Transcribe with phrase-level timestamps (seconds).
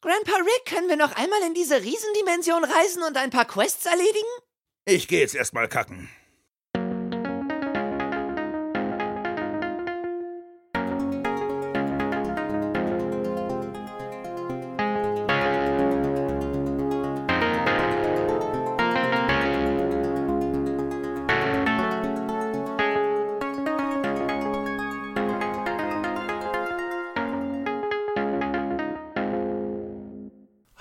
[0.00, 4.28] Grandpa Rick, können wir noch einmal in diese Riesendimension reisen und ein paar Quests erledigen?
[4.84, 6.08] Ich gehe jetzt erstmal kacken.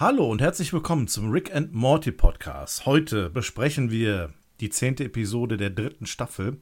[0.09, 2.85] Hallo und herzlich willkommen zum Rick and Morty Podcast.
[2.85, 4.29] Heute besprechen wir
[4.61, 6.59] die zehnte Episode der dritten Staffel.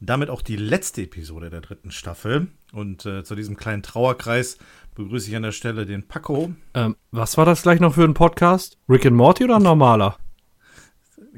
[0.00, 2.48] Damit auch die letzte Episode der dritten Staffel.
[2.72, 4.56] Und äh, zu diesem kleinen Trauerkreis
[4.94, 6.54] begrüße ich an der Stelle den Paco.
[6.72, 8.78] Ähm, was war das gleich noch für ein Podcast?
[8.88, 10.16] Rick and Morty oder normaler?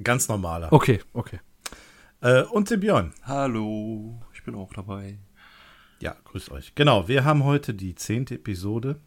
[0.00, 0.72] Ganz normaler.
[0.72, 1.40] Okay, okay.
[2.20, 3.14] Äh, und den Björn.
[3.24, 5.18] Hallo, ich bin auch dabei.
[5.98, 6.76] Ja, grüßt euch.
[6.76, 9.00] Genau, wir haben heute die zehnte Episode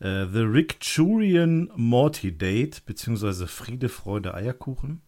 [0.00, 5.02] äh, The Rick Churian Morty Date, beziehungsweise Friede, Freude, Eierkuchen.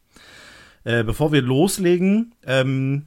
[0.84, 3.06] Äh, bevor wir loslegen, ähm,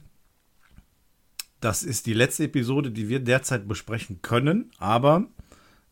[1.60, 5.26] das ist die letzte Episode, die wir derzeit besprechen können, aber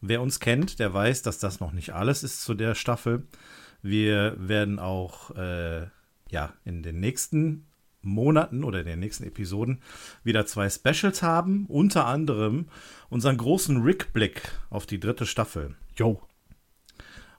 [0.01, 3.27] wer uns kennt, der weiß, dass das noch nicht alles ist zu der Staffel.
[3.83, 5.87] Wir werden auch äh,
[6.31, 7.67] ja, in den nächsten
[8.03, 9.81] Monaten oder in den nächsten Episoden
[10.23, 11.67] wieder zwei Specials haben.
[11.67, 12.69] Unter anderem
[13.09, 15.75] unseren großen Rick-Blick auf die dritte Staffel.
[15.97, 16.21] Jo.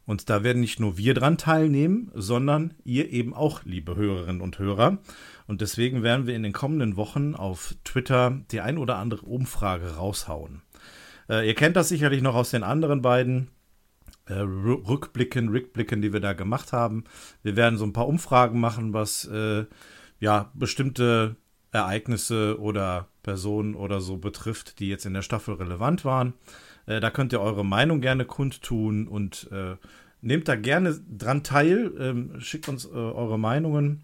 [0.06, 4.60] Und da werden nicht nur wir dran teilnehmen, sondern ihr eben auch, liebe Hörerinnen und
[4.60, 5.00] Hörer.
[5.48, 9.96] Und deswegen werden wir in den kommenden Wochen auf Twitter die ein oder andere Umfrage
[9.96, 10.62] raushauen.
[11.28, 13.50] Äh, ihr kennt das sicherlich noch aus den anderen beiden
[14.28, 17.04] äh, Rückblicken, Rückblicken, die wir da gemacht haben.
[17.42, 19.66] Wir werden so ein paar Umfragen machen, was äh,
[20.20, 21.36] ja bestimmte
[21.72, 26.34] Ereignisse oder Personen oder so betrifft, die jetzt in der Staffel relevant waren.
[26.86, 29.76] Äh, da könnt ihr eure Meinung gerne kundtun und äh,
[30.22, 31.92] nehmt da gerne dran teil.
[32.00, 34.04] Ähm, schickt uns äh, eure Meinungen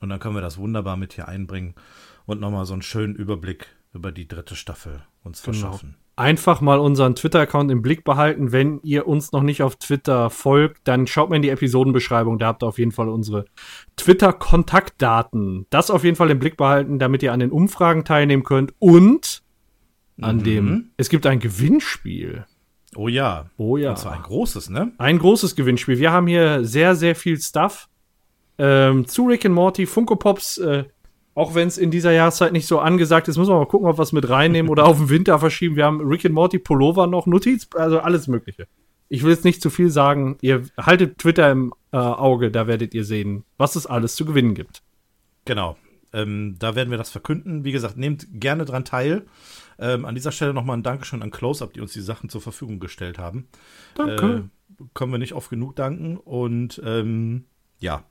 [0.00, 1.74] und dann können wir das wunderbar mit hier einbringen
[2.26, 5.58] und nochmal so einen schönen Überblick über die dritte Staffel uns Genau.
[5.58, 5.96] verschaffen.
[6.16, 8.50] Einfach mal unseren Twitter-Account im Blick behalten.
[8.50, 12.40] Wenn ihr uns noch nicht auf Twitter folgt, dann schaut mal in die Episodenbeschreibung.
[12.40, 13.44] Da habt ihr auf jeden Fall unsere
[13.96, 15.66] Twitter-Kontaktdaten.
[15.70, 18.74] Das auf jeden Fall im Blick behalten, damit ihr an den Umfragen teilnehmen könnt.
[18.80, 19.42] Und
[20.20, 20.42] an Mhm.
[20.44, 22.44] dem, es gibt ein Gewinnspiel.
[22.96, 23.50] Oh ja.
[23.56, 23.90] Oh ja.
[23.90, 24.92] Und zwar ein großes, ne?
[24.98, 25.98] Ein großes Gewinnspiel.
[25.98, 27.88] Wir haben hier sehr, sehr viel Stuff
[28.58, 30.58] ähm, zu Rick and Morty, Funko Pops.
[30.58, 30.84] Äh,
[31.34, 33.98] auch wenn es in dieser Jahreszeit nicht so angesagt ist, müssen wir mal gucken, ob
[33.98, 35.76] wir es mit reinnehmen oder auf den Winter verschieben.
[35.76, 38.66] Wir haben Rick and Morty Pullover noch, Notiz, also alles Mögliche.
[39.08, 40.36] Ich will jetzt nicht zu viel sagen.
[40.40, 44.54] Ihr haltet Twitter im äh, Auge, da werdet ihr sehen, was es alles zu gewinnen
[44.54, 44.82] gibt.
[45.44, 45.76] Genau.
[46.12, 47.64] Ähm, da werden wir das verkünden.
[47.64, 49.26] Wie gesagt, nehmt gerne dran teil.
[49.78, 52.80] Ähm, an dieser Stelle nochmal ein Dankeschön an Close-Up, die uns die Sachen zur Verfügung
[52.80, 53.48] gestellt haben.
[53.94, 54.50] Danke.
[54.80, 56.16] Äh, können wir nicht oft genug danken.
[56.16, 57.44] Und ähm,
[57.78, 58.04] ja,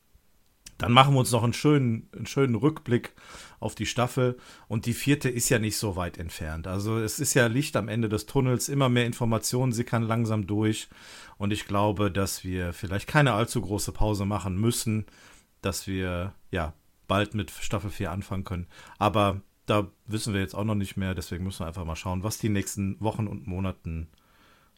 [0.78, 3.14] dann machen wir uns noch einen schönen, einen schönen Rückblick
[3.60, 4.38] auf die Staffel.
[4.68, 6.68] Und die vierte ist ja nicht so weit entfernt.
[6.68, 8.70] Also es ist ja Licht am Ende des Tunnels.
[8.70, 10.88] Immer mehr Informationen sickern langsam durch.
[11.38, 15.06] Und ich glaube, dass wir vielleicht keine allzu große Pause machen müssen,
[15.62, 16.74] dass wir ja
[17.08, 18.68] bald mit Staffel 4 anfangen können.
[19.00, 21.14] Aber da wissen wir jetzt auch noch nicht mehr.
[21.14, 24.08] Deswegen müssen wir einfach mal schauen, was die nächsten Wochen und Monaten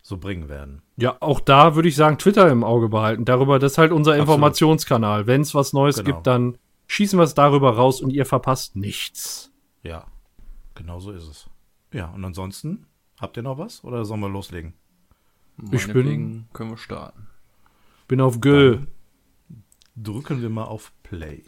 [0.02, 0.82] so bringen werden.
[0.98, 3.26] Ja, auch da würde ich sagen, Twitter im Auge behalten.
[3.26, 4.28] Darüber, das ist halt unser Absolut.
[4.30, 5.28] Informationskanal.
[5.28, 6.08] Wenn es was Neues Genau.
[6.16, 6.58] gibt, dann
[6.88, 9.52] schießen wir es darüber raus und ihr verpasst nichts.
[9.84, 10.06] Ja,
[10.76, 11.50] genau so ist es.
[11.94, 12.86] Ja, und ansonsten,
[13.20, 14.74] habt ihr noch was oder sollen wir loslegen?
[15.72, 17.28] Ich bin- können wir starten.
[18.08, 18.80] Bin auf Gö.
[19.96, 21.44] Drücken wir mal auf Play.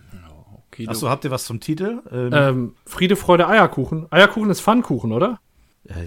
[0.71, 2.01] Okay, Achso, habt ihr was zum Titel?
[2.11, 4.07] Ähm, Ähm, Friede, Freude, Eierkuchen.
[4.09, 5.39] Eierkuchen ist Pfannkuchen, oder?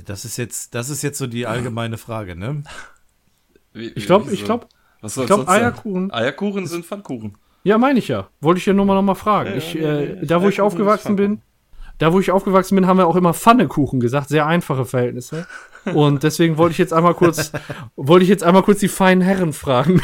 [0.06, 2.62] das ist jetzt, das ist jetzt so die allgemeine Frage, ne?
[3.74, 4.68] Ich glaube, ich glaube,
[5.00, 6.12] Was ich glaube, Eierkuchen.
[6.12, 7.36] Eierkuchen sind Pfannkuchen.
[7.64, 8.28] Ja, meine ich ja.
[8.40, 9.50] Wollte ich ja nur mal noch mal fragen.
[9.50, 11.42] Ja, ich, äh, nee, da, wo ich aufgewachsen bin,
[11.98, 14.28] da, wo ich aufgewachsen bin, haben wir auch immer Pfannekuchen gesagt.
[14.28, 15.46] Sehr einfache Verhältnisse.
[15.92, 17.52] Und deswegen wollte ich jetzt einmal kurz,
[17.96, 20.00] wollte ich jetzt einmal kurz die feinen Herren fragen.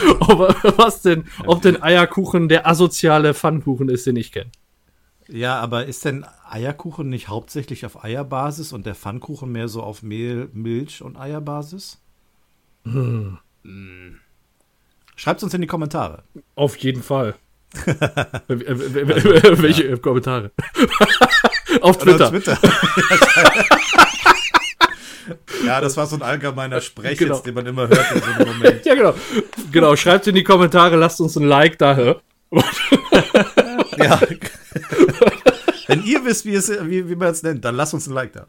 [0.20, 4.50] ob, was denn, ob denn Eierkuchen der asoziale Pfannkuchen ist, den ich kenne.
[5.28, 10.02] Ja, aber ist denn Eierkuchen nicht hauptsächlich auf Eierbasis und der Pfannkuchen mehr so auf
[10.02, 12.00] Mehl, Milch und Eierbasis?
[15.16, 16.22] Schreibt uns in die Kommentare.
[16.54, 17.34] Auf jeden Fall.
[18.48, 20.52] Äh, Welche Kommentare?
[21.82, 22.56] Auf Oder Twitter.
[22.56, 22.58] Twitter.
[25.66, 27.34] Ja, das war so ein allgemeiner Sprech, Genau.
[27.36, 28.84] jetzt, den man immer hört in so einem Moment.
[28.86, 29.14] Ja, genau.
[29.72, 32.16] Genau, schreibt in die Kommentare, lasst uns ein Like da.
[33.98, 34.20] Ja.
[35.88, 38.32] Wenn ihr wisst, wie, es, wie, wie man es nennt, dann lasst uns ein Like
[38.32, 38.46] da.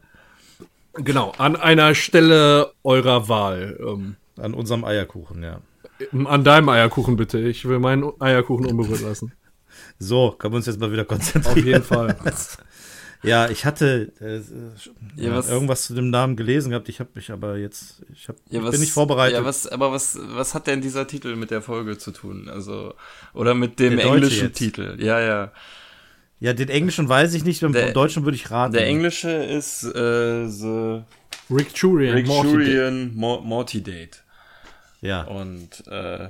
[0.94, 3.76] Genau, an einer Stelle eurer Wahl.
[3.80, 5.60] Ähm, An unserem Eierkuchen, ja.
[6.26, 7.38] an deinem Eierkuchen bitte.
[7.40, 9.32] Ich will meinen Eierkuchen unberührt lassen.
[9.98, 11.66] So, können wir uns jetzt mal wieder Auf konzentrieren.
[11.66, 12.16] jeden Fall.
[13.22, 14.36] Ja, ich hatte äh,
[15.20, 16.88] Ja, ja, was- irgendwas zu dem Namen gelesen gehabt.
[16.88, 19.38] Ich habe mich aber jetzt, ich, hab, Ja, ich was, bin nicht vorbereitet.
[19.38, 22.48] Ja, was, aber was, was hat denn dieser Titel mit der Folge zu tun?
[22.48, 22.94] Also,
[23.34, 24.56] oder mit dem Der englischen jetzt.
[24.58, 24.96] Titel?
[24.98, 25.52] Ja, ja.
[26.40, 28.72] ja, den Englischen weiß ich nicht, beim Der- Deutschen würde ich raten.
[28.72, 31.02] Der englische ist äh, The
[31.50, 32.14] Rick Churian.
[32.14, 32.48] Rick Morty.
[32.50, 34.22] Shurian Mo- Morty Date.
[35.02, 36.28] Ja, Und äh,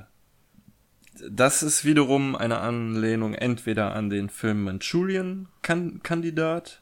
[1.28, 6.80] das ist wiederum eine Anlehnung entweder an den Film Manchurian-Kandidat,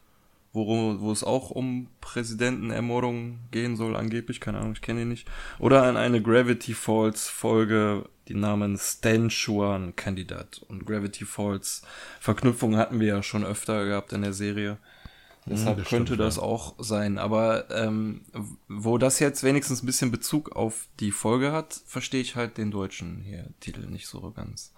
[0.53, 5.29] wo, wo es auch um Präsidentenermordung gehen soll, angeblich, keine Ahnung, ich kenne ihn nicht,
[5.59, 10.63] oder an eine Gravity Falls Folge, die namens Stan Chuan Kandidat.
[10.69, 11.83] Und Gravity Falls
[12.21, 14.79] Verknüpfung hatten wir ja schon öfter gehabt in der Serie.
[15.51, 17.19] Deshalb das könnte stimmt, das auch sein.
[17.19, 18.23] Aber ähm,
[18.69, 22.71] wo das jetzt wenigstens ein bisschen Bezug auf die Folge hat, verstehe ich halt den
[22.71, 24.73] deutschen hier Titel nicht so ganz.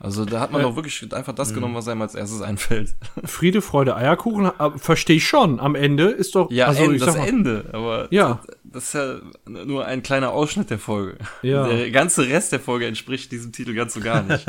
[0.00, 2.94] Also da hat man Äh, doch wirklich einfach das genommen, was einem als erstes einfällt.
[3.24, 5.58] Friede, Freude, Eierkuchen, äh, verstehe ich schon.
[5.58, 6.52] Am Ende ist doch.
[6.52, 7.68] Ja, also, ich das mal, Ende.
[7.72, 8.40] Aber Ja.
[8.62, 11.18] das ist ja nur ein kleiner Ausschnitt der Folge.
[11.42, 11.66] Ja.
[11.66, 14.46] Der ganze Rest der Folge entspricht diesem Titel ganz und gar nicht.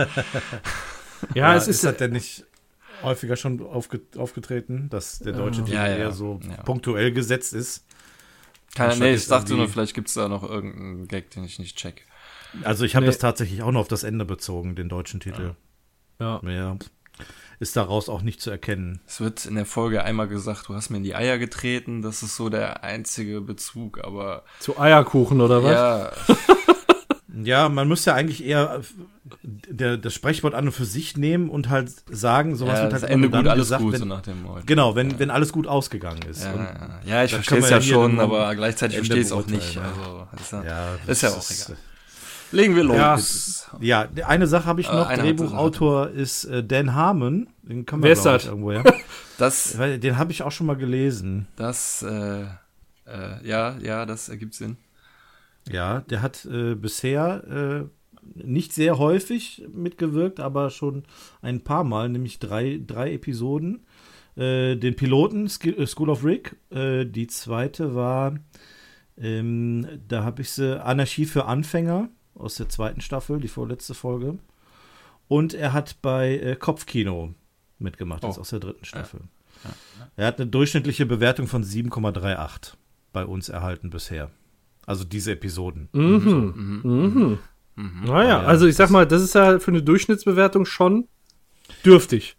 [1.34, 1.86] Ja, es ist.
[1.86, 2.46] hat der nicht
[3.04, 6.62] häufiger schon aufge aufgetreten, dass der deutsche Titel Ja, ja, eher so ja.
[6.64, 7.86] punktuell gesetzt ist.
[8.76, 12.06] Keine, nee, ich dachte nur, vielleicht gibt's da noch irgendeinen Gag, den ich nicht check.
[12.64, 13.12] Also ich habe Nee.
[13.12, 15.56] das tatsächlich auch noch auf das Ende bezogen, den deutschen Titel.
[16.20, 16.40] ja.
[16.44, 16.78] Ja.
[17.60, 19.02] Ist daraus auch nicht zu erkennen.
[19.06, 22.02] Es wird in der Folge einmal gesagt, du hast mir in die Eier getreten.
[22.02, 25.72] Das ist so der einzige Bezug, aber Zu Eierkuchen oder was?
[25.74, 26.12] ja,
[27.46, 31.50] Ja, man müsste ja eigentlich eher äh, der, das Sprichwort an und für sich nehmen
[31.50, 33.94] und halt sagen, sowas ja wird das halt Ende immer dann gut, alles gesagt, gut,
[33.94, 34.62] wenn, so nach dem Motto.
[34.66, 36.44] Genau, wenn, wenn alles gut ausgegangen ist.
[36.44, 37.00] Ja, ja.
[37.06, 39.78] ja, ich verstehe es ja ja schon, aber gleichzeitig Ende verstehe ich es auch nicht.
[39.78, 41.76] Also, ist ja, ja, ist ja das auch egal.
[41.76, 41.84] ist-
[42.52, 43.14] Legen wir Ja.
[43.14, 43.68] los.
[43.80, 45.08] Ja, eine Sache habe ich Äh, noch.
[45.08, 47.48] eine Drehbuchautor ist äh, Dan Harmon.
[47.62, 48.46] Den kann man Wer ist das?
[48.46, 48.84] irgendwo, ja.
[49.38, 51.48] Das, Den habe ich auch schon mal gelesen.
[51.56, 52.48] das, äh, äh,
[53.44, 54.76] ja, ja, das ergibt Sinn.
[55.70, 61.04] Ja, der hat äh, bisher äh, nicht sehr häufig mitgewirkt, aber schon
[61.42, 63.86] ein paar Mal, nämlich drei, drei Episoden.
[64.36, 66.56] Äh, den Piloten äh, School of Rick.
[66.70, 68.36] Äh, die zweite war,
[69.18, 74.38] ähm, da habe ich sie Anarchie für Anfänger aus der zweiten Staffel, die vorletzte Folge.
[75.28, 77.34] Und er hat bei äh, Kopfkino
[77.80, 78.28] mitgemacht, Oh.
[78.30, 79.22] aus der dritten Staffel.
[80.16, 82.74] Er hat eine durchschnittliche Bewertung von 7,38
[83.12, 84.32] bei uns erhalten bisher.
[84.90, 85.88] Also diese Episoden.
[85.94, 86.80] Mhm.
[86.84, 87.38] Mhm.
[88.06, 91.08] Naja, Ja, also ich sag mal, das ist ja für eine Durchschnittsbewertung schon
[91.86, 92.36] dürftig.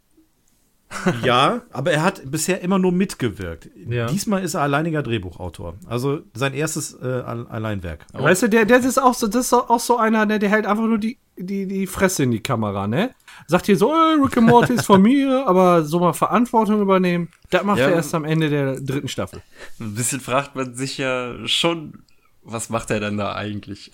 [1.22, 3.70] Ja, aber er hat bisher immer nur mitgewirkt.
[3.88, 4.06] Ja.
[4.06, 5.76] Diesmal ist er alleiniger Drehbuchautor.
[5.86, 8.06] Also sein erstes äh, Al- Alleinwerk.
[8.12, 10.66] Weißt du, der, der ist auch so, das ist auch so einer, ne, der hält
[10.66, 13.10] einfach nur die, die, die Fresse in die Kamera, ne?
[13.46, 17.28] Sagt hier so, äh, Rick and Morty ist von mir, aber so mal Verantwortung übernehmen,
[17.50, 17.86] das macht Ja.
[17.86, 19.42] er erst am Ende der dritten Staffel.
[19.78, 22.02] Ein bisschen fragt man sich ja schon,
[22.42, 23.90] was macht er denn da eigentlich?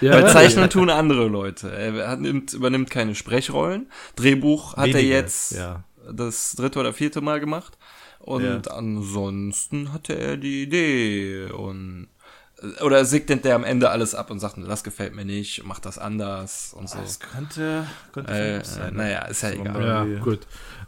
[0.00, 1.70] Ja, Weil ja, Zeichnen tun andere Leute.
[1.72, 3.90] Er hat, nimmt, übernimmt keine Sprechrollen.
[4.16, 5.84] Drehbuch hat er Wenige, jetzt ja.
[6.12, 7.76] das dritte oder vierte Mal gemacht.
[8.18, 8.72] Und Ja.
[8.72, 12.08] ansonsten hatte er die Idee und
[12.84, 15.98] oder segnet der am Ende alles ab und sagt, das gefällt mir nicht, mach das
[15.98, 16.98] anders und so.
[17.32, 18.96] könnte, könnte Äh, sein, äh, ne?
[18.98, 19.82] naja, ist ja So egal.
[19.82, 20.20] Ja, Ja.
[20.20, 20.40] gut.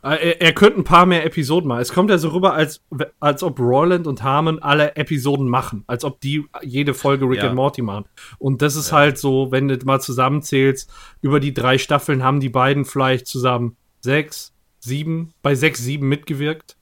[0.03, 1.81] Äh, Er, er könnte ein paar mehr Episoden machen.
[1.81, 2.83] Es kommt ja so rüber, als,
[3.21, 5.85] als ob Roland und Harmon alle Episoden machen.
[5.87, 7.47] Als ob die jede Folge Rick Ja.
[7.47, 8.05] and Morty machen.
[8.39, 12.49] Und das ist halt so, wenn du mal zusammenzählst, über die drei Staffeln haben die
[12.49, 16.77] beiden vielleicht zusammen sechs, sieben, bei sechs, sieben mitgewirkt.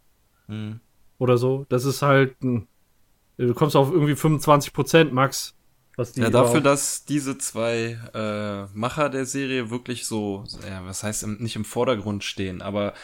[0.49, 0.81] Hm.
[1.19, 1.67] Oder so.
[1.69, 2.67] Das ist halt, ein,
[3.47, 5.55] du kommst auf irgendwie 25 Prozent, Max.
[5.97, 11.03] Was die Ja, dafür, dass diese zwei äh, Macher der Serie wirklich so, ja, was
[11.03, 12.95] heißt im, nicht im Vordergrund stehen, aber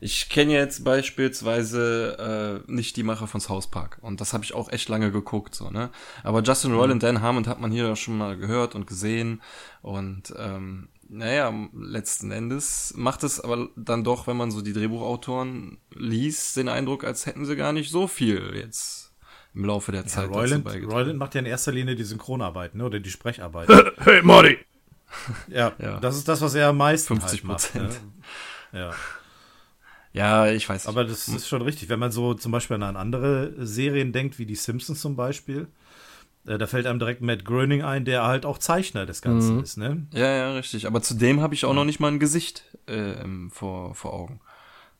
[0.00, 4.54] ich kenne jetzt beispielsweise äh, nicht die Macher von South Park und das habe ich
[4.54, 5.90] auch echt lange geguckt, so ne.
[6.22, 9.42] Aber Justin Roiland und Dan Harmon hat man hier schon mal gehört und gesehen
[9.82, 15.78] und ähm, naja, letzten Endes macht es aber dann doch, wenn man so die Drehbuchautoren
[15.94, 19.05] liest, den Eindruck, als hätten sie gar nicht so viel jetzt
[19.56, 20.84] im Laufe der Ja, Zeit beigetragen.
[20.84, 22.84] Royland macht ja in erster Linie die Synchronarbeit, ne?
[22.84, 23.68] Oder die Sprecharbeit.
[23.98, 24.58] Hey, Morty!
[25.48, 25.98] ja, Ja.
[25.98, 27.74] das ist das, was er am meisten 50 halt macht.
[27.74, 27.88] Ne?
[28.72, 28.90] Ja.
[30.12, 30.88] Ja, ich weiß nicht.
[30.88, 31.88] Aber das ist schon richtig.
[31.88, 35.66] Wenn man so zum Beispiel an andere Serien denkt, wie die Simpsons zum Beispiel,
[36.46, 39.76] äh, da fällt einem direkt Matt Groening ein, der halt auch Zeichner des Ganzen ist,
[39.76, 40.06] ne?
[40.12, 40.86] Ja, ja, richtig.
[40.86, 43.14] Aber zudem habe ich auch noch nicht mal ein Gesicht äh,
[43.50, 44.40] vor, vor Augen.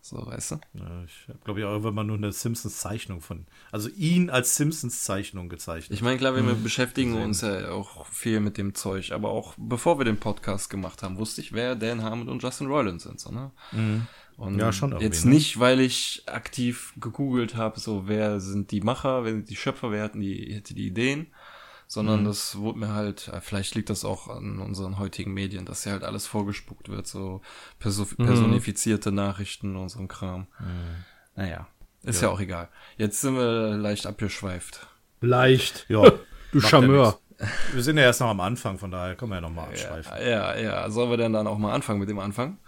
[0.09, 0.55] So, weißt du?
[0.75, 3.45] Ja, ich habe, glaube ich, auch irgendwann mal nur eine Simpsons-Zeichnung von.
[3.73, 5.97] Also ihn als Simpsons-Zeichnung gezeichnet.
[5.97, 6.63] Ich meine, klar, wir Mhm.
[6.63, 11.03] beschäftigen uns ja auch viel mit dem Zeug, aber auch bevor wir den Podcast gemacht
[11.03, 13.51] haben, wusste ich, wer Dan Harmon und Justin Roiland sind, so, ne?
[14.37, 14.59] Und Mhm.
[14.61, 15.33] Ja, schon jetzt ne?
[15.33, 19.91] nicht, weil ich aktiv gegoogelt habe, so wer sind die Macher, wer sind die Schöpfer,
[19.91, 21.27] wer hatten die, hätte die Ideen,
[21.89, 22.25] sondern Mhm.
[22.27, 25.93] das wurde mir halt, äh, vielleicht liegt das auch an unseren heutigen Medien, dass hier
[25.93, 27.41] halt alles vorgespuckt wird, so
[27.79, 28.27] perso Mhm.
[28.27, 30.47] personifizierte Nachrichten und so ein Kram.
[31.35, 31.67] Naja,
[32.03, 32.29] ist ja.
[32.31, 32.69] auch egal.
[32.97, 34.87] Jetzt sind wir leicht abgeschweift.
[35.21, 35.87] Leicht.
[35.89, 36.03] ja,
[36.53, 37.19] Du ja Charmeur.
[37.73, 40.13] wir sind ja erst noch am Anfang, von daher können wir ja nochmal abschweifen.
[40.27, 40.89] Ja, ja.
[40.91, 42.59] Sollen wir denn dann auch mal anfangen mit dem Anfang?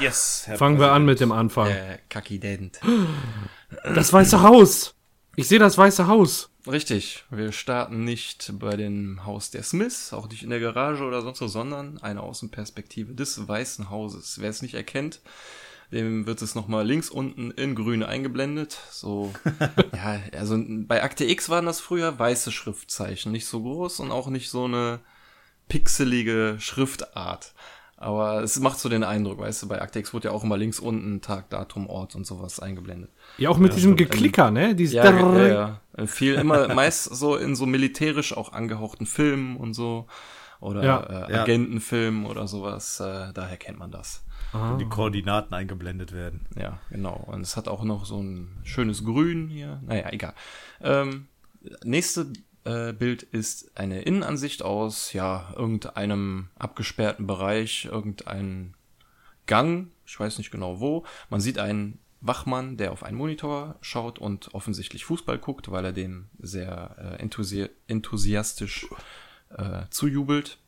[0.00, 1.68] Yes, Herr Fangen wir an mit dem Anfang.
[1.68, 2.80] Äh, Kakident.
[3.94, 4.94] Das Weiße Haus.
[5.34, 6.50] Ich sehe das Weiße Haus.
[6.66, 7.24] Richtig.
[7.30, 11.40] Wir starten nicht bei dem Haus der Smiths, auch nicht in der Garage oder sonst
[11.40, 14.40] was, sondern eine Außenperspektive des Weißen Hauses.
[14.40, 15.22] Wer es nicht erkennt,
[15.90, 18.78] dem wird es nochmal links unten in grün eingeblendet.
[18.90, 19.32] So,
[19.94, 24.28] ja, also bei Akte X waren das früher weiße Schriftzeichen, nicht so groß und auch
[24.28, 25.00] nicht so eine
[25.68, 27.54] pixelige Schriftart.
[28.02, 30.56] Aber es macht so den Eindruck, weißt du, bei Akte X wurde ja auch immer
[30.56, 33.10] links unten Tag, Datum, Ort und sowas eingeblendet.
[33.38, 34.74] Ja, auch mit diesem Geklicker, ne?
[34.74, 35.80] Dieses Ja, ja, ja.
[35.96, 40.06] Äh, Viel immer meist so in so militärisch auch angehauchten Filmen und so.
[40.58, 41.00] Oder Ja.
[41.00, 41.42] äh, Ja.
[41.42, 42.98] Agentenfilmen oder sowas.
[42.98, 44.24] Äh, daher kennt man das.
[44.52, 46.46] Wenn die Koordinaten eingeblendet werden.
[46.60, 47.24] Ja, genau.
[47.26, 49.80] Und es hat auch noch so ein schönes Grün hier.
[49.86, 50.34] Naja, egal.
[50.82, 51.28] Ähm,
[51.84, 52.26] nächste
[52.64, 58.74] äh, Bild ist eine Innenansicht aus, ja, irgendeinem abgesperrten Bereich, irgendein
[59.46, 61.04] Gang, ich weiß nicht genau wo.
[61.28, 65.92] Man sieht einen Wachmann, der auf einen Monitor schaut und offensichtlich Fußball guckt, weil er
[65.92, 68.86] dem sehr äh, enthusi enthusiastisch
[69.50, 70.58] äh, zujubelt.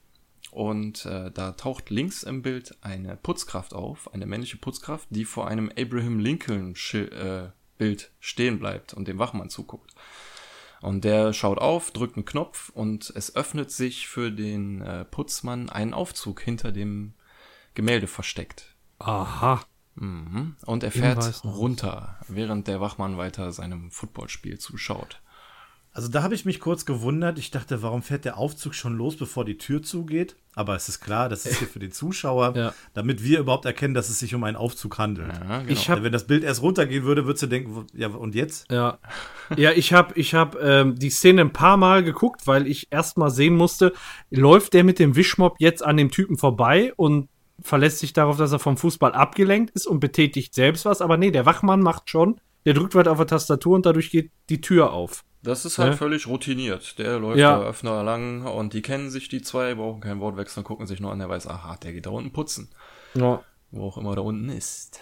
[0.50, 5.48] Und äh, da taucht links im Bild eine Putzkraft auf, eine männliche Putzkraft, die vor
[5.48, 9.94] einem Abraham Lincoln äh, Bild stehen bleibt und dem Wachmann zuguckt.
[10.84, 15.70] Und der schaut auf, drückt einen Knopf und es öffnet sich für den äh, Putzmann
[15.70, 17.14] ein Aufzug hinter dem
[17.72, 18.76] Gemälde versteckt.
[18.98, 19.62] Aha.
[19.94, 20.56] Mhm.
[20.66, 25.22] Und er fährt runter, während der Wachmann weiter seinem Footballspiel zuschaut.
[25.96, 27.38] Also da habe ich mich kurz gewundert.
[27.38, 30.34] Ich dachte, warum fährt der Aufzug schon los, bevor die Tür zugeht?
[30.56, 32.74] Aber es ist klar, das ist hier für den Zuschauer, Ja.
[32.94, 35.32] damit wir überhaupt erkennen, dass es sich um einen Aufzug handelt.
[35.32, 35.70] Ja, genau.
[35.72, 38.68] Ich hab- Wenn das Bild erst runtergehen würde, würdest du denken, ja, und jetzt?
[38.72, 38.98] Ja.
[39.56, 43.16] Ja, ich habe ich hab, ähm, die Szene ein paar Mal geguckt, weil ich erst
[43.16, 43.92] mal sehen musste,
[44.30, 47.28] läuft der mit dem Wischmopp jetzt an dem Typen vorbei und
[47.60, 51.00] verlässt sich darauf, dass er vom Fußball abgelenkt ist und betätigt selbst was.
[51.00, 54.30] Aber nee, der Wachmann macht schon, der drückt weit auf der Tastatur und dadurch geht
[54.48, 55.24] die Tür auf.
[55.42, 55.96] Das ist halt Ne?
[55.98, 56.98] völlig routiniert.
[56.98, 57.58] Der läuft Ja.
[57.58, 61.00] da Öffner lang und die kennen sich die zwei, brauchen kein Wort wechseln, gucken sich
[61.00, 62.70] nur an, der weiß, aha, der geht da unten putzen.
[63.14, 63.42] Ja.
[63.70, 65.00] Wo auch immer da unten ist.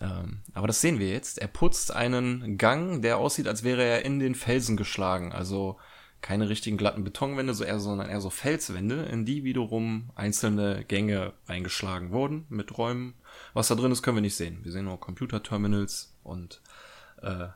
[0.00, 1.38] Ähm, aber das sehen wir jetzt.
[1.38, 5.32] Er putzt einen Gang, der aussieht, als wäre er in den Felsen geschlagen.
[5.32, 5.76] Also
[6.22, 11.32] keine richtigen glatten Betonwände, so eher, sondern eher so Felswände, in die wiederum einzelne Gänge
[11.46, 13.14] eingeschlagen wurden mit Räumen.
[13.54, 14.60] Was da drin ist, können wir nicht sehen.
[14.62, 16.61] Wir sehen nur Computerterminals und
[17.22, 17.48] äh,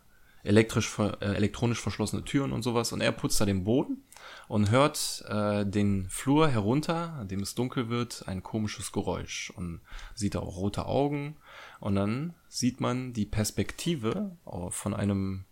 [0.46, 2.92] elektrisch, äh, elektronisch verschlossene Türen und sowas.
[2.92, 4.04] Und er putzt da den Boden
[4.48, 9.80] und hört äh, den Flur herunter, an dem es dunkel wird, ein komisches Geräusch und
[10.14, 11.36] sieht da auch rote Augen.
[11.80, 14.36] Und dann sieht man die Perspektive
[14.70, 15.44] von einem,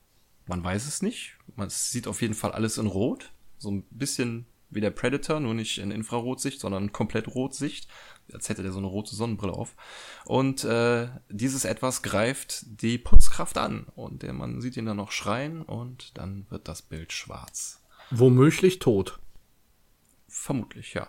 [0.47, 4.47] man weiß es nicht, man sieht auf jeden Fall alles in Rot, so ein bisschen
[4.71, 7.88] wie der Predator, nur nicht in Infrarotsicht, sondern komplett Rotsicht,
[8.32, 9.74] als hätte der so eine rote Sonnenbrille auf.
[10.24, 15.12] Und äh, dieses etwas greift die Putzkraft an und der Mann sieht ihn dann noch
[15.12, 17.82] schreien und dann wird das Bild schwarz.
[18.10, 19.18] Womöglich tot.
[20.28, 21.08] Vermutlich, ja.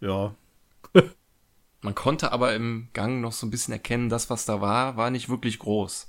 [0.00, 0.34] Ja.
[1.82, 5.10] Man konnte aber im Gang noch so ein bisschen erkennen, das, was da war, war
[5.10, 6.08] nicht wirklich groß.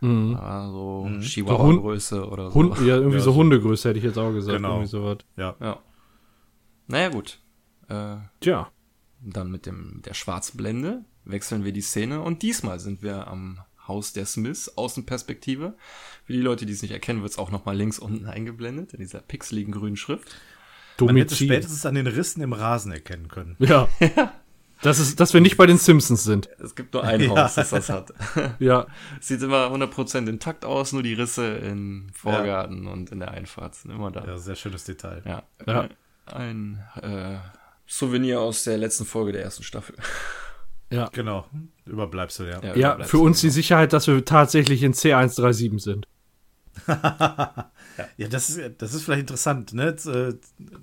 [0.00, 0.34] Mhm.
[0.34, 1.20] War so Mhm.
[1.20, 2.54] Chihuahua-Größe oder so.
[2.54, 4.56] Hund, ja, irgendwie Ja, so so- Hundegröße hätte ich jetzt auch gesagt.
[4.56, 4.74] Genau.
[4.76, 5.18] Irgendwie sowas.
[5.36, 5.56] Ja.
[5.60, 5.78] Ja.
[6.86, 7.40] Naja, gut.
[7.88, 8.70] Äh, Tja.
[9.22, 14.12] Dann mit dem der Schwarzblende wechseln wir die Szene und diesmal sind wir am Haus
[14.12, 15.74] der Smiths, Außenperspektive.
[16.24, 19.00] Für die Leute, die es nicht erkennen, wird es auch nochmal links unten eingeblendet, in
[19.00, 20.28] dieser pixeligen grünen Schrift.
[21.00, 21.46] Man hätte es Domizil.
[21.48, 23.56] spätestens an den Rissen im Rasen erkennen können.
[23.58, 23.88] Ja.
[24.82, 26.48] Das ist, dass wir nicht bei den Simpsons sind.
[26.58, 27.28] Es gibt nur ein Ja.
[27.28, 28.14] Haus, das das hat.
[28.60, 28.86] Ja.
[29.20, 33.90] Sieht immer 100% intakt aus, nur die Risse im Vorgarten und in der Einfahrt sind
[33.90, 34.24] immer da.
[34.24, 35.22] Ja, sehr schönes Detail.
[35.26, 35.42] Ja.
[35.66, 35.88] Ja.
[36.24, 37.36] Ein äh,
[37.90, 39.96] Souvenir aus der letzten Folge der ersten Staffel.
[40.92, 41.08] Ja.
[41.12, 41.46] Genau.
[41.86, 42.62] Überbleibst du, ja.
[42.62, 43.54] Ja, Ja, bleibt's für uns die genau.
[43.54, 46.06] Sicherheit, dass wir tatsächlich in C137 sind.
[46.86, 49.96] ja, das ist, das ist vielleicht interessant, ne?
[50.06, 50.34] äh,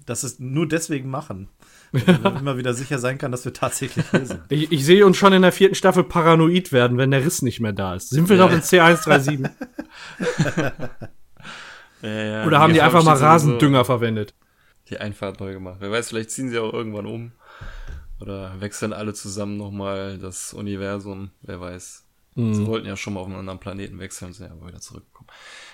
[0.05, 1.47] Dass es nur deswegen machen.
[2.05, 4.41] Damit man immer wieder sicher sein kann, dass wir tatsächlich hier sind.
[4.49, 7.61] Ich, ich sehe uns schon in der vierten Staffel paranoid werden, wenn der Riss nicht
[7.61, 8.09] mehr da ist.
[8.09, 9.49] Sind wir noch in C137?
[12.03, 14.35] Ja, ja, Oder haben die Folge einfach mal Rasendünger verwendet?
[14.89, 15.77] Die Einfahrt neu gemacht.
[15.79, 17.31] Wer weiß, vielleicht ziehen sie auch irgendwann um.
[18.19, 21.31] Oder wechseln alle zusammen nochmal das Universum.
[21.41, 22.07] Wer weiß.
[22.37, 25.27] Sie wollten ja schon mal auf einen anderen Planeten wechseln, sind ja aber wieder zurückgekommen.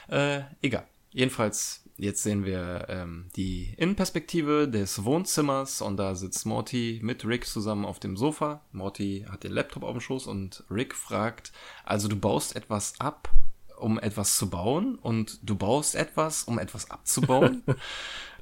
[0.08, 0.88] Äh, egal.
[1.12, 7.46] Jedenfalls, jetzt sehen wir ähm, die Innenperspektive des Wohnzimmers und da sitzt Morty mit Rick
[7.48, 8.62] zusammen auf dem Sofa.
[8.72, 11.51] Morty hat den Laptop auf dem Schoß und Rick fragt,
[11.84, 13.29] also du baust etwas ab,
[13.77, 17.63] um etwas zu bauen und du baust etwas, um etwas abzubauen.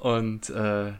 [0.00, 0.92] und äh,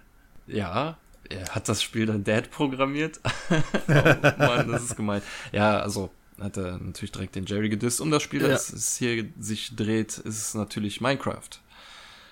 [0.47, 0.97] ja,
[1.29, 3.21] er hat das Spiel dann Dad programmiert.
[3.51, 3.93] oh
[4.39, 5.23] Mann, das ist gemein.
[5.53, 8.01] Ja, also hat er natürlich direkt den Jerry gedisst.
[8.01, 8.49] Um das Spiel, Ja.
[8.49, 11.49] das es hier sich dreht, ist es natürlich Minecraft.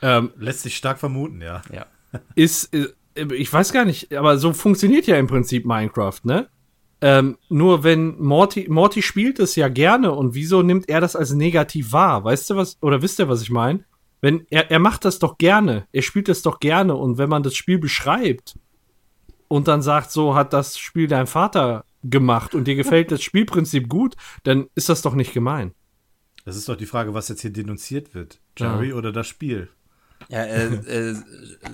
[0.03, 1.63] Ähm, Lässt sich stark vermuten, ja.
[1.73, 1.87] Ja.
[2.35, 2.89] ist, äh,
[3.35, 6.49] ich weiß gar nicht, aber so funktioniert ja im Prinzip Minecraft, ne?
[7.03, 11.33] Ähm, nur wenn Morty, Morty spielt es ja gerne und wieso nimmt er das als
[11.33, 12.25] negativ wahr?
[12.25, 13.85] Weißt du was, oder wisst ihr, was ich meine?
[14.27, 17.45] Wenn, er, er macht das doch gerne, er spielt es doch gerne und wenn man
[17.45, 18.59] das Spiel beschreibt
[19.47, 23.89] und dann sagt, so hat das Spiel dein Vater gemacht und dir gefällt das Spielprinzip
[23.89, 25.75] gut, dann ist das doch nicht gemein.
[26.45, 28.41] Das ist doch die Frage, was jetzt hier denunziert wird.
[28.59, 29.69] Jerry oder das Spiel?
[30.29, 31.23] Ja, er, er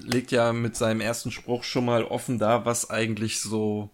[0.05, 3.89] legt ja mit seinem ersten Spruch schon mal offen da, was eigentlich so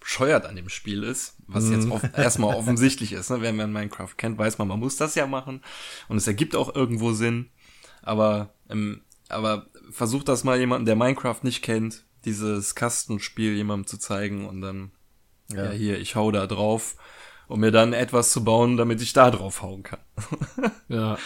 [0.00, 3.30] bescheuert an dem Spiel ist, was jetzt off erstmal offensichtlich ist.
[3.30, 3.40] Ne?
[3.40, 5.62] Wer man Minecraft kennt, weiß man, man muss das ja machen
[6.08, 7.50] und es ergibt auch irgendwo Sinn.
[8.02, 13.98] Aber, ähm, aber versucht das mal jemanden, der Minecraft nicht kennt, dieses Kastenspiel jemandem zu
[13.98, 14.92] zeigen und dann,
[15.52, 16.96] ja, hier, ich hau da drauf,
[17.48, 20.00] um mir dann etwas zu bauen, damit ich da drauf hauen kann.
[20.88, 21.18] Ja.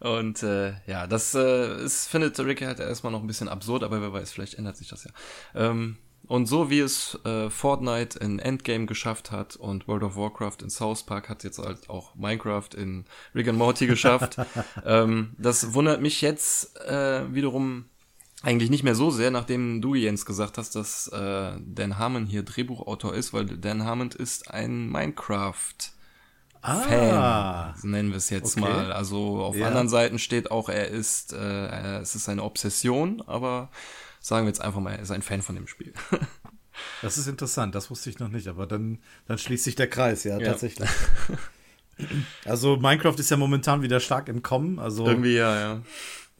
[0.00, 4.00] Und äh, ja, das äh, ist, findet Rick halt erstmal noch ein bisschen absurd, aber
[4.00, 5.10] wer weiß, vielleicht ändert sich das ja.
[5.54, 10.58] Ähm, und so wie es äh, Fortnite in Endgame geschafft hat und World of Warcraft
[10.62, 14.36] in South Park hat jetzt halt auch Minecraft in Rick and Morty geschafft.
[14.84, 17.86] ähm, das wundert mich jetzt äh, wiederum
[18.42, 22.42] eigentlich nicht mehr so sehr, nachdem du Jens gesagt hast, dass äh, Dan Harmon hier
[22.42, 25.74] Drehbuchautor ist, weil Dan Harmon ist ein Minecraft
[26.62, 28.60] Fan, so nennen wir es jetzt okay.
[28.68, 28.92] mal.
[28.92, 29.68] Also auf Ja.
[29.68, 33.70] anderen Seiten steht auch, er ist, äh, es ist eine Obsession, aber
[34.20, 35.92] sagen wir jetzt einfach mal, er ist ein Fan von dem Spiel.
[37.02, 40.24] Das ist interessant, das wusste ich noch nicht, aber dann, dann schließt sich der Kreis,
[40.24, 40.46] ja, Ja.
[40.52, 40.88] tatsächlich.
[42.46, 45.82] Also Minecraft ist ja momentan wieder stark im Kommen, also Irgendwie ja,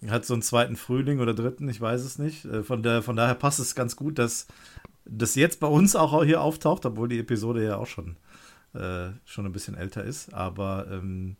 [0.02, 0.10] ja.
[0.10, 2.46] hat so einen zweiten Frühling oder dritten, ich weiß es nicht.
[2.46, 4.46] Äh, Von, der, von daher passt es ganz gut, dass
[5.04, 8.16] das jetzt bei uns auch hier auftaucht, obwohl die Episode ja auch schon,
[8.72, 10.32] äh, schon ein bisschen älter ist.
[10.32, 11.36] Aber ähm,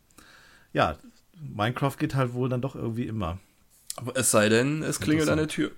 [0.73, 0.97] ja,
[1.39, 3.39] Minecraft geht halt wohl dann doch irgendwie immer.
[3.95, 5.71] Aber es sei denn, es klingelt an der Tür.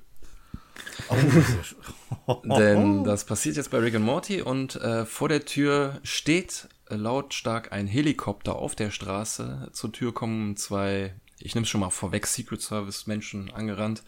[1.10, 6.68] Oh, Denn das passiert jetzt bei Rick and Morty und äh, vor der Tür steht
[6.90, 9.70] lautstark ein Helikopter auf der Straße.
[9.74, 14.04] Zur Tür kommen zwei, ich nehme es schon mal vorweg, Secret Service Menschen angerannt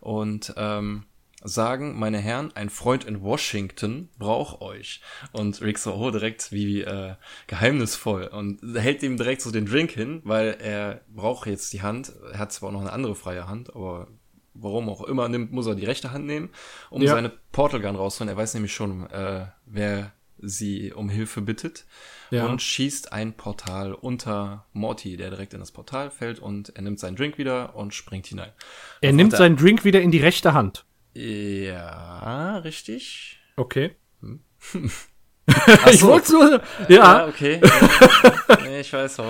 [0.00, 1.04] und ähm,
[1.42, 5.00] sagen, meine Herren, ein Freund in Washington braucht euch.
[5.32, 7.14] Und Rick so, oh, direkt wie äh,
[7.46, 12.12] geheimnisvoll und hält ihm direkt so den Drink hin, weil er braucht jetzt die Hand.
[12.32, 14.08] Er hat zwar auch noch eine andere freie Hand, aber
[14.54, 16.50] warum auch immer nimmt, muss er die rechte Hand nehmen,
[16.90, 17.12] um Ja.
[17.12, 18.34] seine Portal Gun rauszuholen.
[18.34, 21.84] Er weiß nämlich schon, äh, wer sie um Hilfe bittet
[22.30, 22.46] Ja.
[22.46, 27.00] und schießt ein Portal unter Morty, der direkt in das Portal fällt und er nimmt
[27.00, 28.52] seinen Drink wieder und springt hinein.
[29.00, 30.84] Er Und nimmt seinen Drink wieder in die rechte Hand.
[31.14, 33.40] Ja, richtig.
[33.56, 33.96] Okay.
[35.66, 36.08] Ach Ich so.
[36.08, 36.42] wollte so.
[36.42, 37.26] Ja, Ja.
[37.26, 37.60] okay.
[37.62, 38.58] Ja.
[38.64, 39.24] Nee, ich weiß, wo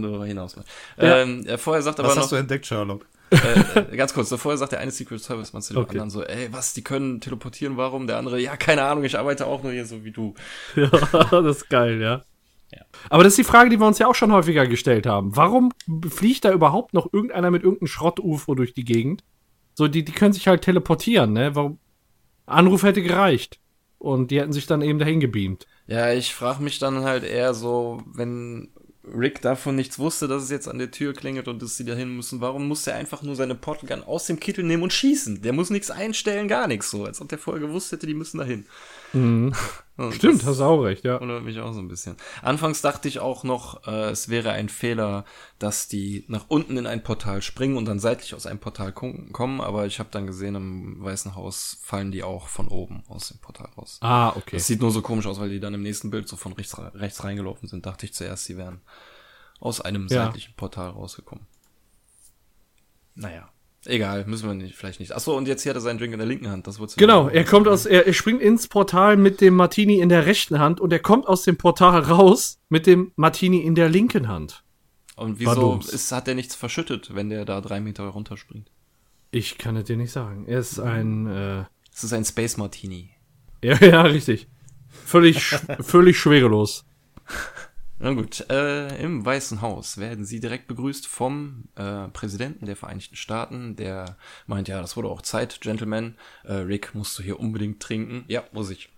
[0.00, 0.68] du hinaus willst.
[0.96, 1.18] Ja.
[1.18, 3.06] Ähm, er vorher sagt aber Was noch, hast du entdeckt, Sherlock?
[3.30, 5.90] äh, ganz kurz, vorher sagt der eine Secret Service man zu dem Okay.
[5.92, 8.06] anderen so, ey, was, die können teleportieren, warum?
[8.06, 10.34] Der andere, ja, keine Ahnung, ich arbeite auch nur hier so wie du.
[10.76, 12.22] ja, das ist geil, ja.
[12.74, 12.82] Ja.
[13.10, 15.36] Aber das ist die Frage, die wir uns ja auch schon häufiger gestellt haben.
[15.36, 15.72] Warum
[16.10, 19.24] fliegt da überhaupt noch irgendeiner mit irgendeinem Schrott-UFO durch die Gegend?
[19.74, 21.54] So, die, die können sich halt teleportieren, ne?
[21.54, 21.78] Warum?
[22.46, 23.58] Anruf hätte gereicht.
[23.98, 25.66] Und die hätten sich dann eben dahin gebeamt.
[25.86, 28.68] Ja, ich frage mich dann halt eher so, wenn
[29.04, 32.14] Rick davon nichts wusste, dass es jetzt an der Tür klingelt und dass sie dahin
[32.14, 35.42] müssen, warum muss er einfach nur seine Portal Gun aus dem Kittel nehmen und schießen?
[35.42, 38.38] Der muss nichts einstellen, gar nichts so, als ob der vorher gewusst hätte, die müssen
[38.38, 38.66] dahin.
[39.98, 41.20] Und Stimmt, hast du auch recht, ja.
[41.20, 42.16] wundert mich auch so ein bisschen.
[42.42, 45.24] Anfangs dachte ich auch noch, äh, es wäre ein Fehler,
[45.58, 49.32] dass die nach unten in ein Portal springen und dann seitlich aus einem Portal kom-
[49.32, 53.30] kommen, aber ich habe dann gesehen, im Weißen Haus fallen die auch von oben aus
[53.30, 53.98] dem Portal raus.
[54.00, 54.54] Ah, okay.
[54.56, 56.78] Das sieht nur so komisch aus, weil die dann im nächsten Bild so von rechts,
[56.78, 57.84] rechts reingelaufen sind.
[57.84, 58.82] Dachte ich zuerst, sie wären
[59.58, 60.26] aus einem Ja.
[60.26, 61.44] seitlichen Portal rausgekommen.
[63.16, 63.48] Naja.
[63.84, 65.12] Egal, müssen wir nicht, vielleicht nicht.
[65.12, 66.66] Achso, und jetzt hier hat er seinen Drink in der linken Hand.
[66.66, 70.08] Das wird's Genau, er kommt aus, er, er springt ins Portal mit dem Martini in
[70.08, 73.88] der rechten Hand und er kommt aus dem Portal raus mit dem Martini in der
[73.88, 74.64] linken Hand.
[75.16, 78.70] Und wieso ist, hat er nichts verschüttet, wenn der da drei Meter runterspringt?
[79.30, 80.44] Ich kann es dir nicht sagen.
[80.46, 83.10] Er ist ein, äh, Es ist ein Space Martini.
[83.62, 84.48] ja, ja, richtig.
[84.88, 85.42] Völlig,
[85.80, 86.84] völlig schwerelos.
[88.00, 93.16] Na gut, äh, im Weißen Haus werden sie direkt begrüßt vom äh, Präsidenten der Vereinigten
[93.16, 96.14] Staaten, der meint, ja, das wurde auch Zeit, Gentlemen.
[96.44, 98.24] Äh, Rick, musst du hier unbedingt trinken?
[98.28, 98.88] Ja, muss ich.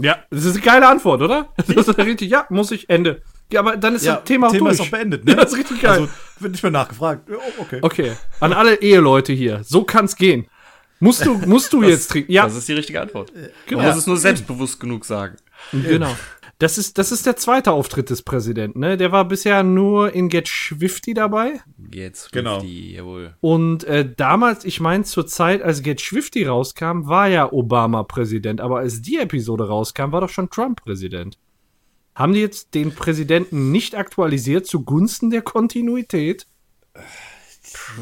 [0.00, 1.52] Ja, das ist eine geile Antwort, oder?
[1.56, 3.20] Das ist richtig, ja, muss ich, Ende.
[3.52, 4.80] Ja, aber dann ist das Thema auch Thema durch.
[4.80, 5.32] ist auch beendet, ne?
[5.32, 6.00] Ja, das ist richtig geil.
[6.00, 6.08] Also,
[6.40, 7.28] wird nicht mehr nachgefragt.
[7.28, 7.78] Ja, oh, okay.
[7.82, 10.46] Okay, an alle Eheleute hier, so kann's gehen.
[10.98, 12.32] Musst du, musst du jetzt trinken?
[12.32, 13.30] Ja, Das ist die richtige Antwort.
[13.66, 13.82] genau.
[13.82, 15.36] Man muss es nur selbstbewusst genug sagen.
[15.72, 16.16] Genau.
[16.58, 18.96] Das ist, das ist der zweite Auftritt des Präsidenten, ne?
[18.96, 21.60] Der war bisher nur in Get Schwifty dabei.
[21.92, 22.60] Jetzt Genau.
[22.60, 23.34] die, jawohl.
[23.40, 28.62] Und äh, damals, ich meine, zur Zeit, als Get Schwifty rauskam, war ja Obama Präsident.
[28.62, 31.36] Aber als die Episode rauskam, war doch schon Trump Präsident.
[32.14, 36.46] Haben die jetzt den Präsidenten nicht aktualisiert zugunsten der Kontinuität?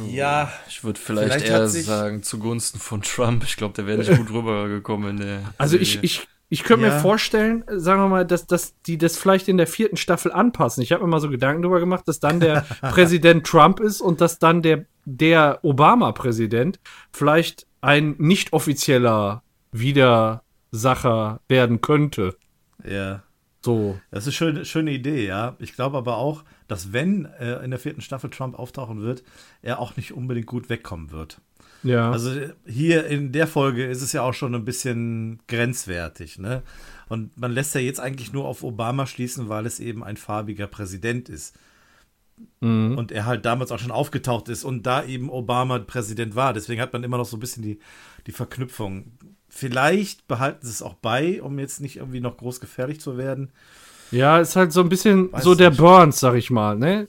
[0.08, 3.42] Ja, Ich würde vielleicht, Vielleicht eher sagen, zugunsten von Trump.
[3.44, 5.54] Ich glaube, der wäre nicht gut rübergekommen in der.
[5.58, 5.82] Also Serie.
[5.82, 6.28] ich, ich
[6.62, 6.92] könnte Ja.
[6.94, 10.30] mir vorstellen, äh, sagen wir mal, dass, dass die das vielleicht in der vierten Staffel
[10.30, 10.82] anpassen.
[10.82, 14.20] Ich habe mir mal so Gedanken darüber gemacht, dass dann der Präsident Trump ist und
[14.20, 16.78] dass dann der, der Obama-Präsident
[17.10, 22.36] vielleicht ein nicht offizieller Widersacher werden könnte.
[22.84, 23.22] ja.
[23.64, 23.98] So.
[24.10, 25.56] Das ist eine schöne, schöne Idee, ja.
[25.58, 29.24] Ich glaube aber auch, dass wenn äh, in der vierten Staffel Trump auftauchen wird,
[29.62, 31.40] er auch nicht unbedingt gut wegkommen wird.
[31.84, 32.10] Ja.
[32.10, 32.30] Also
[32.66, 36.62] hier in der Folge ist es ja auch schon ein bisschen grenzwertig, ne?
[37.08, 40.66] Und man lässt ja jetzt eigentlich nur auf Obama schließen, weil es eben ein farbiger
[40.66, 41.54] Präsident ist.
[42.60, 42.96] Mhm.
[42.98, 46.52] Und er halt damals auch schon aufgetaucht ist und da eben Obama Präsident war.
[46.52, 47.78] Deswegen hat man immer noch so ein bisschen die,
[48.26, 49.12] die Verknüpfung.
[49.48, 53.52] Vielleicht behalten sie es auch bei, um jetzt nicht irgendwie noch groß gefährlich zu werden.
[54.10, 55.78] ja, ist halt so ein bisschen Weiß so der nicht.
[55.78, 57.08] Burns, sag ich mal, ne?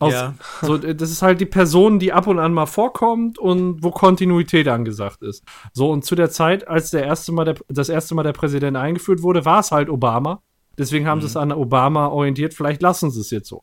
[0.00, 0.34] Aus, Ja.
[0.62, 3.90] So, äh, das ist halt die Person, die ab und an mal vorkommt und wo
[3.92, 5.44] Kontinuität angesagt ist.
[5.72, 8.76] So, und zu der Zeit, als der erste Mal der, das erste Mal der Präsident
[8.76, 10.42] eingeführt wurde, war es halt Obama.
[10.78, 11.30] Deswegen haben sie Mhm.
[11.30, 12.54] es an Obama orientiert.
[12.54, 13.62] Vielleicht lassen sie es jetzt so.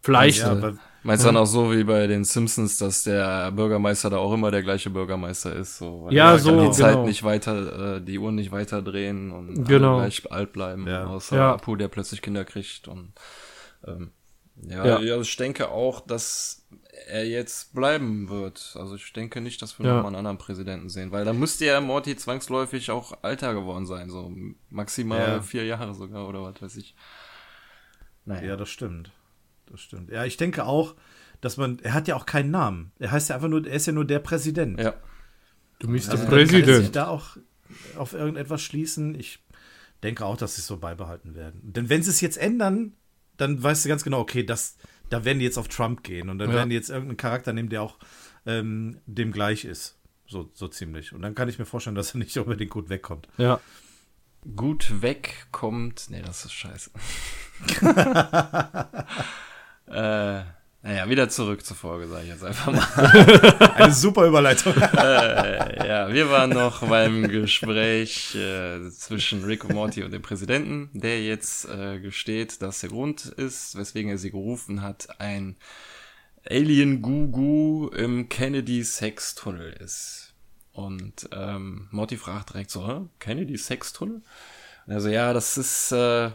[0.00, 0.38] Vielleicht.
[0.40, 0.74] Ja, aber
[1.06, 4.50] Meinst du dann auch so wie bei den Simpsons, dass der Bürgermeister da auch immer
[4.50, 5.76] der gleiche Bürgermeister ist?
[5.76, 7.06] So, weil Ja, so, kann die Zeit genau.
[7.06, 9.96] nicht weiter, äh, die Uhr nicht weiter drehen und Genau.
[9.98, 11.06] gleich alt bleiben, Ja.
[11.06, 11.52] außer Ja.
[11.54, 13.12] Apu, der plötzlich Kinder kriegt und
[13.86, 14.12] ähm,
[14.62, 15.00] ja, Ja.
[15.00, 15.20] ja.
[15.20, 16.66] ich denke auch, dass
[17.06, 18.76] er jetzt bleiben wird.
[18.78, 19.94] Also ich denke nicht, dass wir Ja.
[19.96, 23.86] noch mal einen anderen Präsidenten sehen, weil da müsste ja Morty zwangsläufig auch alter geworden
[23.86, 24.32] sein, so
[24.70, 25.42] maximal Ja.
[25.42, 26.94] vier Jahre sogar oder was weiß ich.
[28.24, 28.48] Naja.
[28.50, 29.10] Ja, das stimmt.
[29.66, 30.10] Das stimmt.
[30.10, 30.94] Ja, ich denke auch,
[31.40, 32.92] dass man, er hat ja auch keinen Namen.
[32.98, 34.80] Er heißt ja einfach nur, er ist ja nur der Präsident.
[34.80, 34.94] ja.
[35.80, 36.96] du bist Also der man kann sich Präsident.
[36.96, 37.36] da auch
[37.96, 39.14] auf irgendetwas schließen.
[39.18, 39.44] Ich
[40.02, 41.60] denke auch, dass sie es so beibehalten werden.
[41.72, 42.94] Denn wenn sie es jetzt ändern,
[43.36, 44.76] dann weißt du ganz genau, okay, das,
[45.10, 46.56] da werden die jetzt auf Trump gehen und dann Ja.
[46.56, 47.98] werden die jetzt irgendeinen Charakter nehmen, der auch
[48.46, 49.98] ähm, dem gleich ist.
[50.26, 51.12] So, so ziemlich.
[51.12, 53.28] Und dann kann ich mir vorstellen, dass er nicht unbedingt gut wegkommt.
[53.36, 53.60] Ja.
[54.56, 56.06] gut weg kommt.
[56.10, 56.90] Nee, das ist scheiße.
[59.86, 60.42] äh,
[60.84, 63.70] naja, wieder zurück zur Folge, sage ich jetzt einfach mal.
[63.74, 64.74] Eine super Überleitung.
[64.98, 70.90] äh, ja, wir waren noch beim Gespräch äh, zwischen Rick und Morty und dem Präsidenten,
[70.92, 75.56] der jetzt äh, gesteht, dass der Grund ist, weswegen er sie gerufen hat, ein
[76.46, 80.34] Alien Gugu im Kennedy Sextunnel ist.
[80.72, 83.06] Und ähm, Morty fragt direkt so, Hä?
[83.20, 84.20] Kennedy Sextunnel?
[84.86, 86.30] Also ja, das ist äh,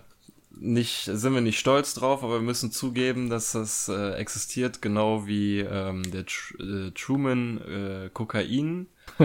[0.60, 5.26] nicht, sind wir nicht stolz drauf, aber wir müssen zugeben, dass das äh, existiert, genau
[5.26, 8.88] wie ähm, der Tr äh, Truman äh, Kokain.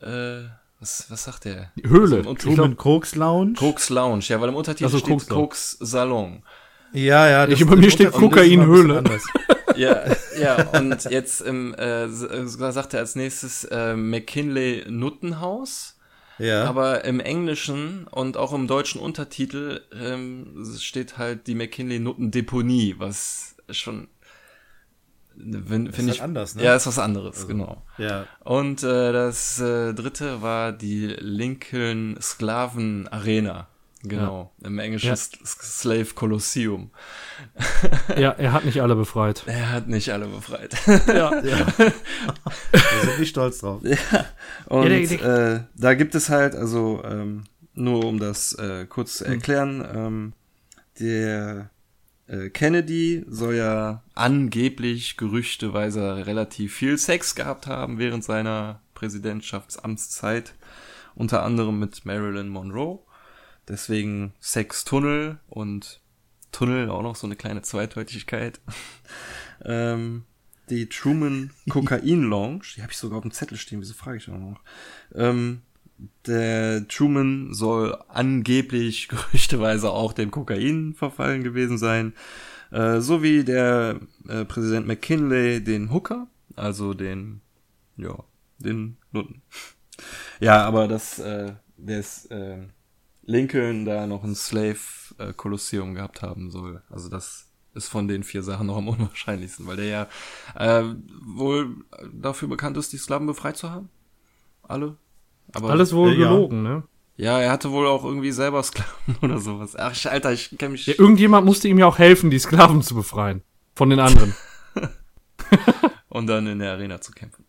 [0.00, 0.42] äh,
[0.80, 1.70] was, was sagt der?
[1.82, 2.18] Höhle.
[2.18, 3.52] Also Unter- Ich glaub- Truman Koks Lounge.
[3.54, 5.76] Koks Lounge, ja, weil im Untertitel Ach so, steht Koks.
[5.80, 6.42] Salon.
[6.92, 7.48] Ja, ja.
[7.48, 9.22] Ich- bei mir steht und bisschen anders.
[9.76, 10.04] Ja,
[10.40, 15.93] ja, und jetzt im, äh, äh, sogar sagt er als nächstes äh, McKinley Nuttenhaus.
[16.38, 16.64] Ja.
[16.64, 23.56] Aber im Englischen und auch im deutschen Untertitel ähm, steht halt die McKinley Nuttendeponie, was
[23.70, 24.08] schon
[25.36, 26.62] finde find halt ich anders, ne?
[26.62, 27.82] Ja, ist was anderes, genau.
[27.98, 28.26] ja.
[28.44, 33.68] Und äh, das äh, dritte war die Lincoln Sklaven Arena.
[34.06, 35.16] Genau, im englischen Ja.
[35.16, 36.90] Slave Colosseum.
[38.16, 39.42] Ja, er hat nicht alle befreit.
[39.46, 40.74] Er hat nicht alle befreit.
[41.08, 41.30] Ja.
[41.42, 41.92] Wir
[43.04, 43.82] sind nicht stolz drauf.
[44.66, 49.18] Und Ja, der- äh, da gibt es halt, also ähm, nur um das äh, kurz
[49.18, 50.32] zu erklären, ähm,
[51.00, 51.70] der
[52.26, 60.54] äh, Kennedy soll ja angeblich gerüchteweise relativ viel Sex gehabt haben während seiner Präsidentschaftsamtszeit,
[61.14, 63.00] unter anderem mit Marilyn Monroe.
[63.68, 66.00] Deswegen Sextunnel und
[66.52, 68.60] Tunnel auch noch so eine kleine Zweideutigkeit.
[69.64, 70.24] ähm,
[70.70, 74.30] die Truman Kokain Lounge, die habe ich sogar auf dem Zettel stehen, wieso frage ich
[74.30, 74.60] auch noch?
[75.14, 75.62] Ähm,
[76.26, 82.14] der Truman soll angeblich gerüchteweise auch dem Kokain verfallen gewesen sein,
[82.70, 87.40] äh, so wie der äh, Präsident McKinley den Hooker, also den,
[87.96, 88.16] ja,
[88.58, 89.42] den Nutten.
[90.40, 92.58] ja, aber das, äh, des äh,
[93.26, 94.76] Lincoln da noch ein Slave
[95.18, 96.82] äh, Kolosseum gehabt haben soll.
[96.90, 100.08] Also das ist von den vier Sachen noch am unwahrscheinlichsten, weil der ja
[100.56, 100.84] äh,
[101.24, 101.76] wohl
[102.12, 103.88] dafür bekannt ist, die Sklaven befreit zu haben.
[104.62, 104.96] Alle.
[105.52, 106.28] Aber Alles wohl äh, ja.
[106.30, 106.82] gelogen, ne?
[107.16, 109.76] ja, er hatte wohl auch irgendwie selber Sklaven oder sowas.
[109.76, 110.86] Ach, ich- Alter, ich kenne mich.
[110.86, 113.42] Ja, irgendjemand musste ihm ja auch helfen, die Sklaven zu befreien.
[113.74, 114.34] Von den anderen.
[116.08, 117.44] und dann in der Arena zu kämpfen.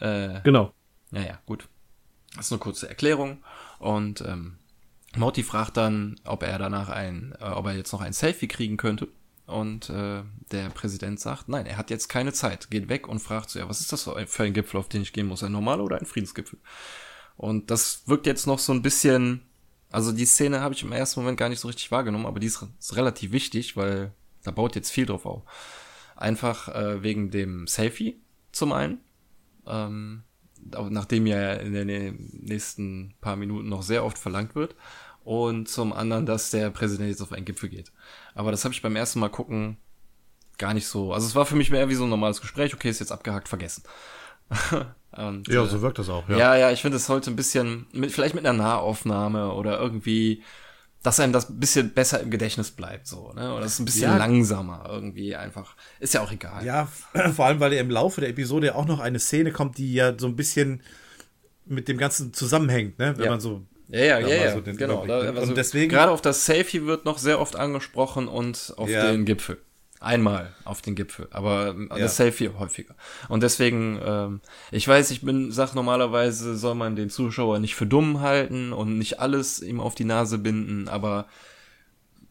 [0.00, 0.72] Äh, genau.
[1.10, 1.68] Naja, gut.
[2.36, 3.42] Das ist eine kurze Erklärung.
[3.80, 4.57] Und ähm,
[5.16, 8.76] Morty fragt dann, ob er danach ein, äh, ob er jetzt noch ein Selfie kriegen
[8.76, 9.08] könnte.
[9.46, 12.70] Und äh, der Präsident sagt, nein, er hat jetzt keine Zeit.
[12.70, 15.14] Geht weg und fragt so, ja, was ist das für ein Gipfel, auf den ich
[15.14, 15.42] gehen muss?
[15.42, 16.58] Ein normaler oder ein Friedensgipfel?
[17.38, 19.40] Und das wirkt jetzt noch so ein bisschen,
[19.90, 22.46] also die Szene habe ich im ersten Moment gar nicht so richtig wahrgenommen, aber die
[22.46, 25.42] ist, ist relativ wichtig, weil da baut jetzt viel drauf auf.
[26.14, 28.20] Einfach äh, wegen dem Selfie
[28.52, 29.00] zum einen.
[29.66, 30.24] Ähm,
[30.90, 34.74] nachdem ja in den nächsten paar Minuten noch sehr oft verlangt wird.
[35.24, 37.92] Und zum anderen, dass der Präsident jetzt auf einen Gipfel geht.
[38.34, 39.76] Aber das habe ich beim ersten Mal gucken
[40.56, 41.12] gar nicht so.
[41.12, 42.74] Also es war für mich mehr wie so ein normales Gespräch.
[42.74, 43.82] Okay, ist jetzt abgehakt, vergessen.
[45.12, 46.28] Und, Ja, äh, so wirkt das auch.
[46.28, 46.38] Ja.
[46.38, 50.42] ja, ja, ich finde, es sollte ein bisschen, mit, vielleicht mit einer Nahaufnahme oder irgendwie,
[51.02, 53.54] dass einem das ein bisschen besser im Gedächtnis bleibt, so, ne?
[53.54, 54.16] Oder es ist ein bisschen Ja.
[54.16, 55.76] langsamer irgendwie einfach.
[56.00, 56.64] Ist ja auch egal.
[56.64, 56.88] Ja,
[57.34, 59.94] vor allem, weil ja im Laufe der Episode ja auch noch eine Szene kommt, die
[59.94, 60.82] ja so ein bisschen
[61.66, 63.14] mit dem Ganzen zusammenhängt, ne?
[63.16, 63.30] Wenn Ja.
[63.30, 63.62] man so.
[63.90, 65.06] Ja, ja, ja, ja, so genau.
[65.06, 68.88] Da, also Und deswegen- gerade auf das Selfie wird noch sehr oft angesprochen und auf
[68.88, 69.58] den Gipfel.
[70.00, 71.98] Einmal auf den Gipfel, aber ähm, Ja.
[71.98, 72.94] das Selfie häufiger.
[73.28, 77.86] Und deswegen, ähm, ich weiß, ich bin, sag normalerweise soll man den Zuschauer nicht für
[77.86, 81.26] dumm halten und nicht alles ihm auf die Nase binden, aber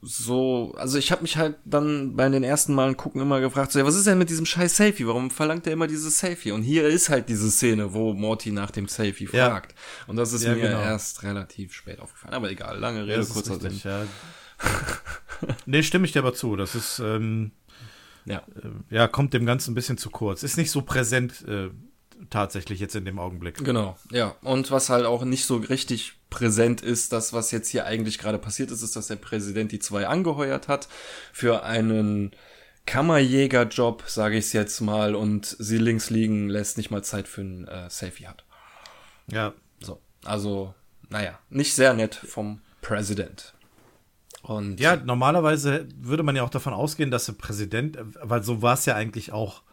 [0.02, 3.80] so, also ich habe mich halt dann bei den ersten Malen gucken immer gefragt, so,
[3.80, 5.08] ja, was ist denn mit diesem scheiß Selfie?
[5.08, 6.52] Warum verlangt er immer dieses Selfie?
[6.52, 9.50] Und hier ist halt diese Szene, wo Morty nach dem Selfie Ja.
[9.50, 9.74] fragt.
[10.06, 10.82] Und das ist Ja, mir genau.
[10.82, 12.36] erst relativ spät aufgefallen.
[12.36, 13.82] Aber egal, lange Ja, Rede, kurzer Sinn.
[13.84, 14.06] ja.
[15.66, 16.56] nee, stimme ich dir aber zu.
[16.56, 17.52] Das ist, ähm,
[18.26, 18.44] Ja.
[18.90, 20.44] ja, kommt dem Ganzen ein bisschen zu kurz.
[20.44, 21.70] Ist nicht so präsent äh,
[22.30, 23.64] tatsächlich jetzt in dem Augenblick.
[23.64, 24.36] Genau, ja.
[24.42, 28.38] Und was halt auch nicht so richtig präsent ist, das, was jetzt hier eigentlich gerade
[28.40, 30.88] passiert ist, ist, dass der Präsident die zwei angeheuert hat
[31.32, 32.32] für einen
[32.86, 37.42] Kammerjägerjob, sage ich es jetzt mal, und sie links liegen lässt, nicht mal Zeit für
[37.42, 38.44] ein äh, Selfie hat.
[39.32, 40.74] Ja, So, also,
[41.10, 43.54] naja, nicht sehr nett vom Präsident.
[44.50, 48.74] Und Ja, normalerweise würde man ja auch davon ausgehen, dass der Präsident, weil so war
[48.76, 49.64] es ja eigentlich auch,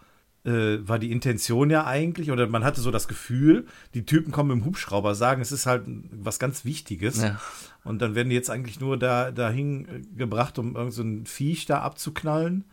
[0.44, 4.50] äh, war die Intention ja eigentlich, oder man hatte so das Gefühl, die Typen kommen
[4.50, 7.22] im Hubschrauber, sagen, es ist halt was ganz Wichtiges.
[7.22, 7.40] Ja.
[7.84, 11.66] Und dann werden die jetzt eigentlich nur da dahin gebracht, um irgend so ein Viech
[11.66, 12.64] da abzuknallen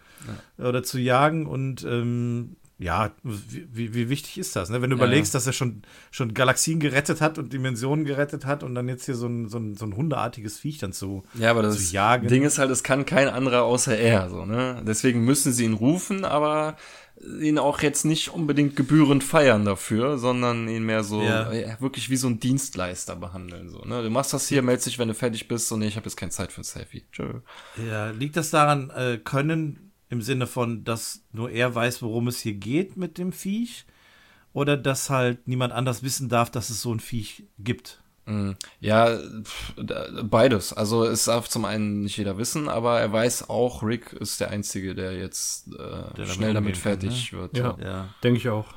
[0.57, 1.45] oder zu jagen.
[1.45, 4.69] Und ähm, ja, wie, wie, wichtig ist das?
[4.69, 4.81] Ne?
[4.81, 8.63] Wenn du Ja, überlegst, dass er schon, schon Galaxien gerettet hat und Dimensionen gerettet hat
[8.63, 11.51] und dann jetzt hier so ein, so ein, so ein hundeartiges Viech dann zu, Ja,
[11.51, 12.27] aber das jagen.
[12.27, 14.81] Ding ist halt, es kann kein anderer außer er, so, ne?
[14.85, 16.75] Deswegen müssen sie ihn rufen, aber
[17.39, 21.51] ihn auch jetzt nicht unbedingt gebührend feiern dafür, sondern ihn mehr so Ja.
[21.51, 24.01] äh, wirklich wie so ein Dienstleister behandeln, so, ne?
[24.01, 26.15] Du machst das hier, meldest dich, wenn du fertig bist, so, nee, ich habe jetzt
[26.15, 27.03] keine Zeit für ein Selfie.
[27.11, 27.41] Tschö.
[27.87, 32.39] Ja, liegt das daran, äh, können im Sinne von, dass nur er weiß, worum es
[32.41, 33.86] hier geht mit dem Viech?
[34.54, 38.04] Oder dass halt niemand anders wissen darf, dass es so ein Viech gibt?
[38.26, 39.17] Mm, Ja,
[40.24, 40.74] beides.
[40.74, 44.50] Also es darf zum einen nicht jeder wissen, aber er weiß auch, Rick ist der
[44.52, 47.58] Einzige, der jetzt äh, damit schnell damit umgehen kann, fertig wird.
[47.58, 47.78] Ja.
[47.82, 48.13] Ja.
[48.24, 48.67] Denke ich auch.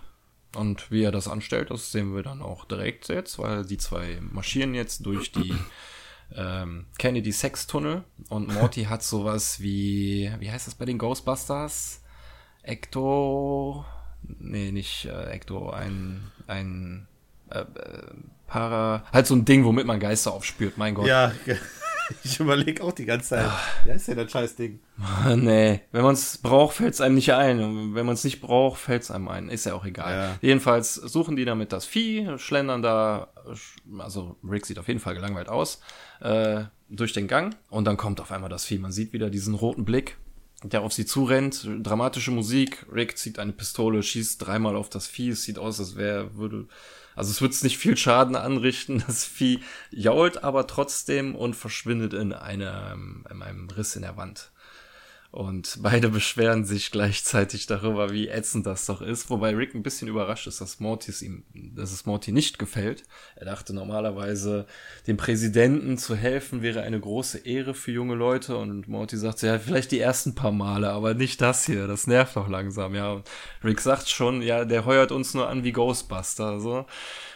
[0.55, 4.19] Und wie er das anstellt, das sehen wir dann auch direkt jetzt, weil die zwei
[4.21, 5.53] marschieren jetzt durch die
[6.35, 12.03] ähm, Kennedy Sex-Tunnel und Morty hat sowas wie, wie heißt das bei den Ghostbusters?
[12.63, 13.85] Ecto,
[14.23, 17.07] nee, nicht äh, Ecto, ein, ein
[17.51, 17.65] äh, äh,
[18.47, 21.07] Para, halt so ein Ding, womit man Geister aufspürt, mein Gott.
[21.07, 21.33] Ja,
[22.25, 23.51] ich überlege auch die ganze Zeit.
[23.85, 24.81] Ja, ist ja das scheiß Ding.
[25.37, 27.61] nee, wenn man es braucht, fällt es einem nicht ein.
[27.61, 29.49] Und wenn man es nicht braucht, fällt es einem ein.
[29.49, 30.13] Ist ja auch egal.
[30.13, 30.39] Ja.
[30.41, 33.29] Jedenfalls suchen die damit das Vieh, schlendern da,
[33.99, 35.81] also Rick sieht auf jeden Fall gelangweilt aus,
[36.21, 38.79] äh, durch den Gang und dann kommt auf einmal das Vieh.
[38.79, 40.17] Man sieht wieder diesen roten Blick,
[40.63, 41.69] der auf sie zurennt.
[41.83, 42.87] Dramatische Musik.
[42.93, 45.31] Rick zieht eine Pistole, schießt dreimal auf das Vieh.
[45.31, 46.67] Es sieht aus, als wäre, würde,
[47.15, 49.03] also es wird nicht viel Schaden anrichten.
[49.07, 54.51] Das Vieh jault aber trotzdem und verschwindet in einem, in einem Riss in der Wand.
[55.35, 60.07] Und beide beschweren sich gleichzeitig darüber, wie ätzend das doch ist, wobei Rick ein bisschen
[60.07, 63.03] überrascht ist, dass Mortis ihm, dass es Morty nicht gefällt.
[63.35, 64.65] Er dachte normalerweise,
[65.09, 69.59] dem Präsidenten zu helfen wäre eine große Ehre für junge Leute und Morty sagt, ja,
[69.59, 73.21] vielleicht die ersten paar Male, aber nicht das hier, das nervt doch langsam, ja.
[73.65, 76.87] Rick sagt schon, ja, der heuert uns nur an wie Ghostbuster, so.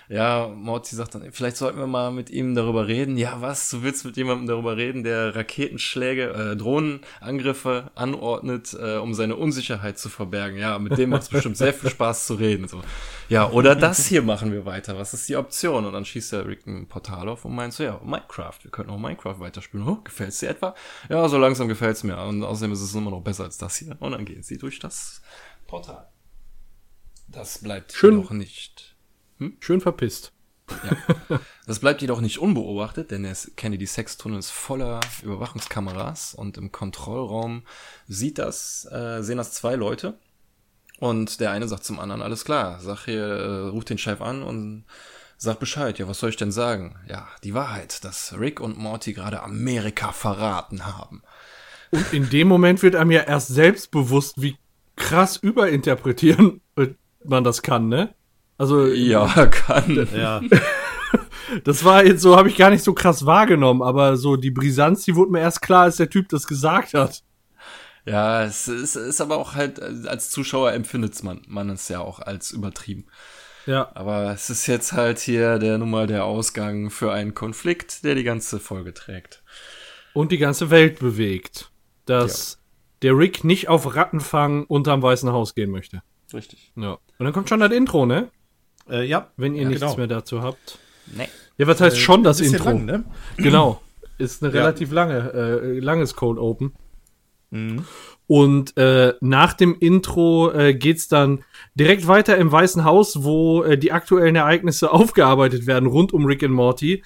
[0.08, 3.18] Ja, Morty sagt dann, vielleicht sollten wir mal mit ihm darüber reden.
[3.18, 3.68] Ja, was?
[3.68, 9.98] Du willst mit jemandem darüber reden, der Raketenschläge, äh, Drohnenangriffe anordnet, äh, um seine Unsicherheit
[9.98, 10.56] zu verbergen.
[10.56, 12.68] Ja, mit dem macht es bestimmt sehr viel Spaß zu reden.
[12.68, 12.80] So.
[13.28, 14.98] Ja, oder das hier machen wir weiter.
[14.98, 15.84] Was ist die Option?
[15.84, 18.90] Und dann schießt der Rick ein Portal auf und meint so, ja, Minecraft, wir könnten
[18.90, 19.86] auch Minecraft weiterspielen.
[19.86, 20.74] Oh, gefällt's dir etwa?
[21.10, 22.18] Ja, so langsam gefällt's mir.
[22.22, 23.94] Und außerdem ist es immer noch besser als das hier.
[24.00, 25.20] Und dann gehen sie durch das
[25.66, 26.08] Portal.
[27.28, 28.16] Das bleibt Schön.
[28.16, 28.87] noch nicht.
[29.60, 30.32] Schön verpisst.
[30.70, 31.40] Ja.
[31.66, 37.62] Das bleibt jedoch nicht unbeobachtet, denn der Kennedy Sextunnel ist voller Überwachungskameras und im Kontrollraum
[38.06, 40.18] sieht das, äh, sehen das zwei Leute.
[40.98, 44.42] Und der eine sagt zum anderen, alles klar, sag hier, äh, ruf den Chef an
[44.42, 44.84] und
[45.36, 45.98] sag Bescheid.
[45.98, 46.96] Ja, was soll ich denn sagen?
[47.08, 51.22] Ja, die Wahrheit, dass Rick und Morty gerade Amerika verraten haben.
[51.90, 54.56] Und in dem Moment wird einem ja erst selbst bewusst, wie
[54.96, 56.88] krass überinterpretieren äh,
[57.24, 58.14] man das kann, ne?
[58.58, 60.08] Also, Ja, kann.
[60.14, 60.40] Ja,
[61.64, 65.04] das war jetzt so, habe ich gar nicht so krass wahrgenommen, aber so die Brisanz,
[65.04, 67.22] die wurde mir erst klar, als der Typ das gesagt hat.
[68.04, 72.20] Ja, es ist, ist aber auch halt, als Zuschauer empfindet man, man es ja auch
[72.20, 73.06] als übertrieben.
[73.66, 73.90] Ja.
[73.94, 78.14] Aber es ist jetzt halt hier der nun mal der Ausgang für einen Konflikt, der
[78.14, 79.42] die ganze Folge trägt.
[80.14, 81.70] Und die ganze Welt bewegt.
[82.06, 82.58] Dass
[83.02, 86.02] der Rick nicht auf Rattenfang unterm Weißen Haus gehen möchte.
[86.32, 86.72] Richtig.
[86.76, 86.92] Ja.
[87.18, 88.30] Und dann kommt schon das Intro, ne?
[88.90, 89.28] Äh, ja.
[89.36, 89.96] Wenn ihr Ja, nichts genau.
[89.96, 90.78] mehr dazu habt.
[91.16, 91.28] Nee.
[91.56, 92.64] Ja, was heißt schon das Intro?
[92.64, 93.04] lang, ne?
[93.36, 93.80] Genau.
[94.18, 94.60] Ist eine Ja.
[94.62, 96.72] relativ lange, äh, langes Cold Open.
[97.50, 97.84] Mhm.
[98.26, 103.78] Und äh, nach dem Intro äh, geht's dann direkt weiter im Weißen Haus, wo äh,
[103.78, 107.02] die aktuellen Ereignisse aufgearbeitet werden rund um Rick and Morty.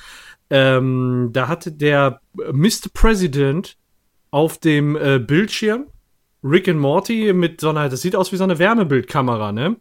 [0.50, 2.88] Ähm, da hatte der äh, Mr.
[2.92, 3.76] President
[4.30, 5.84] auf dem äh, Bildschirm
[6.42, 9.76] Rick and Morty mit so einer, das sieht aus wie so eine Wärmebildkamera, ne?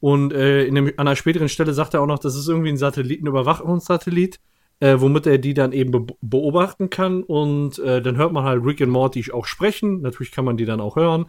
[0.00, 2.70] Und äh, in dem, an einer späteren Stelle sagt er auch noch, das ist irgendwie
[2.70, 4.40] ein Satellitenüberwachungssatellit,
[4.80, 7.22] äh, womit er die dann eben be beobachten kann.
[7.22, 10.00] Und äh, dann hört man halt Rick and Morty auch sprechen.
[10.00, 11.26] Natürlich kann man die dann auch hören.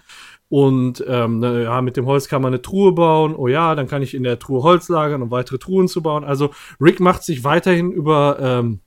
[0.47, 3.35] Und ähm, ja, mit dem Holz kann man eine Truhe bauen.
[3.35, 6.23] Oh ja, dann kann ich in der Truhe Holz lagern, um weitere Truhen zu bauen.
[6.23, 8.79] Also Rick macht sich weiterhin über ähm,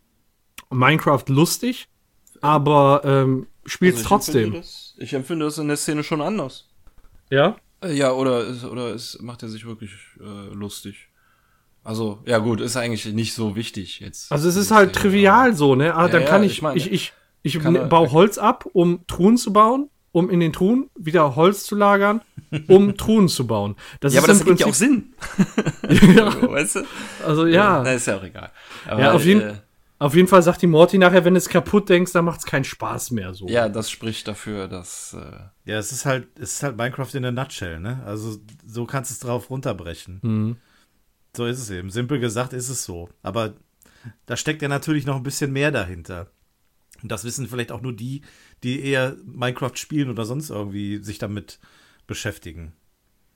[0.70, 1.88] Minecraft lustig,
[2.40, 4.44] aber ähm, spielt Also trotzdem.
[4.44, 6.68] Empfinde das, ich empfinde das in der Szene schon anders.
[7.30, 7.56] Ja?
[7.84, 11.08] Äh, Ja, oder, ist- oder ist, macht er sich wirklich äh, lustig?
[11.82, 14.32] Also, ja gut, ist eigentlich nicht so wichtig jetzt.
[14.32, 15.94] Also es ist halt trivial so, ne?
[15.94, 18.64] Ah, Ja, dann ja, kann ich, ich meine, ich, ich, ich ne- baue Holz ab,
[18.72, 22.22] um Truhen zu bauen, um in den Truhen wieder Holz zu lagern,
[22.68, 23.76] um Truhen zu bauen.
[24.00, 25.12] Das Ja, aber das ergibt ja auch Sinn.
[26.16, 26.80] ja, weißt du?
[27.26, 27.82] also ja.
[27.84, 28.50] Na, ist ja auch egal.
[28.86, 29.54] Aber, Ja, auf jeden- äh,
[29.98, 32.64] Auf jeden Fall sagt die Morty nachher, wenn du es kaputt denkst, dann macht's keinen
[32.64, 33.46] Spaß mehr so.
[33.48, 35.14] ja, das spricht dafür, dass.
[35.14, 35.38] Äh,
[35.70, 38.02] Ja, es ist halt, es ist halt Minecraft in der Nutshell, ne?
[38.04, 40.18] Also so kannst du es drauf runterbrechen.
[40.22, 40.56] Mhm.
[41.36, 41.90] So ist es eben.
[41.90, 43.08] Simpel gesagt ist es so.
[43.22, 43.54] Aber
[44.26, 46.28] da steckt ja natürlich noch ein bisschen mehr dahinter.
[47.02, 48.22] Und das wissen vielleicht auch nur die,
[48.62, 51.58] die eher Minecraft spielen oder sonst irgendwie sich damit
[52.06, 52.72] beschäftigen.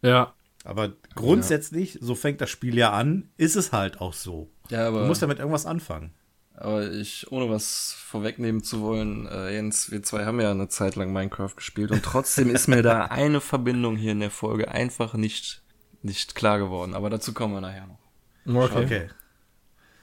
[0.03, 0.35] Ja.
[0.65, 4.51] Aber grundsätzlich, so fängt das Spiel ja an, ist es halt auch so.
[4.71, 5.03] ja, aber.
[5.03, 6.13] Du musst damit irgendwas anfangen.
[6.61, 10.97] Aber ich, ohne was vorwegnehmen zu wollen, äh, Jens, wir zwei haben ja eine Zeit
[10.97, 15.15] lang Minecraft gespielt und trotzdem ist mir da eine Verbindung hier in der Folge einfach
[15.15, 15.63] nicht,
[16.03, 16.95] nicht klar geworden.
[16.95, 17.99] Aber dazu kommen wir nachher noch.
[18.71, 18.85] Okay.
[18.85, 19.09] Okay.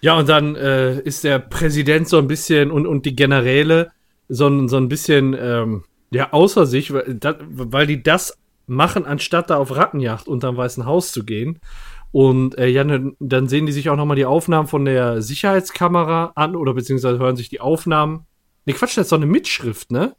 [0.02, 3.92] Ja, und dann äh, ist der Präsident so ein bisschen und, und die Generäle
[4.30, 8.38] so, ein- so ein bisschen ähm, ja, außer sich, weil, weil die das
[8.68, 11.60] machen, anstatt da auf Rattenjagd unterm Weißen Haus zu gehen.
[12.16, 12.86] Und äh, ja,
[13.20, 17.36] dann, sehen die sich auch nochmal die Aufnahmen von der Sicherheitskamera an oder beziehungsweise hören
[17.36, 18.26] sich die Aufnahmen.
[18.64, 20.16] Ne, Quatsch, das ist doch eine Mitschrift, ne?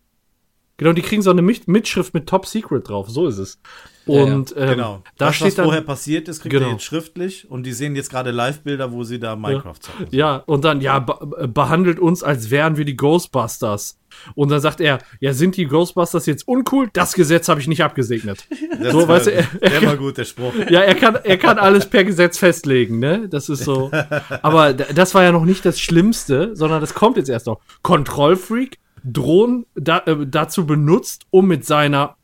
[0.79, 3.59] Genau, die kriegen so eine Mit Mitschrift mit Top Secret drauf, so ist es.
[4.05, 5.03] Ja, Und ähm, Genau.
[5.19, 6.67] da das, steht was dann, vorher passiert ist, kriegt Genau.
[6.67, 10.07] ihr jetzt schriftlich und die sehen jetzt gerade Live-Bilder, wo sie da Minecraft zocken.
[10.13, 13.99] Ja, und dann, ja, be behandelt uns, als wären wir die Ghostbusters.
[14.35, 16.89] Und dann sagt er, ja, sind die Ghostbusters jetzt uncool?
[16.93, 18.47] Das Gesetz habe ich nicht abgesegnet.
[18.81, 20.53] Das So, war, weißt du, er- er der kann- war gut, der Spruch.
[20.71, 23.27] Ja, er kann, er kann alles per Gesetz festlegen, ne?
[23.29, 23.91] Das ist so.
[24.43, 27.61] Aber das war ja noch nicht das Schlimmste, sondern das kommt jetzt erst noch.
[27.83, 28.79] Kontrollfreak,
[29.13, 32.17] Drohnen da, äh, dazu benutzt, um mit seiner,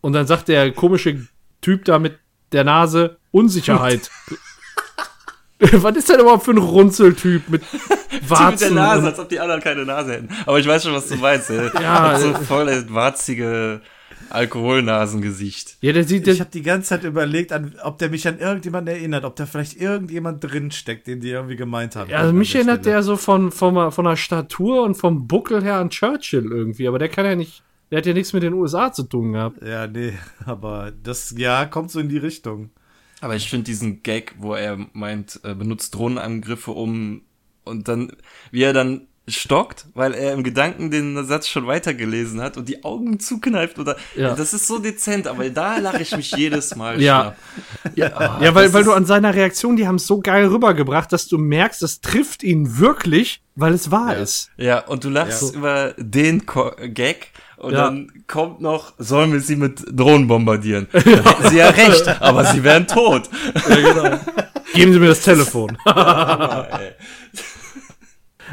[0.00, 1.26] und dann sagt der komische
[1.60, 2.18] Typ da mit
[2.52, 4.10] der Nase, Unsicherheit.
[5.58, 8.74] Was ist denn überhaupt für ein Runzeltyp mit Die mit der Warzen?
[8.74, 10.28] Nase, als ob die anderen keine Nase hätten.
[10.46, 11.48] Aber ich weiß schon, was du meinst.
[11.48, 11.70] Ey.
[11.80, 13.80] Ja, so äh, voll das warzige
[14.34, 15.78] Alkoholnasengesicht.
[15.80, 18.94] Ja, der sieht, Ich habe die ganze Zeit überlegt, an, ob der mich an irgendjemanden
[18.94, 22.10] erinnert, ob da vielleicht irgendjemand drin steckt, den die irgendwie gemeint haben.
[22.10, 22.94] ja, also mich der erinnert Stelle.
[22.96, 26.98] der so von, von, von der Statur und vom Buckel her an Churchill irgendwie, aber
[26.98, 29.62] der kann ja nicht, der hat ja nichts mit den USA zu tun gehabt.
[29.66, 30.12] Ja, nee,
[30.44, 32.70] aber das, ja, kommt so in die Richtung.
[33.20, 37.22] Aber ich finde diesen Gag, wo er meint, äh, benutzt Drohnenangriffe um
[37.64, 38.12] und dann,
[38.50, 42.84] wie er dann stockt, weil er im Gedanken den Satz schon weitergelesen hat und die
[42.84, 44.34] Augen zukneift oder Ja.
[44.34, 47.34] das ist so dezent, aber da lache ich mich jedes Mal Ja.
[47.94, 51.26] Ja, ja weil, weil du an seiner Reaktion, die haben es so geil rübergebracht, dass
[51.26, 54.50] du merkst, das trifft ihn wirklich, weil es wahr ist.
[54.58, 55.58] Ja, und du lachst Ja.
[55.58, 57.84] über den Ko Gag und Ja.
[57.84, 60.86] dann kommt noch, sollen wir sie mit Drohnen bombardieren?
[60.92, 63.30] Dann hätten sie ja recht, aber sie wären tot.
[64.74, 65.78] Geben Sie mir das Telefon.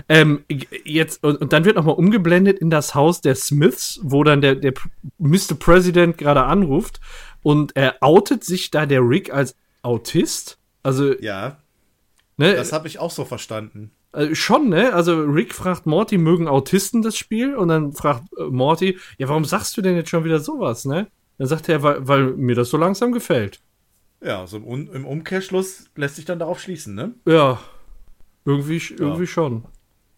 [0.09, 0.43] Ähm,
[0.83, 4.55] jetzt, und, und dann wird nochmal umgeblendet in das Haus der Smiths, wo dann der,
[4.55, 4.73] der
[5.17, 5.55] Mr.
[5.57, 6.99] President gerade anruft
[7.43, 10.57] und er outet sich da der Rick als Autist.
[10.83, 11.57] Also, Ja,
[12.37, 13.91] ne, das habe ich auch so verstanden.
[14.13, 14.93] Äh, schon, ne?
[14.93, 17.55] Also Rick fragt Morty, mögen Autisten das Spiel?
[17.55, 21.07] Und dann fragt äh, Morty, ja, warum sagst du denn jetzt schon wieder sowas, ne?
[21.37, 23.61] Dann sagt er, weil, weil mir das so langsam gefällt.
[24.23, 27.13] Ja, so im, im Umkehrschluss lässt sich dann darauf schließen, ne?
[27.25, 27.59] Ja,
[28.45, 29.65] irgendwie, irgendwie schon.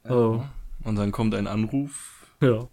[0.03, 0.45] Also,
[0.83, 2.67] Und dann kommt ein Anruf, ja.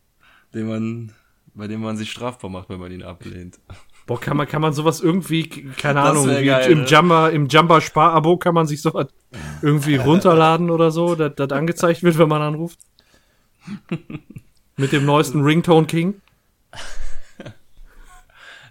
[0.54, 1.12] den man,
[1.54, 3.60] bei dem man sich strafbar macht, wenn man ihn ablehnt.
[4.06, 6.86] Boah, kann man, kann man sowas irgendwie, keine Das Ahnung, geil, im ne?
[6.86, 9.06] Jumper, im Jumper Sparabo kann man sich sowas
[9.62, 12.80] irgendwie runterladen oder so, dass das angezeigt wird, wenn man anruft.
[14.76, 16.20] Mit dem neuesten Ringtone King.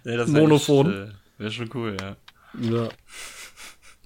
[0.02, 0.86] Ja, das Monophon.
[0.86, 2.16] Wäre äh, wär schon cool, ja.
[2.58, 2.88] Ja.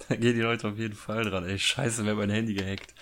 [0.09, 1.45] Da gehen die Leute auf jeden Fall dran.
[1.47, 2.95] Ey, scheiße, wer mein Handy gehackt.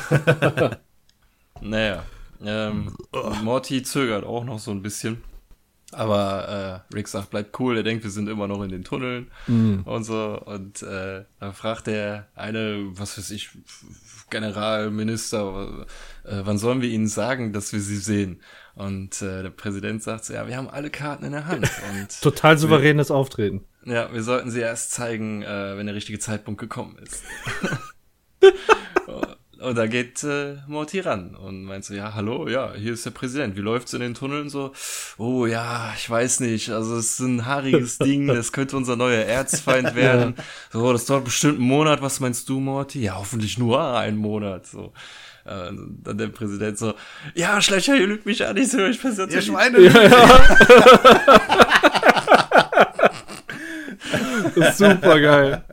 [1.60, 2.04] naja.
[2.44, 2.96] Ähm,
[3.42, 5.22] Morty zögert auch noch so ein bisschen.
[5.92, 9.30] Aber äh, Rick sagt, bleibt cool, er denkt, wir sind immer noch in den Tunneln
[9.84, 10.40] und so.
[10.42, 13.50] Und äh, dann fragt der eine, was weiß ich,
[14.30, 15.86] Generalminister,
[16.24, 18.40] äh, wann sollen wir ihnen sagen, dass wir sie sehen?
[18.74, 21.70] Und äh, der Präsident sagt so, ja, wir haben alle Karten in der Hand.
[21.92, 23.62] Und Total souveränes Auftreten.
[23.84, 27.22] ja, wir sollten sie erst zeigen, äh, wenn der richtige Zeitpunkt gekommen ist.
[29.62, 33.10] und da geht äh, Morty ran und meint so, ja, hallo, ja, hier ist der
[33.10, 33.56] Präsident.
[33.56, 34.72] Wie läuft's in den Tunneln so?
[35.18, 36.70] Oh ja, ich weiß nicht.
[36.70, 40.34] Also es ist ein haariges Ding, das könnte unser neuer Erzfeind werden.
[40.72, 42.02] So, das dauert bestimmt einen Monat.
[42.02, 43.02] Was meinst du, Morty?
[43.02, 44.66] Ja, hoffentlich nur einen Monat.
[44.66, 44.92] So.
[45.44, 45.72] Äh,
[46.04, 46.94] dann der Präsident so,
[47.34, 49.34] ja, Schleicher, ihr lügt mich an, ich sehe euch persönlich.
[49.34, 49.78] Ihr Schweine!
[54.74, 55.64] Super geil.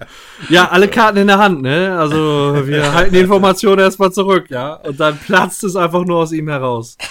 [0.50, 1.98] Ja, alle Karten in der Hand, ne?
[1.98, 4.76] Also, wir halten die Information erstmal zurück, ja?
[4.76, 6.98] Und dann platzt es einfach nur aus ihm heraus.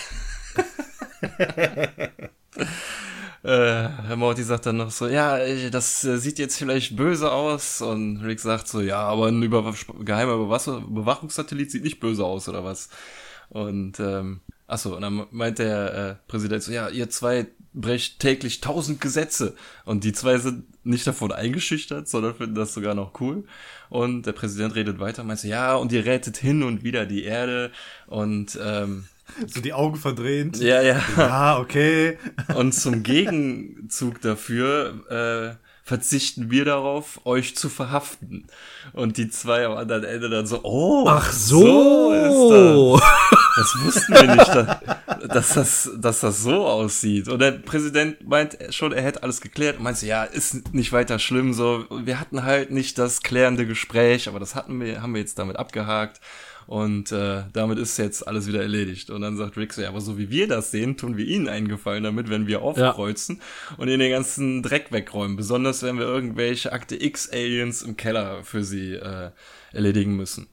[3.45, 7.31] Äh, Herr Morty sagt dann noch so, ja, äh, das äh, sieht jetzt vielleicht böse
[7.31, 7.81] aus.
[7.81, 12.65] Und Rick sagt so, ja, aber ein über geheimer Bewachungssatellit sieht nicht böse aus, oder
[12.65, 12.89] was?
[13.49, 17.47] Und, ähm, achso, und dann meint der äh, Präsident so, ja, ihr zwei
[17.81, 19.55] brecht täglich tausend Gesetze.
[19.85, 23.45] Und die zwei sind nicht davon eingeschüchtert, sondern finden das sogar noch cool.
[23.89, 27.25] Und der Präsident redet weiter, meint so, ja, und ihr rettet hin und wieder die
[27.25, 27.71] Erde.
[28.07, 29.05] Und, ähm,
[29.47, 30.57] So die Augen verdreht.
[30.59, 31.03] ja, ja.
[31.17, 32.19] Ja, okay.
[32.57, 38.47] Und zum Gegenzug dafür äh, verzichten wir darauf, euch zu verhaften.
[38.93, 42.13] Und die zwei am anderen Ende dann so, oh, Ach so.
[42.13, 43.19] ist das.
[43.57, 47.29] Das wussten wir nicht, dass, dass, das, dass das so aussieht.
[47.29, 49.79] Und der Präsident meint schon, er hätte alles geklärt.
[49.79, 51.55] Und meint so, ja, ist nicht weiter schlimm.
[51.55, 55.39] So, wir hatten halt nicht das klärende Gespräch, aber das hatten wir, haben wir jetzt
[55.39, 56.21] damit abgehakt.
[56.69, 59.09] Und äh, damit ist jetzt alles wieder erledigt.
[59.09, 61.49] Und dann sagt Rick so, ja, aber so wie wir das sehen, tun wir ihnen
[61.49, 63.41] einen Gefallen damit, wenn wir aufkreuzen
[63.79, 65.39] und ihnen den ganzen Dreck wegräumen.
[65.39, 69.31] Besonders wenn wir irgendwelche Akte X-Aliens im Keller für sie äh,
[69.73, 70.47] erledigen müssen.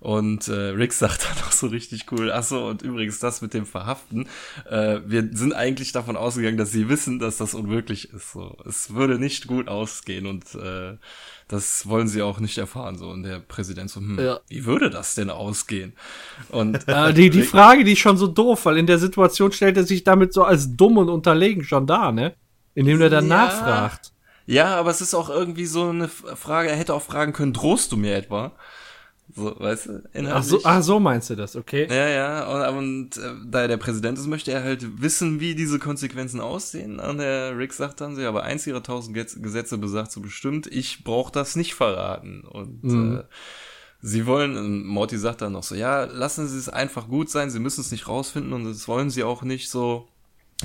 [0.00, 3.54] Und äh, Rick sagt dann auch so richtig cool, ach so, und übrigens das mit
[3.54, 4.26] dem Verhaften,
[4.68, 8.32] äh, wir sind eigentlich davon ausgegangen, dass sie wissen, dass das unmöglich ist.
[8.32, 8.56] So.
[8.66, 10.96] Es würde nicht gut ausgehen und äh,
[11.50, 12.96] das wollen sie auch nicht erfahren.
[12.96, 13.08] So.
[13.10, 14.40] Und der Präsident so, hm, Ja.
[14.48, 15.94] wie würde das denn ausgehen?
[16.50, 19.76] Und Äh, die, die Frage, die ist schon so doof, weil in der Situation stellt
[19.76, 22.34] er sich damit so als dumm und unterlegen schon da, ne?
[22.74, 23.36] Indem er dann Ja.
[23.36, 24.12] nachfragt.
[24.46, 27.92] Ja, aber es ist auch irgendwie so eine Frage, er hätte auch fragen können, drohst
[27.92, 28.52] du mir etwa?
[29.40, 30.02] So, weißt du?
[30.26, 31.86] Ach so, ach so meinst du das, okay?
[31.90, 35.54] Ja, ja, und, und äh, da er der Präsident ist, möchte er halt wissen, wie
[35.54, 37.00] diese Konsequenzen aussehen.
[37.00, 40.20] Und der Rick sagt dann so, ja, aber eins ihrer tausend Ge- Gesetze besagt so
[40.20, 42.42] bestimmt, ich brauche das nicht verraten.
[42.42, 43.16] Und Mhm.
[43.18, 43.24] äh,
[44.02, 47.50] sie wollen, und Morty sagt dann noch so, ja, lassen Sie es einfach gut sein,
[47.50, 50.06] Sie müssen es nicht rausfinden und das wollen Sie auch nicht so.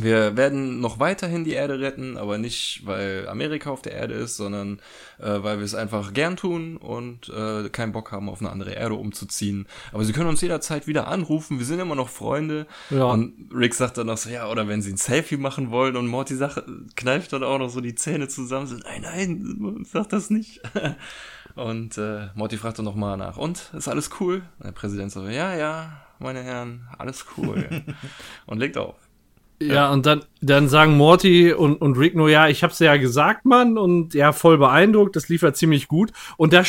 [0.01, 4.35] Wir werden noch weiterhin die Erde retten, aber nicht, weil Amerika auf der Erde ist,
[4.35, 4.79] sondern
[5.19, 8.73] äh, weil wir es einfach gern tun und äh, keinen Bock haben, auf eine andere
[8.73, 9.67] Erde umzuziehen.
[9.93, 12.67] Aber sie können uns jederzeit wieder anrufen, wir sind immer noch Freunde.
[12.89, 13.05] Ja.
[13.05, 16.07] Und Rick sagt dann noch so, ja, oder wenn sie ein Selfie machen wollen und
[16.07, 16.63] Morty sagt,
[16.95, 20.61] kneift dann auch noch so die Zähne zusammen, so, nein, nein, sag das nicht.
[21.55, 24.41] und äh, Morty fragt dann nochmal nach, und, ist alles cool?
[24.59, 27.83] Und der Präsident so, ja, ja, meine Herren, alles cool.
[28.45, 28.95] und legt auf.
[29.61, 33.45] Ja, und dann, dann sagen Morty und, und Rick nur, ja, ich hab's ja gesagt,
[33.45, 36.11] Mann, und ja, voll beeindruckt, das lief ja ziemlich gut.
[36.37, 36.63] Und da,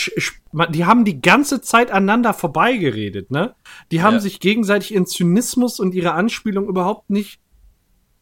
[0.68, 3.55] die haben die ganze Zeit aneinander vorbeigeredet, ne?
[3.91, 4.20] Die haben Ja.
[4.20, 7.41] sich gegenseitig ihren Zynismus und ihre Anspielung überhaupt nicht,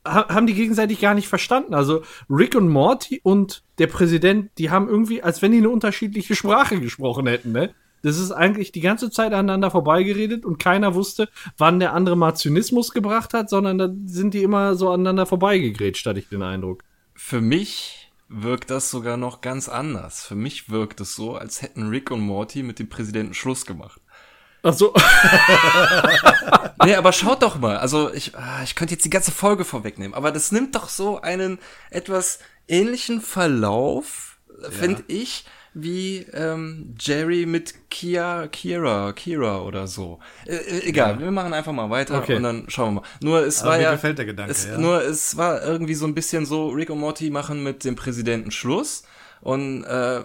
[0.07, 1.75] ha, haben die gegenseitig gar nicht verstanden.
[1.75, 6.35] Also Rick und Morty und der Präsident, die haben irgendwie, als wenn die eine unterschiedliche
[6.35, 7.75] Sprache gesprochen hätten, ne?
[8.05, 12.35] Das ist eigentlich die ganze Zeit aneinander vorbeigeredet und keiner wusste, wann der andere mal
[12.35, 16.85] Zynismus gebracht hat, sondern da sind die immer so aneinander vorbeigegrätscht, hatte ich den Eindruck.
[17.15, 20.23] Für mich wirkt das sogar noch ganz anders.
[20.23, 24.01] Für mich wirkt es so, als hätten Rick und Morty mit dem Präsidenten Schluss gemacht.
[24.63, 24.95] Ach so.
[26.85, 27.79] Nee, aber schaut doch mal.
[27.79, 31.19] Also ich, ah, ich könnte jetzt die ganze Folge vorwegnehmen, aber das nimmt doch so
[31.21, 34.39] einen etwas ähnlichen Verlauf,
[34.69, 40.21] finde ich, wie ähm, Jerry mit Kia, Kira, Kira oder so.
[40.47, 42.37] Äh, äh, egal, wir machen einfach mal weiter Okay.
[42.37, 43.07] und dann schauen wir mal.
[43.23, 44.79] Nur es Aber war mir ja, gefällt der Gedanke, es, ja.
[44.79, 48.51] nur es war irgendwie so ein bisschen so, Rick und Morty machen mit dem Präsidenten
[48.51, 49.03] Schluss
[49.41, 50.23] und äh,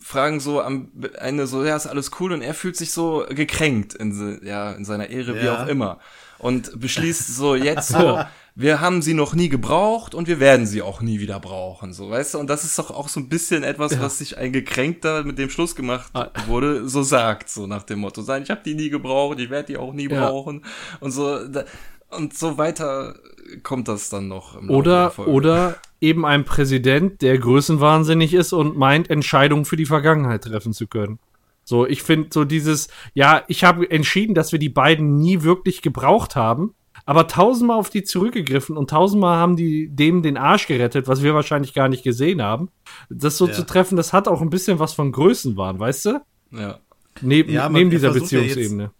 [0.00, 3.94] fragen so am Ende so, ja, ist alles cool und er fühlt sich so gekränkt
[3.94, 5.64] in, ja, in seiner Ehre, wie Ja.
[5.64, 5.98] auch immer.
[6.38, 8.20] Und beschließt so jetzt so,
[8.56, 12.08] wir haben sie noch nie gebraucht und wir werden sie auch nie wieder brauchen, so,
[12.10, 12.38] weißt du?
[12.38, 15.50] Und das ist doch auch so ein bisschen etwas, was sich ein Gekränkter mit dem
[15.50, 16.30] Schluss gemacht Ah.
[16.46, 19.66] wurde, so sagt, so nach dem Motto, sein, ich habe die nie gebraucht, ich werde
[19.72, 20.28] die auch nie Ja.
[20.28, 20.64] brauchen
[21.00, 21.64] und so, da,
[22.10, 23.16] und so weiter
[23.64, 24.56] kommt das dann noch.
[24.68, 30.72] Oder, oder eben ein Präsident, der größenwahnsinnig ist und meint, Entscheidungen für die Vergangenheit treffen
[30.72, 31.18] zu können.
[31.64, 35.82] So, ich finde so dieses, ja, ich habe entschieden, dass wir die beiden nie wirklich
[35.82, 36.74] gebraucht haben,
[37.06, 41.34] aber tausendmal auf die zurückgegriffen und tausendmal haben die dem den Arsch gerettet, was wir
[41.34, 42.68] wahrscheinlich gar nicht gesehen haben.
[43.10, 43.52] Das so Ja.
[43.52, 46.20] zu treffen, das hat auch ein bisschen was von Größenwahn, weißt du?
[46.52, 46.78] Ja.
[47.20, 48.90] Neben, Ja, neben er dieser versucht ja Beziehungsebene.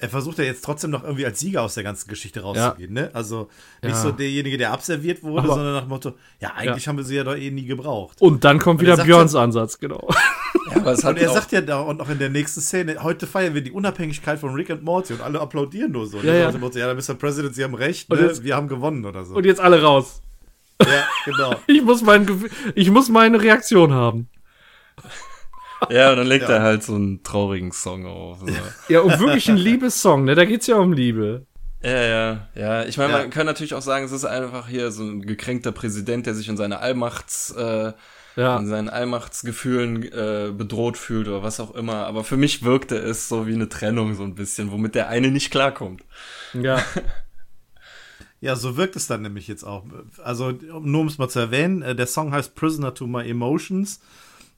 [0.00, 3.10] Er versucht ja jetzt trotzdem noch irgendwie als Sieger aus der ganzen Geschichte rauszugehen, ne?
[3.14, 3.48] Also
[3.82, 4.00] nicht Ja.
[4.00, 7.16] so derjenige, der abserviert wurde, Aber- sondern nach dem Motto, ja, eigentlich haben wir sie
[7.16, 8.20] ja doch eh nie gebraucht.
[8.20, 10.08] Und dann kommt er wieder Björns Ansatz, genau.
[10.70, 13.60] ja Und er sagt ja da und auch in der nächsten Szene, heute feiern wir
[13.60, 16.18] die Unabhängigkeit von Rick und Morty und alle applaudieren nur so.
[16.18, 16.40] Ja, Ne?
[16.42, 16.52] ja.
[16.58, 17.14] Motto, ja, Mr.
[17.14, 18.26] President, Sie haben recht, Und ne?
[18.28, 19.34] jetzt- wir haben gewonnen oder so.
[19.34, 20.22] Und jetzt alle raus.
[20.80, 21.56] ja, genau.
[21.66, 22.24] Ich muss, mein,
[22.76, 24.28] ich muss meine Reaktion haben.
[25.90, 26.56] ja, und dann legt Ja.
[26.56, 28.40] er halt so einen traurigen Song auf.
[28.40, 28.46] So.
[28.88, 30.34] Ja, und wirklich ein Liebessong, ne?
[30.34, 31.46] Da geht's ja um Liebe.
[31.82, 32.84] Ja, ja, ja.
[32.84, 33.18] Ich meine, Ja.
[33.18, 36.48] man kann natürlich auch sagen, es ist einfach hier so ein gekränkter Präsident, der sich
[36.48, 37.92] in seiner Allmachts, äh,
[38.34, 38.56] Ja.
[38.58, 42.06] in seinen Allmachtsgefühlen äh, bedroht fühlt oder was auch immer.
[42.06, 45.30] Aber für mich wirkte es so wie eine Trennung so ein bisschen, womit der eine
[45.30, 46.02] nicht klarkommt.
[46.54, 46.82] Ja.
[48.40, 49.84] Ja, so wirkt es dann nämlich jetzt auch.
[50.22, 54.00] Also, nur um es mal zu erwähnen, äh, der Song heißt Prisoner to My Emotions.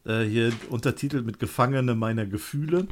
[0.04, 2.86] Äh, hier untertitelt mit Gefangene meiner Gefühle.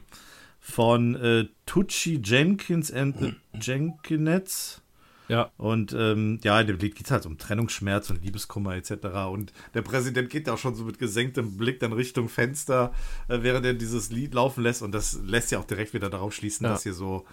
[0.61, 4.83] Von äh, Tucci Jenkins and the Jenkinets.
[5.29, 5.51] Ja.
[5.59, 8.93] Und ähm, ja, in dem Lied geht es halt um Trennungsschmerz und Liebeskummer etc.
[9.31, 12.93] Und der Präsident geht da auch schon so mit gesenktem Blick dann Richtung Fenster,
[13.29, 14.83] äh, während er dieses Lied laufen lässt.
[14.83, 16.73] Und das lässt ja auch direkt wieder darauf schließen, Ja.
[16.73, 17.27] dass hier so,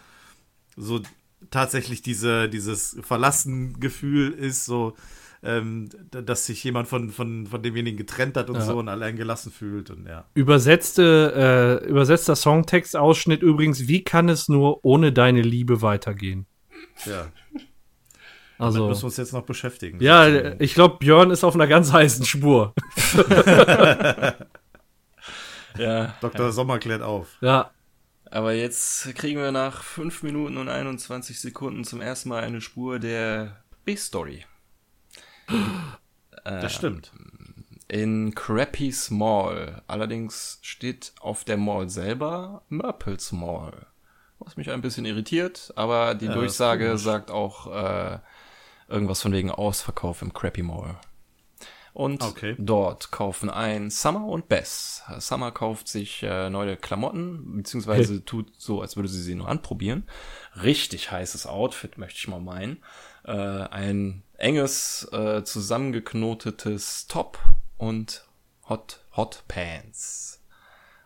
[0.76, 1.02] so
[1.52, 4.96] tatsächlich diese, dieses Verlassen-Gefühl ist, so,
[5.46, 8.62] ähm, dass sich jemand von, von, von demjenigen getrennt hat und Ja.
[8.62, 9.90] so und allein gelassen fühlt.
[9.92, 10.26] Und ja.
[10.34, 16.46] Übersetzte, äh, übersetzter Songtextausschnitt übrigens, wie kann es nur ohne deine Liebe weitergehen?
[17.06, 17.28] ja.
[18.58, 18.78] Also.
[18.80, 20.00] Damit müssen wir uns jetzt noch beschäftigen.
[20.02, 20.28] Ja,
[20.60, 22.74] ich glaube, Björn ist auf einer ganz heißen Spur.
[25.78, 26.16] Ja.
[26.22, 26.52] Dr.
[26.54, 27.36] Sommer klärt auf.
[27.42, 27.72] Ja.
[28.32, 33.00] Aber jetzt kriegen wir nach 5 Minuten und 21 Sekunden zum ersten Mal eine Spur
[33.00, 34.46] der B-Story.
[36.44, 37.12] Das stimmt.
[37.88, 39.82] In Crappy's Mall.
[39.88, 43.88] Allerdings steht auf der Mall selber Murples Mall.
[44.40, 48.20] Was mich ein bisschen irritiert, aber die Ja, Durchsage sagt auch äh,
[48.88, 50.98] irgendwas von wegen Ausverkauf im Crappy Mall.
[51.96, 52.56] Und Okay.
[52.60, 55.02] dort kaufen ein Summer und Bess.
[55.20, 60.04] Summer kauft sich äh, neue Klamotten, beziehungsweise tut so, als würde sie sie nur anprobieren.
[60.62, 62.84] Richtig heißes Outfit, möchte ich mal meinen.
[63.24, 67.40] Äh, ein enges, äh, zusammengeknotetes Top
[67.78, 68.26] und
[68.68, 70.42] Hot, Hot Pants.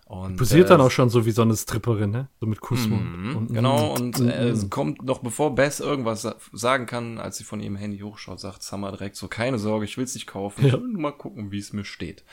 [0.10, 2.30] Und, Posiert äh, dann auch schon so wie so eine Stripperin, ne?
[2.40, 3.16] So mit Kussmund.
[3.16, 7.38] Mhm, Und- genau, und äh, es kommt noch bevor Bess irgendwas sa sagen kann, als
[7.38, 10.66] sie von ihrem Handy hochschaut, sagt Summer direkt so, keine Sorge, ich will's nicht kaufen,
[10.66, 12.24] ich will nur mal gucken, wie es mir steht.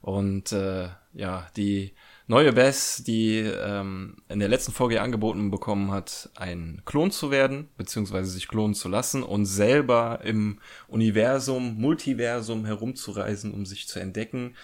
[0.00, 1.92] Und äh, ja, die
[2.26, 7.30] neue Bess, die ähm, in der letzten Folge ja angeboten bekommen hat, ein Klon zu
[7.30, 10.58] werden, beziehungsweise sich klonen zu lassen und selber im
[10.88, 14.54] Universum, Multiversum herumzureisen, um sich zu entdecken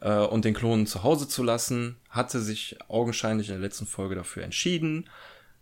[0.00, 4.14] äh, und den Klonen zu Hause zu lassen, hatte sich augenscheinlich in der letzten Folge
[4.14, 5.08] dafür entschieden,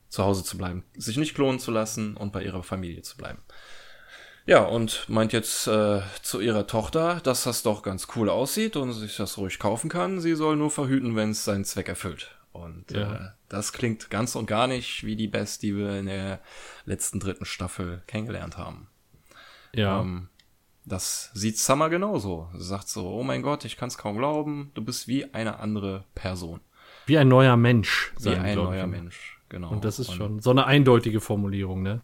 [0.09, 3.41] zu Hause zu bleiben, sich nicht klonen zu lassen und bei ihrer Familie zu bleiben.
[4.47, 8.93] Ja, und meint jetzt äh, zu ihrer Tochter, dass das doch ganz cool aussieht und
[8.93, 10.20] sich das ruhig kaufen kann.
[10.20, 12.30] Sie soll nur verhüten, wenn es seinen Zweck erfüllt.
[12.53, 13.14] Und Ja.
[13.14, 16.41] äh, das klingt ganz und gar nicht wie die Best, die wir in der
[16.85, 18.89] letzten dritten Staffel kennengelernt haben.
[19.74, 20.01] Ja.
[20.01, 20.28] Ähm,
[20.85, 22.49] das sieht Summer genauso.
[22.57, 25.59] Sie sagt so, oh mein Gott, ich kann es kaum glauben, du bist wie eine
[25.59, 26.61] andere Person.
[27.07, 28.12] Wie ein neuer Mensch.
[28.18, 28.87] Wie sagen, ein neuer.
[28.87, 29.70] Mensch, genau.
[29.70, 32.03] Und das ist schon so eine eindeutige Formulierung, ne?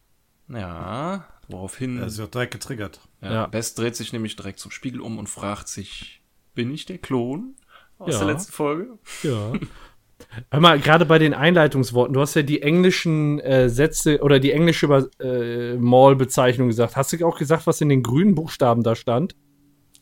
[0.48, 3.00] Ja, woraufhin Er ist ja direkt getriggert.
[3.22, 3.46] Ja, Ja.
[3.46, 6.22] Best dreht sich nämlich direkt zum Spiegel um und fragt sich,
[6.54, 7.54] bin ich der Klon
[7.98, 8.18] aus Ja.
[8.24, 8.98] der letzten Folge?
[9.22, 9.52] Ja.
[10.50, 14.52] Hör mal, gerade bei den Einleitungsworten, du hast ja die englischen äh, Sätze oder die
[14.52, 14.86] englische
[15.20, 16.96] äh, Mall-Bezeichnung gesagt.
[16.96, 19.34] Hast du auch gesagt, was in den grünen Buchstaben da stand?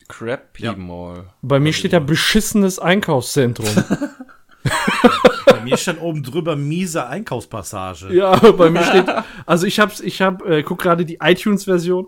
[0.07, 0.75] Crappy Ja.
[0.75, 1.27] Mall.
[1.41, 3.67] Bei mir steht da beschissenes Einkaufszentrum.
[5.45, 8.13] Bei mir stand oben drüber miese Einkaufspassage.
[8.13, 9.05] ja, bei mir steht,
[9.45, 12.07] also ich hab's, ich hab, äh, guck gerade die iTunes-Version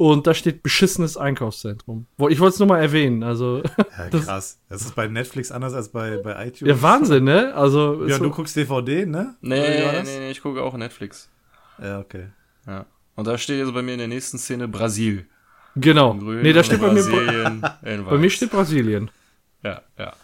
[0.00, 2.06] und da steht beschissenes Einkaufszentrum.
[2.16, 3.62] Wo- Ich wollte es nur mal erwähnen, also,
[3.98, 4.58] Ja, krass.
[4.70, 6.70] Das ist bei Netflix anders als bei, bei iTunes.
[6.74, 7.54] ja, Wahnsinn, ne?
[7.54, 9.36] Also, Ja, so- du guckst DVD, ne?
[9.42, 11.28] Nee, nee, nee, ich gucke auch Netflix.
[11.82, 12.28] Ja, okay.
[12.66, 12.86] Ja.
[13.14, 15.26] Und da steht jetzt bei mir in der nächsten Szene Brasil.
[15.76, 16.14] genau.
[16.14, 17.60] Grün Nee, da steht bei mir, Bra- Brasilien
[18.06, 19.10] bei mir steht Brasilien.
[19.62, 20.14] Ja, ja,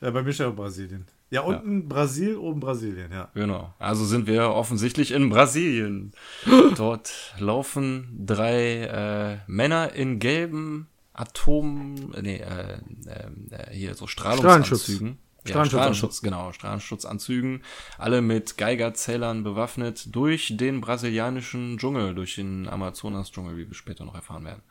[0.00, 1.06] Ja, bei mir steht auch Brasilien.
[1.32, 3.30] Ja, unten Brasil, oben Brasilien, ja.
[3.32, 3.72] genau.
[3.78, 6.12] Also sind wir offensichtlich in Brasilien.
[6.76, 12.76] Dort laufen drei äh, Männer in gelben Atom, nee, äh,
[13.06, 15.18] äh, hier so Strahlungsanzügen.
[15.46, 15.70] Ja, Strahlenschutz.
[15.70, 17.62] Strahlenschutz, genau, Strahlenschutzanzügen,
[17.96, 24.14] alle mit Geigerzählern bewaffnet durch den brasilianischen Dschungel, durch den Amazonas-Dschungel, wie wir später noch
[24.14, 24.62] erfahren werden.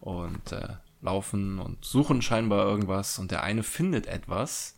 [0.00, 4.75] Und äh, laufen und suchen scheinbar irgendwas und der eine findet etwas,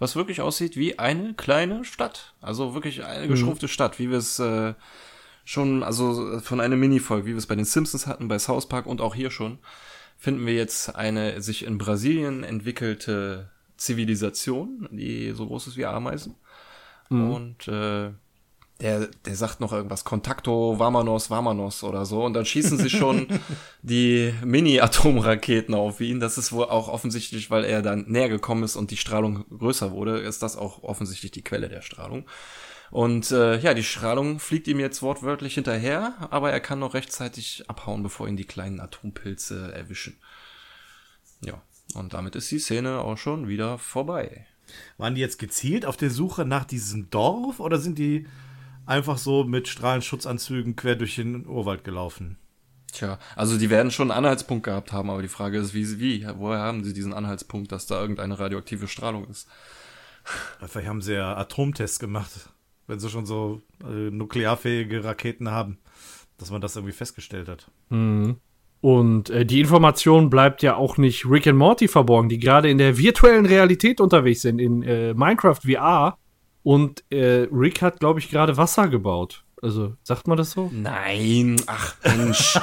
[0.00, 2.34] was wirklich aussieht wie eine kleine Stadt.
[2.40, 4.74] Also wirklich eine geschrumpfte Stadt, wie wir es äh,
[5.44, 8.86] schon, also von einer Minifolge, wie wir es bei den Simpsons hatten, bei South Park
[8.86, 9.58] und auch hier schon,
[10.16, 16.34] finden wir jetzt eine sich in Brasilien entwickelte Zivilisation, die so groß ist wie Ameisen.
[17.10, 18.10] Und äh,
[18.80, 22.24] der, der sagt noch irgendwas, Contacto, Vamanos, Vamanos oder so.
[22.24, 23.26] Und dann schießen sie schon
[23.82, 26.20] die Mini-Atomraketen auf ihn.
[26.20, 29.92] Das ist wohl auch offensichtlich, weil er dann näher gekommen ist und die Strahlung größer
[29.92, 32.24] wurde, ist das auch offensichtlich die Quelle der Strahlung.
[32.90, 37.64] Und äh, ja, die Strahlung fliegt ihm jetzt wortwörtlich hinterher, aber er kann noch rechtzeitig
[37.68, 40.18] abhauen, bevor ihn die kleinen Atompilze erwischen.
[41.40, 41.62] Ja,
[41.94, 44.46] und damit ist die Szene auch schon wieder vorbei.
[44.98, 48.26] Waren die jetzt gezielt auf der Suche nach diesem Dorf oder sind die
[48.90, 52.36] einfach so mit Strahlenschutzanzügen quer durch den Urwald gelaufen?
[52.92, 56.26] Tja, also die werden schon einen Anhaltspunkt gehabt haben, aber die Frage ist, wie, wie,
[56.36, 59.48] woher haben sie diesen Anhaltspunkt, dass da irgendeine radioaktive Strahlung ist?
[60.66, 62.50] Vielleicht haben sie ja Atomtests gemacht,
[62.86, 65.78] wenn sie schon so äh, nuklearfähige Raketen haben,
[66.38, 67.70] dass man das irgendwie festgestellt hat.
[68.80, 72.78] Und äh, die Information bleibt ja auch nicht Rick and Morty verborgen, die gerade in
[72.78, 76.18] der virtuellen Realität unterwegs sind, in äh, Minecraft VR.
[76.62, 79.44] Und äh, Rick hat, glaube ich, gerade Wasser gebaut.
[79.62, 80.70] Also, sagt man das so?
[80.72, 82.60] Nein, ach Mensch, du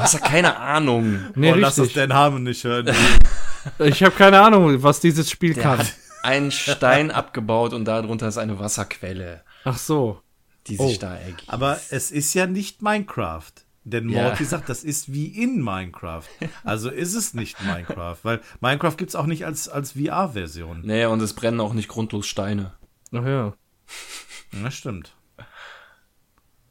[0.00, 1.20] hast ja keine Ahnung.
[1.36, 1.94] Nee, oh, lass richtig.
[1.94, 2.90] Dan Harmon nicht hören.
[3.78, 5.78] Ich habe keine Ahnung, was dieses Spiel Der kann.
[5.78, 10.20] hat einen Stein abgebaut und darunter ist eine Wasserquelle, Ach so.
[10.66, 11.00] die sich Oh.
[11.00, 11.44] da ergibt.
[11.48, 13.52] Aber es ist ja nicht Minecraft.
[13.84, 14.24] Denn Ja.
[14.24, 16.24] Morty sagt, das ist wie in Minecraft.
[16.62, 20.82] Also ist es nicht Minecraft, weil Minecraft gibt es auch nicht als, als VR-Version.
[20.84, 22.72] Nee, und es brennen auch nicht grundlos Steine.
[23.14, 23.54] Ach ja.
[24.62, 25.14] Das stimmt.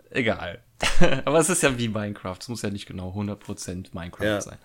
[0.09, 0.61] Egal.
[1.25, 2.37] Aber es ist ja wie Minecraft.
[2.39, 4.41] Es muss ja nicht genau 100% Minecraft Ja.
[4.41, 4.57] sein.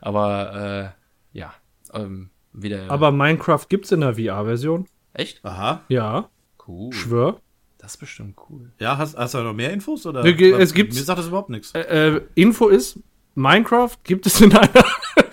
[0.00, 0.94] Aber
[1.34, 1.54] äh, ja,
[1.92, 2.90] ähm, wieder.
[2.90, 4.86] Aber Minecraft gibt's in der VR-Version.
[5.12, 5.44] echt?
[5.44, 5.82] Aha.
[5.88, 6.28] Ja,
[6.66, 6.92] Cool.
[6.92, 7.40] schwör.
[7.78, 8.72] Das ist bestimmt cool.
[8.80, 10.04] Ja, hast, hast du noch mehr Infos?
[10.04, 10.22] Oder?
[10.32, 11.72] Ge- es gibt- Mir sagt das überhaupt nichts.
[11.74, 12.98] Äh, äh, Info ist,
[13.36, 14.68] Minecraft gibt es in einer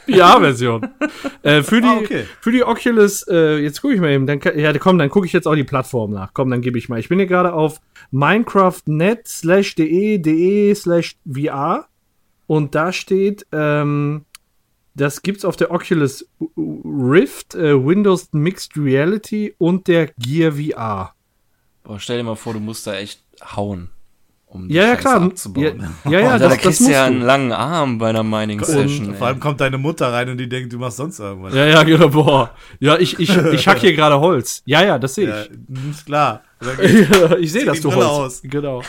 [0.11, 0.87] VR-Version.
[1.43, 2.25] äh, für, die, Ah, okay.
[2.41, 5.33] für die Oculus, äh, jetzt gucke ich mal eben, dann, ja, komm, dann gucke ich
[5.33, 6.33] jetzt auch die Plattform nach.
[6.33, 6.99] Komm, dann gebe ich mal.
[6.99, 7.79] Ich bin hier gerade auf
[8.11, 11.87] minecraft.net slash de de slash VR
[12.47, 14.25] und da steht, ähm,
[14.93, 16.25] das gibt's auf der Oculus
[16.57, 21.13] Rift, äh, Windows Mixed Reality und der Gear VR.
[21.83, 23.21] Boah, stell dir mal vor, du musst da echt
[23.55, 23.89] hauen,
[24.55, 25.19] um die Ja, ja, klar.
[25.19, 25.95] Ja, abzubauen.
[26.05, 28.23] ja, ja, Alter, das, da das kriegst du musst ja einen langen Arm bei einer
[28.23, 29.15] Mining-Session.
[29.15, 31.53] Vor allem kommt deine Mutter rein und die denkt, du machst sonst irgendwas.
[31.53, 32.51] Ja, ja, genau, boah.
[32.79, 34.61] Ja, ich, ich, ich hack hier gerade Holz.
[34.65, 35.49] Ja, ja, das sehe Ja, ich.
[35.91, 36.41] ist klar.
[36.61, 38.35] Ja, ich sehe, dass du Brille Holz.
[38.35, 38.41] aus.
[38.43, 38.81] Genau.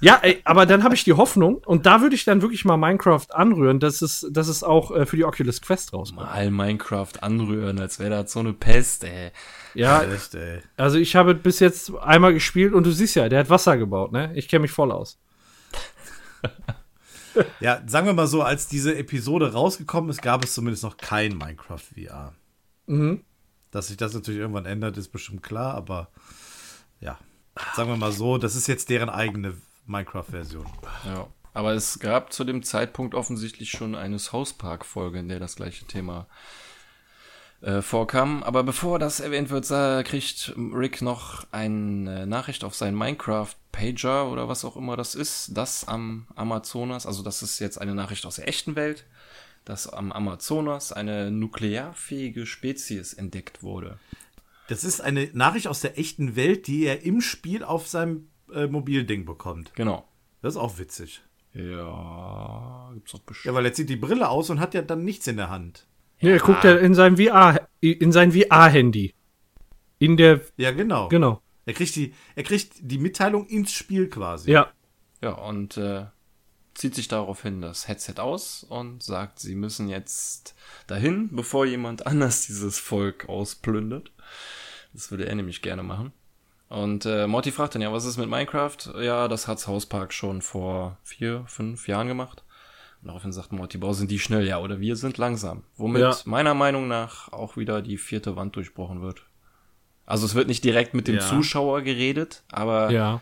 [0.00, 2.76] Ja, ey, aber dann habe ich die Hoffnung und da würde ich dann wirklich mal
[2.76, 6.26] Minecraft anrühren, dass es, dass es auch äh, für die Oculus Quest rauskommt.
[6.28, 9.30] Mal Minecraft anrühren, als wäre das so eine Pest, ey.
[9.74, 10.60] Ja, Echt, ey.
[10.76, 14.12] also ich habe bis jetzt einmal gespielt und du siehst ja, der hat Wasser gebaut,
[14.12, 14.32] ne?
[14.34, 15.18] Ich kenne mich voll aus.
[17.58, 21.36] Ja, sagen wir mal so, als diese Episode rausgekommen ist, gab es zumindest noch kein
[21.36, 22.32] Minecraft VR.
[22.86, 23.24] Mhm.
[23.72, 26.10] Dass sich das natürlich irgendwann ändert, ist bestimmt klar, aber
[27.00, 27.18] ja.
[27.74, 29.54] Sagen wir mal so, das ist jetzt deren eigene
[29.86, 30.66] Minecraft-Version.
[31.06, 31.26] Ja.
[31.54, 35.86] Aber es gab zu dem Zeitpunkt offensichtlich schon eine South Park-Folge, in der das gleiche
[35.86, 36.63] Thema äh,
[37.80, 38.42] vorkam.
[38.42, 39.66] Aber bevor das erwähnt wird,
[40.06, 45.88] kriegt Rick noch eine Nachricht auf seinen Minecraft-Pager oder was auch immer das ist, das
[45.88, 49.04] am Amazonas, also das ist jetzt eine Nachricht aus der echten Welt,
[49.64, 53.98] dass am Amazonas eine nuklearfähige Spezies entdeckt wurde.
[54.68, 58.66] Das ist eine Nachricht aus der echten Welt, die er im Spiel auf seinem äh,
[58.66, 59.74] Mobilding bekommt.
[59.74, 60.06] Genau.
[60.42, 61.22] Das ist auch witzig.
[61.54, 63.46] Ja, gibt's doch bestimmt.
[63.46, 65.86] Ja, weil er zieht die Brille aus und hat ja dann nichts in der Hand.
[66.24, 69.14] Nee, er guckt ja in sein VR, in sein VR-Handy.
[69.98, 71.08] In der, Ja, genau.
[71.08, 71.40] genau.
[71.66, 74.50] Er kriegt die, er kriegt die Mitteilung ins Spiel quasi.
[74.50, 74.70] Ja.
[75.22, 76.06] Ja, und äh,
[76.74, 80.54] zieht sich daraufhin das Headset aus und sagt, sie müssen jetzt
[80.86, 84.12] dahin, bevor jemand anders dieses Volk ausplündert.
[84.92, 86.12] Das würde er nämlich gerne machen.
[86.68, 88.76] Und äh, Morty fragt dann, ja, was ist mit Minecraft?
[89.00, 92.42] Ja, das hat South Park schon vor vier, fünf Jahren gemacht.
[93.04, 95.64] Daraufhin sagt Morty, boah, sind die schnell, ja, oder wir sind langsam.
[95.76, 96.16] Womit Ja.
[96.24, 99.26] meiner Meinung nach auch wieder die vierte Wand durchbrochen wird.
[100.06, 101.20] Also es wird nicht direkt mit dem Ja.
[101.20, 103.20] Zuschauer geredet, aber Ja.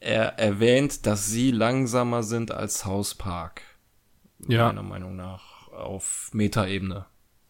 [0.00, 3.62] er erwähnt, dass sie langsamer sind als South Park.
[4.46, 4.66] Ja.
[4.66, 7.06] Meiner Meinung nach auf Metaebene.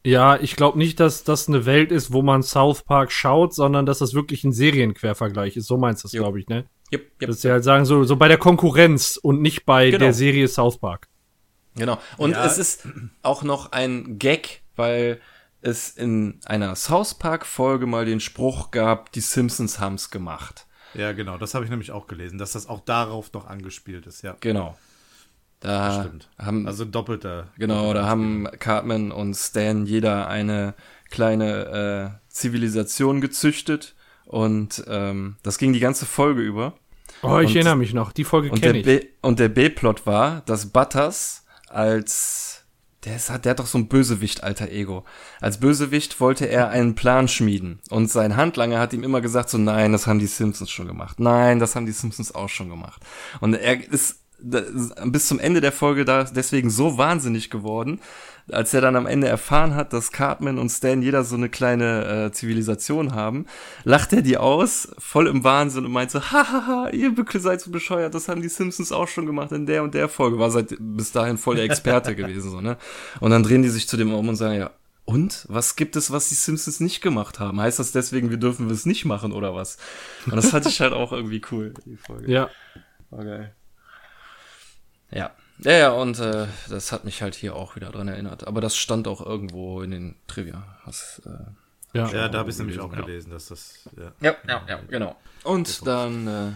[0.06, 3.84] Ja, ich glaube nicht, dass das eine Welt ist, wo man South Park schaut, sondern
[3.86, 5.66] dass das wirklich ein Serienquervergleich ist.
[5.66, 6.22] So meinst du Jo.
[6.22, 6.66] glaube ich, ne?
[6.92, 7.28] Yep, yep.
[7.30, 9.98] Dass sie halt sagen, so, so bei der Konkurrenz und nicht bei Genau.
[9.98, 11.08] der Serie South Park.
[11.76, 11.98] Genau.
[12.16, 12.44] Und Ja.
[12.46, 12.86] es ist
[13.22, 15.20] auch noch ein Gag, weil
[15.60, 20.66] es in einer South Park Folge mal den Spruch gab, die Simpsons haben's gemacht.
[20.94, 21.38] Ja, genau.
[21.38, 24.36] Das habe ich nämlich auch gelesen, dass das auch darauf noch angespielt ist, ja.
[24.40, 24.76] Genau.
[25.60, 26.28] Da Stimmt.
[26.38, 27.48] haben Also doppelter.
[27.58, 30.74] Genau, doppelter da haben Cartman und Stan jeder eine
[31.10, 33.94] kleine äh, Zivilisation gezüchtet
[34.26, 36.74] und ähm, das ging die ganze Folge über.
[37.22, 38.12] Oh, ich Und- erinnere mich noch.
[38.12, 38.84] Die Folge Und der, kenne ich.
[38.84, 41.43] B und der B-Plot war, dass Butters
[41.74, 42.64] als
[43.04, 45.04] der, ist, der hat doch so ein Bösewicht, alter Ego.
[45.40, 47.80] Als Bösewicht wollte er einen Plan schmieden.
[47.90, 51.20] Und sein Handlanger hat ihm immer gesagt, so nein, das haben die Simpsons schon gemacht.
[51.20, 53.02] Nein, das haben die Simpsons auch schon gemacht.
[53.40, 58.00] Und er ist bis zum Ende der Folge da deswegen so wahnsinnig geworden,
[58.50, 62.26] als er dann am Ende erfahren hat, dass Cartman und Stan jeder so eine kleine
[62.26, 63.46] äh, Zivilisation haben,
[63.84, 67.70] lacht er die aus, voll im Wahnsinn und meint so, hahaha, ihr Bückel seid so
[67.70, 70.74] bescheuert, das haben die Simpsons auch schon gemacht in der und der Folge, war seit
[70.78, 72.76] bis dahin voll der Experte gewesen, so, ne?
[73.20, 74.70] Und dann drehen die sich zu dem um und sagen, ja,
[75.06, 75.44] und?
[75.48, 77.60] Was gibt es, was die Simpsons nicht gemacht haben?
[77.60, 79.76] Heißt das deswegen, wir dürfen es nicht machen oder was?
[80.26, 82.30] Und das fand ich halt auch irgendwie cool, die Folge.
[82.30, 82.48] Ja.
[83.10, 83.54] Geil.
[85.10, 85.30] Ja.
[85.58, 88.46] Ja, ja, und äh, das hat mich halt hier auch wieder dran erinnert.
[88.46, 90.62] Aber das stand auch irgendwo in den Trivia.
[90.84, 92.08] Was, äh, Ja.
[92.08, 93.00] Ja, da habe ich nämlich auch Ja.
[93.00, 93.88] gelesen, dass das.
[93.96, 94.12] Ja.
[94.20, 95.16] ja, ja, ja, genau.
[95.44, 96.50] Und dann, äh,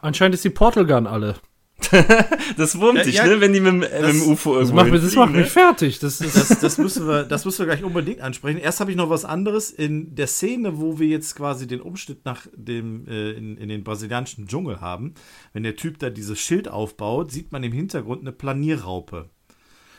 [0.00, 1.36] Anscheinend ist die Portal Gun alle.
[2.56, 4.70] das wurmt Ja, dich, ja, ne, wenn die mit, dem- äh, mit dem UFO Das
[4.70, 5.50] irgendwo macht, mich- das hinfliegen, macht mich ne?
[5.50, 5.98] fertig.
[5.98, 8.58] Das Das, das, müssen wir, das müssen wir gleich unbedingt ansprechen.
[8.58, 9.70] Erst habe ich noch was anderes.
[9.70, 13.84] In der Szene, wo wir jetzt quasi den Umschnitt nach dem, äh, in, in den
[13.84, 15.14] brasilianischen Dschungel haben,
[15.52, 19.28] wenn der Typ da dieses Schild aufbaut, sieht man im Hintergrund eine Planierraupe.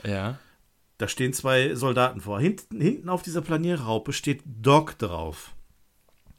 [0.03, 0.39] Ja.
[0.97, 2.39] Da stehen zwei Soldaten vor.
[2.39, 5.53] Hinten, hinten auf dieser Planierraupe steht Dog drauf.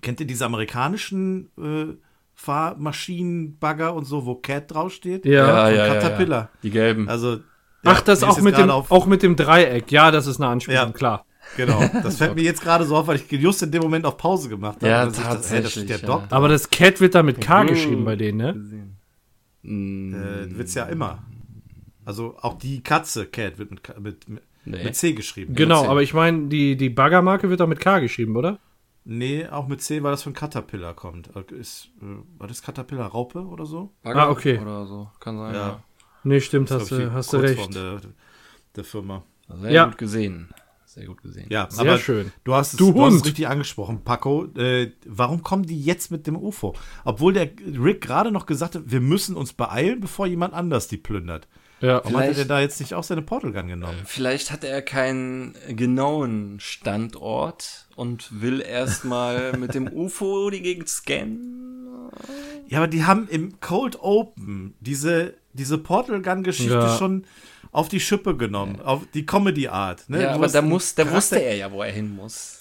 [0.03, 1.95] Kennt ihr diese amerikanischen äh,
[2.39, 5.25] Fahrmaschinenbagger und so, wo Cat draufsteht.
[5.27, 5.69] Ja.
[5.71, 6.41] Ja, ja, Caterpillar.
[6.43, 6.49] ja.
[6.63, 7.09] Die gelben.
[7.09, 7.39] Also.
[7.85, 9.91] Ach, ja, das auch mit, dem, auf- auch mit dem Dreieck.
[9.93, 10.93] Ja, das ist eine Anspielung, Ja.
[10.93, 11.25] klar.
[11.57, 14.17] Genau, das fällt mir jetzt gerade so auf, weil ich just in dem Moment auf
[14.17, 14.89] Pause gemacht habe.
[14.89, 16.07] Ja, Und dann sehe ich, hey, das steht tatsächlich, der ja.
[16.07, 16.37] Doktor.
[16.37, 17.67] Aber das Cat wird da mit K Mhm.
[17.69, 18.53] geschrieben bei denen, ne?
[19.63, 21.23] Mm, Äh, wird's ja immer.
[22.05, 24.85] Also auch die Katze, Cat, wird mit, K- mit, mit, Nee.
[24.85, 25.55] mit C geschrieben.
[25.55, 25.89] Genau, C.
[25.89, 28.59] aber ich meine, die, die Baggermarke wird da mit K geschrieben, oder?
[29.11, 31.29] Nee, auch mit C, weil das von Caterpillar kommt.
[31.51, 32.05] Ist, äh,
[32.39, 33.91] war das Caterpillar Raupe oder so?
[34.03, 34.59] Bagger Ah, okay.
[34.59, 35.09] Oder so.
[35.19, 35.61] Kann sein, Ja.
[35.69, 35.83] ja.
[36.25, 37.75] Nee, stimmt, Das hast, du, hast du recht.
[37.75, 38.01] Der,
[38.77, 39.23] der Firma.
[39.63, 39.85] Sehr Ja.
[39.87, 40.51] gut gesehen.
[40.85, 41.47] Sehr gut gesehen.
[41.49, 42.33] Ja, Sehr aber schön.
[42.45, 44.45] Du hast es, Du du hast es richtig angesprochen, Paco.
[44.57, 46.75] Äh, warum kommen die jetzt mit dem UFO?
[47.05, 47.51] Obwohl der
[47.83, 51.49] Rick gerade noch gesagt hat, wir müssen uns beeilen, bevor jemand anders die plündert.
[51.81, 52.01] Ja.
[52.05, 53.99] Warum hat er da jetzt nicht auch seine Portal Gun genommen?
[54.05, 62.11] Vielleicht hat er keinen genauen Standort und will erstmal mit dem UFO die Gegend scannen.
[62.69, 66.97] Ja, aber die haben im Cold Open diese, diese Portal Gun-Geschichte Ja.
[66.99, 67.25] schon
[67.71, 70.09] auf die Schippe genommen, auf die Comedy-Art.
[70.09, 70.23] Ne?
[70.23, 72.59] Ja, Du aber da, muss, da wusste er ja, wo er hin muss.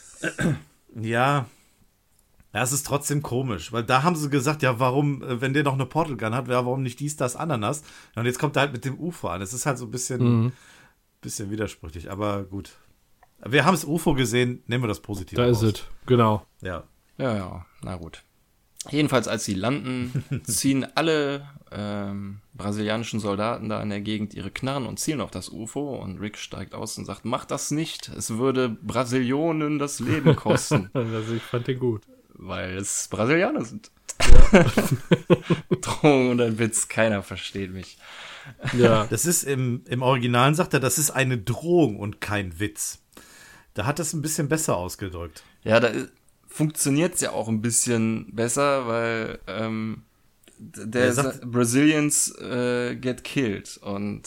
[0.99, 1.45] Ja.
[2.57, 5.61] Ja, es ist trotzdem komisch, weil da haben sie gesagt, ja, warum, äh, wenn der
[5.63, 7.83] noch eine Portal Gun hat, ja, warum nicht dies, das, Ananas?
[8.15, 9.43] Und jetzt kommt er halt mit dem UFO an.
[9.43, 10.51] Es ist halt so ein bisschen, Mhm.
[11.21, 12.71] bisschen widersprüchlich, aber gut.
[13.45, 16.47] Wir haben das UFO gesehen, nehmen wir das positiv Da ist es, genau.
[16.63, 16.85] Ja.
[17.19, 18.23] Ja, ja, na gut.
[18.89, 24.87] Jedenfalls, als sie landen, ziehen alle ähm, brasilianischen Soldaten da in der Gegend ihre Knarren
[24.87, 28.31] und zielen auf das UFO und Rick steigt aus und sagt, mach das nicht, es
[28.39, 32.01] würde Brasilionen das Leben kosten, Also ich fand den gut.
[32.38, 33.91] Weil es Brasilianer sind.
[35.81, 37.97] Drohung und ein Witz, keiner versteht mich.
[38.77, 39.05] Ja.
[39.09, 42.99] Das ist im, im Originalen, sagt er, das ist eine Drohung und kein Witz.
[43.73, 45.43] Da hat es ein bisschen besser ausgedrückt.
[45.63, 45.89] Ja, da
[46.47, 50.03] funktioniert es ja auch ein bisschen besser, weil ähm,
[50.57, 54.23] der Er sagt- sa- Brazilians äh, get killed und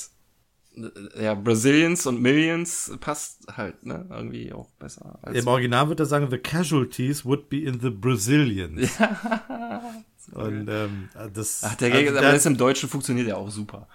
[1.21, 5.19] ja, Brazilians und Millions passt halt, ne, irgendwie auch besser.
[5.23, 8.91] Als Im Original wird er sagen, the casualties would be in the Brazilians.
[10.33, 11.63] Und ähm, das.
[11.65, 13.89] Ach, der also aber da- das im Deutschen funktioniert ja auch super.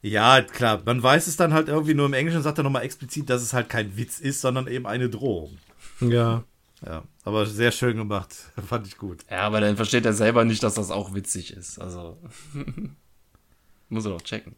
[0.00, 0.82] Ja, klar.
[0.84, 3.52] Man weiß es dann halt irgendwie nur im Englischen, sagt er nochmal explizit, dass es
[3.52, 5.56] halt kein Witz ist, sondern eben eine Drohung.
[6.00, 6.42] Ja.
[6.84, 8.34] Ja, aber sehr schön gemacht.
[8.66, 9.20] Fand ich gut.
[9.30, 11.78] Ja, aber dann versteht er selber nicht, dass das auch witzig ist.
[11.80, 12.18] Also
[13.88, 14.56] muss er doch checken.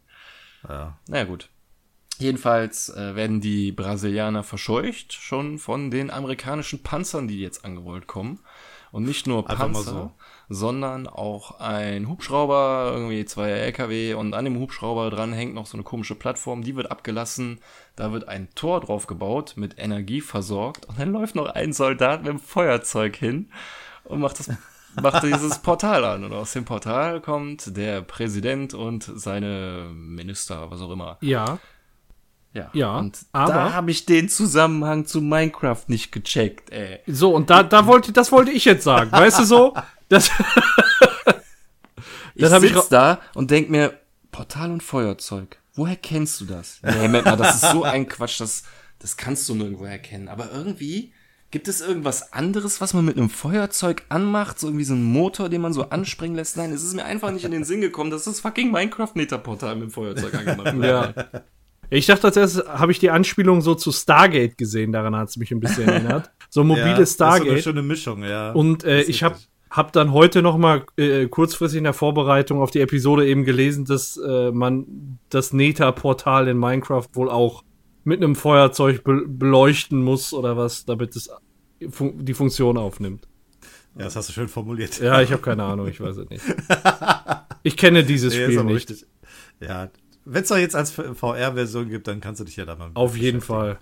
[0.69, 0.97] Ja.
[1.07, 1.49] Naja, gut.
[2.17, 8.39] Jedenfalls äh, werden die Brasilianer verscheucht, schon von den amerikanischen Panzern, die jetzt angerollt kommen.
[8.91, 10.11] Und nicht nur Panzer, so.
[10.47, 15.75] sondern auch ein Hubschrauber, irgendwie zwei LKW und an dem Hubschrauber dran hängt noch so
[15.75, 17.59] eine komische Plattform, die wird abgelassen,
[17.97, 22.21] da wird ein Tor drauf gebaut, mit Energie versorgt und dann läuft noch ein Soldat
[22.23, 23.51] mit dem Feuerzeug hin
[24.05, 24.49] und macht das
[25.01, 30.81] macht dieses Portal an und aus dem Portal kommt der Präsident und seine Minister, was
[30.81, 31.17] auch immer.
[31.21, 31.59] Ja.
[32.53, 36.99] Ja, Ja, und aber- da habe ich den Zusammenhang zu Minecraft nicht gecheckt, ey.
[37.05, 39.11] So, und da, da wollte, das wollte ich jetzt sagen.
[39.11, 39.73] Weißt du so?
[40.07, 40.29] Das,
[42.35, 43.99] Ich hab ich da und denk mir,
[44.31, 45.57] Portal und Feuerzeug.
[45.73, 46.79] Woher kennst du das?
[46.83, 48.63] Nee, Moment mal, das ist so ein Quatsch, das,
[48.99, 50.27] das kannst du nirgendwo erkennen.
[50.27, 51.11] Aber irgendwie
[51.51, 55.47] gibt es irgendwas anderes, was man mit einem Feuerzeug anmacht, so irgendwie so ein Motor,
[55.49, 56.57] den man so anspringen lässt.
[56.57, 59.83] Nein, es ist mir einfach nicht in den Sinn gekommen, dass das fucking Minecraft-Meter-Portal mit
[59.85, 60.85] dem Feuerzeug angemacht wird.
[60.85, 61.13] ja.
[61.91, 65.37] Ich dachte als erstes, habe ich die Anspielung so zu Stargate gesehen, daran hat es
[65.37, 66.31] mich ein bisschen erinnert.
[66.49, 67.63] So ja, mobile Das ist so eine Stargate.
[67.63, 68.51] schöne Mischung, ja.
[68.51, 69.35] Und äh, ich habe
[69.69, 73.85] hab dann heute noch mal äh, kurzfristig in der Vorbereitung auf die Episode eben gelesen,
[73.85, 77.63] dass äh, man das Neta-Portal in Minecraft wohl auch
[78.05, 81.29] mit einem Feuerzeug be beleuchten muss oder was, damit es
[81.89, 83.27] fun die Funktion aufnimmt.
[83.97, 84.99] Ja, das hast du schön formuliert.
[84.99, 86.43] Ja, ich habe keine Ahnung, ich weiß es nicht.
[87.63, 88.75] Ich kenne dieses Nee, Spiel nicht.
[88.91, 89.07] richtig.
[89.59, 89.89] Ja,
[90.23, 92.91] wenn es doch jetzt als VR-Version gibt, dann kannst du dich ja da mal.
[92.93, 93.41] Auf jeden.
[93.41, 93.79] Fall.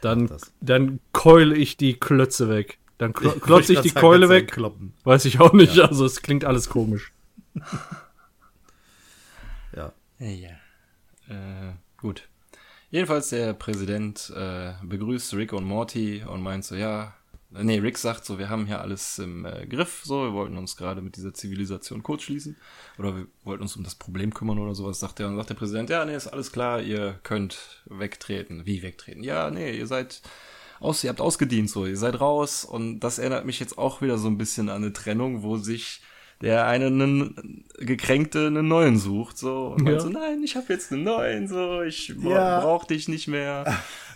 [0.00, 0.28] Dann,
[0.60, 2.78] dann keule ich die Klötze weg.
[2.98, 4.42] Dann wollte klotze ich grad die sagen, Keule weg.
[4.50, 4.94] einkloppen.
[5.04, 5.78] Weiß ich auch nicht.
[5.78, 7.12] Also es klingt alles komisch.
[9.76, 9.92] Ja.
[10.18, 10.50] Ja.
[11.28, 12.28] Äh, gut.
[12.92, 17.14] Jedenfalls der Präsident äh, begrüßt Rick und Morty und meint so, ja,
[17.48, 20.76] nee, Rick sagt so, wir haben hier alles im äh, Griff, so, wir wollten uns
[20.76, 22.54] gerade mit dieser Zivilisation kurzschließen
[22.98, 25.54] oder wir wollten uns um das Problem kümmern oder sowas, sagt er und sagt der
[25.54, 28.66] Präsident, ja, nee, ist alles klar, ihr könnt wegtreten.
[28.66, 29.24] Wie wegtreten?
[29.24, 30.20] Ja, nee, ihr seid
[30.78, 34.18] aus, ihr habt ausgedient, so, ihr seid raus und das erinnert mich jetzt auch wieder
[34.18, 36.02] so ein bisschen an eine Trennung, wo sich
[36.42, 39.92] der einen gekränkte einen neuen sucht so und Ja.
[39.94, 40.00] ja.
[40.00, 42.60] so nein ich habe jetzt einen neuen so ich Ja.
[42.60, 43.64] brauch dich nicht mehr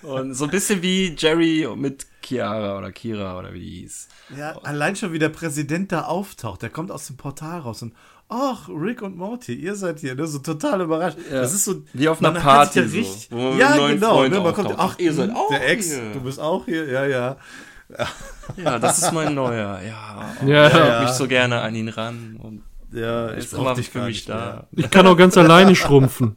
[0.03, 4.09] und so ein bisschen wie Jerry mit Chiara oder Kira oder wie die hieß
[4.39, 6.61] Ja, allein schon wie der Präsident da auftaucht.
[6.63, 7.95] Der kommt aus dem Portal raus und
[8.29, 10.27] ach, Rick und Morty, ihr seid hier, ne?
[10.27, 11.17] So total überrascht.
[11.31, 14.41] Das ist so Wie auf einer Party ja so, richtig, ja, genau, ne?
[14.41, 16.13] Man kommt, ach, Ihr seid auch der Ex, hier.
[16.13, 17.37] du bist auch hier, ja, ja.
[18.57, 20.67] ja das ist mein neuer ja, oh, Ja.
[20.69, 20.81] ich Ja.
[20.97, 22.63] hab mich so gerne an ihn ran und
[22.93, 26.37] Ja, ist immer dich für mich da Ich kann auch ganz alleine schrumpfen.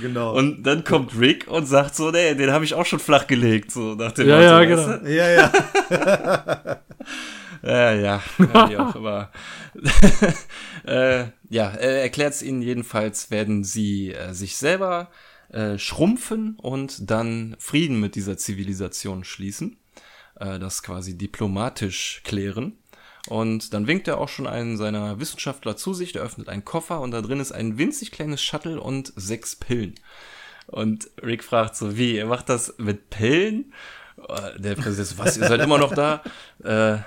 [0.00, 0.36] Genau.
[0.36, 3.72] und dann kommt Rick und sagt so nee den habe ich auch schon flach gelegt
[3.72, 4.98] so nach dem Ja, Motto, ja, genau.
[4.98, 5.12] du?
[5.12, 6.80] ja, ja.
[7.62, 8.22] Ja, ja,
[8.68, 9.30] wie auch immer.
[10.86, 15.08] äh, ja, er erklärt es ihnen jedenfalls, werden sie äh, sich selber
[15.48, 19.78] äh, schrumpfen und dann Frieden mit dieser Zivilisation schließen.
[20.36, 22.78] Äh, das quasi diplomatisch klären.
[23.28, 27.00] Und dann winkt er auch schon einen seiner Wissenschaftler zu sich, der öffnet einen Koffer
[27.00, 29.94] und da drin ist ein winzig kleines Shuttle und sechs Pillen.
[30.66, 33.72] Und Rick fragt so, wie, ihr macht das mit Pillen?
[34.28, 36.22] Äh, Der Präsident so, was, ihr seid immer noch da?
[36.62, 36.98] Äh,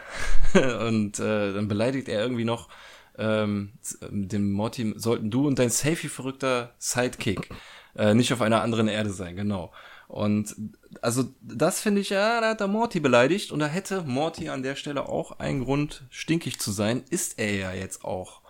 [0.88, 2.70] und äh, dann beleidigt er irgendwie noch
[3.18, 7.50] ähm, den Morty, sollten du und dein Safety-verrückter Sidekick
[7.96, 9.74] äh, nicht auf einer anderen Erde sein, genau.
[10.08, 10.56] Und
[11.02, 14.64] also das finde ich, ja, da hat er Morty beleidigt und da hätte Morty an
[14.64, 18.42] der Stelle auch einen Grund, stinkig zu sein, ist er ja jetzt auch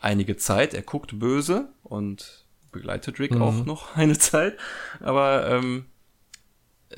[0.00, 0.74] einige Zeit.
[0.74, 4.56] Er guckt böse und begleitet Rick auch noch eine Zeit.
[5.00, 5.86] Aber ähm,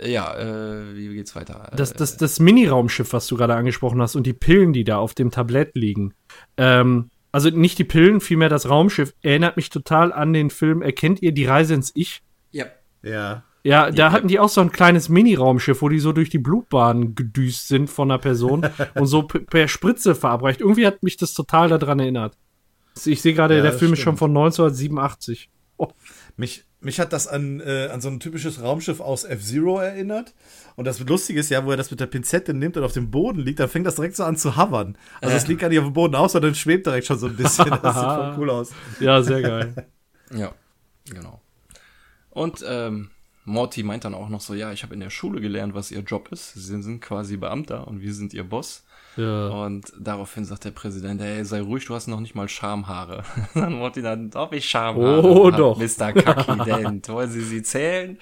[0.03, 1.71] ja, äh, wie geht's weiter?
[1.77, 5.15] Das, das, das Mini-Raumschiff, was du gerade angesprochen hast und die Pillen, die da auf
[5.15, 6.15] dem Tablett liegen.
[6.57, 11.23] Ähm, also nicht die Pillen, vielmehr das Raumschiff, erinnert mich total an den Film Erkennt
[11.23, 12.23] ihr die Reise ins Ich?
[12.53, 12.67] ja.
[13.03, 13.45] Ja.
[13.69, 14.13] Ja, da Ja.
[14.13, 17.89] hatten die auch so ein kleines Mini-Raumschiff, wo die so durch die Blutbahn gedüst sind
[17.91, 20.61] von einer Person und so per Spritze verabreicht.
[20.61, 22.37] Irgendwie hat mich das total daran erinnert.
[23.05, 24.19] Ich sehe gerade, Ja, der Film ist schon stimmt.
[24.21, 25.51] von 1987.
[25.77, 25.89] Oh,
[26.37, 30.35] Mich, mich hat das an, äh, an so ein typisches Raumschiff aus F-Zero erinnert.
[30.77, 33.11] Und das Lustige ist ja, wo er das mit der Pinzette nimmt und auf dem
[33.11, 34.97] Boden liegt, dann fängt das direkt so an zu hovern.
[35.21, 37.37] Also es liegt gar nicht auf dem Boden aus, sondern schwebt direkt schon so ein
[37.37, 37.67] bisschen.
[37.83, 38.71] Das sieht voll cool aus.
[39.01, 39.87] ja, sehr geil.
[40.35, 40.53] Ja,
[41.09, 41.41] genau.
[42.31, 43.11] Und ähm,
[43.49, 46.01] Morty meint dann auch noch so, ja, ich habe in der Schule gelernt, was ihr
[46.01, 46.53] Job ist.
[46.55, 48.85] Sie sind quasi Beamter und wir sind ihr Boss.
[49.17, 49.49] Ja.
[49.49, 53.25] Und daraufhin sagt der Präsident, hey, sei ruhig, du hast noch nicht mal Schamhaare.
[53.55, 55.79] dann Morty dann, ob ich Schamhaare Oh, hab, doch.
[55.79, 56.13] Mr.
[56.23, 57.09] Kakident.
[57.09, 58.19] Wollen Sie sie zählen?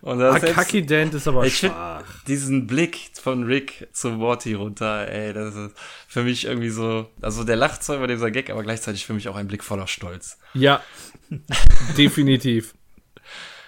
[0.00, 2.02] Und das selbst- Kaki Dent ist aber ich schwach.
[2.26, 5.74] diesen Blick von Rick zu Morty runter, ey, das ist
[6.08, 9.28] für mich irgendwie so, also der lacht zwar über dieser Gag, aber gleichzeitig für mich
[9.28, 10.38] auch ein Blick voller Stolz.
[10.54, 10.80] Ja,
[11.98, 12.74] definitiv.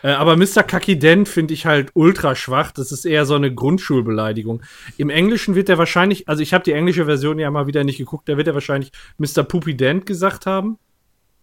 [0.05, 0.63] Äh, aber Mr.
[0.63, 2.73] Kaki Dent finde ich halt ultra schwach.
[2.73, 4.63] Das ist eher so eine Grundschulbeleidigung.
[4.99, 7.97] Im Englischen wird er wahrscheinlich, also ich habe die englische Version ja mal wieder nicht
[7.97, 9.43] geguckt, da wird er wahrscheinlich Mr.
[9.45, 10.79] Poopy Dent gesagt haben.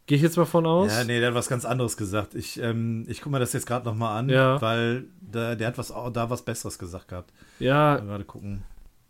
[0.05, 0.91] Gehe ich jetzt mal von aus?
[0.91, 2.36] Ja, nee, der hat was ganz anderes gesagt.
[2.36, 4.62] Ich, ähm, ich gucke mir das jetzt gerade noch mal an, Ja.
[4.62, 7.34] weil der, der hat was, da was Besseres gesagt gehabt.
[7.59, 8.64] Ja, Gerade gucken.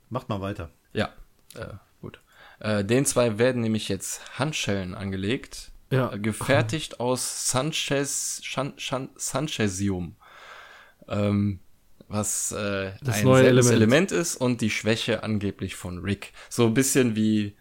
[0.10, 0.70] Macht mal weiter.
[0.94, 1.10] Ja,
[1.56, 1.66] äh,
[2.02, 2.22] gut.
[2.60, 6.14] Äh, den zwei werden nämlich jetzt Handschellen angelegt, Ja.
[6.14, 10.16] äh, gefertigt aus Sanchez, Chan, Chan, Sanchezium,
[11.08, 11.60] ähm,
[12.08, 13.76] was äh, Das ein neue Element.
[13.76, 16.34] Element ist und die Schwäche angeblich von Rick.
[16.50, 17.56] So ein bisschen wie,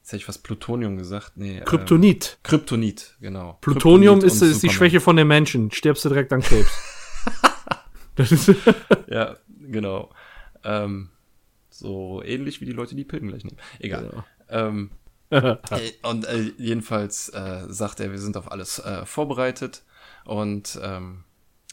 [0.00, 1.60] jetzt hätte ich was Plutonium gesagt, nee.
[1.64, 2.38] Kryptonit.
[2.42, 3.58] Kryptonit, genau.
[3.60, 4.70] Plutonium Kryptonit ist, ist die.
[4.70, 5.70] Schwäche von den Menschen.
[5.70, 6.70] Stirbst du direkt an Krebs.
[8.16, 8.50] das ist,
[9.08, 10.10] Ja, genau.
[10.64, 11.10] Ähm,
[11.70, 13.58] so ähnlich wie die Leute, die Pillen gleich nehmen.
[13.78, 14.08] Egal.
[14.08, 14.24] Genau.
[14.48, 15.03] Ähm, äh,
[16.02, 19.82] und äh, jedenfalls äh, sagt er, wir sind auf alles äh, vorbereitet
[20.24, 21.24] und ähm,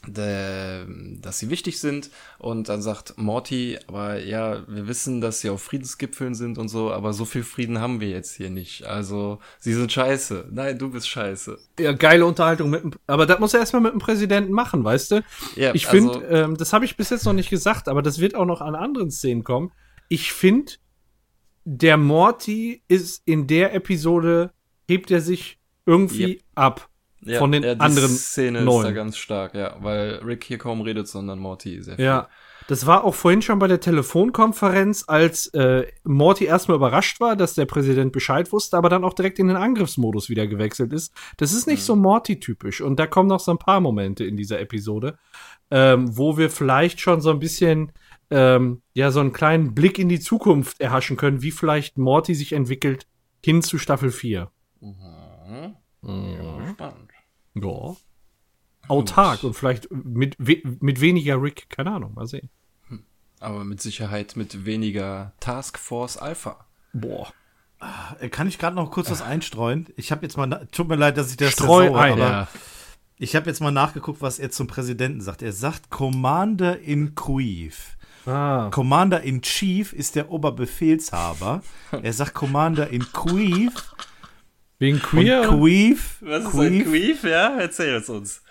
[0.08, 0.86] der,
[1.22, 2.10] dass sie wichtig sind.
[2.40, 6.92] Und dann sagt Morty, aber ja, wir wissen, dass sie auf Friedensgipfeln sind und so,
[6.92, 8.84] aber so viel Frieden haben wir jetzt hier nicht.
[8.84, 10.48] Also, sie sind scheiße.
[10.52, 11.58] Nein, du bist scheiße.
[11.80, 12.72] ja, geile Unterhaltung.
[12.72, 15.22] Mit, dem- aber das muss er erstmal mit dem Präsidenten machen, weißt du?
[15.56, 18.18] Ja, Ich also- finde, ähm, das habe ich bis jetzt noch nicht gesagt, aber das
[18.20, 19.72] wird auch noch an anderen Szenen kommen.
[20.10, 20.74] Ich finde,
[21.64, 24.52] der Morty ist in der Episode,
[24.88, 26.42] hebt er sich irgendwie Yep.
[26.56, 26.90] ab
[27.24, 28.84] Ja, von den ja, die anderen Szene ist neun.
[28.84, 32.06] da ganz stark, ja, weil Rick hier kaum redet, sondern Morty sehr viel.
[32.06, 32.30] Ja.
[32.68, 37.54] Das war auch vorhin schon bei der Telefonkonferenz, als äh, Morty erstmal überrascht war, dass
[37.56, 41.14] der Präsident Bescheid wusste, aber dann auch direkt in den Angriffsmodus wieder gewechselt ist.
[41.38, 42.82] Das ist nicht so Morty-typisch.
[42.82, 45.18] Und da kommen noch so ein paar Momente in dieser Episode,
[45.70, 47.92] ähm, wo wir vielleicht schon so ein bisschen,
[48.32, 52.54] ähm, ja, so einen kleinen Blick in die Zukunft erhaschen können, wie vielleicht Morty sich
[52.54, 53.06] entwickelt
[53.44, 54.50] hin zu Staffel 4.
[54.80, 55.76] Mhm.
[56.04, 57.12] Ja, spannend.
[57.56, 57.96] Ja.
[58.88, 62.50] Autark und vielleicht mit, we mit weniger Rick, keine Ahnung, mal sehen.
[63.40, 66.66] Aber mit Sicherheit mit weniger Task Force Alpha.
[66.94, 67.32] Boah.
[68.20, 69.88] Äh, Kann ich gerade noch kurz was einstreuen?
[69.96, 72.48] Ich habe jetzt mal, tut mir leid, dass ich das Streu versauere, ein, aber Ja.
[73.18, 75.42] ich habe jetzt mal nachgeguckt, was er zum Präsidenten sagt.
[75.42, 77.98] Er sagt Commander in Chief.
[78.26, 78.70] Ah.
[78.72, 81.62] Commander in Chief ist der Oberbefehlshaber.
[82.02, 83.72] Er sagt Commander in Chief.
[84.80, 85.50] Wegen Und Queer?
[86.22, 87.24] Was ist ein Chief Queef?
[87.24, 88.42] Ja, erzähl es uns.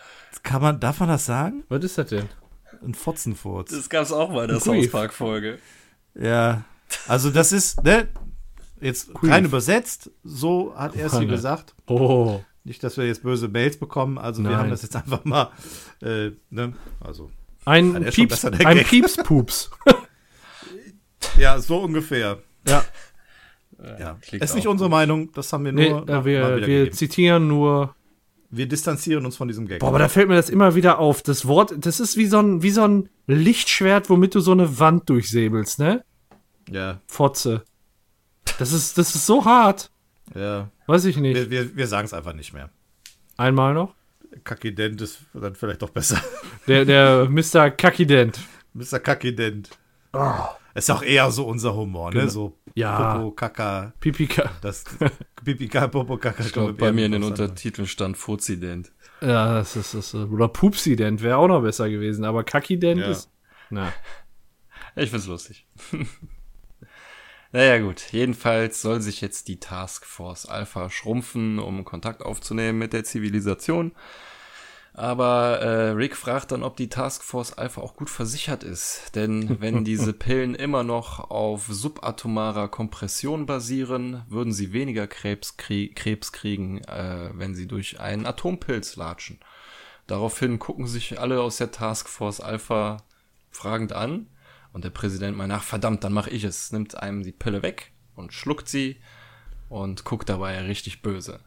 [0.43, 1.65] kann man, darf man das sagen?
[1.69, 2.29] Was ist das denn?
[2.83, 3.71] Ein Fotzenfurz.
[3.71, 4.85] Das gab's auch mal in der Ein Queef.
[4.85, 5.59] South Park-Folge.
[6.15, 6.65] Ja,
[7.07, 8.09] also das ist, ne,
[8.81, 11.75] jetzt rein übersetzt, so hat er es hier Mann, gesagt.
[11.87, 12.41] Oh.
[12.65, 14.59] Nicht, dass wir jetzt böse Mails bekommen, also wir Nein.
[14.61, 15.51] haben das jetzt einfach mal,
[16.03, 17.31] äh, ne, also,
[17.65, 18.85] Ein Pieps, besser, ein.
[18.85, 19.71] Piepspups.
[21.39, 22.39] ja, so ungefähr.
[22.67, 22.85] ja.
[23.99, 26.93] Ja, klingt ist nicht unsere Meinung, das haben wir Nee, nur äh, mal wir, wir
[26.93, 27.95] zitieren nur.
[28.51, 29.79] wir distanzieren uns von diesem Gag.
[29.81, 31.23] Boah, aber da fällt mir das immer wieder auf.
[31.23, 34.79] Das Wort, das ist wie so ein, wie so ein Lichtschwert, womit du so eine
[34.79, 36.05] Wand durchsäbelst, ne?
[36.69, 37.65] ja, Fotze.
[38.59, 39.91] Das ist, das ist so hart.
[40.35, 41.37] ja, Weiß ich nicht.
[41.37, 42.69] wir, wir, wir sagen es einfach nicht mehr.
[43.39, 43.95] Einmal noch.
[44.45, 46.21] Kakident ist dann vielleicht doch besser.
[46.67, 47.71] Der, der Mr.
[47.71, 48.39] Kakident.
[48.75, 49.01] Mr.
[49.01, 49.71] Kakident.
[50.75, 52.29] Ist auch eher so unser Humor, ne?
[52.29, 53.15] So Ja.
[53.17, 54.51] Popo, Kaka, Pipika.
[54.63, 54.85] das
[55.45, 56.45] Pipika, Popo, Kaka.
[56.45, 58.93] Ich glaube, bei mir in den Untertiteln stand Fuzident.
[59.21, 63.09] Ja, das ist, das ist oder Pupsident wäre auch noch besser gewesen, aber Kakident Ja.
[63.11, 63.31] ist.
[63.71, 63.93] Na.
[64.97, 65.67] Ich find's lustig.
[67.53, 68.13] naja, gut.
[68.13, 73.93] Jedenfalls soll sich jetzt die Task Force Alpha schrumpfen, um Kontakt aufzunehmen mit der Zivilisation.
[74.93, 79.13] Aber äh, Rick fragt dann, ob die Task Force Alpha auch gut versichert ist.
[79.15, 85.95] Denn wenn diese Pillen immer noch auf subatomarer Kompression basieren, würden sie weniger Krebs, krie
[85.95, 89.39] Krebs kriegen, äh, wenn sie durch einen Atompilz latschen.
[90.07, 92.99] Daraufhin gucken sich alle aus der Task Force Alpha
[93.51, 94.27] fragend an.
[94.73, 96.71] Und der Präsident meint, ach verdammt, dann mache ich es.
[96.73, 98.97] Nimmt einem die Pille weg und schluckt sie
[99.69, 101.41] und guckt dabei richtig böse.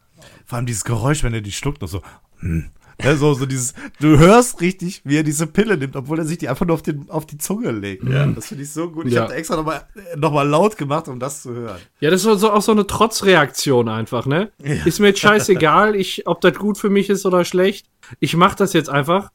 [0.46, 2.02] Vor allem dieses Geräusch, wenn er die schluckt, noch so.
[2.40, 2.70] Hm.
[3.02, 6.38] Ja, so, so dieses, du hörst richtig, wie er diese Pille nimmt, obwohl er sich
[6.38, 8.04] die einfach nur auf, den, auf die Zunge legt.
[8.08, 8.28] Ja.
[8.28, 9.08] Das finde ich so gut.
[9.08, 9.24] Ich Ja.
[9.24, 11.80] habe extra nochmal noch mal laut gemacht, um das zu hören.
[12.02, 14.52] Ja, das ist so, auch so eine Trotzreaktion einfach, ne?
[14.86, 17.88] Ist mir jetzt scheißegal, ich, ob das gut für mich ist oder schlecht.
[18.20, 19.32] Ich mach das jetzt einfach,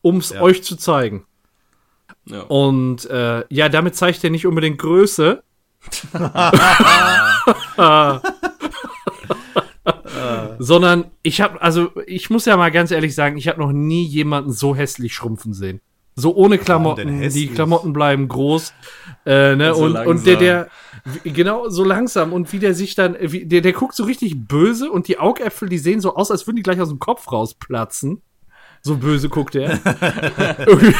[0.00, 0.40] um es Ja.
[0.40, 1.26] euch zu zeigen.
[2.26, 2.42] Ja.
[2.42, 5.42] Und äh, ja, damit zeigt er nicht unbedingt Größe.
[10.58, 14.04] Sondern ich habe, also ich muss ja mal ganz ehrlich sagen, ich habe noch nie
[14.04, 15.80] jemanden so hässlich schrumpfen sehen.
[16.14, 17.48] So ohne Klamotten, die?
[17.48, 18.74] Klamotten bleiben groß.
[19.24, 19.74] Äh, ne?
[19.74, 20.68] Und so und, der, der,
[21.24, 24.90] genau, so langsam und wie der sich dann, wie, der, der guckt so richtig böse
[24.90, 28.20] und die Augäpfel, die sehen so aus, als würden die gleich aus dem Kopf rausplatzen.
[28.82, 29.78] So böse guckt er.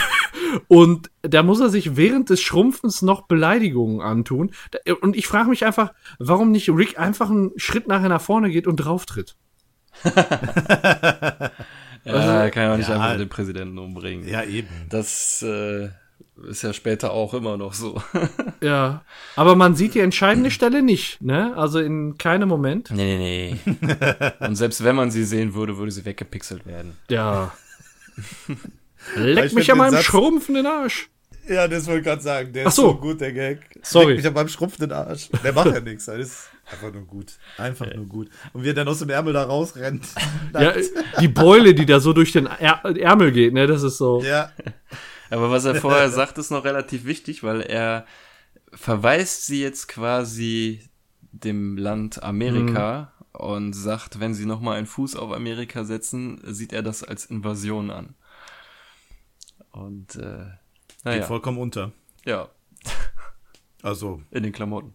[0.68, 4.53] und da muss er sich während des Schrumpfens noch Beleidigungen antun.
[5.01, 8.66] Und ich frage mich einfach, warum nicht Rick einfach einen Schritt nachher nach vorne geht
[8.66, 9.37] und drauftritt.
[12.05, 12.97] Ja, kann ja auch nicht ja.
[12.97, 14.28] einfach den Präsidenten umbringen.
[14.28, 14.68] Ja, eben.
[14.89, 15.89] Das äh,
[16.49, 18.03] ist ja später auch immer noch so.
[18.61, 19.03] Ja.
[19.35, 21.53] Aber man sieht die entscheidende Stelle nicht, ne?
[21.57, 22.93] Also in keinem Moment.
[22.93, 24.47] nee, nee, nee.
[24.47, 26.97] Und selbst wenn man sie sehen würde, würde sie weggepixelt werden.
[27.11, 27.53] Ja.
[29.17, 31.09] Leck Ich mich an meinem Satz- schrumpfenden Arsch.
[31.49, 32.53] Ja, das wollte ich gerade sagen.
[32.53, 32.83] Der Ach ist so.
[32.83, 33.59] so gut, der Gag.
[33.83, 34.09] Sorry.
[34.13, 35.29] Leck mich an meinem schrumpfenden Arsch.
[35.43, 36.05] Der macht ja nichts.
[36.05, 37.33] Das ist einfach nur gut.
[37.59, 38.29] Einfach nur gut.
[38.53, 40.05] Und wie er dann aus dem Ärmel da rausrennt.
[40.55, 40.75] Ja,
[41.21, 43.67] die Beule, die da so durch den Är Ärmel geht, ne?
[43.67, 44.23] Das ist so.
[44.23, 44.53] ja.
[45.31, 48.05] Aber was er vorher sagt, ist noch relativ wichtig, weil er
[48.75, 50.81] verweist sie jetzt quasi
[51.33, 56.83] dem Land Amerika und sagt, wenn sie nochmal einen Fuß auf Amerika setzen, sieht er
[56.83, 58.14] das als Invasion an.
[59.70, 60.45] Und äh,
[60.89, 61.93] Geht naja, vollkommen unter.
[62.24, 62.49] ja,
[63.83, 64.95] Also, in den Klamotten.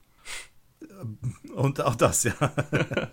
[1.55, 2.33] und auch das, ja.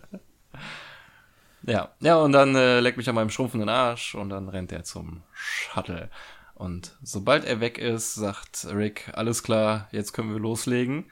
[1.66, 4.84] Ja, ja, und dann äh, leckt mich an meinem schrumpfenden Arsch und dann rennt er
[4.84, 6.10] zum Shuttle.
[6.54, 11.10] Und sobald er weg ist, sagt Rick, alles klar, jetzt können wir loslegen.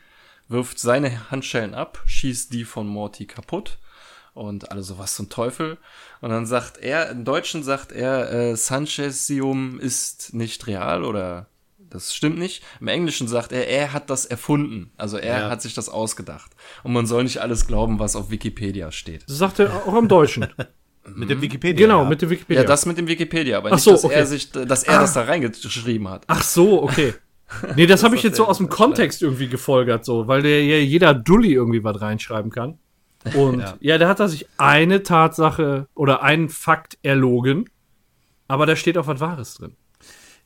[0.48, 3.78] Wirft seine Handschellen ab, schießt die von Morty kaputt
[4.34, 5.78] und alle so, was zum Teufel.
[6.20, 11.46] Und dann sagt er, im Deutschen sagt er, äh, Sanchezium ist nicht real oder
[11.78, 12.62] das stimmt nicht.
[12.80, 14.92] Im Englischen sagt er, er hat das erfunden.
[14.96, 15.50] Also er Ja.
[15.50, 16.52] hat sich das ausgedacht.
[16.82, 19.24] Und man soll nicht alles glauben, was auf Wikipedia steht.
[19.28, 20.46] Das sagt er auch im Deutschen.
[21.14, 21.84] Mit dem Wikipedia.
[21.84, 22.09] genau, ja.
[22.09, 22.62] mit dem Wikipedia.
[22.62, 24.14] Ja, das mit dem Wikipedia, aber Ach nicht, so, dass okay.
[24.14, 26.22] er sich, dass er das da reingeschrieben hat.
[26.28, 27.14] Ach so, okay.
[27.76, 30.76] Nee, das habe ich jetzt so aus dem Kontext irgendwie gefolgert, so, weil der ja
[30.76, 32.78] jeder Dulli irgendwie was reinschreiben kann.
[33.35, 33.77] Und ja.
[33.81, 33.99] Ja.
[33.99, 37.69] da hat er sich eine Tatsache oder einen Fakt erlogen,
[38.49, 39.77] aber da steht auch was Wahres drin.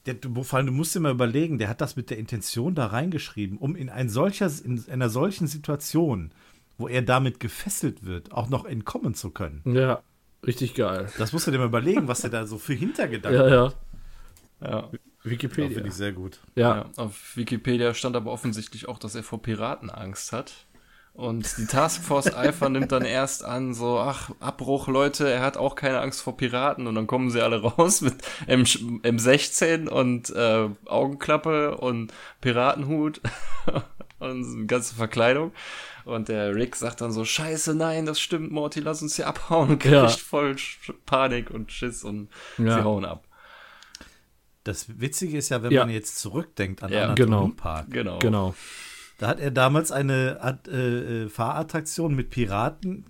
[0.05, 2.75] Der, du, vor allem, du musst dir mal überlegen, der hat das mit der Intention
[2.75, 6.33] da reingeschrieben, um in, ein solcher, in einer solchen Situation,
[6.79, 9.63] wo er damit gefesselt wird, auch noch entkommen zu können.
[9.65, 10.03] Ja,
[10.47, 11.09] richtig geil.
[11.19, 13.73] Das musst du dir mal überlegen, was er da so für Hintergedanken Ja, ja.
[14.61, 14.71] Ja.
[14.83, 14.91] hat.
[15.25, 15.75] Wikipedia.
[15.75, 16.39] Finde ich sehr gut.
[16.55, 16.77] Ja.
[16.77, 20.67] Ja, auf Wikipedia stand aber offensichtlich auch, dass er vor Piraten Angst hat.
[21.17, 25.75] Und die Taskforce Alpha nimmt dann erst an, so, ach, Abbruch, Leute, er hat auch
[25.75, 26.87] keine Angst vor Piraten.
[26.87, 28.17] Und dann kommen sie alle raus mit
[28.47, 32.13] M M16 und äh, Augenklappe und
[32.43, 33.23] Piratenhut
[34.19, 35.53] und ganze Verkleidung.
[36.05, 39.71] Und der Rick sagt dann so, scheiße, nein, das stimmt, Morty, lass uns hier abhauen.
[39.71, 40.09] Und kriegt Ja.
[40.09, 42.29] voll Sch- Panik und Schiss und
[42.59, 42.77] Ja.
[42.77, 43.25] sie hauen ab.
[44.65, 45.85] Das Witzige ist ja, wenn Ja.
[45.87, 47.49] man jetzt zurückdenkt an Ja, Anatomy genau.
[47.57, 47.87] Park.
[47.91, 48.19] Genau.
[48.19, 48.55] Genau.
[49.19, 53.05] Da hat er damals eine Art, äh, äh, Fahrattraktion mit Piraten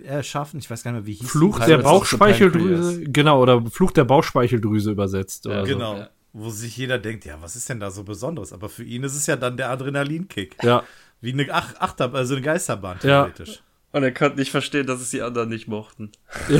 [0.00, 0.60] äh, erschaffen.
[0.60, 3.02] Ich weiß gar nicht mehr, wie hieß Fluch der Bauchspeicheldrüse.
[3.04, 5.46] Genau, oder Fluch der Bauchspeicheldrüse übersetzt.
[5.46, 5.72] Oder Ja, so.
[5.72, 5.96] Genau.
[5.98, 6.08] Ja.
[6.32, 8.52] Wo sich jeder denkt, ja, was ist denn da so Besonderes?
[8.52, 10.56] Aber für ihn ist es ja dann der Adrenalinkick.
[10.62, 10.82] Ja,
[11.20, 13.24] Wie eine Ach Achter, also eine Geisterbahn, Ja.
[13.24, 13.60] theoretisch.
[13.92, 16.10] Und er konnte nicht verstehen, dass es die anderen nicht mochten.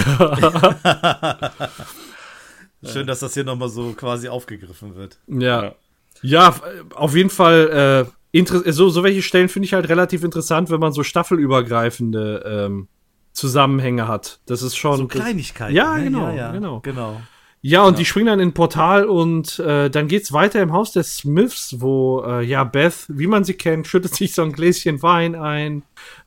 [2.84, 5.18] Schön, dass das hier nochmal so quasi aufgegriffen wird.
[5.28, 5.74] ja.
[6.22, 6.54] Ja,
[6.94, 10.80] auf jeden Fall, äh, inter- so, so welche Stellen finde ich halt relativ interessant, wenn
[10.80, 12.88] man so staffelübergreifende ähm,
[13.32, 14.40] Zusammenhänge hat.
[14.46, 14.96] Das ist schon.
[14.96, 15.74] So Kleinigkeiten.
[15.74, 16.04] Ja, ne?
[16.04, 16.52] genau, ja, ja.
[16.52, 16.80] genau.
[16.80, 17.20] genau.
[17.66, 20.92] Ja, und die springen dann in ein Portal und äh, dann geht's weiter im Haus
[20.92, 25.02] der Smiths, wo äh, ja Beth, wie man sie kennt, schüttet sich so ein Gläschen
[25.02, 25.82] Wein ein,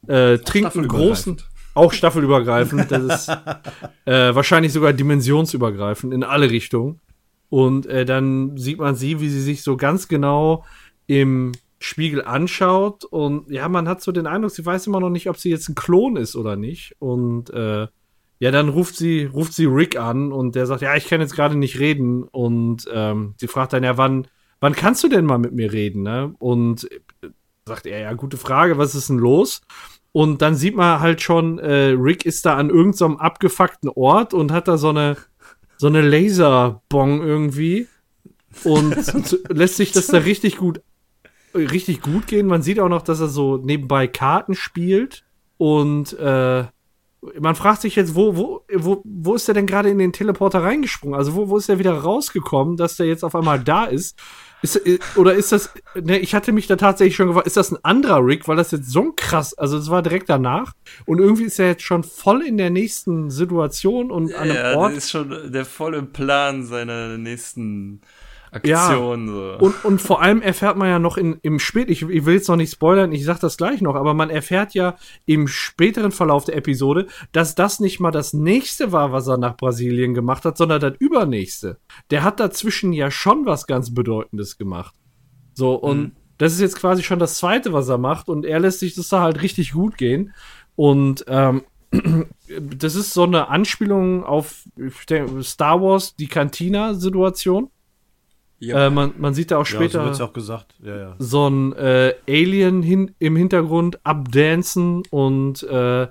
[0.08, 1.38] äh, trinkt einen großen,
[1.76, 3.30] auch staffelübergreifend, das ist
[4.06, 7.02] äh, wahrscheinlich sogar dimensionsübergreifend in alle Richtungen.
[7.50, 10.66] Und äh, dann sieht man sie, wie sie sich so ganz genau
[11.06, 15.30] im Spiegel anschaut und ja, man hat so den Eindruck, sie weiß immer noch nicht,
[15.30, 16.96] ob sie jetzt ein Klon ist oder nicht.
[17.00, 17.88] Und äh,
[18.40, 21.36] ja, dann ruft sie, ruft sie Rick an und der sagt, ja, ich kann jetzt
[21.36, 22.24] gerade nicht reden.
[22.24, 24.28] Und ähm, sie fragt dann, ja, wann,
[24.60, 26.04] wann kannst du denn mal mit mir reden?
[26.04, 26.34] Ne?
[26.40, 27.30] Und äh,
[27.68, 29.62] sagt er, ja, gute Frage, was ist denn los?
[30.12, 34.34] Und dann sieht man halt schon, äh, Rick ist da an irgendeinem so abgefuckten Ort
[34.34, 35.18] und hat da so eine,
[35.78, 37.88] so eine Laserbong irgendwie
[38.64, 38.96] und
[39.50, 40.82] lässt sich das da richtig gut,
[41.66, 42.48] richtig gut gehen.
[42.48, 45.24] Man sieht auch noch, dass er so nebenbei Karten spielt
[45.58, 46.66] und äh,
[47.40, 50.64] man fragt sich jetzt, wo, wo, wo, wo ist er denn gerade in den Teleporter
[50.64, 51.18] reingesprungen?
[51.18, 54.20] Also wo, wo ist er wieder rausgekommen, dass der jetzt auf einmal da ist?
[54.62, 57.72] Ist, äh, oder ist das, ne, ich hatte mich da tatsächlich schon gefragt, ist das
[57.72, 60.74] ein anderer Rick, weil das jetzt so ein krass, also es war direkt danach
[61.06, 64.76] und irgendwie ist er jetzt schon voll in der nächsten Situation und an einem ja,
[64.76, 64.92] Ort.
[64.92, 68.02] der ist schon der volle Plan seiner nächsten
[68.52, 69.28] Aktion.
[69.28, 69.58] so.
[69.60, 72.48] Und, und vor allem erfährt man ja noch in, im Spät, ich, ich will jetzt
[72.48, 74.96] noch nicht spoilern, ich sag das gleich noch, aber man erfährt ja
[75.26, 79.58] im späteren Verlauf der Episode, dass das nicht mal das nächste war, was er nach
[79.58, 81.78] Brasilien gemacht hat, sondern das übernächste.
[82.12, 84.96] Der hat dazwischen ja schon was ganz Bedeutendes gemacht.
[85.54, 88.80] So, und das ist jetzt quasi schon das zweite, was er macht, und er lässt
[88.80, 90.34] sich das da halt richtig gut gehen.
[90.76, 91.64] Und ähm,
[92.60, 94.64] das ist so eine Anspielung auf
[95.42, 97.70] Star Wars, die Cantina-Situation.
[98.60, 98.88] Ja.
[98.88, 100.76] Äh, man, man sieht da auch Ja, so später ja auch gesagt.
[100.82, 101.16] Ja, ja.
[101.20, 106.08] so ein äh, Alien hin, im Hintergrund abdancen und äh,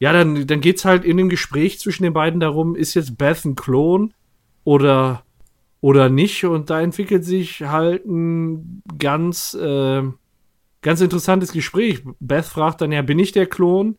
[0.00, 3.44] ja, dann, dann geht's halt in dem Gespräch zwischen den beiden darum, ist jetzt Beth
[3.44, 4.14] ein Klon
[4.62, 5.24] oder,
[5.80, 10.02] oder nicht und da entwickelt sich halt ein ganz, äh,
[10.82, 12.02] ganz interessantes Gespräch.
[12.20, 13.96] Beth fragt dann ja, bin ich der Klon?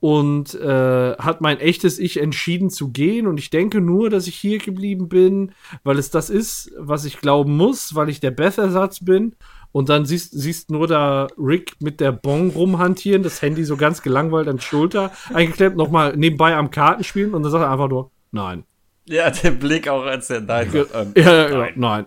[0.00, 3.26] Und äh, hat mein echtes Ich entschieden zu gehen.
[3.26, 5.52] Und ich denke nur, dass ich hier geblieben bin,
[5.84, 9.36] weil es das ist, was ich glauben muss, weil ich der Beth-Ersatz bin.
[9.72, 14.02] Und dann siehst, siehst nur da Rick mit der Bon rumhantieren, das Handy so ganz
[14.02, 17.88] gelangweilt an die Schulter eingeklemmt, nochmal nebenbei am Karten spielen und dann sagt er einfach
[17.88, 18.64] nur, nein.
[19.06, 20.90] ja, der Blick auch als der Nein sagt.
[20.92, 22.06] Ähm, Ja, ja, ja, nein.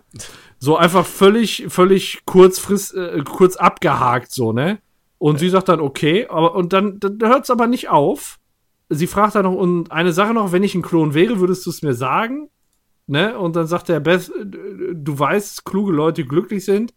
[0.58, 4.78] So einfach völlig, völlig kurzfrist, äh, kurz abgehakt, so, ne?
[5.18, 8.38] Und sie sagt dann, okay, aber und dann, dann hört es aber nicht auf.
[8.90, 11.70] Sie fragt dann noch, und eine Sache noch, wenn ich ein Klon wäre, würdest du
[11.70, 12.50] es mir sagen?
[13.06, 13.38] Ne?
[13.38, 14.44] Und dann sagt der Beth, äh,
[14.94, 16.92] du weißt, dass kluge Leute glücklich sind.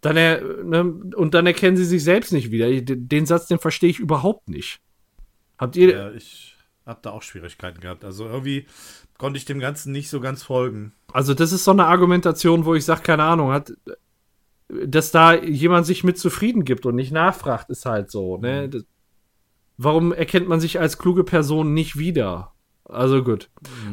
[0.00, 0.84] Dann er, ne?
[0.84, 2.68] Und dann erkennen sie sich selbst nicht wieder.
[2.80, 4.80] Den Satz, den verstehe ich überhaupt nicht.
[5.58, 6.56] Habt ihr, ja ich
[6.86, 8.04] habe da auch Schwierigkeiten gehabt.
[8.04, 8.66] Also irgendwie
[9.18, 10.92] konnte ich dem Ganzen nicht so ganz folgen.
[11.12, 13.72] Also das ist so eine Argumentation, wo ich sage, keine Ahnung, hat,
[14.68, 18.36] dass da jemand sich mit zufrieden gibt und nicht nachfragt, ist halt so.
[18.36, 18.68] Ne?
[18.68, 18.84] Das,
[19.76, 22.52] warum erkennt man sich als kluge Person nicht wieder?
[22.84, 23.50] Also gut.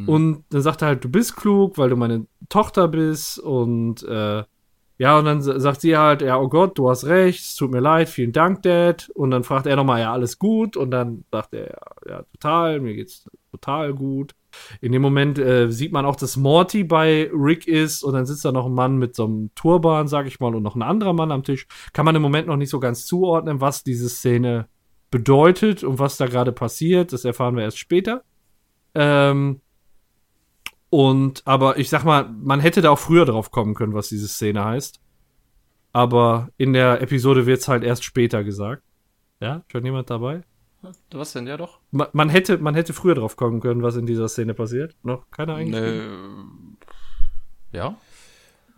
[0.07, 4.43] Und dann sagt er halt, du bist klug, weil du meine Tochter bist und äh,
[4.99, 7.71] ja, und dann sa- sagt sie halt, ja, oh Gott, du hast recht, es tut
[7.71, 9.09] mir leid, vielen Dank, Dad.
[9.15, 10.77] Und dann fragt er nochmal, ja, alles gut.
[10.77, 14.35] Und dann sagt er, ja, ja, total, mir geht's total gut.
[14.81, 18.45] In dem Moment äh, sieht man auch, dass Morty bei Rick ist und dann sitzt
[18.45, 21.13] da noch ein Mann mit so einem Turban, sag ich mal, und noch ein anderer
[21.13, 21.67] Mann am Tisch.
[21.93, 24.67] Kann man im Moment noch nicht so ganz zuordnen, was diese Szene
[25.11, 28.23] bedeutet und was da gerade passiert, das erfahren wir erst später.
[28.95, 29.61] Ähm,
[30.89, 34.27] und, aber ich sag mal, man hätte da auch früher drauf kommen können, was diese
[34.27, 35.01] Szene heißt.
[35.91, 38.83] Aber in der Episode wird's halt erst später gesagt.
[39.39, 40.41] Ja, schon jemand dabei?
[41.11, 41.47] Was denn?
[41.47, 41.79] Ja, doch.
[41.91, 44.95] Man, man hätte, man hätte früher drauf kommen können, was in dieser Szene passiert.
[45.03, 45.79] Noch keiner eigentlich?
[45.81, 46.43] Nö.
[47.71, 47.97] Ja?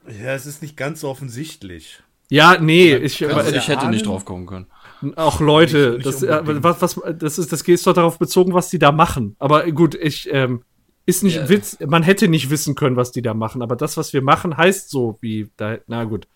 [0.08, 2.02] Ja, es ist nicht ganz so offensichtlich.
[2.30, 4.68] Ja, nee, ich, Also aber, ich hätte nicht drauf kommen können.
[5.16, 8.54] auch Leute, Nicht- nicht das, äh, was, was, das ist, das geht doch darauf bezogen,
[8.54, 9.36] was die da machen.
[9.40, 10.64] Aber gut, ich, ähm,
[11.06, 11.50] ist nicht Ja.
[11.50, 14.58] Witz, man hätte nicht wissen können, was die da machen, aber das, was wir machen,
[14.58, 16.28] heißt so, wie da, na gut.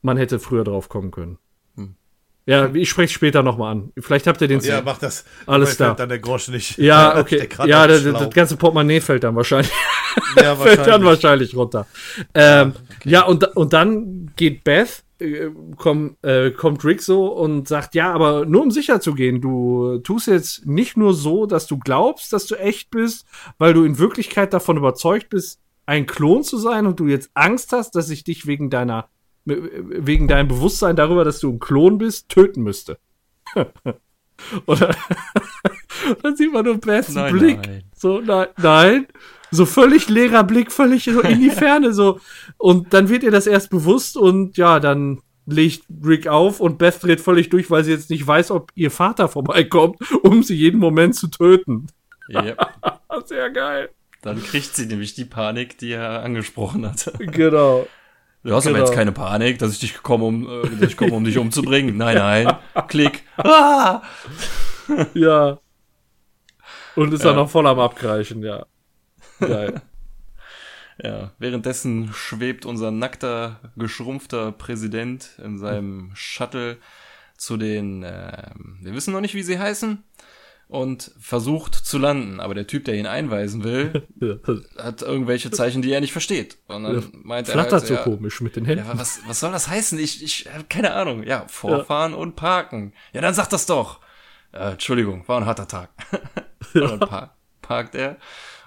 [0.00, 1.38] Man hätte früher drauf kommen können.
[2.46, 3.92] Ja, ich spreche später nochmal an.
[3.98, 5.24] Vielleicht habt ihr den Ja, mach das.
[5.46, 5.90] Alles klar.
[5.90, 6.76] fällt dann der Grosch nicht.
[6.76, 7.48] Ja, okay.
[7.66, 9.72] Ja, das, das ganze Portemonnaie fällt dann wahrscheinlich,
[10.36, 11.54] ja, fällt dann wahrscheinlich.
[11.54, 11.86] wahrscheinlich runter.
[12.34, 17.66] Ähm, Ja, und, da- und dann geht Beth, äh, komm, äh, kommt Rick so und
[17.66, 21.66] sagt, ja, aber nur um sicher zu gehen, du tust jetzt nicht nur so, dass
[21.66, 23.24] du glaubst, dass du echt bist,
[23.56, 27.72] weil du in Wirklichkeit davon überzeugt bist, ein Klon zu sein und du jetzt Angst
[27.72, 29.08] hast, dass ich dich wegen deiner,
[29.44, 32.98] wegen deinem Bewusstsein darüber, dass du ein Klon bist, töten müsste.
[34.66, 34.94] Oder
[36.22, 37.66] dann sieht man nur Beths Nein, Blick.
[37.66, 37.84] nein.
[37.94, 39.06] So, nein, nein.
[39.50, 42.18] So völlig leerer Blick, völlig so in die Ferne, so.
[42.56, 47.02] Und dann wird ihr das erst bewusst und ja, dann legt Rick auf und Beth
[47.02, 50.80] dreht völlig durch, weil sie jetzt nicht weiß, ob ihr Vater vorbeikommt, um sie jeden
[50.80, 51.86] Moment zu töten.
[52.28, 52.56] Ja.
[53.26, 53.90] Sehr geil.
[54.22, 57.12] Dann kriegt sie nämlich die Panik, die er angesprochen hat.
[57.18, 57.86] Genau.
[58.44, 58.86] Du hast aber Genau.
[58.86, 61.96] jetzt keine Panik, dass ich dich komme, um, äh, ich komme, um dich umzubringen.
[61.96, 62.56] Nein, nein.
[62.88, 63.24] Klick.
[63.38, 64.02] Ah!
[65.14, 65.58] Ja.
[66.94, 67.28] Und ist Ja.
[67.30, 68.66] dann noch voll am Abkreischen, ja.
[69.40, 69.80] Geil.
[71.02, 76.76] Ja, währenddessen schwebt unser nackter, geschrumpfter Präsident in seinem Shuttle
[77.36, 80.04] zu den, ähm, wir wissen noch nicht, wie sie heißen,
[80.74, 82.40] und versucht zu landen.
[82.40, 84.08] Aber der Typ, der ihn einweisen will,
[84.76, 86.58] hat irgendwelche Zeichen, die er nicht versteht.
[86.66, 88.86] Und dann meint er Flattert halt, so ja, komisch mit den Ja, Händen.
[88.90, 90.00] aber was, was soll das heißen?
[90.00, 91.22] Ich, ich habe keine Ahnung.
[91.22, 92.92] Ja, vorfahren und parken.
[93.12, 94.00] Ja, dann sag das doch.
[94.52, 95.90] Äh, Entschuldigung, war ein harter Tag.
[96.74, 98.16] und dann par parkt er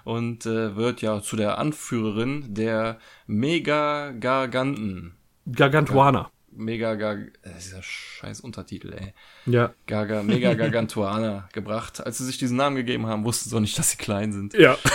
[0.04, 5.14] und äh, wird ja zu der Anführerin der Mega-Garganten.
[5.46, 6.30] Gargantuana.
[6.58, 7.28] Mega Gar äh,
[7.58, 9.14] dieser scheiß Untertitel, ey.
[9.46, 9.72] Ja.
[9.86, 12.04] Gaga, Mega Gargantuana gebracht.
[12.04, 14.54] Als sie sich diesen Namen gegeben haben, wussten sie auch nicht, dass sie klein sind.
[14.54, 14.76] Ja.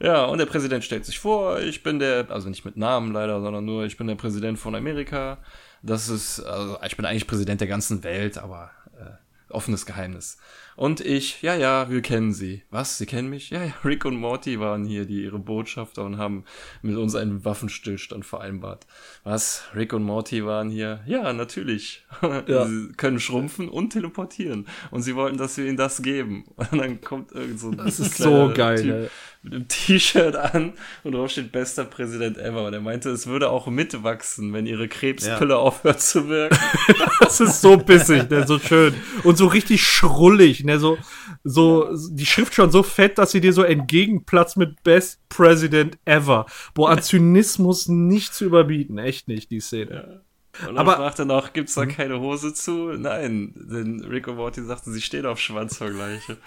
[0.00, 3.40] Ja, und der Präsident stellt sich vor, ich bin der, also nicht mit Namen leider,
[3.40, 5.38] sondern nur, ich bin der Präsident von Amerika.
[5.82, 10.36] Das ist, also ich bin eigentlich Präsident der ganzen Welt, aber äh, offenes Geheimnis.
[10.76, 12.62] Und ich, ja, ja, wir kennen sie.
[12.70, 12.98] Was?
[12.98, 13.50] Sie kennen mich?
[13.50, 16.44] Ja, ja, Rick und Morty waren hier die ihre Botschafter und haben
[16.82, 18.86] mit uns einen Waffenstillstand vereinbart.
[19.22, 19.64] Was?
[19.74, 21.02] Rick und Morty waren hier?
[21.06, 22.04] Ja, natürlich.
[22.46, 22.66] Ja.
[22.66, 24.66] sie können schrumpfen und teleportieren.
[24.90, 26.44] Und sie wollten, dass wir ihnen das geben.
[26.70, 29.10] Und dann kommt irgend so ein Das ist so geil, Typ.
[29.44, 30.72] Mit einem T-Shirt an
[31.04, 32.66] und drauf steht bester Präsident ever.
[32.66, 36.58] Und er meinte, es würde auch mitwachsen, wenn ihre Krebspille aufhört zu wirken.
[37.20, 38.94] Das ist so bissig, ne, so schön.
[39.22, 40.98] Und so richtig schrullig, ne, so,
[41.42, 46.46] so, die Schrift schon so fett, dass sie dir so entgegenplatzt mit Best President ever.
[46.74, 50.23] Boah, an Zynismus nicht zu überbieten, echt nicht, die Szene.
[50.60, 52.92] Und dann Aber- fragt er noch, gibt's da keine Hose zu?
[52.96, 56.36] Nein, denn Rick und Morty sagten, sie stehen auf Schwanzvergleiche.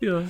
[0.00, 0.22] Ja.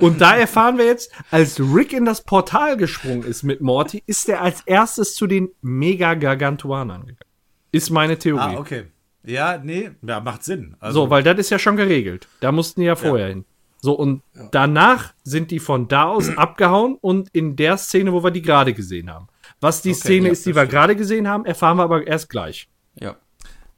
[0.00, 4.28] Und da erfahren wir jetzt, als Rick in das Portal gesprungen ist mit Morty, ist
[4.28, 7.18] er als erstes zu den Mega-Gargantuanern gegangen.
[7.72, 8.54] Ist meine Theorie.
[8.56, 8.84] Ah, okay.
[9.24, 10.76] Ja, nee, ja, macht Sinn.
[10.80, 12.28] Also, So, weil das ist ja schon geregelt.
[12.40, 13.44] Da mussten die ja vorher hin.
[13.80, 18.30] So, und danach sind die von da aus abgehauen und in der Szene, wo wir
[18.30, 19.28] die gerade gesehen haben.
[19.60, 22.68] Was die Szene ja, ist, die wir gerade gesehen haben, erfahren wir aber erst gleich.
[23.00, 23.16] Ja,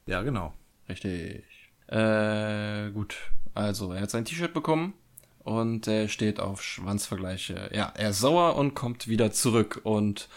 [0.05, 0.53] ja, genau.
[0.87, 1.43] richtig.
[1.87, 3.17] Äh, gut.
[3.53, 4.93] Also, er hat sein T-Shirt bekommen
[5.39, 7.69] und er steht auf Schwanzvergleiche.
[7.73, 10.29] Ja, er ist sauer und kommt wieder zurück und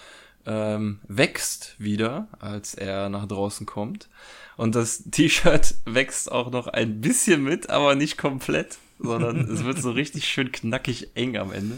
[0.47, 4.09] ähm, wächst wieder, als er nach draußen kommt.
[4.57, 9.79] Und das T-Shirt wächst auch noch ein bisschen mit, aber nicht komplett, sondern es wird
[9.81, 11.77] so richtig schön knackig eng am Ende.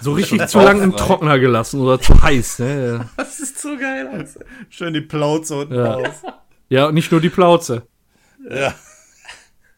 [0.00, 0.96] So richtig zu lang im.
[0.96, 3.08] Trockner gelassen oder zu heiß, ne?
[3.16, 4.08] Das ist so geil.
[4.12, 4.40] Alter.
[4.70, 5.92] Schön die Plauze unten Ja.
[5.96, 6.22] drauf.
[6.68, 7.82] Ja, und nicht nur die Plauze.
[8.48, 8.74] Ja.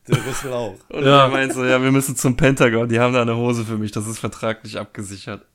[0.08, 0.74] Der Rüssel auch.
[0.88, 1.24] Und Ja.
[1.24, 3.92] er meint so, ja, wir müssen zum Pentagon, die haben da eine Hose für mich,
[3.92, 5.46] das ist vertraglich abgesichert.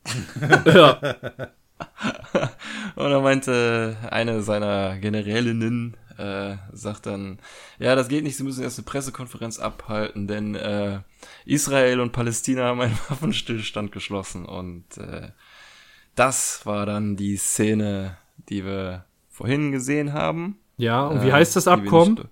[0.66, 1.00] Ja.
[2.96, 7.40] Und er meinte, eine seiner Generälinnen äh, sagt dann,
[7.80, 11.00] ja, das geht nicht, sie müssen erst eine Pressekonferenz abhalten, denn äh,
[11.46, 14.46] Israel und Palästina haben einen Waffenstillstand geschlossen.
[14.46, 15.30] Und äh,
[16.16, 18.18] das war dann die Szene,
[18.50, 20.60] die wir vorhin gesehen haben.
[20.78, 22.14] Ja, und wie Äh, heißt das Abkommen?
[22.16, 22.28] nicht-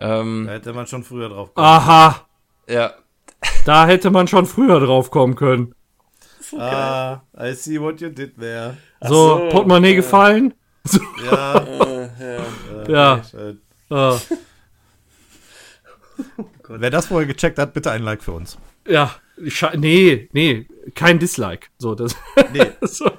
[0.00, 2.26] Ähm, Da hätte man schon früher drauf kommen Aha,
[2.68, 2.92] ja,
[3.64, 5.74] da hätte man schon früher drauf kommen können.
[6.56, 8.76] Ah, I see what you did there.
[9.02, 10.54] So, so, Portemonnaie gefallen?
[10.84, 12.44] So, Ja, ja.
[13.24, 13.60] Schön.
[13.90, 14.18] Ah,
[16.68, 18.58] Wer das vorher gecheckt hat, bitte ein Like für uns.
[18.86, 19.14] ja.
[19.76, 21.68] Nee, nee, kein Dislike.
[21.78, 22.16] So, das.
[22.52, 22.72] Nee.
[22.82, 23.10] so.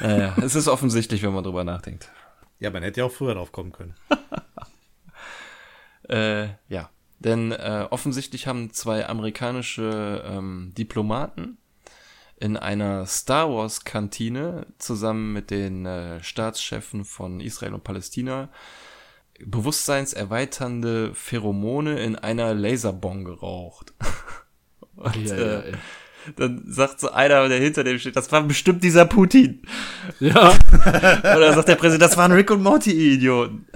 [0.00, 2.10] ja, ja, es ist offensichtlich, wenn man drüber nachdenkt.
[2.60, 3.94] Ja, man hätte ja auch früher drauf kommen können.
[6.08, 11.58] Äh, ja, denn äh, offensichtlich haben zwei amerikanische ähm, Diplomaten
[12.40, 18.48] in einer Star Wars Kantine zusammen mit den äh, Staatschefen von Israel und Palästina
[19.44, 23.92] bewusstseinserweiternde Pheromone in einer Laserbomb geraucht.
[24.96, 25.78] Und, Ja, äh, ja, ja.
[26.36, 29.62] Dann sagt so einer, der hinter dem steht, das war bestimmt dieser Putin.
[30.18, 30.52] ja.
[31.20, 33.66] Oder sagt der Präsident, das waren Rick und Morty Idioten.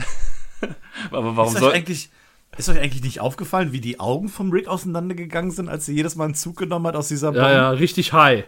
[1.11, 2.11] Aber warum soll eigentlich,
[2.57, 6.17] ist euch eigentlich nicht aufgefallen, wie die Augen vom Rick auseinandergegangen sind, als er jedes
[6.17, 7.41] Mal einen Zug genommen hat aus dieser Bombe?
[7.41, 8.45] Ja, ja, richtig high.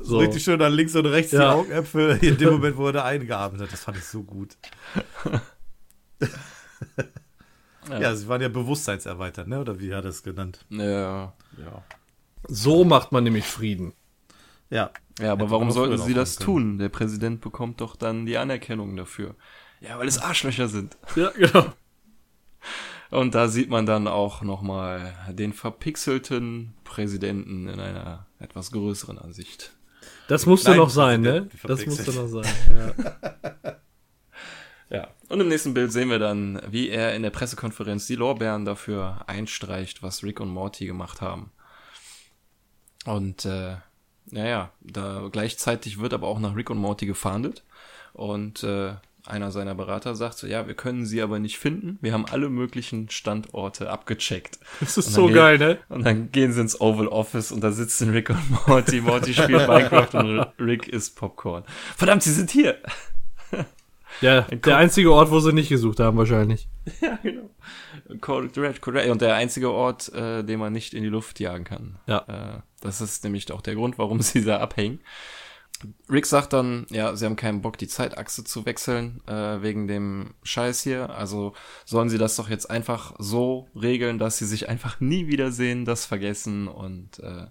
[0.00, 0.18] So.
[0.18, 1.52] Richtig schön an links und rechts die Ja.
[1.52, 3.72] Augäpfel in dem Moment, wo er da eingeatmet hat.
[3.72, 4.56] Das fand ich so gut.
[7.90, 8.14] ja.
[8.14, 9.60] sie waren ja bewusstseinserweitert, ne?
[9.60, 10.64] Oder wie hat er es genannt?
[10.70, 11.84] Ja, ja.
[12.48, 13.92] So macht man nämlich Frieden.
[14.70, 14.90] Ja.
[15.18, 16.78] Ja, aber Hätte warum sollten sie das tun?
[16.78, 19.34] Der Präsident bekommt doch dann die Anerkennung dafür.
[19.80, 20.96] Ja, weil es Arschlöcher sind.
[21.16, 21.66] Ja, genau.
[23.12, 29.74] Und da sieht man dann auch nochmal den verpixelten Präsidenten in einer etwas größeren Ansicht.
[30.28, 31.46] Das musste Nein, noch sein, ne?
[31.62, 32.46] Das musste noch sein.
[33.64, 33.76] Ja.
[34.88, 35.08] Ja.
[35.28, 39.24] Und im nächsten Bild sehen wir dann, wie er in der Pressekonferenz die Lorbeeren dafür
[39.26, 41.50] einstreicht, was Rick und Morty gemacht haben.
[43.04, 43.76] Und äh,
[44.26, 47.62] naja, da gleichzeitig wird aber auch nach Rick und Morty gefahndet.
[48.12, 48.94] Und äh,
[49.26, 51.98] einer seiner Berater sagt so, ja, wir können sie aber nicht finden.
[52.00, 54.58] Wir haben alle möglichen Standorte abgecheckt.
[54.80, 55.78] Das ist so geil, ne?
[55.88, 59.00] Und dann gehen sie ins Oval Office und da sitzen Rick und Morty.
[59.00, 61.64] Morty spielt Minecraft und Rick isst Popcorn.
[61.96, 62.78] Verdammt, sie sind hier!
[64.20, 66.68] Ja, der einzige Ort, wo sie nicht gesucht haben, wahrscheinlich.
[67.00, 67.50] Ja, genau.
[68.20, 69.10] Correct, correct.
[69.10, 71.98] Und der einzige Ort, äh, den man nicht in die Luft jagen kann.
[72.06, 72.18] Ja.
[72.28, 75.00] Äh, das ist nämlich auch der Grund, warum sie da abhängen.
[76.10, 80.34] Rick sagt dann, ja, sie haben keinen Bock, die Zeitachse zu wechseln, äh, wegen dem
[80.42, 81.10] Scheiß hier.
[81.10, 81.54] Also
[81.84, 86.06] sollen sie das doch jetzt einfach so regeln, dass sie sich einfach nie wiedersehen, das
[86.06, 87.46] vergessen und äh,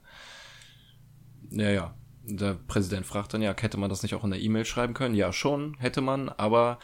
[1.51, 1.95] ja, ja.
[2.23, 5.15] Der Präsident fragt dann, ja, hätte man das nicht auch in der E-Mail schreiben können?
[5.15, 6.77] Ja, schon, hätte man, aber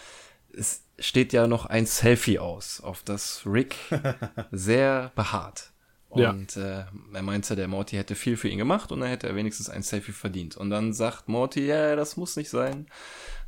[0.52, 3.76] es steht ja noch ein Selfie aus, auf das Rick
[4.52, 5.72] sehr beharrt.
[6.16, 6.30] Ja.
[6.32, 9.36] Und äh, er meinte, der Morty hätte viel für ihn gemacht und dann hätte er
[9.36, 10.56] wenigstens ein Selfie verdient.
[10.58, 12.88] Und dann sagt Morty, ja, das muss nicht sein.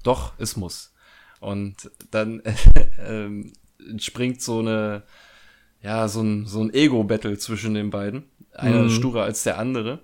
[0.04, 0.94] Doch, es muss.
[1.40, 2.42] Und dann
[3.00, 3.54] ähm,
[3.98, 5.04] springt so eine,
[5.82, 8.24] ja, so ein, so ein Ego-Battle zwischen den beiden.
[8.54, 8.90] Einer Mhm.
[8.90, 10.00] sturer als der andere.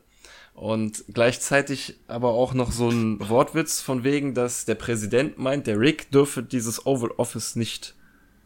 [0.54, 5.78] Und gleichzeitig aber auch noch so ein Wortwitz von wegen, dass der Präsident meint, der
[5.78, 7.96] Rick dürfe dieses Oval Office nicht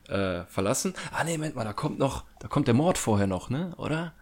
[0.09, 0.93] äh, verlassen.
[1.11, 3.73] Ah nee, Moment mal, da kommt noch, da kommt der Mord vorher noch, ne?
[3.77, 4.13] Oder?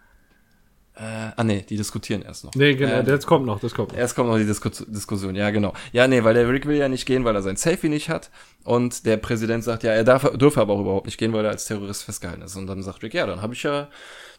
[0.98, 2.52] Äh, ah nee, die diskutieren erst noch.
[2.56, 3.98] Nee, genau, Äh, das kommt noch, das kommt noch.
[3.98, 5.72] Erst kommt noch die Disku Diskussion, ja genau.
[5.92, 8.30] Ja, nee, weil der Rick will ja nicht gehen, weil er sein Selfie nicht hat.
[8.64, 11.52] Und der Präsident sagt, ja, er darf, dürfe aber auch überhaupt nicht gehen, weil er
[11.52, 12.56] als Terrorist festgehalten ist.
[12.56, 13.88] Und dann sagt Rick, ja, dann habe ich ja,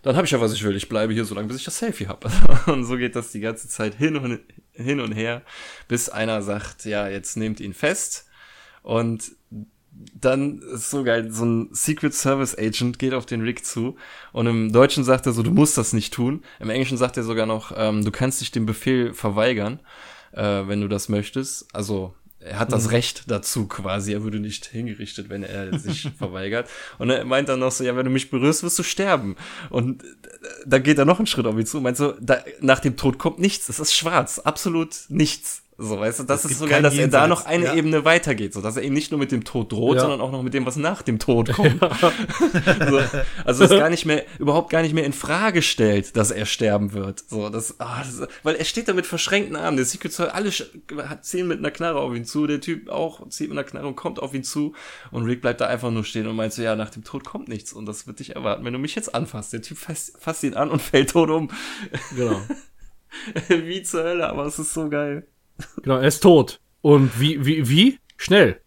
[0.01, 0.75] dann habe ich ja, was ich will.
[0.75, 2.29] Ich bleibe hier so lange, bis ich das Selfie habe.
[2.65, 4.41] und so geht das die ganze Zeit hin und
[4.73, 5.43] hin und her,
[5.87, 8.25] bis einer sagt, ja, jetzt nehmt ihn fest.
[8.81, 9.31] Und
[10.19, 13.95] dann ist so geil, so ein Secret Service Agent geht auf den Rick zu
[14.31, 16.43] und im Deutschen sagt er so, du musst das nicht tun.
[16.59, 19.79] Im Englischen sagt er sogar noch, ähm, du kannst dich dem Befehl verweigern,
[20.31, 21.67] äh, wenn du das möchtest.
[21.73, 26.69] Also er hat das Recht dazu quasi, er würde nicht hingerichtet, wenn er sich verweigert.
[26.97, 29.35] Und er meint dann noch so, ja, wenn du mich berührst, wirst du sterben.
[29.69, 30.03] Und
[30.65, 32.95] da geht er noch einen Schritt auf ihn zu und meint so, da, nach dem
[32.95, 35.63] Tod kommt nichts, es ist schwarz, absolut nichts.
[35.81, 37.45] So, weißt du, das Es ist gibt so geil, kein dass er da Jenseits, noch
[37.45, 37.73] eine ja.
[37.73, 40.01] Ebene weitergeht, so dass er eben nicht nur mit dem Tod droht, Ja.
[40.01, 41.79] sondern auch noch mit dem, was nach dem Tod kommt.
[42.89, 43.01] so,
[43.45, 46.91] also es gar nicht mehr, überhaupt gar nicht mehr in Frage stellt, dass er sterben
[46.91, 47.23] wird.
[47.29, 49.77] So, das, ah, das weil er steht da mit verschränkten Armen.
[49.77, 53.47] Der Secret Service, alle ziehen mit einer Knarre auf ihn zu, der Typ auch zieht
[53.47, 54.73] mit einer Knarre und kommt auf ihn zu.
[55.11, 57.47] Und Rick bleibt da einfach nur stehen und meint so, ja, nach dem Tod kommt
[57.47, 59.53] nichts und das wird dich erwarten, wenn du mich jetzt anfasst.
[59.53, 61.49] Der Typ fasst, fasst ihn an und fällt tot um.
[62.17, 62.41] Genau.
[63.47, 65.25] Wie zur Hölle, aber es ist so geil.
[65.83, 66.59] Genau, er ist tot.
[66.81, 67.99] Und wie, wie, wie?
[68.17, 68.61] Schnell.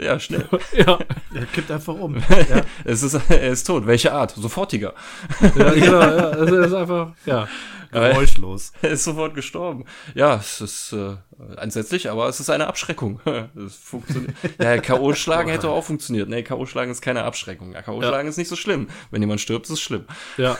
[0.00, 0.46] Ja, schnell.
[0.72, 0.98] Ja,
[1.34, 2.16] Er kippt einfach um.
[2.84, 3.86] es ist, er ist tot.
[3.86, 4.30] Welche Art?
[4.32, 4.94] Sofortiger.
[5.40, 6.00] ja genau.
[6.00, 6.00] Ja,
[6.30, 7.48] also das ist einfach, ja.
[7.90, 8.72] Geräuschlos.
[8.82, 9.84] Er ist sofort gestorben.
[10.14, 11.16] Ja, es ist äh,
[11.56, 13.20] entsetzlich, aber es ist eine Abschreckung.
[13.56, 14.34] Es funktioniert.
[14.60, 15.12] Ja, K.O.
[15.14, 16.28] schlagen hätte auch funktioniert.
[16.28, 16.66] Nee, K.O.
[16.66, 17.72] schlagen ist keine Abschreckung.
[17.72, 18.00] Ja, K.O.
[18.00, 18.88] schlagen ist nicht so schlimm.
[19.10, 20.04] Wenn jemand stirbt, ist es schlimm.
[20.36, 20.58] Ja.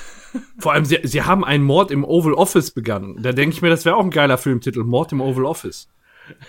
[0.58, 3.22] Vor allem, sie, sie haben einen Mord im Oval Office begangen.
[3.22, 4.84] Da denke ich mir, das wäre auch ein geiler Filmtitel.
[4.84, 5.88] Mord im Oval Office.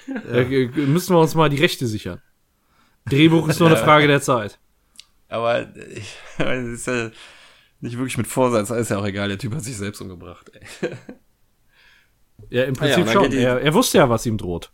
[0.07, 2.22] Da äh, müssen wir uns mal die Rechte sichern.
[3.10, 4.60] Drehbuch ist nur eine Frage der Zeit.
[5.30, 5.61] Aber
[5.95, 7.11] ich, es ist ja
[7.81, 10.51] nicht wirklich mit Vorsatz, ist ja auch egal, der Typ hat sich selbst umgebracht.
[10.81, 10.89] Ey.
[12.49, 13.31] Ja, im Ah ja, Prinzip schon.
[13.34, 14.72] Er, er wusste ja, was ihm droht.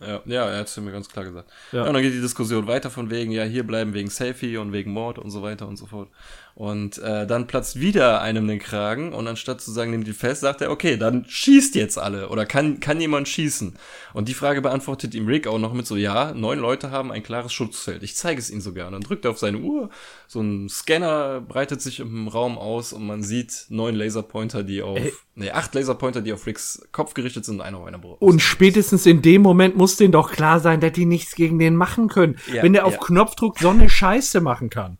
[0.00, 1.50] Ja, ja, er hat es mir ganz klar gesagt.
[1.72, 1.84] Ja.
[1.84, 4.90] und dann geht die Diskussion weiter von wegen, ja, hier bleiben wegen Selfie und wegen
[4.92, 6.10] Mord und so weiter und so fort.
[6.54, 10.42] Und äh, dann platzt wieder einem den Kragen und anstatt zu sagen, nehmt die fest,
[10.42, 13.74] sagt er, okay, dann schießt jetzt alle oder kann, kann jemand schießen?
[14.12, 17.24] Und die Frage beantwortet ihm Rick auch noch mit so, ja, neun Leute haben ein
[17.24, 18.04] klares Schutzfeld.
[18.04, 18.86] Ich zeige es ihnen sogar.
[18.86, 19.90] Und dann drückt er auf seine Uhr,
[20.28, 25.00] so ein Scanner breitet sich im Raum aus und man sieht neun Laserpointer, die auf,
[25.34, 28.22] nee, acht Laserpointer, die auf Ricks Kopf gerichtet sind und einer auf einer Brust.
[28.22, 31.74] Und spätestens in dem Moment muss denen doch klar sein, dass die nichts gegen den
[31.74, 32.36] machen können.
[32.52, 33.00] Ja, wenn der auf ja.
[33.00, 34.98] Knopfdruck so eine Scheiße machen kann.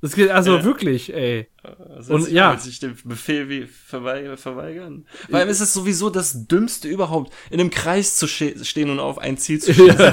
[0.00, 1.48] Das geht also wirklich, ey.
[1.96, 2.52] Also Und ja.
[2.52, 4.36] ja, sich den Befehl wie verweigern.
[4.36, 5.06] verweigern.
[5.28, 9.00] Vor allem ist es sowieso das Dümmste überhaupt, in einem Kreis zu ste stehen und
[9.00, 9.98] auf ein Ziel zu schießen.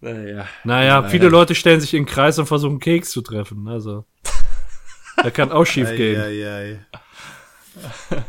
[0.00, 0.48] naja.
[0.64, 3.68] Naja, viele Leute stellen sich in den Kreis und versuchen Keks zu treffen.
[3.68, 4.06] Also.
[5.16, 6.86] Da kann auch schief gehen.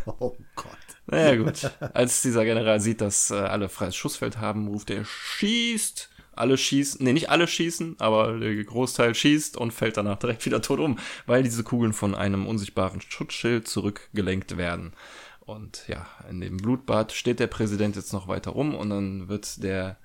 [0.06, 0.72] Oh Gott.
[1.06, 1.70] Naja, gut.
[1.94, 6.10] Als dieser General sieht, dass äh, alle freies Schussfeld haben, ruft er, schießt.
[6.36, 10.62] Alle schießen, nee, nicht alle schießen, aber der Großteil schießt und fällt danach direkt wieder
[10.62, 14.94] tot um, weil diese Kugeln von einem unsichtbaren Schutzschild zurückgelenkt werden.
[15.42, 19.64] Und ja, in dem Blutbad steht der Präsident jetzt noch weiter rum und dann wird
[19.64, 19.98] der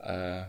[0.00, 0.44] äh,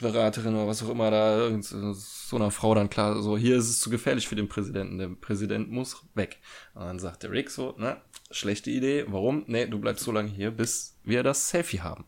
[0.00, 3.78] Beraterin oder was auch immer da, so einer Frau dann klar, so hier ist es
[3.78, 6.38] zu gefährlich für den Präsidenten, der Präsident muss weg.
[6.74, 8.00] Und dann sagt der Rick so, ne,
[8.30, 9.44] schlechte Idee, warum?
[9.46, 12.04] Nee, du bleibst so lange hier, bis wir das Selfie haben.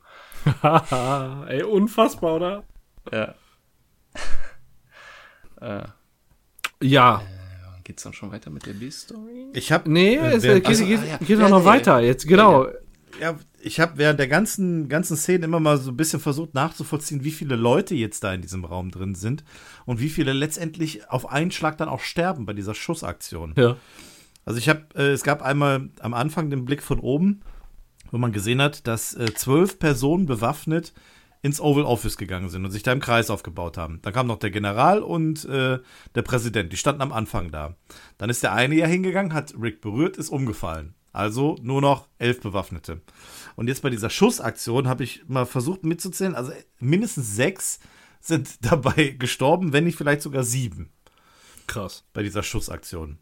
[0.63, 2.65] Haha, ey, unfassbar, oder?
[3.13, 3.35] Ja.
[5.61, 5.83] äh,
[6.83, 7.23] Ja.
[7.85, 9.47] geht's dann schon weiter mit der B-Story?
[9.53, 11.17] Ich habe Nee, es während- geht, Achso, geht, ah, ja.
[11.19, 11.67] geht Ja, auch noch nee.
[11.67, 12.01] weiter.
[12.01, 12.67] Jetzt, genau.
[13.21, 17.25] ja, ich habe während der ganzen ganzen Szene immer mal so ein bisschen versucht nachzuvollziehen,
[17.25, 19.45] wie viele Leute jetzt da in diesem Raum drin sind
[19.85, 23.55] und wie viele letztendlich auf einen Schlag dann auch sterben bei dieser Schussaktion.
[23.57, 23.77] Ja.
[24.47, 27.43] Also ich habe, äh, es gab einmal am Anfang den Blick von oben,
[28.11, 30.93] wo man gesehen hat, dass äh, zwölf Personen bewaffnet
[31.43, 34.01] ins Oval Office gegangen sind und sich da im Kreis aufgebaut haben.
[34.03, 35.79] Dann kam noch der General und äh,
[36.15, 37.77] der Präsident, die standen am Anfang da.
[38.19, 40.95] Dann ist der eine ja hingegangen, hat Rick berührt, ist umgefallen.
[41.13, 43.01] Also nur noch elf Bewaffnete.
[43.57, 47.81] Und jetzt bei dieser Schussaktion habe ich mal versucht mitzuzählen, also mindestens sechs
[48.21, 50.91] sind dabei gestorben, wenn nicht vielleicht sogar sieben
[51.67, 52.05] Krass.
[52.13, 53.19] bei dieser Schussaktion.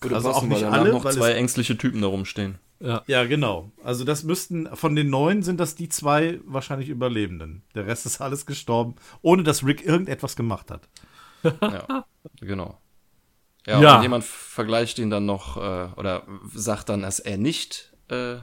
[0.00, 2.58] Würde Also passen, auch nicht weil alle, noch weil zwei ängstliche Typen da rumstehen.
[2.80, 3.70] Ja, genau.
[3.84, 7.62] Also das müssten, von den neun sind das die zwei wahrscheinlich Überlebenden.
[7.74, 10.88] Der Rest ist alles gestorben, ohne dass Rick irgendetwas gemacht hat.
[11.60, 12.06] Ja,
[12.40, 12.78] genau.
[13.66, 13.96] Ja, Ja.
[13.96, 18.36] und jemand vergleicht ihn dann noch äh, oder sagt dann, dass er nicht äh,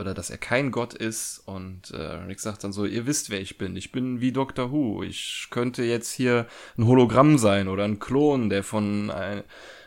[0.00, 3.40] oder dass er kein Gott ist und äh, Rick sagt dann so, ihr wisst, wer
[3.40, 3.76] ich bin.
[3.76, 5.04] Ich bin wie Doctor Who.
[5.04, 9.44] Ich könnte jetzt hier ein Hologramm sein oder ein Klon, der von ein,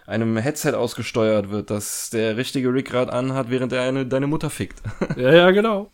[0.09, 4.49] einem Headset ausgesteuert wird, das der richtige Rick gerade anhat, während er eine, deine Mutter
[4.49, 4.81] fickt.
[5.15, 5.91] Ja, ja, genau.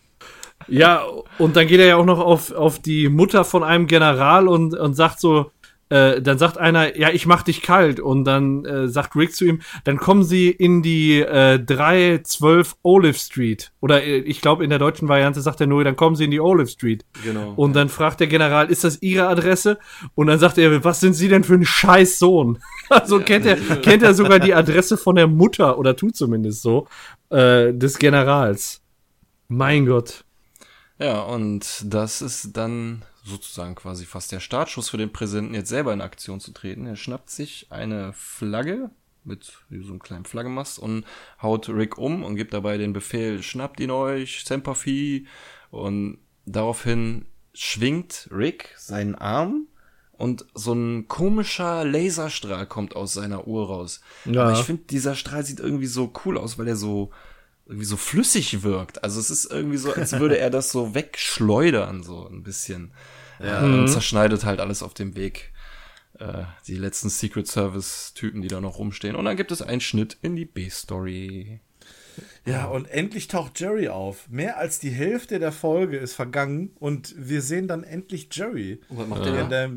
[0.67, 1.03] Ja,
[1.37, 4.73] und dann geht er ja auch noch auf, auf die Mutter von einem General und,
[4.73, 5.51] und sagt so,
[5.89, 7.99] äh, dann sagt einer, ja, ich mach dich kalt.
[7.99, 13.17] Und dann äh, sagt Rick zu ihm, dann kommen sie in die äh, 312 Olive
[13.17, 13.71] Street.
[13.81, 16.31] Oder äh, ich glaube, in der deutschen Variante sagt er nur, dann kommen sie in
[16.31, 17.05] die Olive Street.
[17.23, 17.53] Genau.
[17.55, 19.77] Und dann fragt der General, ist das Ihre Adresse?
[20.15, 22.59] Und dann sagt er, was sind Sie denn für ein scheiß Sohn?
[22.87, 26.87] Also kennt er, kennt er sogar die Adresse von der Mutter, oder tut zumindest so,
[27.31, 28.83] äh, des Generals.
[29.47, 30.23] Mein Gott.
[30.99, 35.91] Ja, und das ist dann sozusagen quasi fast der Startschuss für den Präsidenten, jetzt selber
[35.93, 36.85] in Aktion zu treten.
[36.85, 38.91] Er schnappt sich eine Flagge
[39.23, 41.05] mit so einem kleinen Flaggenmast und
[41.41, 45.25] haut Rick um und gibt dabei den Befehl, schnappt ihn euch, Semper Fi.
[45.71, 49.67] Und daraufhin schwingt Rick seinen Arm
[50.11, 54.01] und so ein komischer Laserstrahl kommt aus seiner Uhr raus.
[54.25, 54.43] Ja.
[54.43, 57.11] Aber ich finde, dieser Strahl sieht irgendwie so cool aus, weil er so
[57.65, 59.03] irgendwie so flüssig wirkt.
[59.03, 62.91] Also es ist irgendwie so, als würde er das so wegschleudern, so ein bisschen.
[63.39, 63.61] Ja.
[63.63, 65.51] Und zerschneidet halt alles auf dem Weg.
[66.19, 69.15] Äh, die letzten Secret Service-Typen, die da noch rumstehen.
[69.15, 71.59] Und dann gibt es einen Schnitt in die B-Story.
[72.45, 74.29] Ja, und endlich taucht Jerry auf.
[74.29, 78.79] Mehr als die Hälfte der Folge ist vergangen und wir sehen dann endlich Jerry.
[78.87, 79.47] Und was macht Der, der?
[79.49, 79.71] der,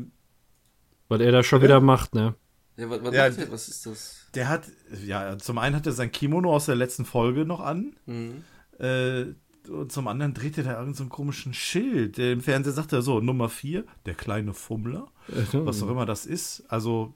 [1.09, 2.35] Was er da schon wieder macht, ne?
[2.77, 3.51] Ja, was, was Ja, macht der?
[3.51, 4.15] Was ist das?
[4.35, 4.63] der hat,
[5.05, 7.95] ja, zum einen hat er sein Kimono aus der letzten Folge noch an.
[8.05, 8.43] Mhm.
[8.79, 9.25] Äh,
[9.69, 12.17] und zum anderen dreht er da irgendeinen so einen komischen Schild.
[12.17, 15.07] Der Im Fernsehen sagt er so, Nummer 4, der kleine Fummler.
[15.53, 16.63] Was auch immer das ist.
[16.67, 17.13] Also,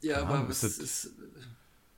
[0.00, 1.12] Ja, Ahnung, aber ist was das- ist.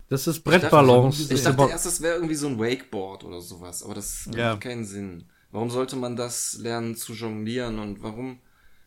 [0.08, 1.32] Das ist Ich dachte, Brettbalance.
[1.32, 4.50] ich dachte erst, das wäre irgendwie so ein Wakeboard oder sowas, aber das Ja.
[4.52, 5.24] macht keinen Sinn.
[5.52, 8.38] Warum sollte man das lernen zu jonglieren und warum?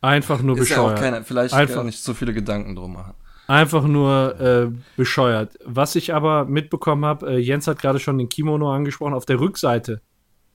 [0.02, 0.98] Einfach nur Ist ja auch bescheuert.
[1.00, 3.14] keine, vielleicht Einfach- gar nicht so viele Gedanken drum machen.
[3.46, 5.58] Einfach nur äh, bescheuert.
[5.64, 9.40] Was ich aber mitbekommen habe, äh, Jens hat gerade schon den Kimono angesprochen, auf der
[9.40, 10.00] Rückseite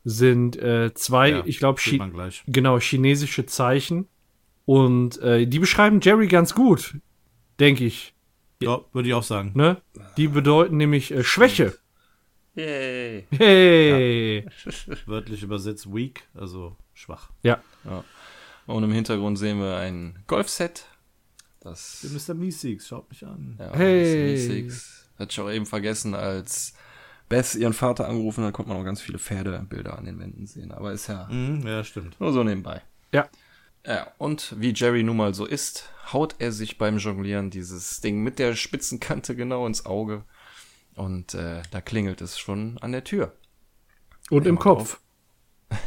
[0.09, 2.43] sind äh, zwei, ja, ich glaube, gleich.
[2.47, 4.07] genau, chinesische Zeichen.
[4.65, 6.95] Und äh, die beschreiben Jerry ganz gut,
[7.59, 8.13] denke ich.
[8.61, 9.51] Ja, würde ich auch sagen.
[9.55, 9.81] Ne?
[10.17, 11.77] Die bedeuten nämlich äh, Schwäche.
[12.55, 13.25] Yay.
[13.31, 14.45] Hey!
[15.05, 17.29] Wörtlich übersetzt weak, also schwach.
[17.43, 17.61] Ja.
[18.65, 20.85] Und im Hintergrund sehen wir ein Golfset.
[21.61, 22.39] Das Der Mr.
[22.39, 23.55] Meeseeks, schaut mich an.
[23.59, 24.33] ja, Hey.
[24.35, 25.09] ist Six.
[25.17, 26.73] Hatte ich auch eben vergessen, als
[27.29, 30.71] Bess ihren Vater angerufen hat, konnte man auch ganz viele Pferdebilder an den Wänden sehen.
[30.71, 32.19] Aber ist ja Mhm, ja, stimmt.
[32.19, 32.81] nur so nebenbei.
[33.11, 33.29] Ja.
[33.85, 38.21] Ja, und wie Jerry nun mal so ist, haut er sich beim Jonglieren dieses Ding
[38.21, 40.25] mit der spitzen Kante genau ins Auge.
[40.95, 43.31] Und äh, da klingelt es schon an der Tür.
[44.29, 44.99] Und im mal Kopf.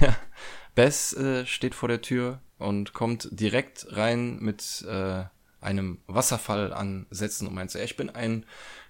[0.75, 5.25] Bess äh, steht vor der Tür und kommt direkt rein mit äh,
[5.61, 8.47] einem Wasserfall ansetzen und meint so, ja, ich bin ein,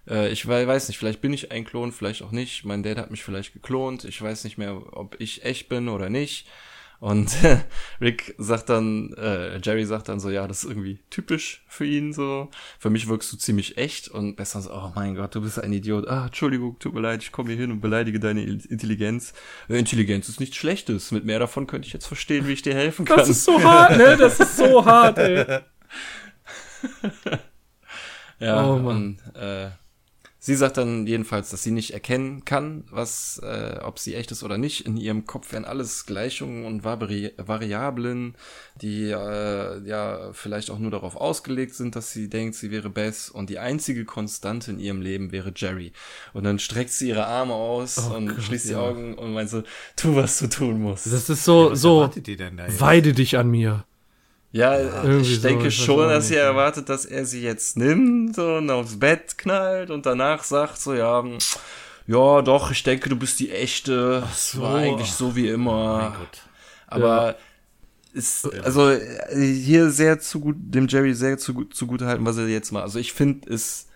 [0.09, 2.65] äh, ich wei- weiß nicht, vielleicht bin ich ein Klon, vielleicht auch nicht.
[2.65, 4.05] Mein Dad hat mich vielleicht geklont.
[4.05, 6.47] Ich weiß nicht mehr, ob ich echt bin oder nicht.
[7.01, 7.33] Und
[8.01, 12.13] Rick sagt dann, äh, Jerry sagt dann so, ja, das ist irgendwie typisch für ihn
[12.13, 12.49] so.
[12.79, 15.73] Für mich wirkst du ziemlich echt und besser so, oh mein Gott, du bist ein
[15.73, 16.07] Idiot.
[16.07, 19.33] Ah, Entschuldigung, tut mir leid, ich komme hier hin und beleidige deine Intelligenz.
[19.69, 21.11] Äh, Intelligenz ist nichts Schlechtes.
[21.11, 23.17] Mit mehr davon könnte ich jetzt verstehen, wie ich dir helfen kann.
[23.19, 24.17] Das ist so hart, ne?
[24.17, 25.59] Das ist so hart, ey.
[28.39, 29.19] Ja, Oh Mann.
[29.35, 29.71] und äh,
[30.45, 34.43] sie sagt dann jedenfalls, dass sie nicht erkennen kann, was, äh, ob sie echt ist
[34.43, 34.85] oder nicht.
[34.85, 38.35] In ihrem Kopf wären alles Gleichungen und Vari Variablen,
[38.75, 43.31] die äh, ja vielleicht auch nur darauf ausgelegt sind, dass sie denkt, sie wäre Bess
[43.31, 45.93] und die einzige Konstante in ihrem Leben wäre Jerry.
[46.33, 49.63] Und dann streckt sie ihre Arme aus und schließt die Augen und meint so,
[49.95, 51.07] tu, was du tun musst.
[51.07, 52.11] Das ist so, Was so,
[52.81, 53.85] weide dich an mir.
[54.53, 56.43] Ja, irgendwie ich so, denke weiß schon, dass nicht, sie ja.
[56.43, 61.25] erwartet, dass er sie jetzt nimmt und aufs Bett knallt und danach sagt so, ja,
[62.07, 64.23] ja, doch, ich denke, du bist die echte.
[64.35, 64.63] so.
[64.63, 66.15] War eigentlich so wie immer.
[66.19, 66.43] Gott.
[66.87, 67.37] Aber
[68.13, 69.01] ist, also äh,
[69.35, 72.83] hier sehr zu gut, dem Jerry sehr zu gut, zugute halten, was er jetzt mal,
[72.83, 73.89] also ich finde, ist,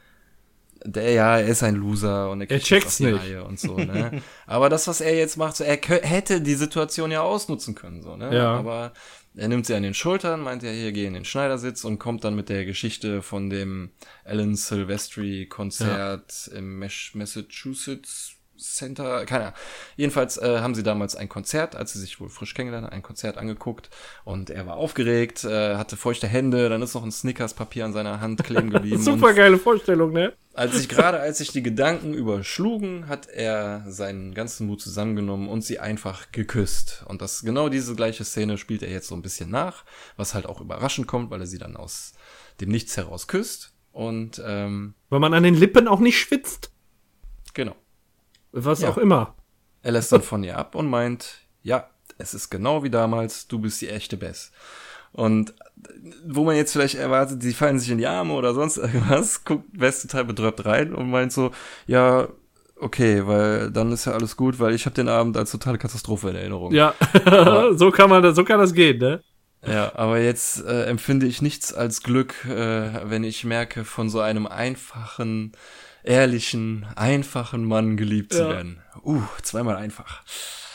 [0.84, 3.18] der, ja, er ist ein Loser und er, kriegt checkt's nicht.
[3.18, 4.22] Reihe und so, ne?
[4.46, 8.16] Aber das, was er jetzt macht, so, er hätte die Situation ja ausnutzen können, so,
[8.16, 8.34] ne?
[8.34, 8.56] Ja.
[8.56, 8.92] Aber
[9.36, 12.24] er nimmt sie an den Schultern, meint ja, hier, geh in den Schneidersitz und kommt
[12.24, 13.90] dann mit der Geschichte von dem
[14.24, 19.58] Alan Silvestri Konzert im Mas- Massachusetts Center, keine Ahnung.
[19.96, 23.02] Jedenfalls äh, haben sie damals ein Konzert, als sie sich wohl frisch kennengelernt haben, ein
[23.02, 23.90] Konzert angeguckt
[24.24, 28.20] und er war aufgeregt, äh, hatte feuchte Hände, dann ist noch ein Snickers-Papier an seiner
[28.20, 29.02] Hand kleben geblieben.
[29.02, 30.32] Super geile Vorstellung, ne?
[30.56, 35.62] als sich gerade, als sich die Gedanken überschlugen, hat er seinen ganzen Mut zusammengenommen und
[35.62, 37.04] sie einfach geküsst.
[37.06, 39.84] Und das genau diese gleiche Szene spielt er jetzt so ein bisschen nach,
[40.16, 42.14] was halt auch überraschend kommt, weil er sie dann aus
[42.60, 43.74] dem Nichts heraus küsst.
[43.92, 46.70] Und ähm, Weil man an den Lippen auch nicht schwitzt.
[47.54, 47.76] genau.
[48.64, 48.88] Was Ja.
[48.90, 49.34] auch immer.
[49.82, 51.88] Er lässt dann von ihr ab und meint, ja,
[52.18, 54.50] es ist genau wie damals, du bist die echte Bess.
[55.12, 55.54] Und
[56.26, 59.64] wo man jetzt vielleicht erwartet, die fallen sich in die Arme oder sonst irgendwas, guckt
[59.78, 61.50] Bess total betröppt rein und meint so,
[61.86, 62.28] ja,
[62.80, 66.30] okay, weil dann ist ja alles gut, weil ich habe den Abend als totale Katastrophe
[66.30, 66.72] in Erinnerung.
[66.72, 66.94] Ja,
[67.76, 69.22] so kann man das, so kann das gehen, ne?
[69.66, 74.20] Ja, aber jetzt äh, empfinde ich nichts als Glück, äh, wenn ich merke, von so
[74.20, 75.52] einem einfachen,
[76.06, 78.48] ehrlichen, einfachen Mann geliebt zu Ja.
[78.50, 78.80] werden.
[79.04, 80.22] Uh, zweimal einfach.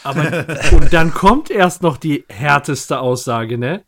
[0.04, 3.84] Aber und dann kommt erst noch die härteste Aussage, ne?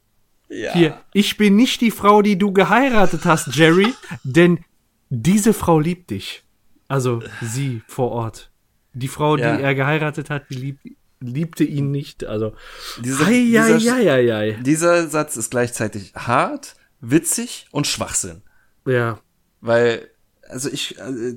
[0.49, 0.73] Ja.
[0.73, 3.93] Hier, ich bin nicht die Frau, die du geheiratet hast, Jerry,
[4.23, 4.59] denn
[5.09, 6.43] diese Frau liebt dich.
[6.87, 8.51] Also sie vor Ort.
[8.93, 9.57] Die Frau, Ja.
[9.57, 10.79] die er geheiratet hat, die lieb,
[11.19, 12.25] liebte ihn nicht.
[12.25, 12.53] Also,
[12.99, 18.43] Dieser, dieser, dieser Satz ist gleichzeitig hart, witzig und Schwachsinn.
[18.85, 19.19] Ja,
[19.61, 20.09] Weil,
[20.49, 21.35] also ich äh,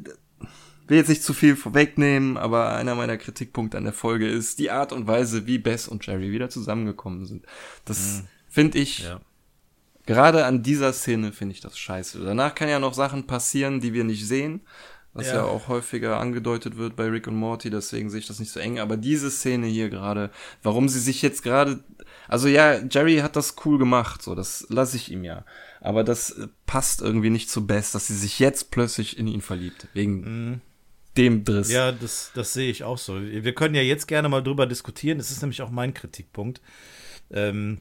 [0.89, 4.70] will jetzt nicht zu viel vorwegnehmen, aber einer meiner Kritikpunkte an der Folge ist die
[4.70, 7.45] Art und Weise, wie Bess und Jerry wieder zusammengekommen sind.
[7.85, 9.20] Das finde ich, Ja.
[10.07, 12.24] gerade an dieser Szene finde ich das scheiße.
[12.24, 14.61] Danach kann ja noch Sachen passieren, die wir nicht sehen.
[15.12, 15.37] was Ja.
[15.37, 15.45] ja.
[15.45, 18.78] auch häufiger angedeutet wird bei Rick und Morty, deswegen sehe ich das nicht so eng.
[18.78, 20.31] Aber diese Szene hier gerade,
[20.62, 21.83] warum sie sich jetzt gerade,
[22.28, 25.47] also ja, Jerry hat das cool gemacht, so, das lasse ich ihm ja.
[25.86, 29.40] Aber das äh, passt irgendwie nicht zu Bess, dass sie sich jetzt plötzlich in ihn
[29.40, 30.60] verliebt, wegen
[31.16, 31.68] dem Driss.
[31.68, 31.74] Mhm.
[31.74, 33.20] Ja, das, das sehe ich auch so.
[33.20, 35.18] Wir können ja jetzt gerne mal drüber diskutieren.
[35.18, 36.60] Das ist nämlich auch mein Kritikpunkt.
[37.30, 37.80] Ähm,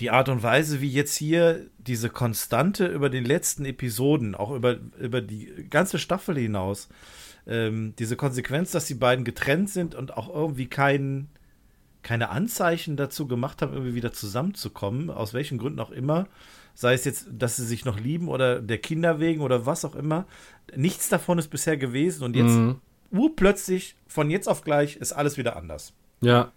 [0.00, 4.78] die Art und Weise, wie jetzt hier diese Konstante über den letzten Episoden, auch über,
[4.98, 6.88] über die ganze Staffel hinaus,
[7.46, 11.28] ähm, diese Konsequenz, dass die beiden getrennt sind und auch irgendwie kein,
[12.02, 16.26] keine Anzeichen dazu gemacht haben, irgendwie wieder zusammenzukommen, aus welchen Gründen auch immer,
[16.74, 19.94] sei es jetzt, dass sie sich noch lieben oder der Kinder wegen oder was auch
[19.94, 20.26] immer.
[20.74, 22.80] Nichts davon ist bisher gewesen und jetzt Mhm.
[23.10, 25.92] urplötzlich, von jetzt auf gleich, ist alles wieder anders.
[26.20, 26.50] Ja.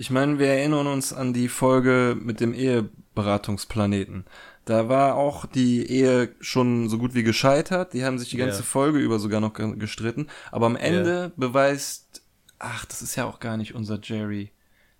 [0.00, 4.24] Ich meine, wir erinnern uns an die Folge mit dem Eheberatungsplaneten.
[4.64, 7.94] Da war auch die Ehe schon so gut wie gescheitert.
[7.94, 8.64] Die haben sich die ganze Ja.
[8.64, 10.28] Folge über sogar noch ge- gestritten.
[10.52, 12.22] Aber am Ende beweist,
[12.58, 14.50] ach, das ist ja auch gar nicht unser Jerry.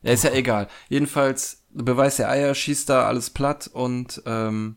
[0.02, 0.68] Ja, ist ja egal.
[0.88, 4.76] Jedenfalls beweist der Eier, schießt da alles platt und ähm,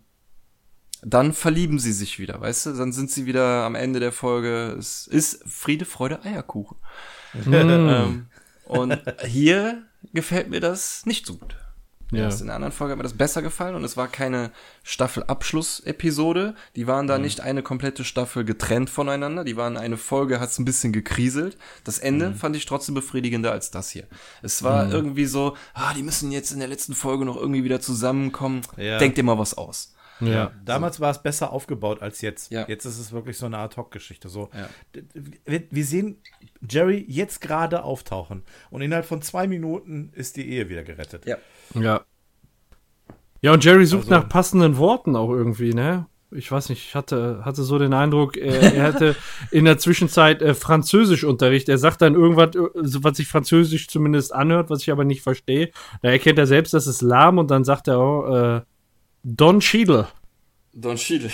[1.04, 2.74] dann verlieben sie sich wieder, weißt du?
[2.74, 4.76] Dann sind sie wieder am Ende der Folge.
[4.78, 6.78] Es ist Friede, Freude, Eierkuchen.
[7.34, 7.54] Mhm.
[7.54, 8.26] Ähm,
[8.66, 11.56] und hier gefällt mir das nicht so gut.
[12.12, 12.24] Ja.
[12.24, 14.52] Erst in der anderen Folge hat mir das besser gefallen und es war keine
[14.84, 16.56] Staffelabschluss-Episode.
[16.76, 19.44] Die waren da nicht eine komplette Staffel getrennt voneinander.
[19.46, 21.58] Die waren eine Folge, hat's ein bisschen gekriselt.
[21.86, 24.08] Das Ende fand ich trotzdem befriedigender als das hier.
[24.42, 27.80] Es war irgendwie so, ah, die müssen jetzt in der letzten Folge noch irgendwie wieder
[27.80, 28.62] zusammenkommen.
[28.76, 28.98] Ja.
[28.98, 29.94] Denkt dir mal was aus.
[30.22, 30.52] Ja.
[30.66, 32.52] Damals war es besser aufgebaut als jetzt.
[32.52, 32.68] Ja.
[32.68, 34.30] Jetzt ist es wirklich so eine Ad-Hoc-Geschichte.
[34.30, 34.50] So.
[34.54, 34.70] Ja.
[35.46, 36.22] Wir, wir sehen
[36.68, 41.26] Jerry jetzt gerade auftauchen und innerhalb von zwei Minuten ist die Ehe wieder gerettet.
[41.26, 41.38] Ja.
[41.76, 42.02] Ja.
[43.42, 46.08] Ja, und Jerry sucht Also- nach passenden Worten auch irgendwie, ne?
[46.34, 49.16] Ich weiß nicht, ich hatte, hatte so den Eindruck, er, er hatte
[49.52, 51.68] in der Zwischenzeit äh, Französischunterricht.
[51.68, 52.70] Er sagt dann irgendwas, äh,
[53.04, 55.72] was sich Französisch zumindest anhört, was ich aber nicht verstehe.
[56.02, 58.62] Da erkennt er selbst, das ist lahm und dann sagt er auch, äh,
[59.24, 60.08] Don Cheadle.
[60.74, 61.30] Don Cheadle.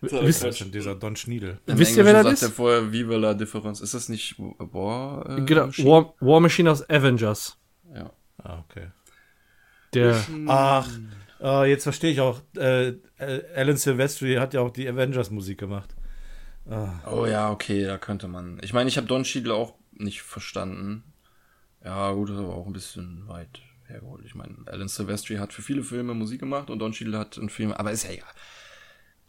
[0.00, 1.58] Wisst- Das ist denn dieser Don Schniedel.
[1.66, 2.42] Wisst ihr, wer das sagt ist?
[2.42, 3.80] er vorher Vive la Difference.
[3.80, 5.38] Ist das nicht War?
[5.38, 5.88] Äh, Genau, Machine?
[5.90, 7.58] War, War Machine aus Avengers.
[8.42, 8.88] Ah, okay.
[9.94, 10.88] Der, Ach,
[11.40, 12.40] äh, jetzt verstehe ich auch.
[12.56, 12.94] Äh,
[13.54, 15.94] Alan Silvestri hat ja auch die Avengers-Musik gemacht.
[17.10, 18.58] Oh ja, okay, da könnte man.
[18.62, 21.02] Ich meine, ich habe Don Cheadle auch nicht verstanden.
[21.82, 24.22] Ja, gut, das ist aber auch ein bisschen weit hergeholt.
[24.26, 27.48] Ich meine, Alan Silvestri hat für viele Filme Musik gemacht und Don Cheadle hat einen
[27.48, 28.28] Film, aber ist ja egal.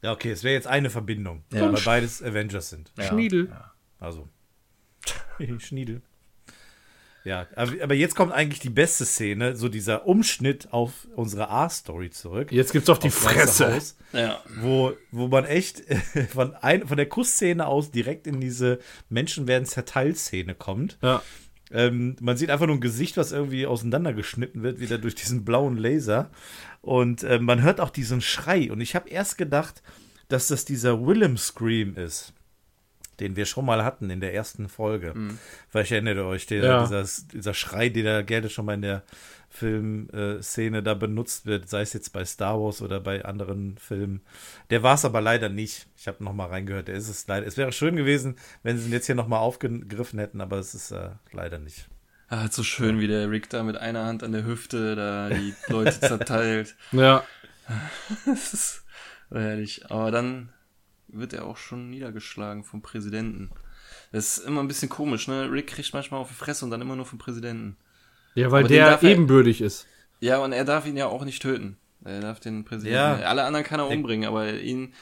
[0.01, 1.71] Ja, okay, es wäre jetzt eine Verbindung, Ja.
[1.71, 2.91] weil beides Avengers sind.
[2.97, 3.47] Ja, Schniedel.
[3.49, 3.73] Ja.
[3.99, 4.27] Also.
[5.59, 6.01] Schniedel.
[7.25, 12.51] Ja, aber, jetzt kommt eigentlich die beste Szene, so dieser Umschnitt auf unsere A-Story zurück.
[12.51, 13.75] jetzt gibt's auf die Fresse.
[13.75, 14.41] Haus, ja.
[14.61, 15.83] wo, wo man echt
[16.33, 18.79] von, ein, von der Kussszene aus direkt in diese
[19.09, 20.97] Menschen werden zerteilt-Szene kommt.
[21.01, 21.21] Ja.
[21.71, 25.77] Ähm, man sieht einfach nur ein Gesicht, was irgendwie auseinandergeschnitten wird, wieder durch diesen blauen
[25.77, 26.31] Laser.
[26.81, 28.71] Und äh, man hört auch diesen Schrei.
[28.71, 29.83] Und ich habe erst gedacht,
[30.29, 32.33] dass das dieser Willem Scream ist,
[33.19, 35.13] den wir schon mal hatten in der ersten Folge.
[35.69, 36.81] Vielleicht erinnert ihr euch, der, Ja.
[36.83, 39.03] dieser, dieser Schrei, der da gerne schon mal in der
[39.51, 44.21] Filmszene da benutzt wird, sei es jetzt bei Star Wars oder bei anderen Filmen.
[44.69, 45.87] Der war es aber leider nicht.
[45.97, 47.45] Ich habe noch mal reingehört, der ist es leider.
[47.47, 50.73] Es wäre schön gewesen, wenn sie ihn jetzt hier noch mal aufgegriffen hätten, aber es
[50.75, 51.87] ist äh, leider nicht.
[52.27, 55.53] Ah, so schön, wie der Rick da mit einer Hand an der Hüfte da die
[55.67, 56.75] Leute zerteilt.
[56.91, 57.23] Ja.
[58.25, 58.83] Das ist
[59.31, 59.89] herrlich.
[59.91, 60.49] Aber dann
[61.11, 63.49] wird er auch schon niedergeschlagen vom Präsidenten.
[64.11, 65.51] Das ist immer ein bisschen komisch, ne?
[65.51, 67.77] Rick kriegt manchmal auf die Fresse und dann immer nur vom Präsidenten.
[68.35, 69.87] Ja, weil Aber der darf er- ist.
[70.19, 71.77] Ja, und er darf ihn ja auch nicht töten.
[72.03, 72.95] Er darf den Präsidenten.
[73.21, 73.27] Ja.
[73.27, 74.93] Alle anderen kann er umbringen, aber ihn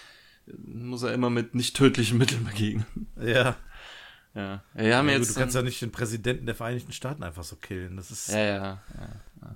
[0.66, 2.86] muss er immer mit nicht tödlichen Mitteln begegnen.
[3.22, 3.56] Ja.
[4.34, 4.64] Ja.
[4.74, 5.28] Wir haben ja jetzt.
[5.30, 7.98] gut, du kannst ja nicht den Präsidenten der Vereinigten Staaten einfach so killen.
[7.98, 8.82] Das ist, ja, ja,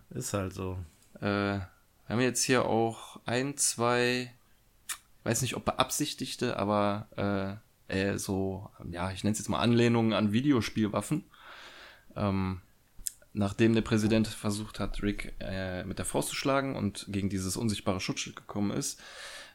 [0.10, 0.78] ist halt so.
[1.22, 1.56] ja.
[1.56, 1.60] Äh,
[2.08, 4.34] wir haben jetzt hier auch ein, zwei,
[5.24, 10.14] weiß nicht, ob beabsichtigte, aber äh, äh, so, ja, ich nenne es jetzt mal Anlehnungen
[10.14, 11.26] an Videospielwaffen.
[12.16, 12.62] Ähm,
[13.34, 17.58] nachdem der Präsident versucht hat, Rick äh, mit der Faust zu schlagen und gegen dieses
[17.58, 19.00] unsichtbare Schutzschild gekommen ist,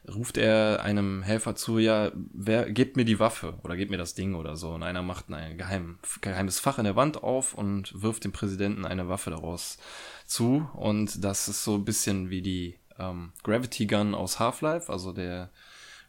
[0.07, 4.15] ruft er einem Helfer zu, ja, wer gebt mir die Waffe oder gebt mir das
[4.15, 4.71] Ding oder so.
[4.71, 8.85] Und einer macht ein geheim, geheimes Fach in der Wand auf und wirft dem Präsidenten
[8.85, 9.77] eine Waffe daraus
[10.25, 10.69] zu.
[10.73, 14.91] Und das ist so ein bisschen wie die ähm, Gravity Gun aus Half-Life.
[14.91, 15.49] Also der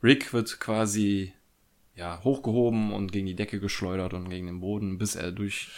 [0.03, 1.33] Rick wird quasi
[1.95, 5.69] ja, hochgehoben und gegen die Decke geschleudert und gegen den Boden, bis er durch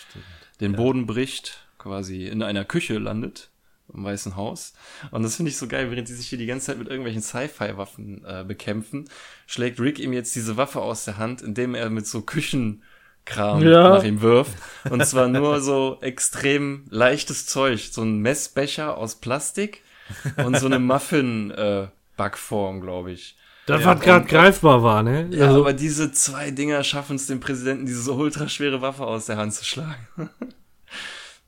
[0.61, 3.49] den Boden bricht, quasi in einer Küche landet.
[3.93, 4.75] im Weißen Haus.
[5.11, 7.23] Und das finde ich so geil, während die sich hier die ganze Zeit mit irgendwelchen
[7.23, 9.09] Sci-Fi-Waffen äh, bekämpfen,
[9.49, 13.89] schlägt Rick ihm jetzt diese Waffe aus der Hand, indem er mit so Küchenkram Ja.
[13.97, 14.57] nach ihm wirft.
[14.91, 17.81] Und zwar nur so extrem leichtes Zeug.
[17.91, 19.83] So ein Messbecher aus Plastik
[20.45, 23.37] und so eine Muffin-Backform, glaube ich.
[23.67, 25.29] Das, Ja, was gerade greifbar war, ne?
[25.31, 29.37] Ja, Also, aber diese zwei Dinger schaffen es dem Präsidenten, diese ultraschwere Waffe aus der
[29.37, 30.07] Hand zu schlagen.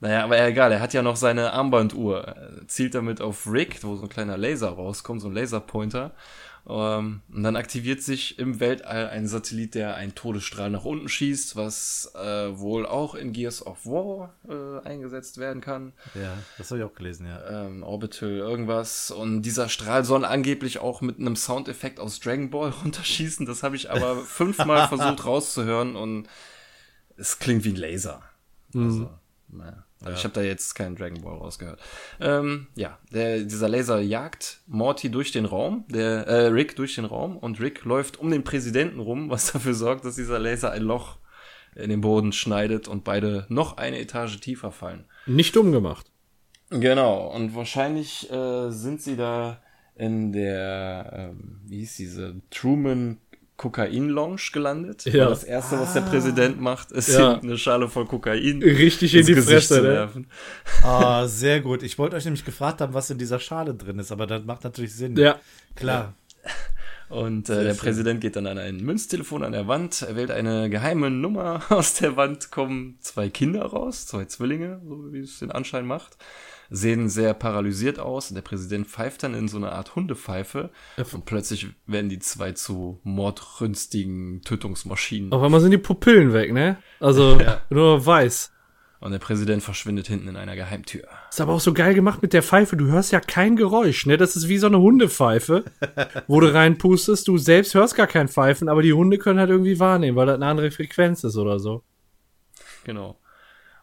[0.01, 2.25] naja, aber egal, er hat ja noch seine Armbanduhr.
[2.25, 6.13] Er zielt damit auf Rick, wo so ein kleiner Laser rauskommt, so ein Laserpointer.
[6.69, 11.57] Ähm, und dann aktiviert sich im Weltall ein Satellit, der einen Todesstrahl nach unten schießt,
[11.57, 16.81] was äh, wohl auch in Gears of War äh, eingesetzt werden kann Ja, das habe
[16.81, 17.67] ich auch gelesen, ja.
[17.67, 19.11] ähm, Orbital irgendwas.
[19.11, 23.45] Und dieser Strahl soll angeblich auch mit einem Soundeffekt aus Dragon Ball runterschießen.
[23.45, 26.29] Das habe ich aber fünfmal versucht rauszuhören und
[27.17, 28.23] es klingt wie ein Laser.
[28.75, 29.11] Also,
[29.49, 29.85] naja.
[30.05, 31.81] Also Ich habe da jetzt keinen Dragon Ball rausgehört.
[32.21, 37.05] Ähm, ja, der, dieser Laser jagt Morty durch den Raum, der äh, Rick durch den
[37.05, 40.83] Raum und Rick läuft um den Präsidenten rum, was dafür sorgt, dass dieser Laser ein
[40.83, 41.19] Loch
[41.75, 45.07] in den Boden schneidet und beide noch eine Etage tiefer fallen.
[45.27, 46.11] nicht dumm gemacht.
[46.69, 49.63] Genau, und wahrscheinlich äh, sind sie da
[49.95, 53.19] in der, ähm, wie hieß diese, Truman
[53.57, 55.05] Kokain Lounge gelandet.
[55.05, 55.25] Ja.
[55.27, 57.39] Und das erste, was der Präsident macht, ist Ja.
[57.39, 59.89] eine Schale voll Kokain Richtig in ins die Gesicht Fresse, zu ne?
[59.89, 60.27] werfen.
[60.83, 61.83] Ah, sehr gut.
[61.83, 64.65] Ich wollte euch nämlich gefragt haben, was in dieser Schale drin ist, aber das macht
[64.65, 65.17] natürlich Sinn.
[65.17, 65.39] Ja.
[65.77, 66.15] Klar.
[67.09, 67.77] Und äh, der schön.
[67.81, 71.95] Präsident geht dann an ein Münztelefon an der Wand, er wählt eine geheime Nummer aus
[71.95, 76.17] der Wand, kommen zwei Kinder raus, zwei Zwillinge, so wie es den Anschein macht,
[76.73, 78.31] sehen sehr paralysiert aus.
[78.31, 80.71] Und der Präsident pfeift dann in so eine Art Hundepfeife
[81.13, 85.33] und plötzlich werden die zwei zu mordrünstigen Tötungsmaschinen.
[85.33, 86.79] Auf einmal sind die Pupillen weg, ne?
[86.99, 87.39] Also
[87.71, 88.51] nur weiß.
[89.01, 91.09] Und der Präsident verschwindet hinten in einer Geheimtür.
[91.29, 92.77] Ist aber auch so geil gemacht mit der Pfeife.
[92.77, 94.17] Du hörst ja kein Geräusch, ne?
[94.17, 95.65] Das ist wie so eine Hundepfeife,
[96.29, 97.27] wo du reinpustest.
[97.27, 100.37] Du selbst hörst gar kein Pfeifen, aber die Hunde können halt irgendwie wahrnehmen, weil das
[100.37, 101.83] eine andere Frequenz ist oder so.
[102.85, 103.19] Genau.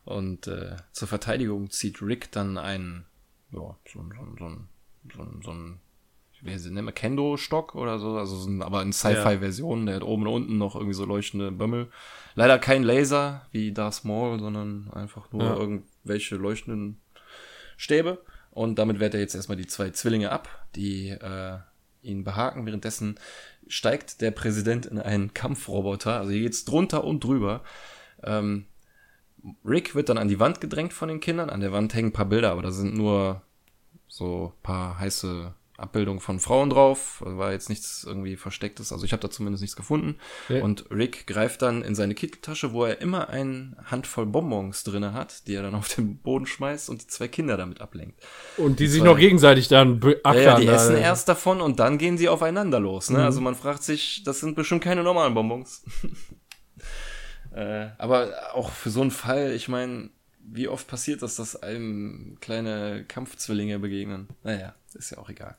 [0.05, 3.05] Und äh, zur Verteidigung zieht Rick dann einen,
[3.51, 4.67] ja, so, ein- so, ein- so, ein-
[5.15, 5.79] so, ein- so ein,
[6.41, 10.23] wie nennt man Kendo-Stock oder so, also so ein, aber in Sci-Fi-Version, der hat oben
[10.25, 11.91] und unten noch irgendwie so leuchtende Bömmel.
[12.35, 15.55] Leider kein Laser wie Darth Maul, sondern einfach nur Ja.
[15.57, 17.01] irgendwelche leuchtenden
[17.77, 18.21] Stäbe.
[18.51, 21.57] Und damit wehrt er jetzt erstmal die zwei Zwillinge ab, die äh,
[22.01, 22.65] ihn behaken.
[22.65, 23.19] Währenddessen
[23.67, 26.17] steigt der Präsident in einen Kampfroboter.
[26.19, 27.63] Also hier geht's drunter und drüber.
[28.23, 28.65] Ähm,
[29.65, 31.49] Rick wird dann an die Wand gedrängt von den Kindern.
[31.49, 33.41] An der Wand hängen ein paar Bilder, aber da sind nur
[34.07, 37.23] so ein paar heiße Abbildungen von Frauen drauf.
[37.25, 38.91] Also War jetzt nichts irgendwie Verstecktes.
[38.91, 40.17] Also ich habe da zumindest nichts gefunden.
[40.49, 40.61] Ja.
[40.61, 45.47] Und Rick greift dann in seine Kitteltasche, wo er immer eine Handvoll Bonbons drinne hat,
[45.47, 48.19] die er dann auf den Boden schmeißt und die zwei Kinder damit ablenkt.
[48.57, 50.35] Und die sich zwei- noch gegenseitig dann beackern.
[50.35, 50.73] Ja, ja, die da.
[50.73, 53.09] essen erst davon und dann gehen sie aufeinander los.
[53.09, 53.23] Ne?
[53.23, 55.85] Also man fragt sich, das sind bestimmt keine normalen Bonbons.
[57.59, 60.09] Äh, aber auch für so einen Fall, ich meine,
[60.39, 64.29] wie oft passiert das, dass einem kleine Kampfzwillinge begegnen?
[64.43, 65.57] Naja, ist ja auch egal.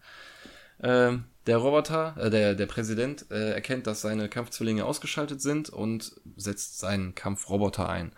[0.82, 6.18] Ähm, der Roboter, äh, der, der Präsident, äh, erkennt, dass seine Kampfzwillinge ausgeschaltet sind und
[6.36, 8.12] setzt seinen Kampfroboter ein.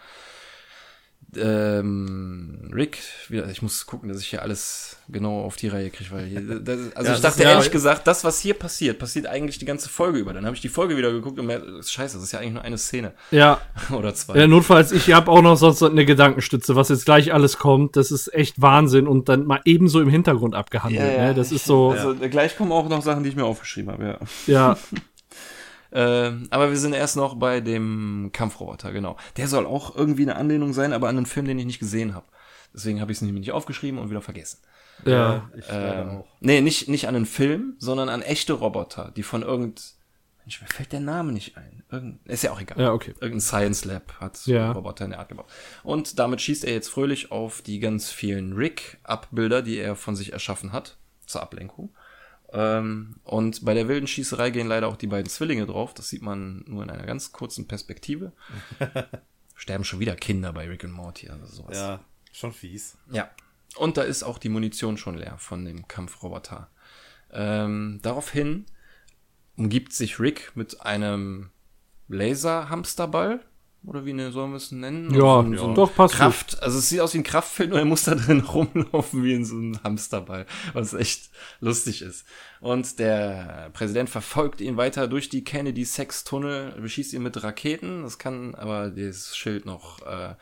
[1.37, 2.99] Ähm, Rick,
[3.29, 6.41] wieder, ich muss gucken, dass ich hier alles genau auf die Reihe kriege, weil hier,
[6.61, 9.59] das, also Ja, ich dachte ist ja- ehrlich gesagt, das, was hier passiert, passiert eigentlich
[9.59, 10.33] die ganze Folge über.
[10.33, 12.63] Dann habe ich die Folge wieder geguckt und mir, scheiße, das ist ja eigentlich nur
[12.63, 13.61] eine Szene Ja,
[13.93, 14.39] oder zwei.
[14.39, 17.97] ja, notfalls, ich habe auch noch sonst eine Gedankenstütze, was jetzt gleich alles kommt.
[17.97, 21.19] Das ist echt Wahnsinn und dann mal ebenso im Hintergrund abgehandelt.
[21.19, 21.35] Ne?
[21.35, 24.19] Das ist so, Also gleich kommen auch noch Sachen, die ich mir aufgeschrieben habe, ja.
[24.47, 24.79] ja.
[25.93, 29.17] Ähm, aber wir sind erst noch bei dem Kampfroboter, genau.
[29.37, 32.15] Der soll auch irgendwie eine Anlehnung sein, aber an einen Film, den ich nicht gesehen
[32.15, 32.27] habe.
[32.75, 34.59] Deswegen habe ich es nämlich nicht aufgeschrieben und wieder vergessen.
[35.05, 35.51] ja.
[35.57, 36.27] ich Ähm, auch.
[36.41, 39.95] nee, nicht, nicht an einen Film, sondern an echte Roboter, die von irgend...
[40.45, 41.85] Mensch, mir fällt der Name nicht ein.
[41.91, 42.81] Irgend, ist ja auch egal.
[42.81, 43.13] Ja, okay.
[43.21, 44.65] Irgendein Science Lab hat so Ja.
[44.65, 45.47] einen Roboter in der Art gebaut.
[45.85, 50.33] Und damit schießt er jetzt fröhlich auf die ganz vielen Rick-Abbilder, die er von sich
[50.33, 50.97] erschaffen hat,
[51.27, 51.91] zur Ablenkung.
[52.53, 55.95] Ähm, und bei der wilden Schießerei gehen leider auch die beiden Zwillinge drauf.
[55.95, 58.33] Das sieht man nur in einer ganz kurzen Perspektive.
[59.55, 61.77] Sterben schon wieder Kinder bei Rick und Morty, also sowas.
[61.77, 62.99] Ja, schon fies.
[63.11, 63.31] Ja.
[63.77, 66.69] Und da ist auch die Munition schon leer von dem Kampfroboter.
[67.33, 68.67] Ähm, daraufhin
[69.57, 71.51] umgibt sich Rick mit einem
[72.09, 73.41] Laserhamsterball.
[73.85, 75.13] Oder wie ne, sollen wir es nennen?
[75.13, 77.85] Ja, so, ein doch, passt Kraft, also es sieht aus wie ein Kraftfeld, nur er
[77.85, 82.25] muss da drin rumlaufen wie in so einem Hamsterball, was echt lustig ist.
[82.61, 88.55] Und der Präsident verfolgt ihn weiter durch die Kennedy-Sex-Tunnel, beschießt ihn mit Raketen, das kann
[88.55, 90.35] aber das Schild noch äh,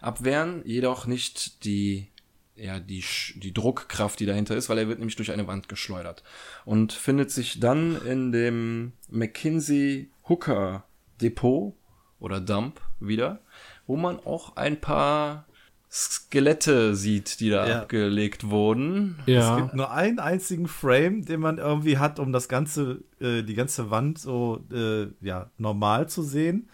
[0.00, 2.08] abwehren, jedoch nicht die
[2.56, 3.04] ja, die,
[3.36, 6.24] die Druckkraft, die dahinter ist, weil er wird nämlich durch eine Wand geschleudert.
[6.64, 10.82] Und findet sich dann in dem McKinsey Hooker
[11.20, 11.74] Depot
[12.18, 13.40] oder Dump wieder,
[13.86, 15.46] wo man auch ein paar
[15.90, 17.80] Skelette sieht, die da Ja.
[17.82, 19.16] abgelegt wurden.
[19.26, 19.56] Es Ja.
[19.60, 23.90] gibt nur einen einzigen Frame, den man irgendwie hat, um das ganze, äh, die ganze
[23.90, 26.68] Wand so äh, ja, normal zu sehen.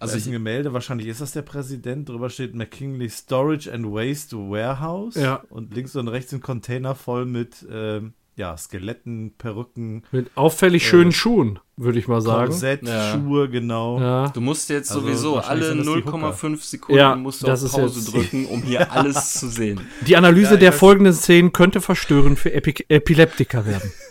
[0.00, 2.08] Also ist ein Gemälde, wahrscheinlich ist das der Präsident.
[2.08, 5.16] Drüber steht McKinley Storage and Waste Warehouse.
[5.16, 5.42] Ja.
[5.48, 11.12] Und links und rechts ein Container voll mit ähm, ja, Skeletten, Perücken, Mit auffällig schönen
[11.12, 12.46] Schuhen, würde ich mal sagen.
[12.50, 13.12] Korsett, Ja.
[13.12, 14.00] Schuhe, genau.
[14.00, 14.28] Ja.
[14.28, 16.32] Du musst jetzt Also sowieso alle sind das die Hooker.
[16.32, 19.80] 0,5 Sekunden Ja, musst du das auf Pause drücken, um hier alles zu sehen.
[20.06, 23.92] Die Analyse der folgenden Szenen könnte verstörend für Epi Epileptiker werden.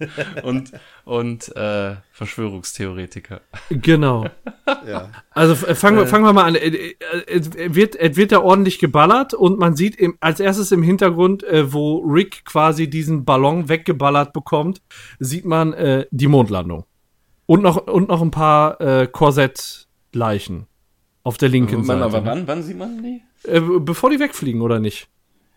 [0.42, 0.72] Und,
[1.04, 3.40] und äh, Verschwörungstheoretiker.
[3.70, 4.26] Genau.
[4.86, 5.10] Ja.
[5.30, 6.54] Also f- fangen wir, fangen wir mal an.
[6.54, 6.94] Äh, äh,
[7.26, 11.42] Es wird, es wird da ordentlich geballert und man sieht im, als erstes im Hintergrund,
[11.44, 14.80] äh, wo Rick quasi diesen Ballon weggeballert bekommt,
[15.18, 16.84] sieht man äh, die Mondlandung.
[17.46, 20.66] Und noch, und noch ein paar äh, Korsettleichen
[21.22, 22.12] auf der linken Seite.
[22.24, 23.22] wann, wann sieht man die?
[23.44, 25.08] Äh, bevor die wegfliegen, oder nicht?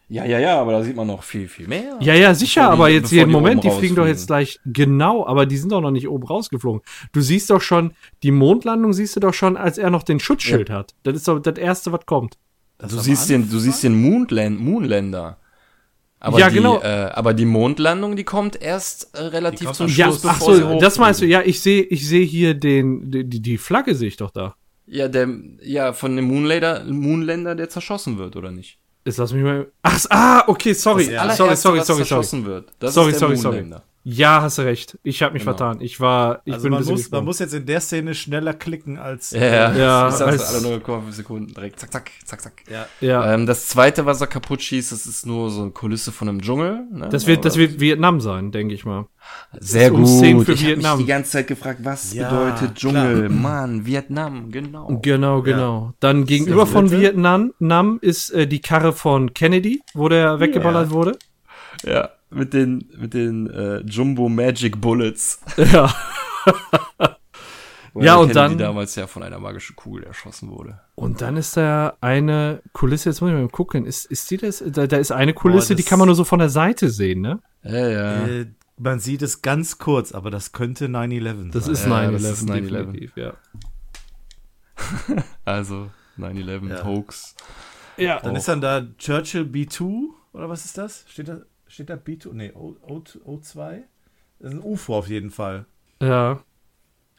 [0.09, 1.97] Ja, ja, ja, aber da sieht man noch viel, viel mehr.
[2.01, 5.25] Ja, ja, sicher, Bevor die- aber jetzt jeden Moment, die fliegen doch jetzt gleich genau,
[5.25, 6.81] aber die sind doch noch nicht oben rausgeflogen.
[7.13, 10.69] Du siehst doch schon, die Mondlandung siehst du doch schon, als er noch den Schutzschild
[10.69, 10.93] hat.
[11.03, 12.37] Das ist doch das Erste, was kommt.
[12.79, 15.37] Du siehst den, du siehst den Moonland, Moonlander.
[16.19, 16.79] Aber Ja, die, genau.
[16.81, 20.33] Äh, aber die Mondlandung, die kommt erst äh, relativ kommt zum am Ja, Schluss, ach
[20.39, 23.57] bevor sie so, das meinst du, ja, ich sehe ich sehe hier den, die, die
[23.57, 24.55] Flagge sehe ich doch da.
[24.85, 25.27] Ja, der,
[25.61, 28.79] ja, von dem Moonlander, Moonlander, der zerschossen wird, oder nicht?
[29.05, 29.67] Jetzt lass mich mal.
[29.81, 31.07] Ach, ah, okay, sorry.
[31.07, 32.45] Das sorry, sorry, was sorry, sorry.
[32.45, 32.71] wird.
[32.79, 33.65] Das Sorry, sorry, sorry.
[34.05, 34.97] Ja, hast du recht.
[35.03, 35.55] Ich habe mich Genau.
[35.57, 35.79] vertan.
[35.81, 38.97] Ich war, ich Also bin man muss, man muss jetzt in der Szene schneller klicken
[38.97, 39.31] als.
[39.31, 41.79] Ja, ja, Ja, also als- alle 0,5 Sekunden direkt.
[41.79, 42.63] Zack, zack, zack, zack.
[42.69, 42.85] Ja.
[42.99, 46.27] Ja, Ähm, das zweite, was er kaputt schießt, das ist nur so eine Kulisse von
[46.27, 46.85] einem Dschungel.
[46.91, 47.07] Ne?
[47.09, 49.05] das wird, das wird Vietnam sein, denke ich mal.
[49.59, 50.09] Sehr um gut.
[50.09, 50.99] Szenen für ich habe mich Vietnam.
[50.99, 53.29] die ganze Zeit gefragt, was Ja, bedeutet Dschungel?
[53.29, 54.99] Mann, Vietnam, genau.
[55.01, 55.93] Genau, genau.
[55.99, 56.89] Dann gegenüber von.
[56.91, 61.17] Vietnam Nam ist äh, die Karre von Kennedy, wo der weggeballert wurde.
[61.85, 65.39] Ja, mit den mit den äh, Jumbo Magic Bullets.
[65.57, 65.93] Ja.
[67.95, 70.79] Ja, und Kennedy dann- damals ja von einer magischen Kugel erschossen wurde.
[70.95, 74.63] Und dann ist da eine Kulisse, jetzt muss ich mal gucken, ist, ist die das?
[74.65, 77.21] Da, da ist eine Kulisse, Boah, die kann man nur so von der Seite sehen,
[77.21, 77.39] ne?
[77.63, 78.27] Ja, ja.
[78.27, 78.45] Äh,
[78.77, 81.73] man sieht es ganz kurz, aber das könnte 9-11 Das sein.
[81.73, 82.61] ist Ja, 9-11, das ist 9/11.
[82.69, 83.33] definitiv, ja.
[85.45, 86.83] Also 9/11 Ja.
[86.85, 87.35] Hoax.
[87.97, 91.05] Ja, Dann ist dann da Churchill B2 oder was ist das?
[91.07, 92.33] Steht da, steht da B2?
[92.33, 93.83] Nee, O, O, O2?
[94.39, 95.65] Das ist ein UFO auf jeden Fall.
[96.01, 96.41] ja.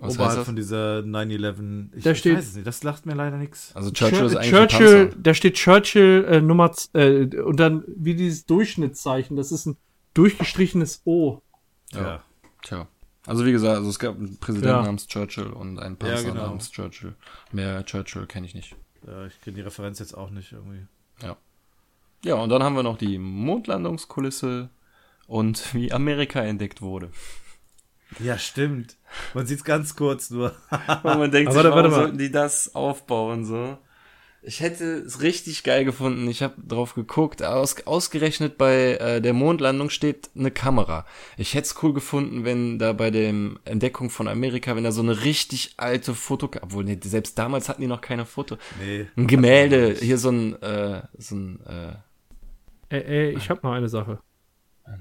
[0.00, 0.46] Was heißt Oberhalb das?
[0.46, 1.90] von dieser 9-11.
[1.94, 3.70] Ich, Da ich steht- weiß es nicht, das lacht mir leider nichts.
[3.76, 8.44] Also Churchill ist eigentlich Churchill, da steht Churchill äh, Nummer äh, und dann wie dieses
[8.44, 9.76] Durchschnittszeichen, das ist ein
[10.14, 11.40] durchgestrichenes O.
[11.92, 12.22] Ja.
[12.62, 12.86] Tja.
[13.26, 14.82] Also wie gesagt, also es gab einen Präsidenten Ja.
[14.82, 16.46] namens Churchill und einen Panzer genau.
[16.46, 17.14] namens Churchill.
[17.52, 18.76] Mehr Churchill kenne ich nicht.
[19.06, 20.86] Ja, ich kenne die Referenz jetzt auch nicht irgendwie.
[22.24, 24.70] Ja, und dann haben wir noch die Mondlandungskulisse
[25.26, 27.10] und wie Amerika entdeckt wurde.
[28.18, 28.96] Ja, stimmt.
[29.34, 30.54] Man sieht es ganz kurz nur.
[30.70, 31.96] Und man denkt Aber sich, warte, warte warum mal.
[31.96, 33.76] sollten die das aufbauen so?
[34.46, 36.28] Ich hätte es richtig geil gefunden.
[36.28, 37.42] Ich habe drauf geguckt.
[37.42, 41.06] Aus, ausgerechnet bei äh, der Mondlandung steht eine Kamera.
[41.38, 43.28] Ich hätte es cool gefunden, wenn da bei der
[43.64, 47.80] Entdeckung von Amerika, wenn da so eine richtig alte Foto, obwohl nee, selbst damals hatten
[47.80, 48.58] die noch keine Foto.
[48.78, 49.06] Nee.
[49.16, 53.88] Ein Gemälde, hier so ein, äh, so ein, äh, Äh, äh, ich habe noch eine
[53.88, 54.18] Sache.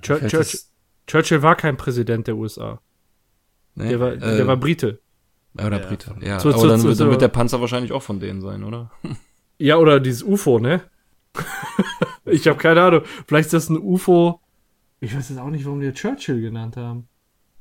[0.01, 0.65] Chur fällt
[1.05, 2.79] Churchill, war kein Präsident der USA.
[3.75, 3.89] ne?
[3.89, 5.01] Der war, Äh, der war Brite.
[5.55, 6.15] oder Ja, Brite.
[6.21, 8.39] Ja, Zu- aber zu- dann, zu- wird, dann wird der Panzer wahrscheinlich auch von denen
[8.39, 8.89] sein, oder?
[9.57, 10.81] Ja, oder dieses UFO, ne?
[12.25, 13.01] ich habe keine Ahnung.
[13.27, 14.41] Vielleicht ist das ein UFO.
[14.99, 17.07] Ich weiß jetzt auch nicht, warum die Churchill genannt haben.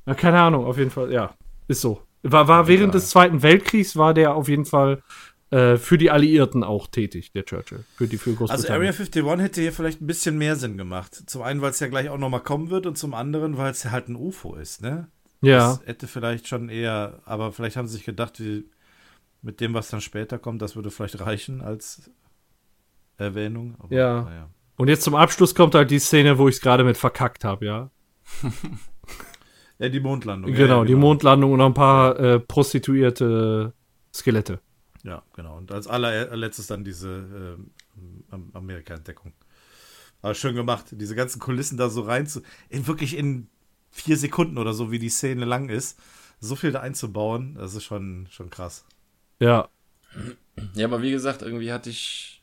[0.06, 1.34] Na, keine Ahnung, auf jeden Fall, ja.
[1.68, 2.02] Ist so.
[2.22, 5.02] War, war während des Zweiten Weltkriegs war der auf jeden Fall
[5.50, 7.84] äh, für die Alliierten auch tätig, der Churchill.
[7.96, 8.68] Für die für Also.
[8.68, 11.24] Area 51 hätte hier vielleicht ein bisschen mehr Sinn gemacht.
[11.26, 13.84] Zum einen, weil es ja gleich auch nochmal kommen wird und zum anderen, weil es
[13.84, 15.08] halt ein UFO ist, ne?
[15.42, 15.72] ja.
[15.72, 18.64] Das hätte vielleicht schon eher, aber vielleicht haben sie sich gedacht, wie
[19.42, 22.10] mit dem, was dann später kommt, das würde vielleicht reichen als
[23.16, 23.76] Erwähnung.
[23.78, 24.22] Aber, Ja.
[24.22, 24.48] naja.
[24.76, 27.66] Und jetzt zum Abschluss kommt halt die Szene, wo ich es gerade mit verkackt habe,
[27.66, 27.90] ja.
[29.78, 30.52] Ja, die Mondlandung.
[30.52, 33.72] Genau, ja, ja, die Mondlandung und noch ein paar äh, prostituierte
[34.14, 34.60] Skelette.
[35.02, 35.56] Ja, genau.
[35.56, 37.58] Und als allerletztes dann diese
[38.30, 39.32] Am- Amerika-Entdeckung.
[40.20, 42.42] Aber schön gemacht, diese ganzen Kulissen da so rein zu.
[42.68, 43.48] In, wirklich in
[43.90, 45.98] vier Sekunden oder so, wie die Szene lang ist,
[46.38, 48.84] so viel da einzubauen, das ist schon, schon krass.
[49.42, 49.68] Ja.
[50.74, 52.42] Ja, aber wie gesagt, irgendwie hatte ich.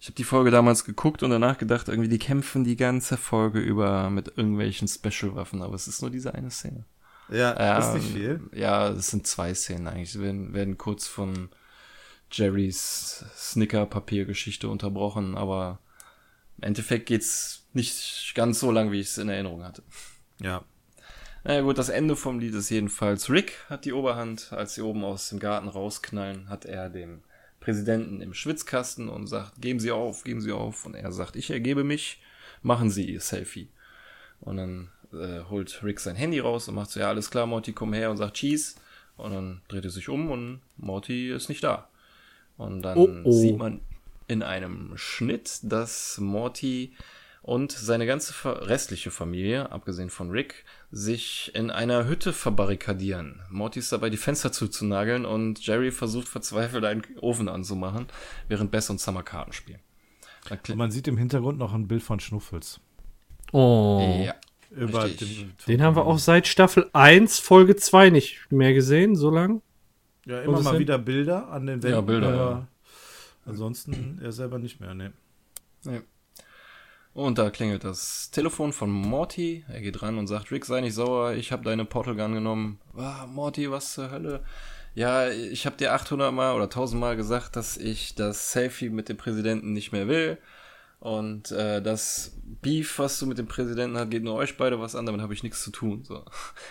[0.00, 3.60] Ich habe die Folge damals geguckt und danach gedacht, irgendwie die kämpfen die ganze Folge
[3.60, 6.84] über mit irgendwelchen Special-Waffen, aber es ist nur diese eine Szene.
[7.28, 8.40] Ja, Ja, ist nicht viel.
[8.52, 10.12] Ja, es sind zwei Szenen eigentlich.
[10.12, 11.48] Sie werden, werden kurz von
[12.30, 15.80] Jerrys Snicker-Papiergeschichte unterbrochen, aber
[16.58, 19.82] im Endeffekt geht's nicht ganz so lang, wie ich es in Erinnerung hatte.
[20.40, 20.64] Ja.
[21.46, 24.52] Naja gut, das Ende vom Lied ist jedenfalls, Rick hat die Oberhand.
[24.52, 27.20] Als sie oben aus dem Garten rausknallen, hat er dem
[27.60, 30.84] Präsidenten im Schwitzkasten und sagt, geben Sie auf, geben Sie auf.
[30.86, 32.20] Und er sagt, ich ergebe mich,
[32.62, 33.68] machen Sie Ihr Selfie.
[34.40, 37.72] Und dann äh, holt Rick sein Handy raus und macht so, ja, alles klar, Morty,
[37.72, 38.74] komm her und sagt Cheese.
[39.16, 41.88] Und dann dreht er sich um und Morty ist nicht da.
[42.56, 43.30] Und dann Oh, oh.
[43.30, 43.80] sieht man
[44.26, 46.92] in einem Schnitt, dass Morty
[47.46, 53.40] und seine ganze restliche Familie, abgesehen von Rick, sich in einer Hütte verbarrikadieren.
[53.50, 58.06] Morty ist dabei, die Fenster zuzunageln und Jerry versucht verzweifelt einen Ofen anzumachen,
[58.48, 59.78] während Bess und Summer Karten spielen.
[60.50, 62.80] Und man sieht im Hintergrund noch ein Bild von Schnuffels.
[63.52, 64.22] Oh.
[64.24, 64.34] ja.
[64.72, 65.38] Über Richtig.
[65.38, 69.62] dem, Den haben wir auch seit Staffel 1, Folge 2 nicht mehr gesehen, so lang.
[70.24, 70.80] Ja, immer mal denn?
[70.80, 71.94] wieder Bilder an den Wänden.
[71.94, 72.68] Ja, Bilder, aber ja.
[73.44, 75.12] Ansonsten er selber nicht mehr, ne.
[75.84, 76.00] Ja.
[77.16, 79.64] Und da klingelt das Telefon von Morty.
[79.68, 82.78] Er geht ran und sagt, Rick, sei nicht sauer, ich habe deine Portal Gun genommen.
[82.94, 84.44] Ah, Morty, was zur Hölle?
[84.94, 89.08] Ja, ich habe dir 800 Mal oder 1000 Mal gesagt, dass ich das Selfie mit
[89.08, 90.36] dem Präsidenten nicht mehr will.
[91.00, 94.94] Und äh, das Beef, was du mit dem Präsidenten hast, geht nur euch beide was
[94.94, 96.04] an, damit habe ich nichts zu tun.
[96.04, 96.22] So.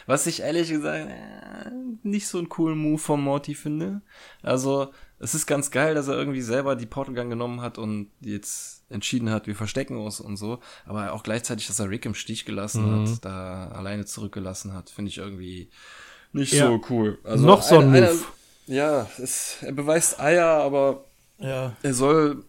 [0.05, 1.71] Was ich ehrlich gesagt äh,
[2.03, 4.01] nicht so einen coolen Move von Morty finde.
[4.43, 8.09] Also, es ist ganz geil, dass er irgendwie selber die Portal Gun genommen hat und
[8.21, 10.59] jetzt entschieden hat, wir verstecken uns und so.
[10.85, 15.09] Aber auch gleichzeitig, dass er Rick im Stich gelassen hat, da alleine zurückgelassen hat, finde
[15.09, 15.69] ich irgendwie
[16.33, 16.67] nicht Ja.
[16.67, 17.17] so cool.
[17.23, 17.97] Also Noch so ein Move.
[18.09, 18.15] einer-
[18.67, 21.05] ja, es, er beweist Eier, aber
[21.39, 21.75] Ja.
[21.81, 22.43] er soll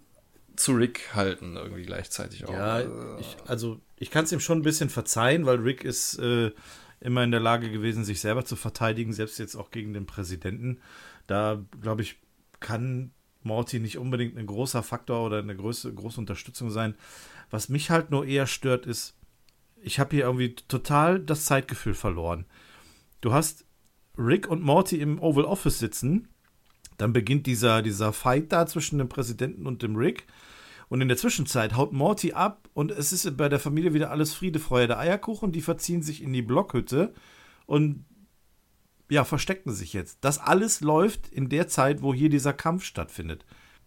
[0.56, 2.52] zu Rick halten, irgendwie gleichzeitig auch.
[2.52, 2.86] Ja, Äh,
[3.20, 6.50] ich, also ich kann es ihm schon ein bisschen verzeihen, weil Rick ist äh,
[7.00, 10.80] immer in der Lage gewesen, sich selber zu verteidigen, selbst jetzt auch gegen den Präsidenten.
[11.26, 12.16] Da, glaube ich,
[12.60, 13.12] kann
[13.42, 16.94] Morty nicht unbedingt ein großer Faktor oder eine große, große Unterstützung sein.
[17.50, 19.14] Was mich halt nur eher stört, ist,
[19.80, 22.44] ich habe hier irgendwie total das Zeitgefühl verloren.
[23.20, 23.64] Du hast
[24.18, 26.28] Rick und Morty im Oval Office sitzen,
[26.96, 30.26] dann beginnt dieser, dieser Fight da zwischen dem Präsidenten und dem Rick.
[30.88, 34.34] Und in der Zwischenzeit haut Morty ab und es ist bei der Familie wieder alles
[34.34, 35.52] Friede, Freude, Eierkuchen.
[35.52, 37.12] Die verziehen sich in die Blockhütte
[37.66, 38.04] und
[39.08, 40.18] ja, verstecken sich jetzt.
[40.22, 43.44] Das alles läuft in der Zeit, wo hier dieser Kampf stattfindet.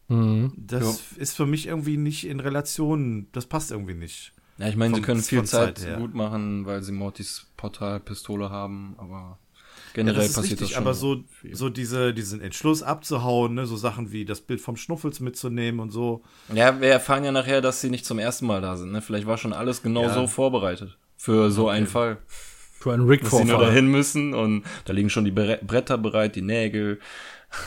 [0.08, 4.34] Das ist für mich irgendwie nicht in Relation, das passt irgendwie nicht.
[4.58, 8.96] Ja, ich meine, sie können viel Zeit, Zeit gut machen, weil sie Mortys Portalpistole haben,
[8.98, 10.84] aber Ja, generell das ist passiert richtig, das schon.
[10.84, 11.56] aber so, viel.
[11.56, 15.92] so diese, diesen Entschluss abzuhauen, ne, so Sachen wie das Bild vom Schnuffels mitzunehmen und
[15.92, 16.24] so.
[16.54, 18.92] Ja, wir erfahren ja nachher, dass sie nicht zum ersten Mal da sind.
[18.92, 19.02] Ne?
[19.04, 20.14] Vielleicht war schon alles genau Ja.
[20.14, 20.98] so vorbereitet.
[21.18, 22.18] Für so einen Fall.
[22.80, 23.68] Für einen Rick Dass sie nur Vorfall.
[23.68, 27.00] dahin müssen und da liegen schon die Bre Bretter bereit, die Nägel.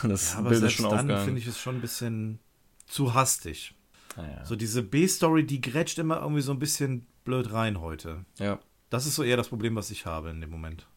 [0.03, 2.39] Das Aber Bild ist selbst schon dann finde ich es schon ein bisschen
[2.87, 3.75] zu hastig.
[4.15, 4.45] Naja.
[4.45, 8.23] So diese B-Story, die grätscht immer irgendwie so ein bisschen blöd rein heute.
[8.39, 8.59] Ja.
[8.89, 10.87] Das ist so eher das Problem, was ich habe in dem Moment.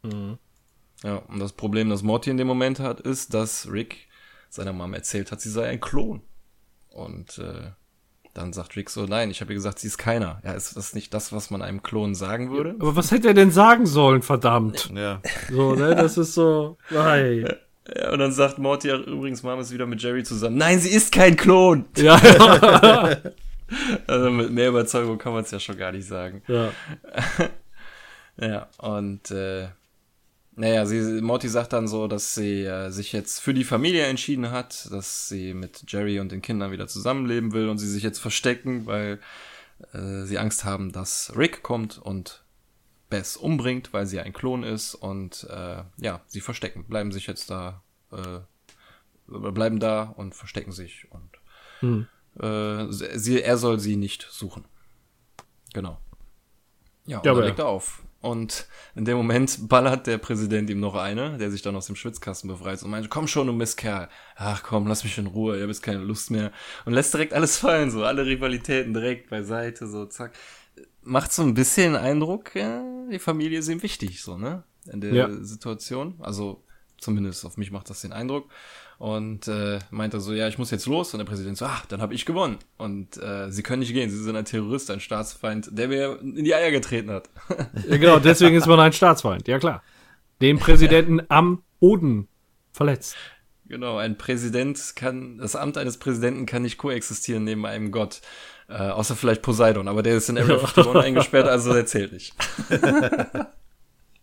[1.03, 4.09] Ja, und das Problem, das Morty in dem Moment hat, ist, dass Rick
[4.51, 6.23] seiner Mom erzählt hat, sie sei ein Klon.
[6.91, 7.73] Und äh,
[8.37, 10.41] dann sagt Rick so, nein, ich habe ihr gesagt, sie ist keiner.
[10.45, 12.75] Ja, ist das nicht das, was man einem Klon sagen würde?
[12.79, 14.91] Aber was hätte er denn sagen sollen, verdammt?
[14.95, 15.23] Ja.
[15.51, 17.47] So, ne, das ist so, hey.
[17.97, 20.57] Ja, und dann sagt Morty ja, übrigens, Mom ist wieder mit Jerry zusammen.
[20.57, 21.85] Nein, sie ist kein Klon!
[21.97, 22.21] Ja,
[24.07, 26.43] Also mit mehr Überzeugung kann man es ja schon gar nicht sagen.
[26.49, 26.71] ja.
[28.39, 29.69] Ja, und äh,
[30.57, 34.51] naja, sie, Morty sagt dann so, dass sie äh, sich jetzt für die Familie entschieden
[34.51, 38.19] hat, dass sie mit Jerry und den Kindern wieder zusammenleben will und sie sich jetzt
[38.19, 39.21] verstecken, weil
[39.93, 42.43] äh, sie Angst haben, dass Rick kommt und
[43.11, 47.51] Bess umbringt, weil sie ein Klon ist und äh, ja, sie verstecken, bleiben sich jetzt
[47.51, 48.41] da, äh,
[49.29, 51.31] bleiben da und verstecken sich und
[52.41, 54.65] äh, sie, er soll sie nicht suchen.
[55.75, 56.01] Genau.
[57.05, 58.03] Ja, und Ja, dann aber legt er auf.
[58.27, 58.67] Und
[58.97, 62.49] in dem Moment ballert der Präsident ihm noch eine, der sich dann aus dem Schwitzkasten
[62.49, 64.09] befreit und meint, komm schon, du Mistkerl.
[64.35, 66.51] Ach komm, lass mich in Ruhe, ihr habt keine Lust mehr.
[66.85, 70.33] Und lässt direkt alles fallen, so alle Rivalitäten direkt beiseite, so zack.
[71.03, 72.83] Macht so ein bisschen Eindruck, ja,
[73.13, 74.65] die Familie ist ihm wichtig, so, ne?
[74.93, 75.31] In der Ja.
[75.45, 76.17] Situation.
[76.19, 76.65] Also
[76.99, 78.51] zumindest auf mich macht das den Eindruck.
[78.99, 81.13] Und äh, meinte so, ja, ich muss jetzt los.
[81.13, 82.59] Und der Präsident so, ach, dann habe ich gewonnen.
[82.79, 86.45] Und äh, sie können nicht gehen, sie sind ein Terrorist, ein Staatsfeind, der mir in
[86.45, 87.29] die Eier getreten hat.
[87.89, 89.83] ja, genau, deswegen ist man ein Staatsfeind, ja klar.
[90.41, 92.29] Den Präsidenten am Boden
[92.73, 93.17] verletzt.
[93.69, 98.21] Genau, ein Präsident kann, das Amt eines Präsidenten kann nicht koexistieren neben einem Gott.
[98.69, 102.35] Äh, außer vielleicht Poseidon, aber der ist in Area 51 eingesperrt, also der zählt nicht.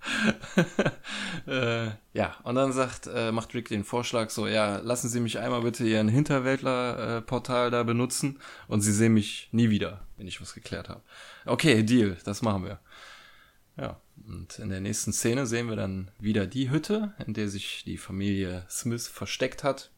[1.48, 5.40] äh, ja, und dann sagt, äh, macht Rick den Vorschlag so, ja, lassen Sie mich
[5.40, 10.54] einmal bitte Ihren Hinterwäldler-Portal da benutzen und Sie sehen mich nie wieder, wenn ich was
[10.54, 11.02] geklärt habe.
[11.46, 12.80] Okay, Deal, das machen wir.
[13.78, 17.84] Ja, und in der nächsten Szene sehen wir dann wieder die Hütte, in der sich
[17.86, 19.90] die Familie Smith versteckt hat.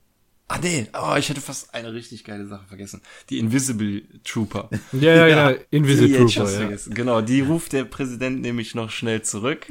[0.48, 3.02] Ah nee, oh, ich hätte fast eine richtig geile Sache vergessen.
[3.30, 4.70] Die Invisible Trooper.
[4.92, 6.52] Ja, ja, ja, Invisible Die hätte ich Trooper.
[6.52, 6.58] Ja.
[6.60, 6.94] vergessen.
[6.94, 9.66] Genau, die ruft der Präsident nämlich noch schnell zurück.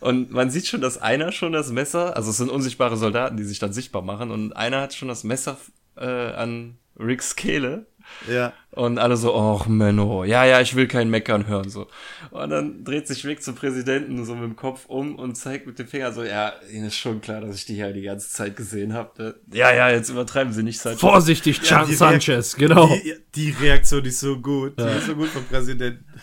[0.00, 3.44] Und man sieht schon, dass einer schon das Messer, also es sind unsichtbare Soldaten, die
[3.44, 5.58] sich dann sichtbar machen, und einer hat schon das Messer
[5.96, 7.86] äh, an Ricks Kehle.
[8.30, 8.52] Ja.
[8.72, 11.86] Und alle so, ach Menno, ja, ja, ich will kein Meckern hören, so.
[12.30, 15.78] Und dann dreht sich Rick zum Präsidenten so mit dem Kopf um und zeigt mit
[15.78, 18.54] dem Finger so, ja, Ihnen ist schon klar, dass ich die hier die ganze Zeit
[18.54, 19.40] gesehen habe.
[19.50, 21.00] Ja, ja, jetzt übertreiben Sie nicht, Sanchez.
[21.00, 22.86] Vorsichtig, Ja, Chan die Sanchez, genau.
[22.88, 24.78] Die, die Reaktion ist so gut.
[24.78, 26.04] Die ist so gut vom Präsidenten.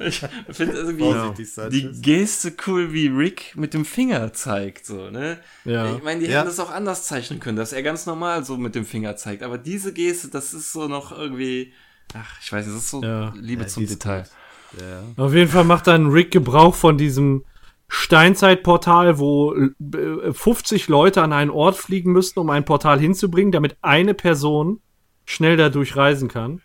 [0.00, 2.02] Ich finde irgendwie Vorsichtig, die.
[2.02, 5.38] Geste cool, wie Rick mit dem Finger zeigt, so, ne?
[5.64, 5.94] Ja.
[5.94, 6.38] Ich meine, die Ja.
[6.38, 9.44] hätten das auch anders zeichnen können, dass er ganz normal so mit dem Finger zeigt.
[9.44, 11.72] Aber diese Geste, das ist so noch irgendwie,
[12.14, 13.32] ach, ich weiß, nicht, das ist so Ja.
[13.36, 14.24] Liebe Ja, zum Detail.
[14.80, 15.24] Ja.
[15.24, 17.44] Auf jeden Fall macht dann Rick Gebrauch von diesem
[17.88, 23.76] Steinzeitportal, wo äh, 50 Leute an einen Ort fliegen müssten, um ein Portal hinzubringen, damit
[23.82, 24.80] eine Person
[25.24, 26.60] schnell dadurch reisen kann.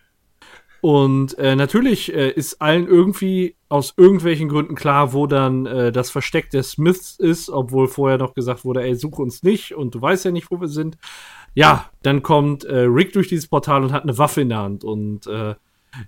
[0.81, 6.09] Und äh, natürlich äh, ist allen irgendwie aus irgendwelchen Gründen klar, wo dann äh, das
[6.09, 10.01] Versteck der Smiths ist, obwohl vorher noch gesagt wurde, ey, such uns nicht und du
[10.01, 10.97] weißt ja nicht, wo wir sind.
[11.55, 14.83] Ja, dann kommt äh, Rick durch dieses Portal und hat eine Waffe in der Hand
[14.83, 15.55] und äh,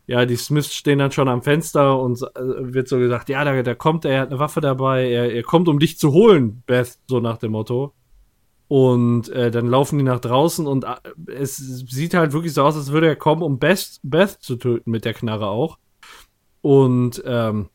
[0.05, 3.61] ja, die Smiths stehen dann schon am Fenster und äh, wird so gesagt, ja, da,
[3.63, 6.63] da kommt er, er hat eine Waffe dabei, er, er kommt, um dich zu holen,
[6.65, 7.93] Beth, so nach dem Motto.
[8.67, 12.77] Und äh, dann laufen die nach draußen und äh, es sieht halt wirklich so aus,
[12.77, 15.77] als würde er kommen, um Beth, Beth zu töten mit der Knarre auch.
[16.61, 17.69] Und ähm,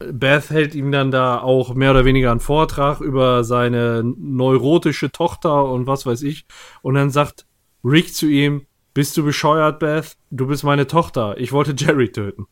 [0.00, 5.66] Beth hält ihm dann da auch mehr oder weniger einen Vortrag über seine neurotische Tochter
[5.66, 6.46] und was weiß ich.
[6.82, 7.46] Und dann sagt
[7.84, 10.16] Rick zu ihm, bist du bescheuert, Beth?
[10.30, 11.36] Du bist meine Tochter.
[11.38, 12.46] Ich wollte Jerry töten.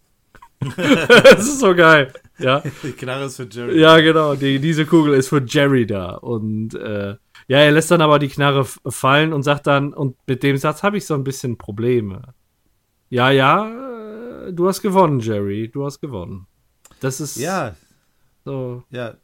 [0.77, 2.13] das ist so geil.
[2.39, 2.63] Ja.
[2.83, 3.81] Die Knarre ist für Jerry.
[3.81, 4.35] Ja, genau.
[4.35, 6.17] Die, diese Kugel ist für Jerry da.
[6.17, 7.17] Und äh,
[7.47, 10.83] ja, er lässt dann aber die Knarre fallen und sagt dann, und mit dem Satz
[10.83, 12.35] habe ich so ein bisschen Probleme.
[13.09, 13.69] Ja, ja,
[14.47, 15.71] äh, du hast gewonnen, Jerry.
[15.73, 16.47] Du hast gewonnen.
[17.01, 17.75] Das ist Ja,
[18.45, 19.15] so, ja.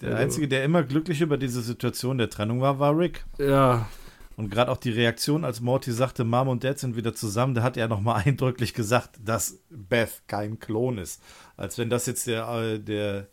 [0.00, 3.24] Der Also- Einzige, der immer glücklich über diese Situation der Trennung war, war Rick.
[3.38, 3.88] ja,
[4.36, 7.62] Und gerade auch die Reaktion, als Morty sagte, Mom und Dad sind wieder zusammen, da
[7.62, 11.22] hat er nochmal eindrücklich gesagt, dass Beth kein Klon ist.
[11.56, 13.28] Als wenn das jetzt der, äh, der,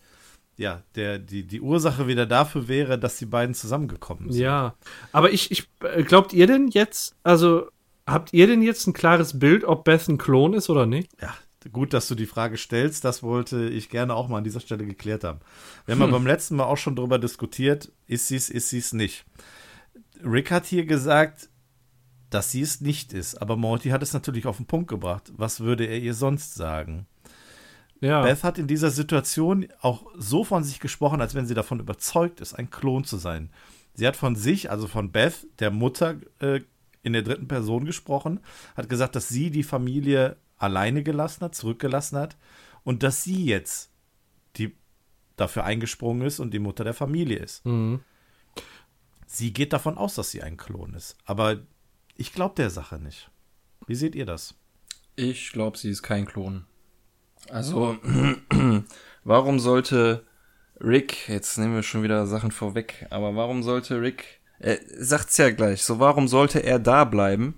[0.57, 4.41] ja, der, die, die Ursache wieder dafür wäre, dass die beiden zusammengekommen sind.
[4.43, 4.75] ja.
[5.11, 7.67] Aber ich, ich, äh, glaubt ihr denn jetzt, also,
[8.05, 11.09] habt ihr denn jetzt ein klares Bild, ob Beth ein Klon ist oder nicht?
[11.19, 11.33] Ja,
[11.71, 13.05] gut, dass du die Frage stellst.
[13.05, 15.39] Das wollte ich gerne auch mal an dieser Stelle geklärt haben.
[15.85, 18.79] Wir haben ja beim letzten Mal auch schon darüber diskutiert, ist sie es, ist sie
[18.79, 19.25] es nicht.
[20.23, 21.49] Rick hat hier gesagt,
[22.29, 25.31] dass sie es nicht ist, aber Morty hat es natürlich auf den Punkt gebracht.
[25.35, 27.05] Was würde er ihr sonst sagen?
[27.99, 28.23] Ja.
[28.23, 32.41] Beth hat in dieser Situation auch so von sich gesprochen, als wenn sie davon überzeugt
[32.41, 33.51] ist, ein Klon zu sein.
[33.93, 36.61] Sie hat von sich, also von Beth, der Mutter, äh,
[37.03, 38.39] in der dritten Person gesprochen,
[38.75, 42.37] hat gesagt, dass sie die Familie alleine gelassen hat, zurückgelassen hat
[42.83, 43.91] und dass sie jetzt
[44.57, 44.75] die
[45.37, 47.65] dafür eingesprungen ist und die Mutter der Familie ist.
[47.65, 48.01] Mhm.
[49.25, 51.17] Sie geht davon aus, dass sie ein Klon ist.
[51.25, 51.59] Aber
[52.15, 53.31] ich glaube der Sache nicht.
[53.87, 54.55] Wie seht ihr das?
[55.15, 56.65] Ich glaube, sie ist kein Klon.
[57.49, 57.97] Also,
[59.23, 60.25] warum sollte
[60.79, 65.49] Rick, jetzt nehmen wir schon wieder Sachen vorweg, aber warum sollte Rick, er sagt's ja
[65.49, 67.57] gleich, so warum sollte er da bleiben,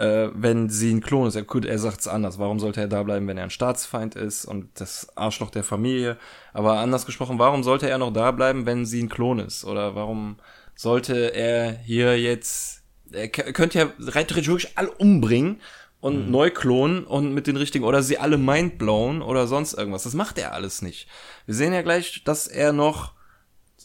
[0.00, 1.34] äh, wenn sie ein Klon ist?
[1.34, 2.38] Ja, gut, er sagt's anders.
[2.38, 6.16] Warum sollte er da bleiben, wenn er ein Staatsfeind ist und das Arschloch der Familie?
[6.54, 9.64] Aber anders gesprochen, warum sollte er noch da bleiben, wenn sie ein Klon ist?
[9.64, 10.36] Oder warum
[10.74, 12.82] sollte er hier jetzt,
[13.12, 15.60] er könnte ja rein theoretisch wirklich alle umbringen
[16.00, 20.04] und neu klonen und mit den richtigen, oder sie alle mindblown oder sonst irgendwas.
[20.04, 21.08] Das macht er alles nicht.
[21.44, 23.12] Wir sehen ja gleich, dass er noch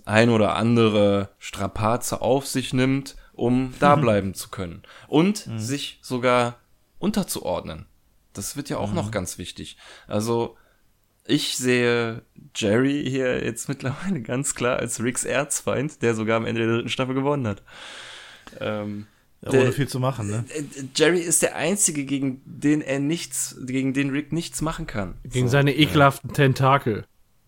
[0.06, 4.82] ein oder andere Strapaze auf sich nimmt, um da bleiben zu können.
[5.08, 6.58] Und sich sogar
[7.00, 7.86] unterzuordnen.
[8.34, 9.78] Das wird ja auch noch ganz wichtig.
[10.08, 10.58] Also,
[11.28, 12.22] ich sehe
[12.56, 16.90] Jerry hier jetzt mittlerweile ganz klar als Ricks Erzfeind, der sogar am Ende der dritten
[16.90, 17.64] Staffel gewonnen hat.
[18.60, 19.08] Ähm,
[19.42, 20.46] Ja, Der- ohne viel zu machen, ne?
[20.50, 20.64] äh,
[20.96, 25.16] Jerry ist der Einzige, gegen den er nichts, gegen den Rick nichts machen kann.
[25.24, 25.52] Gegen So.
[25.52, 27.06] seine ekelhaften Tentakel.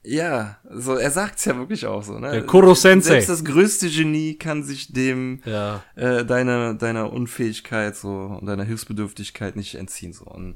[0.10, 2.32] Ja, so er sagt's ja wirklich auch so, ne?
[2.32, 3.10] Der Kuro-Sensei.
[3.12, 5.84] Selbst das größte Genie kann sich dem Ja.
[5.96, 8.10] äh, deiner deiner Unfähigkeit so
[8.40, 10.56] und deiner Hilfsbedürftigkeit nicht entziehen so und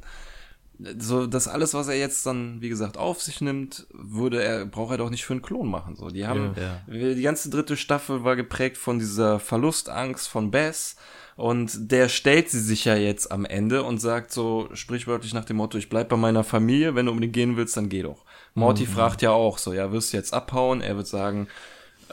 [0.98, 4.92] so das alles was er jetzt dann wie gesagt auf sich nimmt würde er braucht
[4.92, 6.56] er doch nicht für einen Klon machen so die haben
[6.88, 10.96] die ganze dritte Staffel war geprägt von dieser Verlustangst von Bess
[11.36, 15.58] und der stellt sie sich ja jetzt am Ende und sagt so sprichwörtlich nach dem
[15.58, 18.86] Motto ich bleib bei meiner Familie wenn du unbedingt gehen willst dann geh doch Morty
[18.86, 21.48] fragt ja auch so ja wirst du jetzt abhauen er wird sagen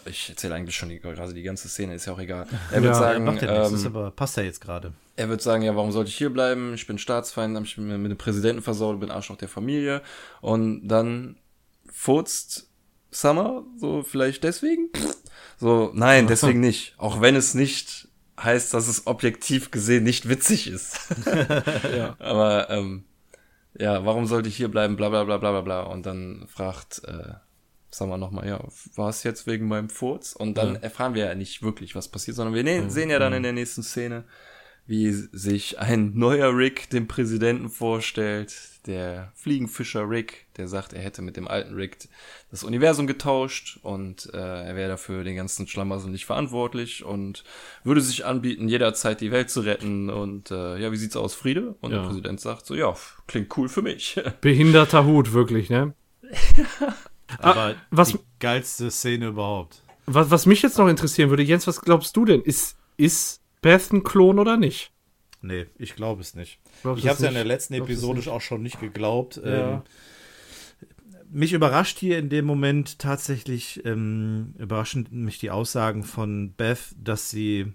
[0.07, 2.47] ich erzähle eigentlich schon die, gerade die ganze Szene, ist ja auch egal.
[2.71, 4.93] Er wird Ja, Ja, sagen, macht ja nichts, ähm, ist aber passt ja jetzt gerade.
[5.17, 6.75] er wird sagen, ja, warum sollte ich hier bleiben?
[6.75, 10.03] Ich bin Staatsfeind, hab ich mir mit dem Präsidenten versaut, bin Arschloch der Familie.
[10.41, 11.37] Und dann
[11.91, 12.71] furzt
[13.11, 14.91] Summer, so vielleicht deswegen?
[15.59, 16.95] So, nein, deswegen nicht.
[16.99, 18.08] Auch wenn es nicht
[18.43, 20.99] heißt, dass es objektiv gesehen nicht witzig ist.
[21.97, 22.17] Ja.
[22.19, 23.05] Aber ähm,
[23.79, 24.97] ja, warum sollte ich hier bleiben?
[24.97, 25.83] Bla bla bla bla bla bla.
[25.83, 27.35] Und dann fragt äh,
[27.91, 28.61] Summer nochmal, ja,
[28.97, 30.33] war es jetzt wegen meinem Furz?
[30.33, 33.33] Und dann erfahren wir ja nicht wirklich, was passiert, sondern wir ne sehen ja dann
[33.33, 34.25] in der nächsten Szene,
[34.89, 38.57] wie sich ein neuer Rick dem Präsidenten vorstellt,
[38.87, 42.09] der Fliegenfischer Rick, der sagt, er hätte mit dem alten Rick
[42.51, 47.45] das Universum getauscht und äh, er wäre dafür den ganzen Schlamassel nicht verantwortlich und
[47.85, 51.75] würde sich anbieten, jederzeit die Welt zu retten und äh, ja, wie sieht's aus, Friede?
[51.83, 51.99] Und Ja.
[52.01, 52.97] der Präsident sagt so, ja,
[53.27, 54.19] klingt cool für mich.
[54.41, 55.93] Behinderter Hut, wirklich, ne?
[57.39, 59.83] Aber was- die geilste Szene überhaupt.
[60.07, 62.41] Was, was mich jetzt noch interessieren würde, Jens, was glaubst du denn?
[62.41, 64.93] Ist, ist Beth ein Klon oder nicht?
[65.41, 66.59] Nee, ich glaube es nicht.
[66.83, 69.41] Glaubst Ich habe es ja in der letzten es Episode auch schon nicht geglaubt.
[69.45, 69.75] Ja.
[69.75, 69.83] Ähm,
[71.31, 77.31] mich überrascht hier in dem Moment tatsächlich, ähm, überraschen mich die Aussagen von Beth, dass
[77.31, 77.73] sie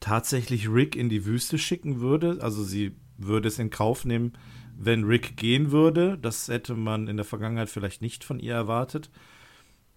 [0.00, 2.38] tatsächlich Rick in die Wüste schicken würde.
[2.40, 4.34] Also sie würde es in Kauf nehmen,
[4.76, 6.18] wenn Rick gehen würde.
[6.18, 9.10] Das hätte man in der Vergangenheit vielleicht nicht von ihr erwartet.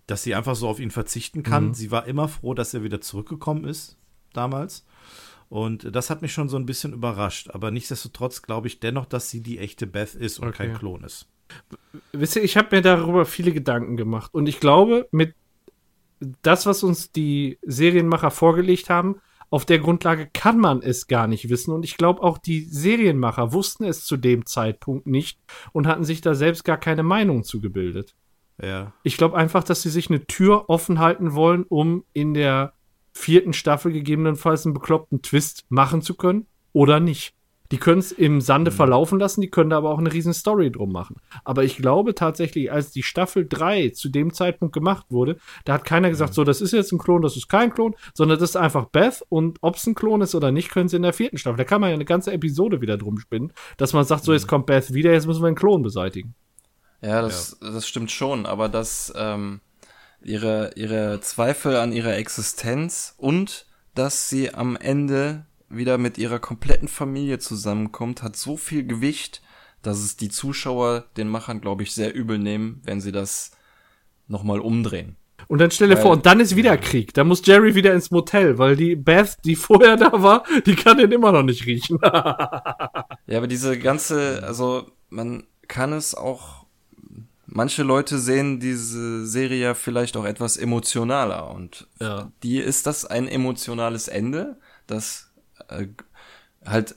[0.07, 1.67] Dass sie einfach so auf ihn verzichten kann.
[1.67, 1.73] Mhm.
[1.75, 3.97] Sie war immer froh, dass er wieder zurückgekommen ist,
[4.33, 4.85] damals.
[5.49, 7.49] Und das hat mich schon so ein bisschen überrascht.
[7.51, 10.67] Aber nichtsdestotrotz glaube ich dennoch, dass sie die echte Beth ist und Okay.
[10.67, 11.27] kein Klon ist.
[12.11, 14.33] Wisst ihr, ich habe mir darüber viele Gedanken gemacht.
[14.33, 15.33] Und ich glaube, mit
[16.43, 19.15] das, was uns die Serienmacher vorgelegt haben,
[19.49, 21.73] auf der Grundlage kann man es gar nicht wissen.
[21.73, 25.39] Und ich glaube, auch die Serienmacher wussten es zu dem Zeitpunkt nicht
[25.71, 28.13] und hatten sich da selbst gar keine Meinung zugebildet.
[28.61, 28.93] Ja.
[29.01, 32.73] Ich glaube einfach, dass sie sich eine Tür offen halten wollen, um in der
[33.19, 37.33] vierten Staffel gegebenenfalls einen bekloppten Twist machen zu können oder nicht.
[37.71, 40.71] Die können es im Sande verlaufen lassen, die können da aber auch eine riesen Story
[40.71, 41.17] drum machen.
[41.43, 45.85] Aber ich glaube tatsächlich, als die Staffel 3 zu dem Zeitpunkt gemacht wurde, da hat
[45.85, 48.55] keiner gesagt, so, das ist jetzt ein Klon, das ist kein Klon, sondern das ist
[48.55, 51.37] einfach Beth und ob es ein Klon ist oder nicht, können sie in der vierten
[51.37, 51.57] Staffel.
[51.57, 54.47] Da kann man ja eine ganze Episode wieder drum spinnen, dass man sagt, so, jetzt
[54.47, 56.33] kommt Beth wieder, jetzt müssen wir einen Klon beseitigen.
[57.01, 59.61] Ja, das, das stimmt schon, aber dass ähm,
[60.21, 63.65] ihre, ihre Zweifel an ihrer Existenz und
[63.95, 69.41] dass sie am Ende wieder mit ihrer kompletten Familie zusammenkommt, hat so viel Gewicht,
[69.81, 73.51] dass es die Zuschauer den Machern, glaube ich, sehr übel nehmen, wenn sie das
[74.27, 75.15] nochmal umdrehen.
[75.47, 77.13] Und dann stell dir Weil- vor, und dann ist wieder Krieg.
[77.13, 80.97] Da muss Jerry wieder ins Motel, weil die Beth, die vorher da war, die kann
[80.97, 81.99] den immer noch nicht riechen.
[83.27, 86.58] Ja, aber diese ganze, also man kann es auch,
[87.51, 92.31] manche Leute sehen diese Serie ja vielleicht auch etwas emotionaler und Ja.
[92.43, 94.57] die ist das ein emotionales Ende,
[94.87, 95.31] das
[95.69, 95.87] äh,
[96.65, 96.95] halt,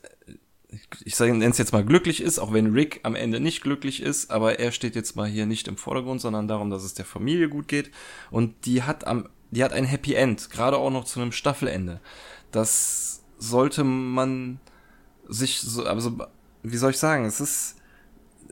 [1.04, 4.02] ich sage, nenne es jetzt mal glücklich ist, auch wenn Rick am Ende nicht glücklich
[4.02, 7.04] ist, aber er steht jetzt mal hier nicht im Vordergrund, sondern darum, dass es der
[7.04, 7.90] Familie gut geht
[8.30, 12.00] und die hat am, die hat ein Happy End, gerade auch noch zu einem Staffelende.
[12.52, 14.60] Das sollte man
[15.28, 16.18] sich so, also,
[16.62, 17.76] wie soll ich sagen, es ist,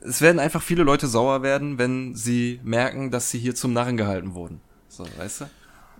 [0.01, 3.97] es werden einfach viele Leute sauer werden, wenn sie merken, dass sie hier zum Narren
[3.97, 4.61] gehalten wurden.
[4.87, 5.45] So, weißt du?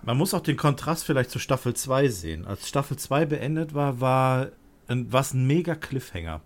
[0.04, 2.46] Man muss auch den Kontrast vielleicht zu Staffel 2 sehen.
[2.46, 4.50] Als Staffel 2 beendet war, war
[4.88, 6.42] ein, was ein mega Cliffhanger.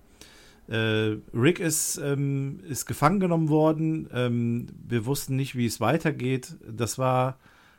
[0.68, 4.10] Äh, Rick ist, ähm, ist gefangen genommen worden.
[4.11, 6.57] Ähm, wir wussten nicht, wie es weitergeht.
[6.69, 7.38] Das war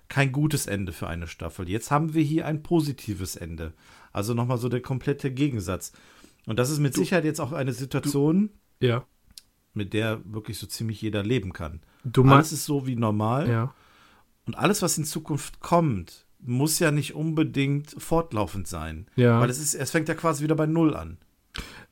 [0.08, 1.68] kein gutes Ende für eine Staffel.
[1.68, 3.72] Jetzt haben wir hier ein positives Ende.
[4.12, 5.92] Also nochmal so der komplette Gegensatz.
[6.46, 8.50] Und das ist mit Sicherheit jetzt auch eine Situation,
[8.80, 9.04] ja.
[9.76, 11.80] Mit der wirklich so ziemlich jeder leben kann.
[12.04, 13.48] Du Alles meinst, ist so wie normal.
[13.48, 13.74] ja.
[14.46, 19.06] Und alles, was in Zukunft kommt, muss ja nicht unbedingt fortlaufend sein.
[19.16, 19.40] Ja.
[19.40, 21.18] Weil es ist, es fängt ja quasi wieder bei Null an.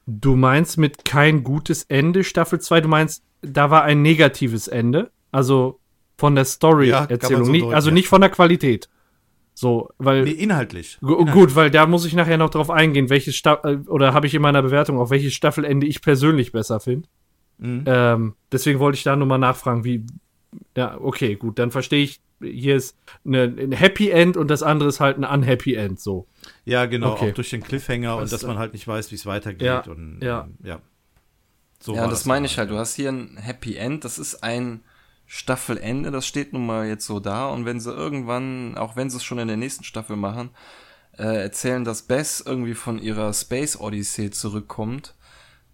[0.07, 5.11] Du meinst mit kein gutes Ende Staffel 2, du meinst, da war ein negatives Ende,
[5.33, 5.81] also
[6.17, 7.95] von der Ja, Story-Erzählung, man so nicht, also ja.
[7.95, 8.89] nicht von der Qualität.
[9.55, 10.99] So, weil Nee, inhaltlich.
[11.01, 11.33] Inhaltlich.
[11.33, 14.43] Gut, weil da muss ich nachher noch drauf eingehen, welches Staffel, oder habe ich in
[14.43, 17.09] meiner Bewertung auch welches Staffelende ich persönlich besser finde.
[17.59, 17.85] Mhm.
[17.87, 20.05] Ähm, deswegen wollte ich da nur mal nachfragen, wie,
[20.77, 24.89] ja, okay, gut, dann verstehe ich, hier ist eine, ein Happy End und das andere
[24.89, 26.27] ist halt ein Unhappy End, so.
[26.65, 27.31] Ja, genau, Okay.
[27.31, 29.63] auch durch den Cliffhanger und Was, dass äh, man halt nicht weiß, wie es weitergeht.
[29.63, 30.43] Ja, und, ja.
[30.43, 30.81] ähm, ja.
[31.81, 32.71] So ja, das meine ich halt.
[32.71, 34.05] Du hast hier ein Happy End.
[34.05, 34.83] Das ist ein
[35.27, 36.11] Staffelende.
[36.11, 37.49] Das steht nun mal jetzt so da.
[37.49, 40.51] Und wenn sie irgendwann, auch wenn sie es schon in der nächsten Staffel machen,
[41.19, 45.15] äh, erzählen, dass Bess irgendwie von ihrer Space Odyssey zurückkommt,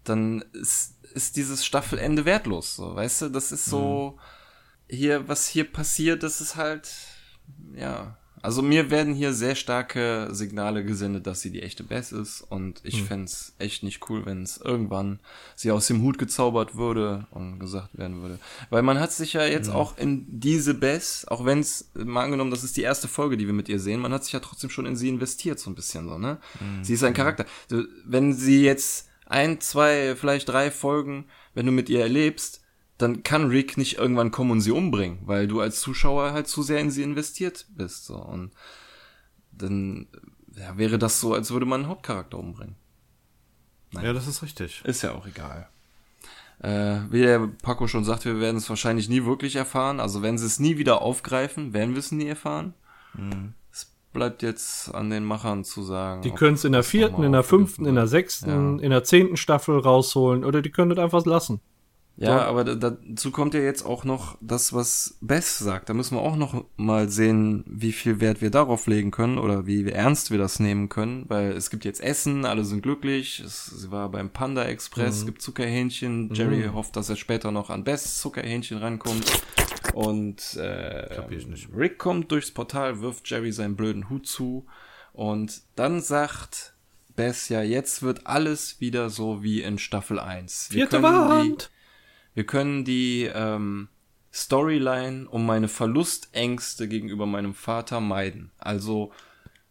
[0.03, 2.75] dann ist, ist dieses Staffelende wertlos.
[2.75, 4.17] So, weißt du, das ist so
[4.89, 6.91] hier, was hier passiert, das ist halt,
[7.75, 8.17] ja.
[8.43, 12.81] Also mir werden hier sehr starke Signale gesendet, dass sie die echte Bess ist und
[12.83, 15.19] ich fänd's echt nicht cool, wenn es irgendwann
[15.55, 18.39] sie aus dem Hut gezaubert würde und gesagt werden würde.
[18.71, 22.49] Weil man hat sich ja jetzt auch in diese Bess, auch wenn es mal angenommen,
[22.49, 24.71] das ist die erste Folge, die wir mit ihr sehen, man hat sich ja trotzdem
[24.71, 26.39] schon in sie investiert, so ein bisschen so, ne?
[26.81, 27.45] Sie ist ein Charakter.
[28.05, 32.61] Wenn sie jetzt ein, zwei, vielleicht drei Folgen, wenn du mit ihr erlebst,
[32.97, 36.61] dann kann Rick nicht irgendwann kommen und sie umbringen, weil du als Zuschauer halt zu
[36.61, 38.05] sehr in sie investiert bist.
[38.05, 38.15] So.
[38.15, 38.51] Und
[39.51, 40.07] dann
[40.55, 42.75] ja, wäre das so, als würde man einen Hauptcharakter umbringen.
[43.93, 44.81] Ja, das ist richtig.
[44.85, 45.67] Ist ja auch egal.
[46.59, 49.99] Äh, wie der Paco schon sagt, wir werden es wahrscheinlich nie wirklich erfahren.
[49.99, 52.73] Also wenn sie es nie wieder aufgreifen, werden wir es nie erfahren.
[53.17, 53.60] Es
[54.13, 56.21] bleibt jetzt an den Machern zu sagen.
[56.21, 59.37] Die können es in der vierten, in der fünften, in der sechsten, in der zehnten
[59.37, 61.61] Staffel rausholen oder die können das einfach lassen.
[62.17, 65.89] Ja, aber da, dazu kommt ja jetzt auch noch das, was Bess sagt.
[65.89, 69.65] Da müssen wir auch noch mal sehen, wie viel Wert wir darauf legen können oder
[69.65, 73.39] wie ernst wir das nehmen können, weil es gibt jetzt Essen, alle sind glücklich.
[73.39, 76.31] Es, sie war beim Panda Express, es gibt Zuckerhähnchen.
[76.33, 79.25] Jerry hofft, dass er später noch an Bess Zuckerhähnchen rankommt.
[79.93, 81.19] Und äh.
[81.75, 84.65] Rick kommt durchs Portal, wirft Jerry seinen blöden Hut zu
[85.13, 86.73] und dann sagt
[87.15, 90.69] Bess ja, jetzt wird alles wieder so wie in Staffel 1.
[90.71, 91.71] Wir Vierte können die- Wand!
[92.33, 93.89] wir können die ähm,
[94.33, 98.51] Storyline um meine Verlustängste gegenüber meinem Vater meiden.
[98.57, 99.11] Also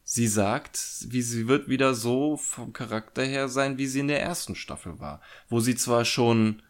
[0.04, 0.78] sie sagt,
[1.08, 5.00] wie sie wird wieder so vom Charakter her sein, wie sie in der ersten Staffel
[5.00, 6.60] war, wo sie zwar schon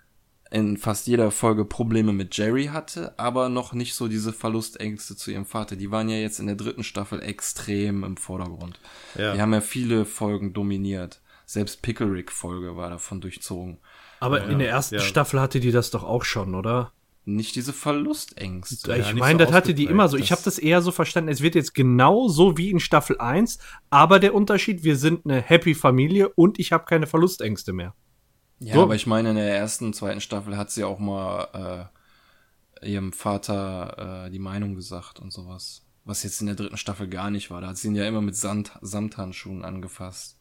[0.50, 5.30] in fast jeder Folge Probleme mit Jerry hatte, aber noch nicht so diese Verlustängste zu
[5.30, 5.76] ihrem Vater.
[5.76, 8.80] Die waren ja jetzt in der dritten Staffel extrem im Vordergrund.
[9.16, 9.32] Ja.
[9.32, 11.20] Die haben ja viele Folgen dominiert.
[11.46, 13.78] Selbst Pickerick-Folge war davon durchzogen.
[14.18, 15.00] Aber in der ersten ja.
[15.00, 16.92] Staffel hatte die das doch auch schon, oder?
[17.24, 18.96] Nicht diese Verlustängste.
[18.96, 20.16] ich meine, so das hatte die immer so.
[20.16, 23.58] Ich habe das eher so verstanden, es wird jetzt genau so wie in Staffel 1,
[23.88, 27.94] aber der Unterschied, wir sind eine happy Familie und ich habe keine Verlustängste mehr.
[28.60, 28.82] Ja, So.
[28.82, 31.90] aber ich meine, in der ersten, zweiten Staffel hat sie auch mal
[32.82, 35.86] äh, ihrem Vater äh, die Meinung gesagt und sowas.
[36.04, 37.60] Was jetzt in der dritten Staffel gar nicht war.
[37.60, 40.38] Da hat sie ihn ja immer mit Sand, Samthandschuhen angefasst.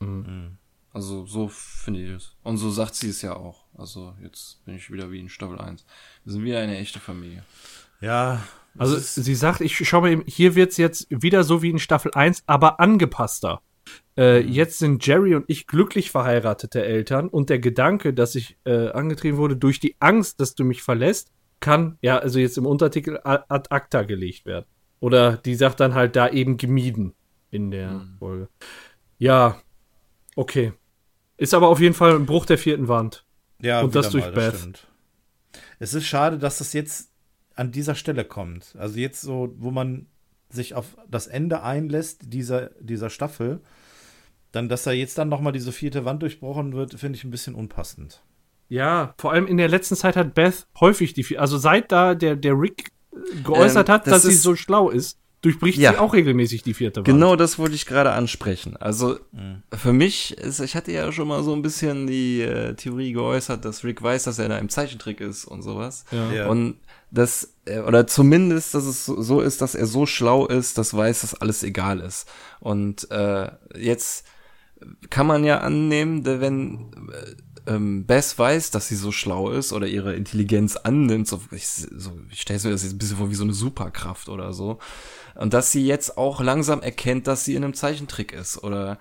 [0.91, 2.35] Also so finde ich es.
[2.43, 3.65] Und so sagt sie es ja auch.
[3.77, 5.85] Also jetzt bin ich wieder wie in Staffel 1.
[6.23, 7.43] Wir sind wieder eine echte Familie.
[8.01, 8.41] Ja,
[8.77, 12.11] Also sie sagt, ich schau mal, eben, hier wird's jetzt wieder so wie in Staffel
[12.13, 13.61] 1, aber angepasster.
[14.17, 18.89] Äh, Jetzt sind Jerry und ich glücklich verheiratete Eltern und der Gedanke, dass ich äh,
[18.89, 23.19] angetrieben wurde durch die Angst, dass du mich verlässt, kann, ja, also jetzt im Untertitel
[23.23, 24.65] ad acta gelegt werden.
[24.99, 27.13] Oder die sagt dann halt da eben gemieden
[27.51, 28.49] in der Folge.
[29.17, 29.61] Ja,
[30.35, 30.73] okay.
[31.37, 33.25] Ist aber auf jeden Fall ein Bruch der vierten Wand.
[33.61, 34.57] Ja, Und das durch mal, Beth.
[34.57, 34.87] stimmt.
[35.79, 37.11] Es ist schade, dass das jetzt
[37.55, 38.75] an dieser Stelle kommt.
[38.77, 40.07] Also jetzt so, wo man
[40.49, 43.61] sich auf das Ende einlässt dieser, dieser Staffel,
[44.51, 47.55] dann, dass da jetzt dann nochmal diese vierte Wand durchbrochen wird, finde ich ein bisschen
[47.55, 48.21] unpassend.
[48.67, 52.13] Ja, vor allem in der letzten Zeit hat Beth häufig die, vier- also seit da
[52.15, 52.91] der, der Rick
[53.43, 55.93] geäußert Ähm, hat, das dass sie so schlau ist, durchbricht Ja.
[55.93, 57.05] sie auch regelmäßig die vierte Wand.
[57.05, 58.77] Genau das wollte ich gerade ansprechen.
[58.77, 59.17] Also
[59.75, 63.65] für mich ist, ich hatte ja schon mal so ein bisschen die äh, Theorie geäußert,
[63.65, 66.05] dass Rick weiß, dass er da im Zeichentrick ist und sowas.
[66.11, 66.31] Ja.
[66.31, 66.47] Ja.
[66.47, 66.77] Und
[67.09, 70.93] das, äh, oder zumindest, dass es so so ist, dass er so schlau ist, dass
[70.93, 72.27] weiß, dass alles egal ist.
[72.59, 74.25] Und äh, jetzt
[75.09, 77.35] kann man ja annehmen, wenn äh,
[77.69, 82.19] ähm, Bess weiß, dass sie so schlau ist oder ihre Intelligenz annimmt, so ich, so,
[82.31, 84.79] ich stelle mir das jetzt ein bisschen vor wie so eine Superkraft oder so.
[85.35, 88.97] Und dass sie jetzt auch langsam erkennt, dass sie in einem Zeichentrick ist oder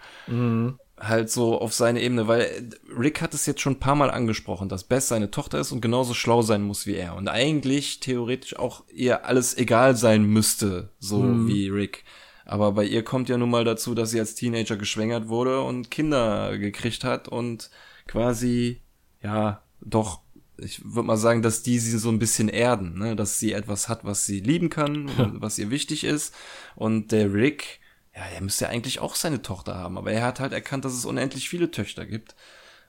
[1.01, 4.69] halt so auf seine Ebene, weil Rick hat es jetzt schon ein paar Mal angesprochen,
[4.69, 8.57] dass Bess seine Tochter ist und genauso schlau sein muss wie er und eigentlich theoretisch
[8.57, 12.05] auch ihr alles egal sein müsste, so wie Rick.
[12.49, 15.91] Aber bei ihr kommt ja nun mal dazu, dass sie als Teenager geschwängert wurde und
[15.91, 17.71] Kinder gekriegt hat und
[18.07, 18.81] quasi,
[19.23, 20.23] ja, doch,
[20.57, 23.15] ich würde mal sagen, dass die sie so ein bisschen erden, ne?
[23.17, 25.11] dass sie etwas hat, was sie lieben kann,
[25.43, 26.35] was ihr wichtig ist.
[26.75, 27.81] Und der Rick,
[28.17, 30.95] ja, er müsste ja eigentlich auch seine Tochter haben, aber er hat halt erkannt, dass
[30.95, 32.35] es unendlich viele Töchter gibt.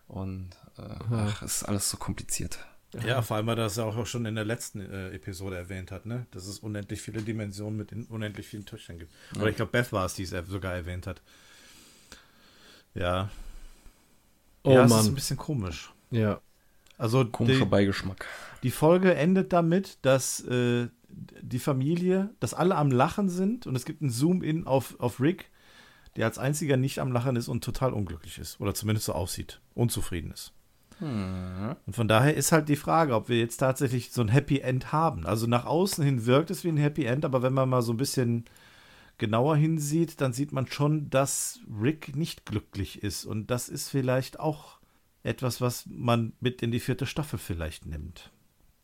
[0.08, 2.60] Und äh, ach, ist alles so kompliziert.
[3.06, 5.92] Ja, vor allem, weil er das ja auch schon in der letzten äh, Episode erwähnt
[5.92, 6.26] hat, ne?
[6.32, 9.12] Dass es unendlich viele Dimensionen mit unendlich vielen Töchtern gibt.
[9.36, 11.22] Oder ich glaube, Beth war es, die es sogar erwähnt hat.
[12.96, 13.30] Ja.
[14.64, 15.06] Oh ja, es ist Mann.
[15.08, 15.94] ein bisschen komisch.
[16.10, 16.42] Ja.
[16.98, 18.26] Also Komischer die, Beigeschmack.
[18.64, 23.86] die Folge endet damit, dass äh, die Familie, dass alle am Lachen sind und es
[23.86, 25.50] gibt einen Zoom-In auf, auf Rick,
[26.18, 28.60] der als einziger nicht am Lachen ist und total unglücklich ist.
[28.60, 29.62] Oder zumindest so aussieht.
[29.76, 30.52] Unzufrieden ist.
[31.86, 34.92] Und von daher ist halt die Frage, ob wir jetzt tatsächlich so ein Happy End
[34.92, 35.26] haben.
[35.26, 37.94] Also nach außen hin wirkt es wie ein Happy End, aber wenn man mal so
[37.94, 38.46] ein bisschen
[39.18, 43.26] genauer hinsieht, dann sieht man schon, dass Rick nicht glücklich ist.
[43.26, 44.78] Und das ist vielleicht auch
[45.24, 48.32] etwas, was man mit in die vierte Staffel vielleicht nimmt.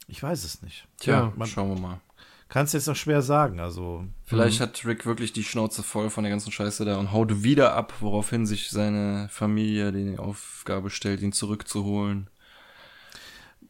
[0.08, 0.88] Ich weiß es nicht.
[1.00, 2.02] Tja, man- schauen wir mal.
[2.48, 3.60] Kann es jetzt noch schwer sagen.
[3.60, 7.44] Also Vielleicht hat Rick wirklich die Schnauze voll von der ganzen Scheiße da und haut
[7.44, 12.30] wieder ab, woraufhin sich seine Familie die Aufgabe stellt, ihn zurückzuholen.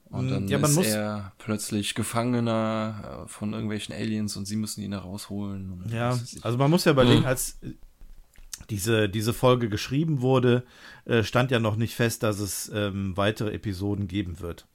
[0.09, 4.81] Und Mm, dann ja, ist er plötzlich Gefangener äh, von irgendwelchen Aliens und sie müssen
[4.83, 5.83] ihn da rausholen.
[5.89, 7.73] Ja, also man muss ja überlegen, als äh,
[8.69, 10.63] diese, diese Folge geschrieben wurde,
[11.05, 14.67] äh, stand ja noch nicht fest, dass es ähm, weitere Episoden geben wird.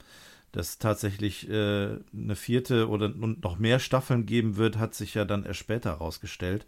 [0.51, 5.45] Dass tatsächlich äh, eine vierte oder noch mehr Staffeln geben wird, hat sich ja dann
[5.45, 6.65] erst später herausgestellt.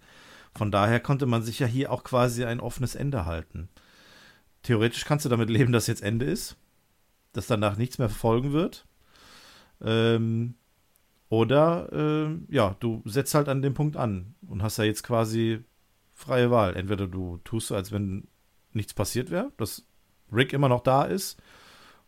[0.55, 3.69] Von daher konnte man sich ja hier auch quasi ein offenes Ende halten.
[4.61, 6.55] Theoretisch kannst du damit leben, dass jetzt Ende ist,
[7.33, 8.85] dass danach nichts mehr folgen wird.
[9.81, 10.55] Ähm,
[11.27, 15.63] oder, ähm, ja, du setzt halt an dem Punkt an und hast ja jetzt quasi
[16.13, 16.75] freie Wahl.
[16.75, 18.27] Entweder du tust so, als wenn
[18.71, 19.85] nichts passiert wäre, dass
[20.31, 21.41] Rick immer noch da ist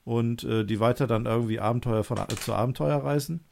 [0.06, 3.44] und äh, die weiter dann irgendwie Abenteuer von äh, zu Abenteuer reisen.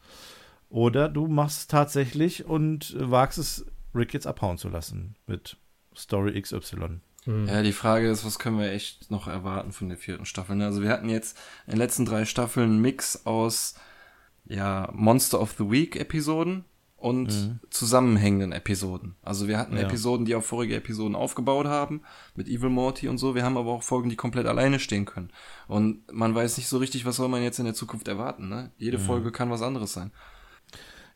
[0.70, 5.58] Oder du machst es tatsächlich und äh, wagst es, Rick jetzt abhauen zu lassen mit
[5.96, 7.02] Story XY.
[7.26, 10.56] Ja, die Frage ist, was können wir echt noch erwarten von der vierten Staffel?
[10.56, 10.66] Ne?
[10.66, 13.76] Also wir hatten jetzt in den letzten drei Staffeln einen Mix aus
[14.46, 16.66] ja, Monster of the Week Episoden
[17.04, 19.16] und zusammenhängenden Episoden.
[19.22, 19.84] Also wir hatten Ja.
[19.84, 22.02] Episoden, die auf vorige Episoden aufgebaut haben,
[22.36, 23.36] mit Evil Morty und so.
[23.36, 25.30] Wir haben aber auch Folgen, die komplett alleine stehen können.
[25.68, 28.48] Und man weiß nicht so richtig, was soll man jetzt in der Zukunft erwarten.
[28.48, 28.72] Ne?
[28.78, 30.12] Jede Folge kann was anderes sein.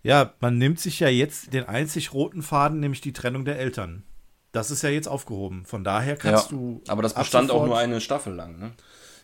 [0.04, 4.04] Ja, man nimmt sich ja jetzt den einzig roten Faden, nämlich die Trennung der Eltern.
[4.52, 5.66] Das ist ja jetzt aufgehoben.
[5.66, 6.82] Von daher kannst du.
[6.88, 8.60] aber das bestand auch nur eine Staffel lang.
[8.60, 8.72] Ne?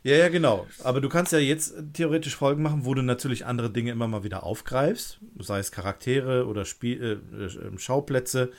[0.03, 0.67] Ja, ja, genau.
[0.84, 4.23] Aber du kannst ja jetzt theoretisch Folgen machen, wo du natürlich andere Dinge immer mal
[4.25, 8.51] wieder aufgreifst, sei es Charaktere oder Spiel, äh, äh, Schauplätze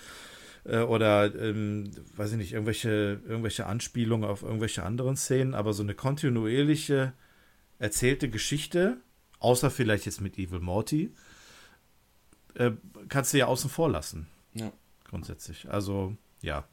[0.65, 5.83] äh, oder, ähm, weiß ich nicht, irgendwelche, irgendwelche Anspielungen auf irgendwelche anderen Szenen, aber so
[5.83, 7.13] eine kontinuierliche
[7.79, 8.97] erzählte Geschichte,
[9.39, 11.13] außer vielleicht jetzt mit Evil Morty,
[12.55, 12.71] äh,
[13.11, 14.29] kannst du ja außen vor lassen.
[14.55, 14.73] Ja.
[15.05, 15.69] Grundsätzlich.
[15.69, 16.67] Also, ja.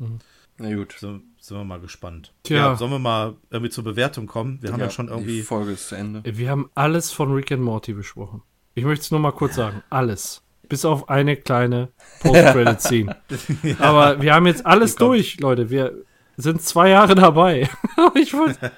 [0.58, 0.96] Na gut.
[1.00, 2.34] So, sind wir mal gespannt.
[2.44, 2.58] Tja.
[2.58, 4.60] Ja, sollen wir mal irgendwie zur Bewertung kommen?
[4.62, 5.42] Wir haben ja, Ja, schon Die irgendwie.
[5.42, 6.22] Folge ist zu Ende.
[6.26, 8.42] Wir haben alles von Rick and Morty besprochen.
[8.76, 9.84] Ich möchte es nur mal kurz sagen.
[9.90, 10.44] Alles.
[10.70, 11.90] Bis auf eine kleine
[12.22, 13.18] Post-Credit-Scene.
[13.80, 15.70] Aber wir haben jetzt alles Die durch, Leute.
[15.70, 15.94] Wir
[16.38, 17.70] sind zwei Jahre dabei.
[18.16, 18.72] ich wollte.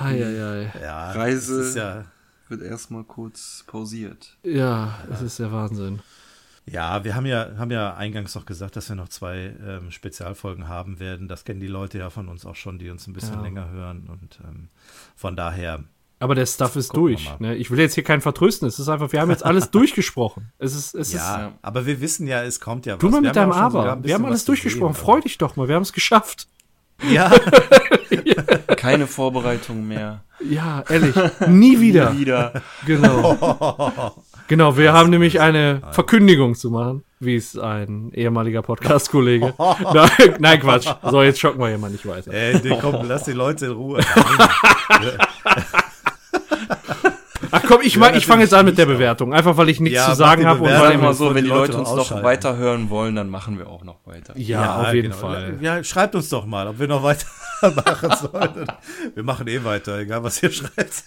[0.00, 1.78] Ja, Reise.
[1.78, 2.04] ja,
[2.48, 4.38] Wird erstmal kurz pausiert.
[4.42, 6.00] Ja, es ist der Wahnsinn.
[6.70, 10.68] Ja, wir haben ja, haben ja eingangs noch gesagt, dass wir noch zwei ähm, Spezialfolgen
[10.68, 11.28] haben werden.
[11.28, 13.42] Das kennen die Leute ja von uns auch schon, die uns ein bisschen Ja.
[13.42, 14.08] länger hören.
[14.10, 14.68] Und ähm,
[15.16, 15.84] von daher,
[16.20, 17.28] Aber der Stuff ist durch.
[17.38, 17.54] Ne?
[17.56, 18.66] Ich will jetzt hier keinen vertrösten.
[18.68, 20.50] Es ist einfach, wir haben jetzt alles durchgesprochen.
[20.58, 21.54] Es ist, es ja, ist.
[21.62, 23.00] aber wir wissen ja, es kommt ja was.
[23.00, 24.04] Tu mal Wir mit haben deinem Aber.
[24.04, 24.92] Wir haben alles durchgesprochen.
[24.92, 25.68] gesehen, Freu dich doch mal.
[25.68, 26.48] Wir haben es geschafft.
[27.08, 27.30] Ja,
[28.76, 30.24] Keine Vorbereitung mehr.
[30.40, 31.14] Ja, ehrlich.
[31.46, 32.16] Nie wieder.
[32.18, 32.62] Wieder.
[32.86, 34.14] Genau.
[34.48, 39.52] Genau, wir haben nämlich eine Verkündigung zu machen, wie es ein ehemaliger Podcast-Kollege.
[39.94, 40.88] nein, nein, Quatsch.
[41.10, 42.32] So, jetzt schocken wir hier mal nicht weiter.
[42.32, 44.00] ey, nee, komm, lass die Leute in Ruhe.
[47.50, 49.32] Ach komm, ich, Ja, ich fange jetzt an mit der Bewertung.
[49.32, 50.60] Einfach, weil ich nichts Ja, zu sagen habe.
[50.60, 53.68] und weil Ja, immer so, wenn die Leute uns noch weiterhören wollen, dann machen wir
[53.68, 54.34] auch noch weiter.
[54.36, 55.20] Ja, auf jeden genau.
[55.20, 55.58] Fall.
[55.60, 58.66] Ja, schreibt uns doch mal, ob wir noch weitermachen sollen.
[59.14, 61.04] Wir machen eh weiter, egal was ihr schreibt.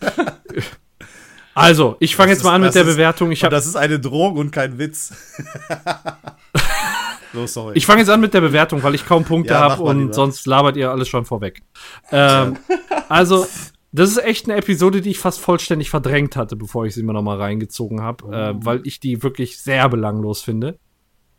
[1.62, 3.32] Also, ich fange jetzt mal an mit der ist- Bewertung.
[3.32, 5.14] Ich habe das ist eine Drohung und kein Witz.
[7.34, 7.78] so, sorry.
[7.78, 10.14] Ich fange jetzt an mit der Bewertung, weil ich kaum Punkte Ja, habe und lieber.
[10.14, 11.62] sonst labert ihr alles schon vorweg.
[12.12, 12.58] Ähm,
[13.10, 13.48] also,
[13.94, 17.14] das ist echt eine Episode, die ich fast vollständig verdrängt hatte, bevor ich sie mir
[17.14, 18.32] nochmal reingezogen habe, Oh.
[18.32, 20.78] äh, weil ich die wirklich sehr belanglos finde.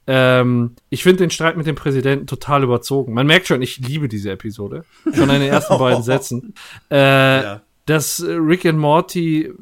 [0.07, 3.15] Ähm, ich finde den Streit mit dem Präsidenten total überzogen.
[3.15, 4.85] Man merkt schon, ich liebe diese Episode.
[5.05, 6.55] Schon in den ersten beiden Sätzen.
[6.91, 6.97] Äh,
[7.43, 7.61] ja.
[7.87, 9.53] dass Rick und Morty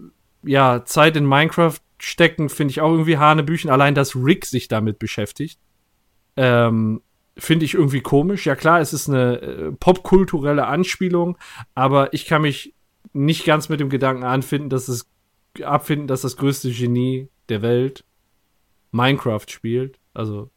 [0.42, 3.70] ja Zeit in Minecraft stecken, finde ich auch irgendwie Hanebüchen.
[3.70, 5.58] Allein, dass Rick sich damit beschäftigt,
[6.36, 7.02] ähm,
[7.36, 8.46] finde ich irgendwie komisch.
[8.46, 11.36] Ja klar, es ist eine äh, popkulturelle Anspielung,
[11.74, 12.74] aber ich kann mich
[13.12, 15.08] nicht ganz mit dem Gedanken anfinden, dass es
[15.62, 18.04] abfinden, dass das größte Genie der Welt
[18.92, 19.98] Minecraft spielt.
[20.14, 20.50] Also,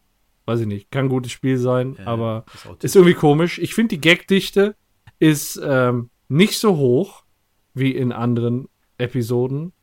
[0.46, 3.60] weiß ich nicht, kann ein gutes Spiel sein, Ja, aber ist ist irgendwie komisch.
[3.60, 4.76] Ich finde, die Gagdichte
[5.20, 7.24] ist ähm, nicht so hoch
[7.74, 8.68] wie in anderen
[9.04, 9.74] Episoden.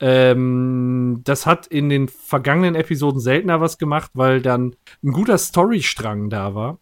[0.00, 6.30] Ähm, das hat in den vergangenen Episoden seltener was gemacht, weil dann ein guter Storystrang
[6.30, 6.78] da war,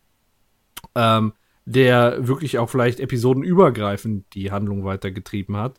[0.95, 1.35] ähm,
[1.67, 5.79] der wirklich auch vielleicht episodenübergreifend die Handlung weitergetrieben hat.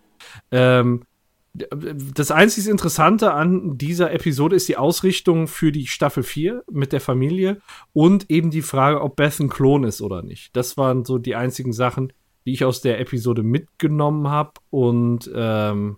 [0.52, 1.03] Ähm,
[1.53, 7.02] das einzig Interessante an dieser Episode ist die Ausrichtung für die Staffel 4 mit der
[7.02, 7.61] Familie
[7.94, 10.56] und eben die Frage, ob Beth ein Klon ist oder nicht.
[10.56, 12.11] Das waren so die einzigen Sachen,
[12.45, 14.53] die ich aus der Episode mitgenommen habe.
[14.72, 15.98] Und ähm,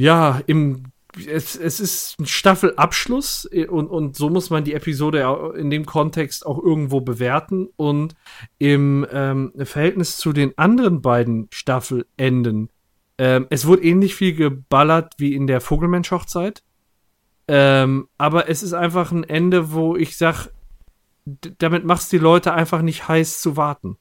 [0.00, 0.84] ja, im,
[1.26, 5.86] es, es ist ein Staffelabschluss äh, und, und so muss man die Episode in dem
[5.86, 7.68] Kontext auch irgendwo bewerten.
[7.76, 8.14] Und
[8.58, 12.70] im ähm, Verhältnis zu den anderen beiden Staffelenden
[13.20, 16.62] ähm, es wurde ähnlich viel geballert wie in der Vogelmensch-Hochzeit.
[17.48, 20.48] Ähm, aber es ist einfach ein Ende, wo ich sag,
[21.58, 23.98] damit machst du die Leute einfach nicht heiß zu warten.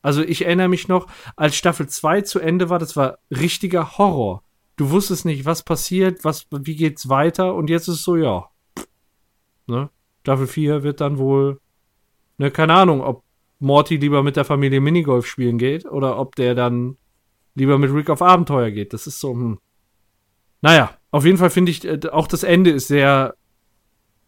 [0.00, 1.06] Also ich erinnere mich noch,
[1.36, 4.42] als Staffel 2 zu Ende war, das war richtiger Horror.
[4.76, 8.48] Du wusstest nicht, was passiert, was, wie geht's weiter und jetzt ist es so, ja.
[9.66, 9.90] Ne?
[10.20, 11.60] Staffel 4 wird dann wohl,
[12.38, 13.22] ne, keine Ahnung, ob
[13.58, 16.96] Morty lieber mit der Familie Minigolf spielen geht oder ob der dann
[17.54, 18.92] lieber mit Rick auf Abenteuer geht.
[18.92, 19.58] Das ist so, hm.
[20.62, 23.34] Naja, auf jeden Fall finde ich, äh, auch das Ende ist sehr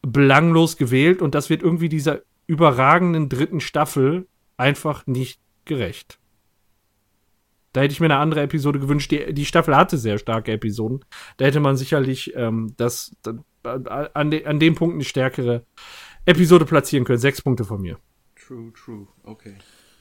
[0.02, 4.26] belanglos gewählt und das wird irgendwie dieser überragenden dritten Staffel
[4.56, 6.18] einfach nicht gerecht.
[7.74, 9.10] Da hätte ich mir eine andere Episode gewünscht.
[9.10, 11.04] Die, die Staffel hatte sehr starke Episoden.
[11.38, 13.34] Da hätte man sicherlich ähm, das, das
[13.64, 15.66] an, de, an dem Punkt eine stärkere
[16.24, 17.18] Episode platzieren können.
[17.18, 17.98] Sechs Punkte von mir.
[18.36, 19.08] True, true.
[19.24, 19.56] Okay.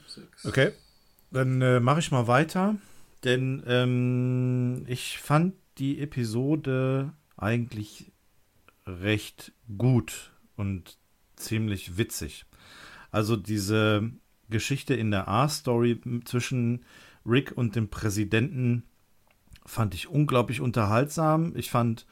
[0.06, 0.46] Six.
[0.46, 0.70] Okay,
[1.32, 2.76] dann äh, mache ich mal weiter.
[3.24, 8.12] Denn ähm, ich fand die Episode eigentlich
[8.86, 10.96] recht gut und
[11.34, 12.46] ziemlich witzig.
[13.10, 14.12] Also diese
[14.48, 16.84] Geschichte in der A-Story zwischen
[17.26, 18.84] Rick und dem Präsidenten
[19.66, 21.52] fand ich unglaublich unterhaltsam.
[21.56, 22.06] Ich fand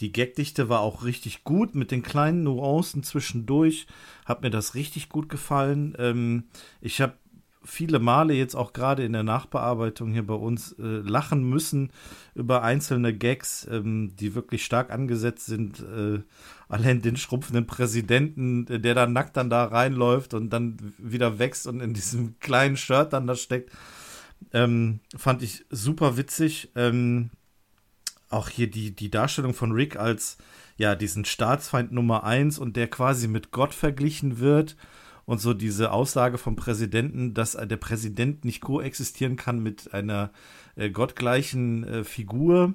[0.00, 3.86] die Gagdichte war auch richtig gut mit den kleinen Nuancen zwischendurch.
[4.26, 5.94] Hat mir das richtig gut gefallen.
[5.98, 6.44] Ähm,
[6.82, 7.14] ich habe
[7.66, 11.90] viele Male jetzt auch gerade in der Nachbearbeitung hier bei uns äh, lachen müssen
[12.34, 15.80] über einzelne Gags, ähm, die wirklich stark angesetzt sind.
[15.80, 16.20] Äh,
[16.68, 21.80] allein den schrumpfenden Präsidenten, der dann nackt dann da reinläuft und dann wieder wächst und
[21.80, 23.70] in diesem kleinen Shirt dann da steckt.
[24.52, 26.70] Ähm, fand ich super witzig.
[26.74, 27.30] Ähm,
[28.28, 30.38] auch hier die, die Darstellung von Rick als
[30.76, 34.76] ja diesen Staatsfeind Nummer eins und der quasi mit Gott verglichen wird
[35.24, 40.30] und so diese Aussage vom Präsidenten, dass der Präsident nicht koexistieren kann mit einer
[40.76, 42.74] äh, gottgleichen äh, Figur.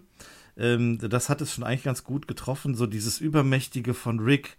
[0.58, 4.58] Ähm, das hat es schon eigentlich ganz gut getroffen, so dieses Übermächtige von Rick,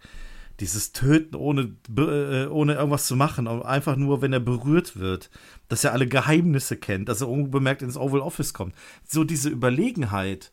[0.59, 5.29] dieses Töten ohne, äh, ohne irgendwas zu machen, einfach nur, wenn er berührt wird,
[5.67, 8.75] dass er alle Geheimnisse kennt, dass er unbemerkt ins Oval Office kommt.
[9.05, 10.51] So diese Überlegenheit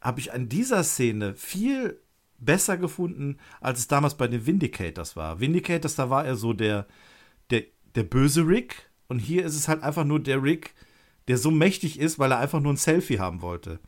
[0.00, 2.00] habe ich an dieser Szene viel
[2.38, 5.40] besser gefunden, als es damals bei den Vindicators war.
[5.40, 6.86] Vindicators, da war er so der,
[7.50, 7.64] der,
[7.94, 10.74] der böse Rick und hier ist es halt einfach nur der Rick,
[11.28, 13.78] der so mächtig ist, weil er einfach nur ein Selfie haben wollte.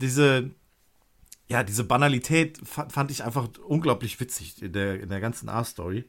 [0.00, 0.50] Diese,
[1.46, 6.04] ja, diese Banalität fand, ich einfach unglaublich witzig in der, in der ganzen A-Story.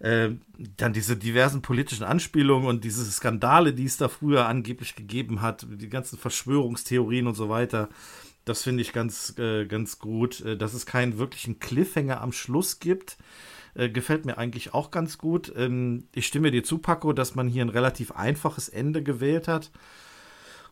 [0.00, 0.30] Äh,
[0.76, 5.66] dann diese diversen politischen Anspielungen und diese Skandale, die es da früher angeblich gegeben hat,
[5.70, 7.88] die ganzen Verschwörungstheorien und so weiter.
[8.44, 10.40] Das finde ich ganz, äh, ganz gut.
[10.40, 13.16] Äh, dass es keinen wirklichen Cliffhanger am Schluss gibt,
[13.74, 15.52] äh, gefällt mir eigentlich auch ganz gut.
[15.56, 19.70] Ähm, ich stimme dir zu, Paco, dass man hier ein relativ einfaches Ende gewählt hat,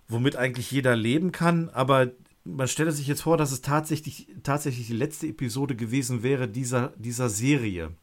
[0.08, 1.70] womit eigentlich jeder leben kann.
[1.70, 2.10] Aber
[2.44, 6.88] man stelle sich jetzt vor, dass es tatsächlich, tatsächlich die letzte Episode gewesen wäre dieser,
[6.96, 7.94] dieser Serie.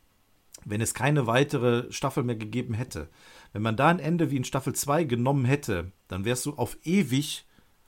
[0.66, 3.10] Wenn es keine weitere Staffel mehr gegeben hätte.
[3.53, 6.78] Wenn man da ein Ende wie in Staffel 2 genommen hätte, dann wärst du auf
[6.84, 7.45] ewig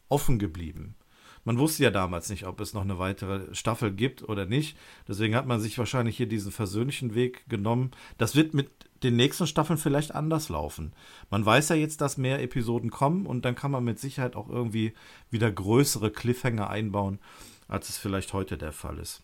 [0.09, 0.95] offen geblieben.
[1.43, 4.77] Man wusste ja damals nicht, ob es noch eine weitere Staffel gibt oder nicht.
[5.07, 7.91] Deswegen hat man sich wahrscheinlich hier diesen versöhnlichen Weg genommen.
[8.17, 8.69] Das wird mit
[9.03, 10.93] den nächsten Staffeln vielleicht anders laufen.
[11.30, 14.49] Man weiß ja jetzt, dass mehr Episoden kommen und dann kann man mit Sicherheit auch
[14.49, 14.93] irgendwie
[15.30, 17.19] wieder größere Cliffhanger einbauen,
[17.67, 19.23] als es vielleicht heute der Fall ist.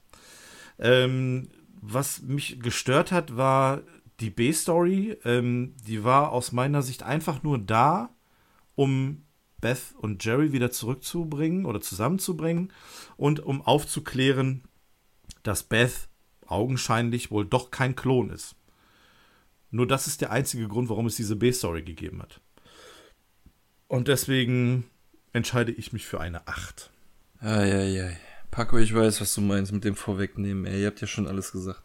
[0.77, 1.49] Ähm,
[1.82, 3.82] was mich gestört hat, war
[4.19, 5.17] die B-Story.
[5.24, 8.09] Ähm, die war aus meiner Sicht einfach nur da,
[8.75, 9.24] um
[9.61, 12.72] Beth und Jerry wieder zurückzubringen oder zusammenzubringen
[13.17, 14.64] und um aufzuklären,
[15.43, 16.09] dass Beth
[16.48, 18.56] augenscheinlich wohl doch kein Klon ist.
[19.72, 22.41] Nur das ist der einzige Grund, warum es diese B-Story gegeben hat.
[23.88, 24.85] Und deswegen
[25.33, 26.89] entscheide ich mich für eine 8.
[27.41, 28.19] Eieiei.
[28.51, 30.81] Paco, ich weiß, was du meinst mit dem Vorwegnehmen, ey.
[30.81, 31.81] Ihr habt ja schon alles gesagt.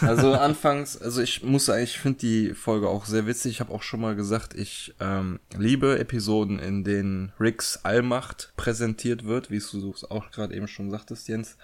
[0.00, 3.52] Also anfangs, also ich muss sagen, ich finde die Folge auch sehr witzig.
[3.52, 9.24] Ich habe auch schon mal gesagt, ich ähm, liebe Episoden, in denen Ricks Allmacht präsentiert
[9.24, 11.56] wird, wie du es auch gerade eben schon sagtest, Jens.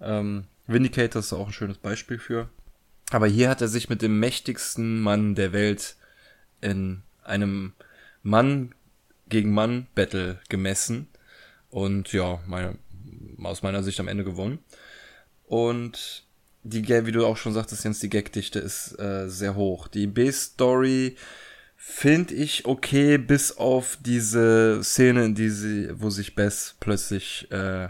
[0.00, 2.48] Ähm, Vindicator ist auch ein schönes Beispiel für.
[3.10, 5.96] Aber hier hat er sich mit dem mächtigsten Mann der Welt
[6.60, 7.72] in einem
[8.22, 8.74] Mann
[9.28, 11.08] gegen Mann Battle gemessen
[11.70, 12.76] und ja, meine,
[13.42, 14.58] aus meiner Sicht am Ende gewonnen.
[15.46, 16.24] Und
[16.62, 19.88] die, wie du auch schon sagtest, Jens, die Gagdichte ist äh, sehr hoch.
[19.88, 21.16] Die B-Story
[21.76, 27.88] finde ich okay, bis auf diese Szene, in die sie, wo sich Bess plötzlich äh,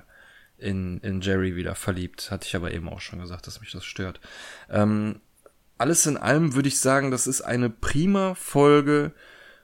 [0.60, 2.30] in, in Jerry wieder verliebt.
[2.30, 4.20] Hatte ich aber eben auch schon gesagt, dass mich das stört.
[4.68, 5.20] Ähm,
[5.78, 9.12] alles in allem würde ich sagen, das ist eine prima Folge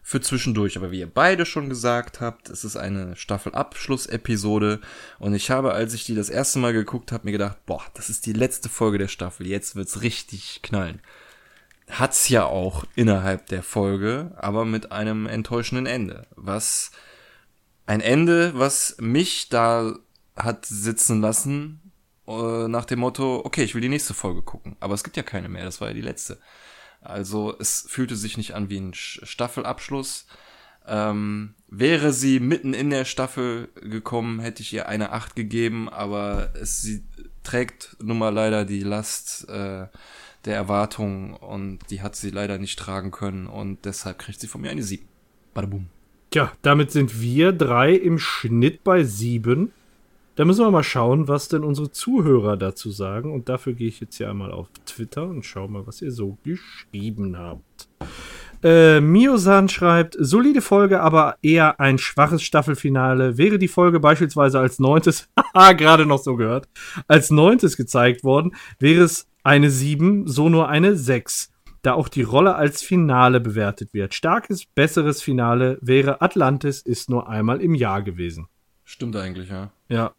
[0.02, 0.76] für zwischendurch.
[0.76, 4.81] Aber wie ihr beide schon gesagt habt, es ist eine Staffelabschlussepisode.
[5.18, 8.08] Und ich habe, als ich die das erste Mal geguckt habe, mir gedacht, boah, das
[8.08, 9.47] ist die letzte Folge der Staffel.
[9.47, 11.00] Jetzt wird's richtig knallen.
[11.91, 16.26] Hat's ja auch innerhalb der Folge, aber mit einem enttäuschenden Ende.
[16.34, 16.92] Was
[17.86, 19.94] ein Ende, was mich da
[20.36, 21.92] hat sitzen lassen,
[22.28, 24.76] äh, nach dem Motto, okay, ich will die nächste Folge gucken.
[24.81, 26.39] Aber es gibt ja keine mehr, das war ja die letzte.
[27.00, 30.26] Also es fühlte sich nicht an wie ein Staffelabschluss.
[30.89, 36.52] Ähm, wäre sie mitten in der Staffel gekommen, hätte ich ihr eine 8 gegeben, aber
[36.55, 37.05] es, sie
[37.42, 39.86] trägt nun mal leider die Last äh,
[40.44, 44.60] der Erwartungen und die hat sie leider nicht tragen können und deshalb kriegt sie von
[44.60, 45.06] mir eine 7.
[45.55, 45.89] Badabum.
[46.31, 49.73] Tja, damit sind wir drei im Schnitt bei 7.
[50.36, 53.32] Da müssen wir mal schauen, was denn unsere Zuhörer dazu sagen.
[53.32, 56.36] Und dafür gehe ich jetzt hier einmal auf Twitter und schaue mal, was ihr so
[56.44, 57.89] geschrieben habt.
[58.62, 63.39] Äh, Miosan schreibt, solide Folge, aber eher ein schwaches Staffelfinale.
[63.39, 66.68] Wäre die Folge beispielsweise als neuntes, haha, gerade noch so gehört,
[67.08, 71.50] als neuntes gezeigt worden, wäre es eine sieben, so nur eine sechs,
[71.81, 74.12] da auch die Rolle als Finale bewertet wird.
[74.12, 78.48] Starkes, besseres Finale wäre Atlantis ist nur einmal im Jahr gewesen.
[78.84, 79.70] Stimmt eigentlich, ja.
[79.89, 80.12] Ja,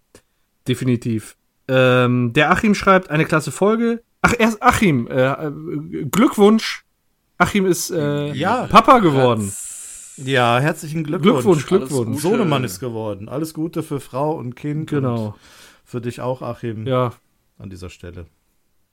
[0.68, 1.38] definitiv.
[1.68, 4.02] Ähm, der Achim schreibt eine klasse Folge.
[4.22, 5.52] Ach, erst Achim, äh, äh,
[6.10, 6.86] Glückwunsch.
[7.38, 8.68] Achim ist äh, Ja.
[8.68, 9.52] Papa geworden.
[10.18, 11.34] Ja, herzlichen Glückwunsch.
[11.36, 12.22] Glückwunsch, Glückwunsch.
[12.22, 12.22] Gute.
[12.22, 13.30] Sohnemann ist geworden.
[13.30, 14.90] Alles Gute für Frau und Kind.
[14.90, 15.26] Genau.
[15.28, 15.34] Und
[15.86, 17.12] für dich auch, Achim, Ja,
[17.60, 18.26] an dieser Stelle.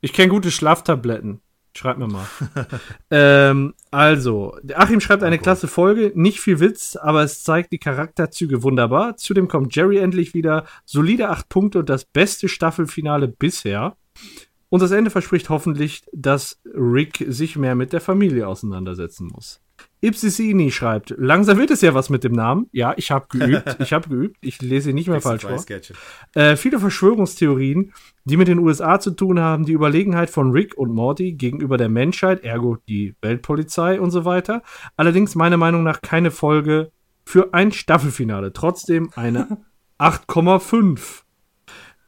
[0.03, 1.41] ich kenne gute Schlaftabletten.
[1.77, 2.27] Schreib mir mal.
[3.11, 8.63] ähm, also, Achim schreibt eine klasse Folge, nicht viel Witz, aber es zeigt die Charakterzüge
[8.63, 9.17] wunderbar.
[9.17, 13.97] Zudem kommt Jerry endlich wieder, solide acht Punkte und das beste Staffelfinale bisher.
[14.75, 19.61] Und das Ende verspricht hoffentlich, dass Rick sich mehr mit der Familie auseinandersetzen muss.
[20.01, 22.67] Ipsisini schreibt, langsam wird es ja was mit dem Namen.
[22.73, 25.65] Ja, ich habe geübt, ich habe geübt, ich lese ihn nicht mehr falsch vor.
[26.35, 27.93] Äh, viele Verschwörungstheorien,
[28.25, 31.89] die mit den USA zu tun haben, die Überlegenheit von Rick und Morty gegenüber der
[31.89, 34.65] Menschheit, ergo die Weltpolizei und so weiter.
[34.97, 36.91] Allerdings meiner Meinung nach keine Folge
[37.25, 38.53] für ein Staffelfinale.
[38.53, 39.59] Trotzdem eine
[40.01, 41.23] 8,5.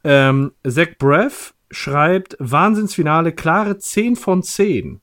[0.03, 5.01] Ähm, Zach Braff schreibt, Wahnsinnsfinale, klare 10 von 10.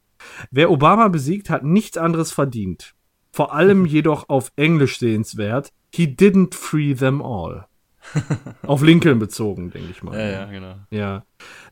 [0.51, 2.95] Wer Obama besiegt, hat nichts anderes verdient.
[3.33, 5.73] Vor allem jedoch auf Englisch sehenswert.
[5.93, 7.67] He didn't free them all.
[8.67, 10.19] auf Lincoln bezogen, denke ich mal.
[10.19, 10.75] Ja, ja, genau.
[10.91, 11.25] Ja.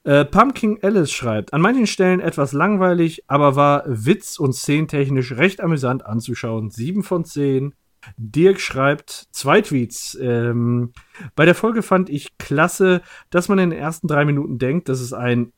[0.05, 5.61] Äh, Pumpkin Alice schreibt, an manchen Stellen etwas langweilig, aber war witz- und szenentechnisch recht
[5.61, 6.71] amüsant anzuschauen.
[6.71, 7.75] 7 von 10.
[8.17, 10.17] Dirk schreibt zwei Tweets.
[10.21, 10.93] Ähm,
[11.35, 15.01] bei der Folge fand ich klasse, dass man in den ersten drei Minuten denkt, dass
[15.01, 15.53] es ein,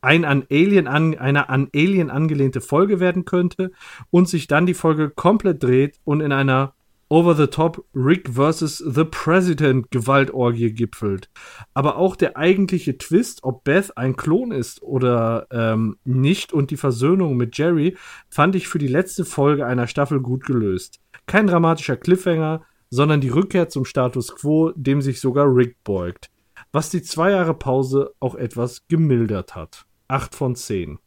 [0.00, 3.72] ein an Alien an, eine an Alien angelehnte Folge werden könnte
[4.10, 6.74] und sich dann die Folge komplett dreht und in einer
[7.10, 8.78] Over-the-Top Rick vs.
[8.78, 11.30] The President Gewaltorgie gipfelt.
[11.72, 16.76] Aber auch der eigentliche Twist, ob Beth ein Klon ist oder ähm, nicht und die
[16.76, 17.96] Versöhnung mit Jerry,
[18.28, 21.00] fand ich für die letzte Folge einer Staffel gut gelöst.
[21.28, 26.30] Kein dramatischer Cliffhanger, sondern die Rückkehr zum Status quo, dem sich sogar Rick beugt.
[26.72, 29.84] Was die zwei Jahre Pause auch etwas gemildert hat.
[30.08, 30.98] 8 von 10.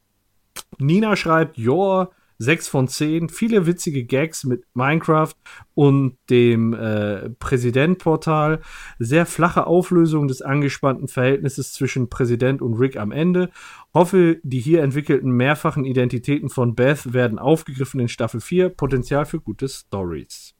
[0.77, 2.11] Nina schreibt, Joa,
[2.41, 3.29] 6 von 10.
[3.29, 5.33] Viele witzige Gags mit Minecraft
[5.75, 8.61] und dem äh, Präsidentportal.
[8.97, 13.51] Sehr flache Auflösung des angespannten Verhältnisses zwischen Präsident und Rick am Ende.
[13.93, 18.69] Hoffe, die hier entwickelten mehrfachen Identitäten von Beth werden aufgegriffen in Staffel 4.
[18.69, 20.55] Potenzial für gute Stories.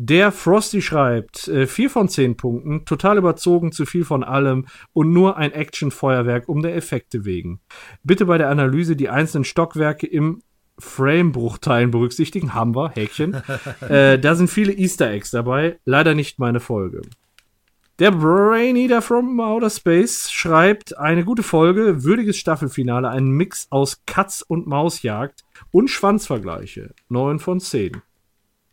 [0.00, 5.12] Der Frosty schreibt, äh, 4 von 10 Punkten, total überzogen, zu viel von allem und
[5.12, 7.60] nur ein Actionfeuerwerk um der Effekte wegen.
[8.04, 10.40] Bitte bei der Analyse die einzelnen Stockwerke im
[10.78, 12.54] Frame-Bruchteilen berücksichtigen.
[12.54, 13.42] Haben wir, Häkchen.
[13.88, 15.78] äh, da sind viele Easter Eggs dabei.
[15.84, 17.02] Leider nicht meine Folge.
[17.98, 24.04] Der Brain Eater from Outer Space schreibt eine gute Folge, würdiges Staffelfinale, ein Mix aus
[24.06, 26.94] Katz- und Mausjagd und Schwanzvergleiche.
[27.08, 28.00] 9 von 10.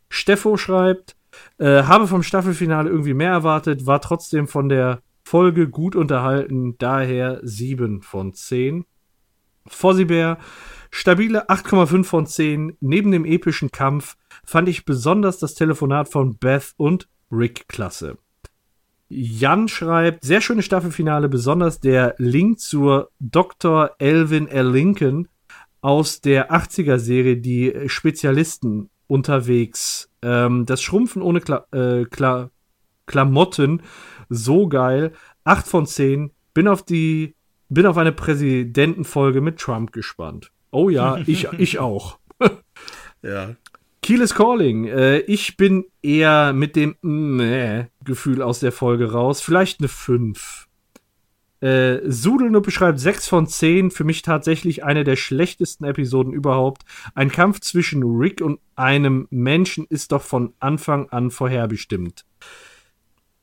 [0.10, 1.16] Steffo schreibt,
[1.58, 7.40] äh, habe vom Staffelfinale irgendwie mehr erwartet, war trotzdem von der Folge gut unterhalten, daher
[7.42, 8.86] 7 von 10.
[9.66, 10.38] Fossibär,
[10.96, 12.78] stabile 8,5 von 10.
[12.80, 14.16] Neben dem epischen Kampf
[14.46, 18.18] fand ich besonders das Telefonat von Beth und Rick klasse.
[19.10, 23.92] Jan schreibt, sehr schöne Staffelfinale, besonders der Link zur Dr.
[24.00, 24.72] Elvin L.
[24.72, 25.28] Lincoln
[25.82, 30.10] aus der 80er-Serie, die Spezialisten unterwegs.
[30.22, 32.52] Ähm, das Schrumpfen ohne Kla äh, Kla
[33.06, 33.84] Klamotten,
[34.30, 35.12] so geil.
[35.44, 36.32] 8 von 10.
[36.54, 37.36] Bin auf die,
[37.68, 40.52] bin auf eine Präsidentenfolge mit Trump gespannt.
[40.76, 42.20] Oh ja, ich, ich auch.
[43.22, 43.56] Ja.
[44.02, 44.86] Kiel is Calling.
[44.86, 49.42] Äh, ich bin eher mit dem Mäh Gefühl aus der Folge raus.
[49.42, 50.68] Vielleicht eine 5.
[51.62, 53.90] Äh, Sudelnuppe beschreibt 6 von 10.
[53.90, 56.84] Für mich tatsächlich eine der schlechtesten Episoden überhaupt.
[57.16, 62.26] Ein Kampf zwischen Rick und einem Menschen ist doch von Anfang an vorherbestimmt.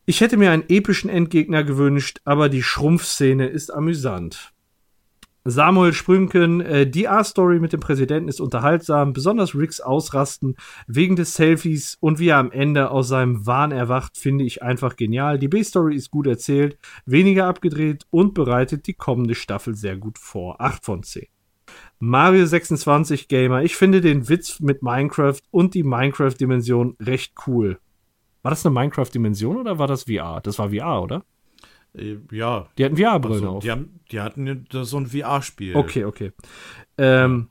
[0.04, 4.52] Ich hätte mir einen epischen Endgegner gewünscht, aber die Schrumpfszene ist amüsant.
[5.44, 10.54] Samuel Sprünken, äh, die A-Story mit dem Präsidenten ist unterhaltsam, besonders Ricks Ausrasten
[10.86, 14.94] wegen des Selfies und wie er am Ende aus seinem Wahn erwacht, finde ich einfach
[14.94, 15.40] genial.
[15.40, 20.60] Die B-Story ist gut erzählt, weniger abgedreht und bereitet die kommende Staffel sehr gut vor.
[20.60, 21.26] 8 von 10.
[21.98, 27.80] Mario 26 Gamer, ich finde den Witz mit Minecraft und die Minecraft-Dimension recht cool.
[28.42, 30.40] War das eine Minecraft-Dimension oder war das VR?
[30.40, 31.24] Das war VR, oder?
[31.96, 32.68] Äh, Ja.
[32.78, 33.62] Die hatten VR-Brillen Also, auf.
[33.62, 35.76] die, haben, die hatten so ein VR-Spiel.
[35.76, 36.32] Okay, okay.
[36.98, 37.48] Ähm,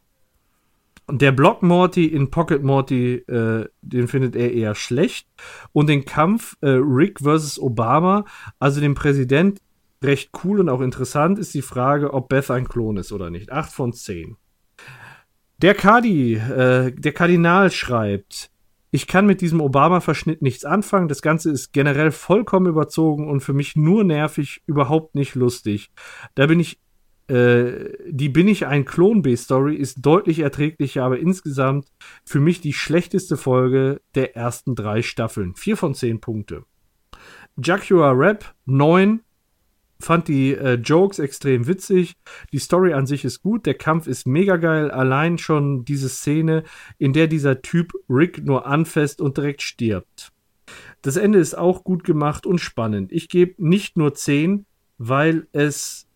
[1.10, 5.28] der Block Morty in Pocket Morty, äh, den findet er eher schlecht.
[5.74, 8.26] Und den Kampf äh, Rick versus Obama,
[8.60, 9.60] also den Präsident,
[10.04, 13.52] recht cool und auch interessant, ist die Frage, ob Beth ein Klon ist oder nicht.
[13.52, 14.38] 8 von 10.
[15.58, 18.51] Der Kadi, äh, der Kardinal schreibt,
[18.92, 21.08] ich kann mit diesem Obama-Verschnitt nichts anfangen.
[21.08, 25.92] Das Ganze ist generell vollkommen überzogen und für mich nur nervig, überhaupt nicht lustig.
[26.36, 26.80] Da bin ich
[27.28, 31.88] äh, die Bin ich ein Klon B-Story ist deutlich erträglicher, aber insgesamt
[32.26, 35.56] für mich die schlechteste Folge der ersten drei Staffeln.
[35.56, 36.64] Vier von zehn Punkte.
[37.64, 39.22] Jaguar Rap 9
[40.02, 42.16] fand die äh, Jokes extrem witzig.
[42.52, 43.66] Die Story an sich ist gut.
[43.66, 44.92] Der Kampf ist mega geil.
[44.92, 46.64] Allein schon diese Szene,
[46.98, 50.32] in der dieser Typ Rick nur anfasst und direkt stirbt.
[51.02, 53.12] Das Ende ist auch gut gemacht und spannend.
[53.12, 54.66] Ich gebe nicht nur 10,
[54.98, 56.08] weil es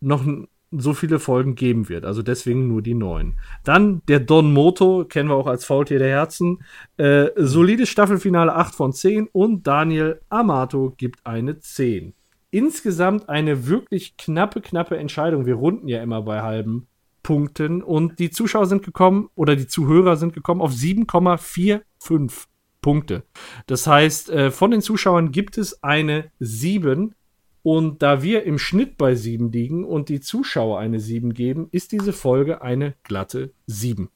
[0.00, 0.24] noch
[0.70, 2.04] so viele Folgen geben wird.
[2.04, 3.34] Also deswegen nur die 9.
[3.64, 6.62] Dann der Don Moto, kennen wir auch als Faultier der Herzen.
[6.98, 12.14] Äh, solides Staffelfinale 8 von 10 und Daniel Amato gibt eine 10
[12.50, 15.46] insgesamt eine wirklich knappe, knappe Entscheidung.
[15.46, 16.86] Wir runden ja immer bei halben
[17.22, 22.46] Punkten und die Zuschauer sind gekommen oder die Zuhörer sind gekommen auf 7,45
[22.80, 23.24] Punkte.
[23.66, 27.14] Das heißt, äh, von den Zuschauern gibt es eine 7
[27.62, 31.92] und da wir im Schnitt bei 7 liegen und die Zuschauer eine 7 geben, ist
[31.92, 34.08] diese Folge eine glatte 7.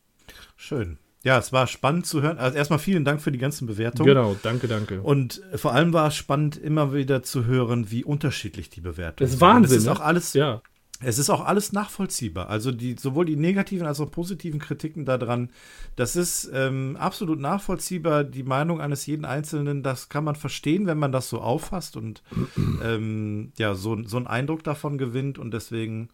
[0.56, 0.98] Schön.
[1.24, 2.38] Ja, es war spannend zu hören.
[2.38, 4.08] Also erstmal vielen Dank für die ganzen Bewertungen.
[4.08, 5.00] Genau, danke, danke.
[5.02, 9.30] Und vor allem war es spannend, immer wieder zu hören, wie unterschiedlich die Bewertungen Das
[9.30, 9.40] ist sind.
[9.40, 9.76] Wahnsinn.
[9.76, 9.92] Es ist ne?
[9.92, 10.62] auch alles, ja.
[11.00, 12.48] es ist auch alles nachvollziehbar.
[12.48, 15.50] Also die, sowohl die negativen als auch positiven Kritiken daran,
[15.94, 18.24] das ist ähm, absolut nachvollziehbar.
[18.24, 22.24] Die Meinung eines jeden Einzelnen, das kann man verstehen, wenn man das so auffasst und
[22.82, 25.38] ähm, ja, so, so einen Eindruck davon gewinnt.
[25.38, 26.08] Und deswegen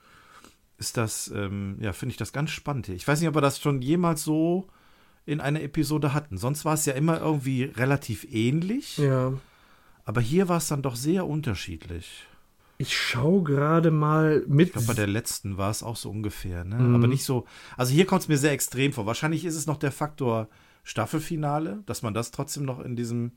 [0.76, 2.94] ist das, ähm, ja, finde ich das ganz spannend hier.
[2.94, 4.68] Ich weiß nicht, ob wir das schon jemals so
[5.28, 6.38] in einer Episode hatten.
[6.38, 8.96] Sonst war es ja immer irgendwie relativ ähnlich.
[8.98, 9.32] Ja.
[10.04, 12.24] Aber hier war es dann doch sehr unterschiedlich.
[12.78, 14.68] Ich schaue gerade mal mit.
[14.68, 16.76] Ich glaube, bei der letzten war es auch so ungefähr, ne?
[16.76, 16.94] Mhm.
[16.94, 17.44] Aber nicht so.
[17.76, 19.04] Also hier kommt es mir sehr extrem vor.
[19.04, 20.48] Wahrscheinlich ist es noch der Faktor
[20.84, 23.32] Staffelfinale, dass man das trotzdem noch in diesem.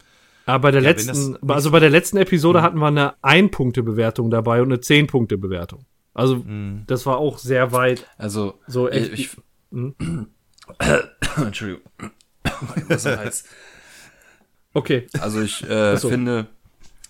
[0.45, 4.61] Aber bei der Ja, letzten, also bei der letzten Episode hatten wir eine Ein-Punkte-Bewertung dabei
[4.61, 5.85] und eine Zehn-Punkte-Bewertung.
[6.13, 6.83] Also, Mhm.
[6.87, 8.07] das war auch sehr weit.
[8.17, 9.29] Also, So echt- ich,
[9.71, 9.95] Hm?
[11.37, 11.83] Entschuldigung.
[14.73, 15.07] Okay.
[15.19, 16.09] Also ich äh, so.
[16.09, 16.47] finde,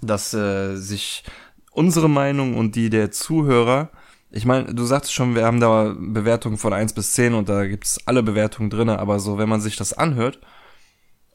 [0.02, 1.24] dass äh, sich
[1.72, 3.92] unsere Meinung und die der Zuhörer,
[4.32, 7.68] ich meine, du sagst schon, wir haben da Bewertungen von 1 bis 10 und da
[7.68, 10.40] gibt's alle Bewertungen drinne, aber so, wenn man sich das anhört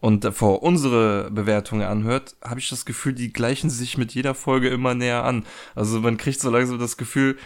[0.00, 4.68] und davor unsere Bewertungen anhört, habe ich das Gefühl, die gleichen sich mit jeder Folge
[4.68, 5.44] immer näher an.
[5.74, 7.36] Also man kriegt so langsam das Gefühl,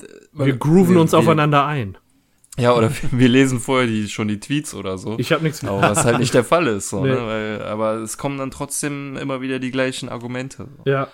[0.00, 1.98] äh, Wir grooven uns wir- aufeinander ein.
[2.58, 5.18] Ja, oder wir lesen vorher die, schon die Tweets oder so.
[5.18, 7.10] Ich habe nichts Aber was halt nicht der Fall ist, so, Nee.
[7.10, 7.26] ne?
[7.26, 10.68] Weil, aber es kommen dann trotzdem immer wieder die gleichen Argumente.
[10.84, 11.08] Ja.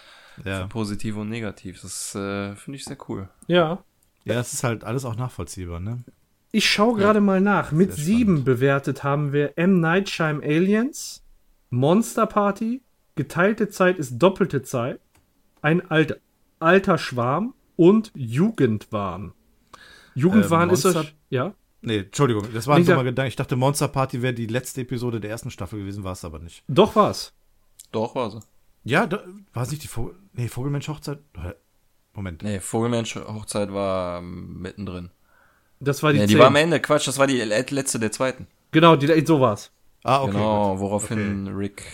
[0.45, 0.67] Ja.
[0.67, 1.81] Positiv und negativ.
[1.83, 3.29] Das äh, finde ich sehr cool.
[3.47, 3.83] Ja.
[4.25, 6.03] Ja, es ist halt alles auch nachvollziehbar, ne?
[6.51, 7.73] Ich schaue gerade mal nach.
[7.73, 8.45] Mit Sehr sieben spannend.
[8.45, 9.81] bewertet haben wir M.
[9.81, 11.23] Nightshime Aliens,
[11.71, 12.83] Monster Party,
[13.17, 15.01] Geteilte Zeit ist doppelte Zeit,
[15.61, 16.21] ein alt,
[16.61, 19.33] alter Schwarm und Jugendwahn.
[20.19, 21.15] Jugendwahn Äh, ist euch.
[21.31, 21.55] Ja?
[21.81, 23.29] Nee, Entschuldigung, das war ein dummer Gedanke.
[23.29, 26.39] Ich dachte, Monster Party wäre die letzte Episode der ersten Staffel gewesen, war es aber
[26.41, 26.65] nicht.
[26.69, 27.33] Doch war's.
[27.93, 28.41] Doch, war sie.
[28.85, 29.23] Ja, da,
[29.53, 30.15] war es nicht die Vogel.
[30.33, 31.21] Nee, Vogelmensch Hochzeit?
[31.41, 31.53] Hä?
[32.15, 32.43] Moment.
[32.43, 35.11] Nee, Vogelmensch Hochzeit war ähm, mittendrin.
[35.81, 36.41] Das war die Nee, die zehn.
[36.41, 36.81] war am Ende.
[36.81, 38.49] Quatsch, das war die le- letzte der zweiten.
[38.73, 39.71] Genau, die, so war's.
[40.03, 40.33] Ah, okay.
[40.33, 41.85] genau, woraufhin Rick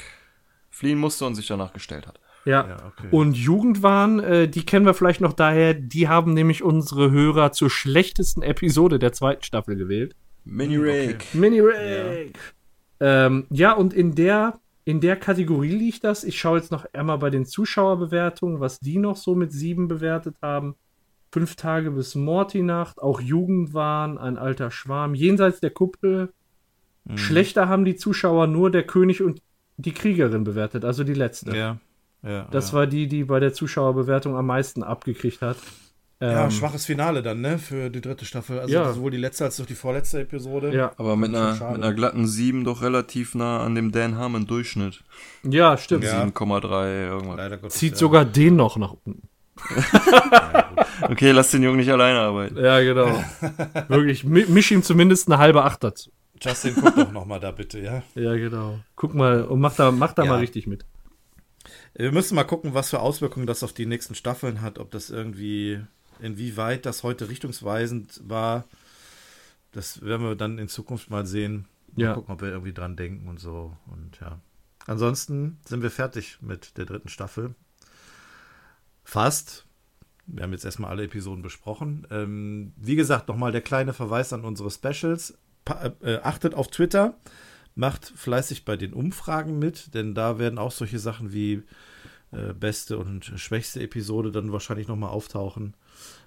[0.70, 2.18] fliehen musste und sich danach gestellt hat.
[2.44, 2.66] Ja.
[2.68, 3.08] Ja, okay.
[3.10, 7.70] Und Jugendwahn, äh, die kennen wir vielleicht noch daher, die haben nämlich unsere Hörer zur
[7.70, 10.14] schlechtesten Episode der zweiten Staffel gewählt.
[10.44, 11.34] Mini Rick.
[11.34, 12.38] Mini Rick.
[13.00, 13.26] Ja.
[13.26, 16.22] Ähm, ja, und in der, in der Kategorie liegt das.
[16.22, 20.36] Ich schaue jetzt noch einmal bei den Zuschauerbewertungen, was die noch so mit sieben bewertet
[20.42, 20.74] haben.
[21.32, 26.32] Fünf Tage bis Morty-Nacht, auch Jugendwahn, ein alter Schwarm, jenseits der Kuppel.
[27.16, 29.42] Schlechter haben die Zuschauer nur der König und
[29.76, 31.56] die Kriegerin bewertet, also die letzte.
[31.56, 31.78] Ja.
[32.24, 32.78] Ja, Das ja.
[32.78, 35.56] war die, die bei der Zuschauerbewertung am meisten abgekriegt hat.
[36.20, 38.58] ja, Ähm, schwaches Finale dann, ne, für die dritte Staffel.
[38.60, 38.92] Also Ja.
[38.92, 40.74] sowohl die letzte als auch die vorletzte Episode.
[40.74, 40.92] ja.
[40.96, 41.74] Aber mit einer, schade.
[41.74, 45.02] mit einer glatten 7 doch relativ nah an dem Dan Harmon Durchschnitt.
[45.42, 46.04] ja, stimmt.
[46.04, 46.22] Ja.
[46.22, 47.36] 7,3 irgendwas.
[47.36, 47.78] Leider Gottes.
[47.78, 47.98] Zieht ja.
[47.98, 49.28] sogar den noch nach unten.
[51.02, 52.56] Okay, lass den Jungen nicht alleine arbeiten.
[52.56, 53.22] Ja, genau.
[53.88, 56.10] Wirklich, mi- misch ihm zumindest eine halbe Acht dazu.
[56.40, 58.02] Justin, guck doch noch mal da bitte, ja.
[58.14, 58.78] Ja, genau.
[58.96, 60.30] Guck mal und mach da, mach da Ja.
[60.32, 60.84] mal richtig mit.
[61.94, 65.10] Wir müssen mal gucken, was für Auswirkungen das auf die nächsten Staffeln hat, ob das
[65.10, 65.80] irgendwie,
[66.20, 68.64] inwieweit das heute richtungsweisend war.
[69.72, 71.66] Das werden wir dann in Zukunft mal sehen.
[71.94, 72.14] Mal Ja.
[72.14, 73.76] gucken, ob wir irgendwie dran denken und so.
[73.86, 74.40] Und ja.
[74.86, 77.54] Ansonsten sind wir fertig mit der dritten Staffel.
[79.04, 79.66] Fast.
[80.26, 82.06] Wir haben jetzt erstmal alle Episoden besprochen.
[82.10, 85.36] Ähm, wie gesagt, nochmal der kleine Verweis an unsere Specials.
[85.64, 87.14] Pa äh, achtet auf Twitter,
[87.74, 91.62] macht fleißig bei den Umfragen mit, denn da werden auch solche Sachen wie
[92.30, 95.74] äh, beste und schwächste Episode dann wahrscheinlich nochmal auftauchen.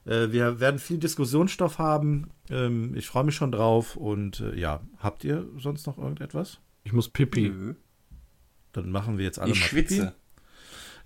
[0.06, 2.30] Äh, wir werden viel Diskussionsstoff haben.
[2.50, 3.96] Ähm, ich freue mich schon drauf.
[3.96, 6.60] Und äh, ja, habt ihr sonst noch irgendetwas?
[6.84, 7.50] Ich muss Pipi.
[7.50, 7.74] Nö.
[8.72, 9.96] Dann machen wir jetzt alle Ich mal schwitze.
[9.96, 10.12] Pipi.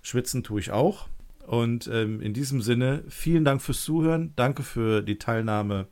[0.02, 1.08] Schwitzen tue ich auch.
[1.46, 4.32] Und ähm, in diesem Sinne, vielen Dank fürs Zuhören.
[4.36, 5.88] Danke für die Teilnahme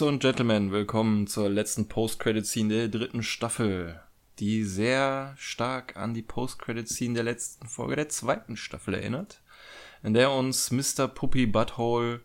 [0.02, 4.00] Und Gentlemen, willkommen zur letzten Post-Credit-Scene der dritten Staffel,
[4.40, 9.42] die sehr stark an die Post-Credit-Scene der letzten Folge der zweiten Staffel erinnert,
[10.02, 11.06] in der uns Mr.
[11.06, 12.20] Puppy Butthole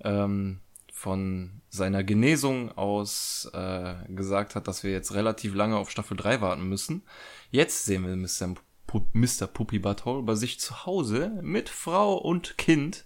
[0.00, 6.16] ähm, von seiner Genesung aus äh, gesagt hat, dass wir jetzt relativ lange auf Staffel
[6.16, 7.04] 3 warten müssen.
[7.52, 8.56] Jetzt sehen wir Mr.
[8.88, 9.46] Pu Mr.
[9.46, 13.04] Puppy Butthole bei sich zu Hause mit Frau und Kind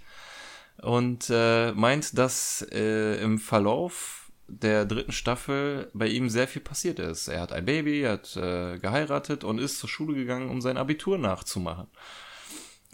[0.87, 7.01] und äh, meint, dass äh, im Verlauf der dritten Staffel bei ihm sehr viel passiert
[7.01, 7.27] ist.
[7.27, 10.77] Er hat ein Baby, er hat äh, geheiratet und ist zur Schule gegangen, um sein
[10.77, 11.89] Abitur nachzumachen.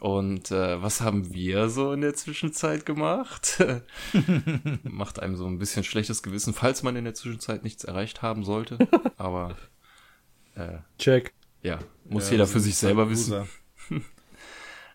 [0.00, 3.62] Und äh, was haben wir so in der Zwischenzeit gemacht?
[4.84, 8.42] Macht einem so ein bisschen schlechtes Gewissen, falls man in der Zwischenzeit nichts erreicht haben
[8.42, 8.78] sollte.
[9.18, 9.54] Aber
[10.54, 11.34] äh, Check.
[11.62, 13.46] ja, muss Ja, jeder für sich selber wissen.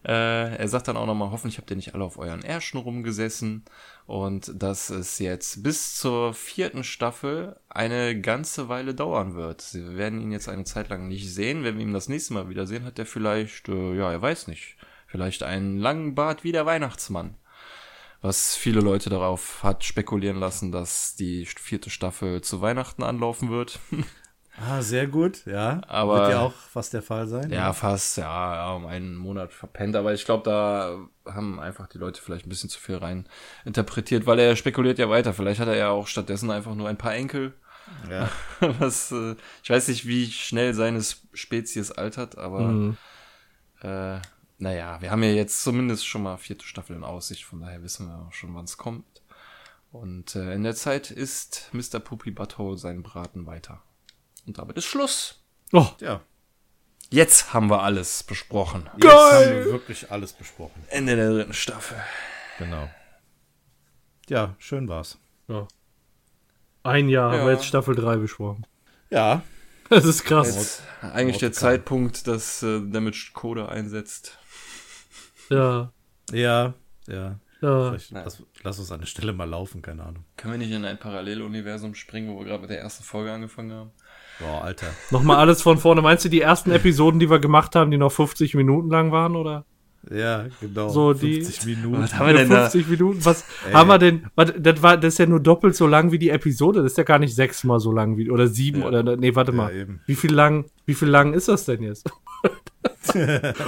[0.08, 3.66] Äh, er sagt dann auch nochmal, hoffentlich habt ihr nicht alle auf euren Ärschen rumgesessen
[4.06, 9.60] und dass es jetzt bis zur vierten Staffel eine ganze Weile dauern wird.
[9.60, 11.66] Sie werden ihn jetzt eine Zeit lang nicht sehen.
[11.66, 14.77] Wenn wir ihn das nächste Mal wiedersehen, hat er vielleicht, äh, ja, er weiß nicht,
[15.08, 17.36] vielleicht einen langen Bart wie der Weihnachtsmann.
[18.22, 23.80] Was viele Leute darauf hat spekulieren lassen, dass die vierte Staffel zu Weihnachten anlaufen wird.
[24.60, 25.82] Ah, sehr gut, ja.
[25.88, 27.52] Aber- Wird ja auch fast der Fall sein.
[27.52, 29.95] Ja, fast, ja, ja, um einen Monat verpennt.
[29.95, 30.98] Aber ich glaube, da
[31.32, 33.27] haben einfach die Leute vielleicht ein bisschen zu viel rein
[33.66, 35.34] interpretiert, weil er spekuliert ja weiter.
[35.34, 37.53] Vielleicht hat er ja auch stattdessen einfach nur ein paar Enkel.
[38.10, 38.30] Ja.
[38.80, 41.02] Was, äh, ich weiß nicht, wie schnell seine
[41.34, 42.98] Spezies altert, aber Mhm.
[43.82, 44.19] äh,
[44.58, 48.08] naja, wir haben ja jetzt zumindest schon mal vierte Staffel in Aussicht, von daher wissen
[48.10, 49.06] wir auch schon, wann es kommt.
[49.92, 52.00] Und äh, in der Zeit isst Mr.
[52.00, 53.82] Poopy Butthole seinen Braten weiter.
[54.48, 55.43] Und damit ist Schluss.
[55.74, 56.22] Oh, ja.
[57.09, 58.90] Jetzt haben wir alles besprochen.
[59.01, 60.84] Jetzt haben wir wirklich alles besprochen.
[60.90, 61.98] Ende der dritten Staffel.
[62.58, 62.90] Genau.
[64.30, 65.19] Ja, schön war's.
[65.48, 65.67] ja.
[66.84, 67.45] Ein Jahr haben Ja.
[67.45, 68.66] wir jetzt Staffel 3 besprochen.
[69.09, 69.42] Ja,
[69.90, 70.56] Das ist krass.
[70.56, 74.38] Jetzt eigentlich der Zeitpunkt, dass äh, Damage Coder einsetzt.
[75.50, 75.92] Ja,
[76.32, 76.74] ja,
[77.08, 77.40] ja.
[77.61, 77.90] ja.
[77.92, 80.26] Vielleicht lass, lass uns an der Stelle mal laufen, keine Ahnung.
[80.35, 83.72] Können wir nicht in ein Paralleluniversum springen, wo wir gerade mit der ersten Folge angefangen
[83.72, 83.92] haben?
[84.40, 84.88] Boah, Alter.
[85.12, 86.02] Nochmal alles von vorne.
[86.02, 89.36] Meinst du die ersten Episoden, die wir gemacht haben, die noch 50 Minuten lang waren,
[89.36, 89.66] oder?
[90.10, 90.88] Ja, genau.
[90.90, 92.02] So, die- 50 Minuten.
[92.04, 92.70] Was haben wir denn da?
[92.70, 93.26] 50 Minuten?
[93.26, 93.44] Was
[93.74, 94.26] haben wir denn?
[94.36, 96.82] Was, das, war, das ist ja nur doppelt so lang wie die Episode.
[96.84, 98.88] Das ist ja gar nicht sechsmal so lang wie, oder sieben, Ja.
[98.88, 99.74] oder, nee, warte mal.
[99.76, 100.02] eben.
[100.06, 102.10] Wie viel lang, wie viel lang ist das denn jetzt?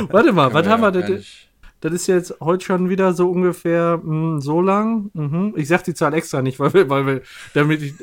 [0.09, 1.15] warte mal, was Ja, haben wir denn?
[1.15, 1.48] nicht.
[1.81, 5.11] Das ist jetzt heute schon wieder so ungefähr mh, so lang.
[5.13, 5.53] Mhm.
[5.55, 7.21] Ich sag die Zahl extra nicht, weil wir, weil wir,
[7.53, 7.93] damit ich,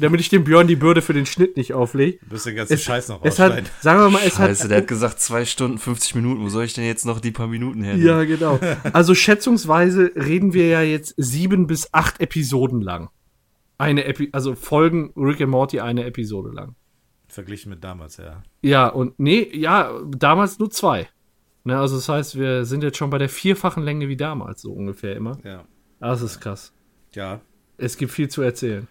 [0.00, 2.18] damit ich dem Björn die Bürde für den Schnitt nicht auflege.
[2.22, 4.70] Du bist den ganzen Es, Scheiß noch es hat, sagen wir mal, es Scheiße, hat,
[4.70, 6.42] der hat gesagt zwei Stunden 50 Minuten.
[6.42, 7.96] Wo soll ich denn jetzt noch die paar Minuten her?
[7.96, 8.58] ja, genau.
[8.92, 13.10] Also schätzungsweise reden wir ja jetzt sieben bis acht Episoden lang.
[13.78, 16.74] Eine Epi also Folgen Rick and Morty eine Episode lang.
[17.28, 18.42] Verglichen mit damals, ja.
[18.60, 21.08] Ja, und nee, ja, damals nur zwei.
[21.64, 24.72] Ne, also das heißt, wir sind jetzt schon bei der vierfachen Länge wie damals, so
[24.72, 25.38] ungefähr immer.
[25.44, 25.64] Ja.
[25.98, 26.72] Das ist krass.
[27.14, 27.40] Ja.
[27.76, 28.88] Es gibt viel zu erzählen.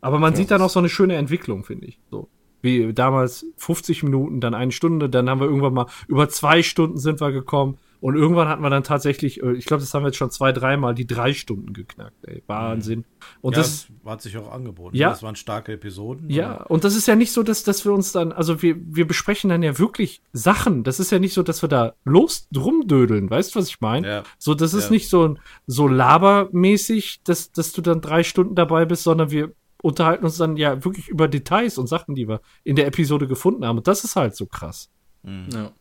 [0.00, 1.98] Aber man sieht dann auch so eine schöne Entwicklung, finde ich.
[2.10, 2.28] So.
[2.62, 6.98] Wie damals 50 Minuten, dann eine Stunde, dann haben wir irgendwann mal über zwei Stunden
[6.98, 7.78] sind wir gekommen.
[8.00, 10.52] Und irgendwann hatten wir dann tatsächlich, äh, ich glaube, das haben wir jetzt schon zwei,
[10.52, 12.16] dreimal die drei Stunden geknackt.
[12.28, 12.42] Ey.
[12.46, 13.04] Wahnsinn.
[13.40, 14.96] Und ja, das, das hat sich auch angeboten.
[14.96, 15.10] Ja.
[15.10, 16.30] Das waren starke Episoden.
[16.30, 19.06] ja, und das ist ja nicht so, dass, dass wir uns dann, also wir, wir
[19.06, 20.84] besprechen dann ja wirklich Sachen.
[20.84, 24.06] Das ist ja nicht so, dass wir da los rumdödeln, weißt du, was ich meine?
[24.08, 24.22] Ja.
[24.38, 24.90] So, das ist Ja.
[24.90, 25.34] nicht so,
[25.66, 29.52] so labermäßig, dass, dass du dann drei Stunden dabei bist, sondern wir
[29.82, 33.64] unterhalten uns dann ja wirklich über Details und Sachen, die wir in der Episode gefunden
[33.64, 33.78] haben.
[33.78, 34.88] Und das ist halt so krass.
[35.24, 35.30] Ja.
[35.30, 35.72] Ne,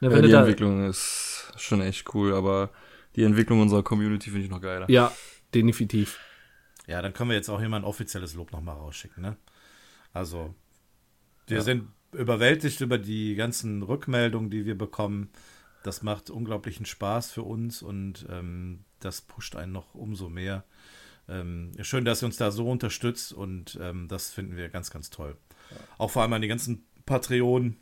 [0.00, 1.29] Ja, wenn die du da, Entwicklung ist
[1.62, 2.70] schon echt cool, aber
[3.16, 4.88] die Entwicklung unserer Community finde ich noch geiler.
[4.90, 5.12] ja,
[5.54, 6.18] definitiv.
[6.86, 9.36] Ja, dann können wir jetzt auch hier mal ein offizielles Lob nochmal rausschicken, ne?
[10.12, 10.54] Also,
[11.46, 15.30] wir sind überwältigt über die ganzen Rückmeldungen, die wir bekommen.
[15.82, 20.64] Das macht unglaublichen Spaß für uns und ähm, das pusht einen noch umso mehr.
[21.28, 25.10] Ähm, schön, dass ihr uns da so unterstützt und ähm, das finden wir ganz, ganz
[25.10, 25.36] toll.
[25.96, 27.76] Auch vor allem an die ganzen Patreonen,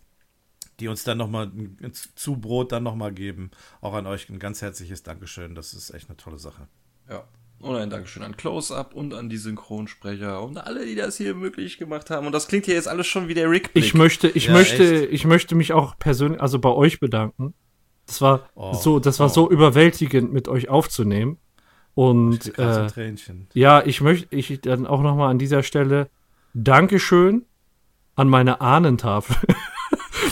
[0.80, 3.50] die uns dann nochmal ein ein Zubrot dann nochmal geben.
[3.80, 5.54] Auch an euch ein ganz herzliches Dankeschön.
[5.54, 6.68] Das ist echt eine tolle Sache.
[7.08, 7.24] Ja.
[7.60, 11.76] Und ein Dankeschön an Close-Up und an die Synchronsprecher und alle, die das hier möglich
[11.76, 12.24] gemacht haben.
[12.26, 13.70] Und das klingt hier jetzt alles schon wie der Rick.
[13.74, 15.12] Ich möchte, ich Ja, möchte, echt.
[15.12, 17.54] ich möchte mich auch persönlich, also bei euch bedanken.
[18.06, 19.30] Das war Oh, so, das war oh.
[19.30, 21.38] so überwältigend, mit euch aufzunehmen.
[21.94, 22.86] Und äh.
[23.54, 26.10] Ja, ich möchte ich dann auch noch mal an dieser Stelle
[26.54, 27.44] Dankeschön
[28.14, 29.36] an meine Ahnentafel,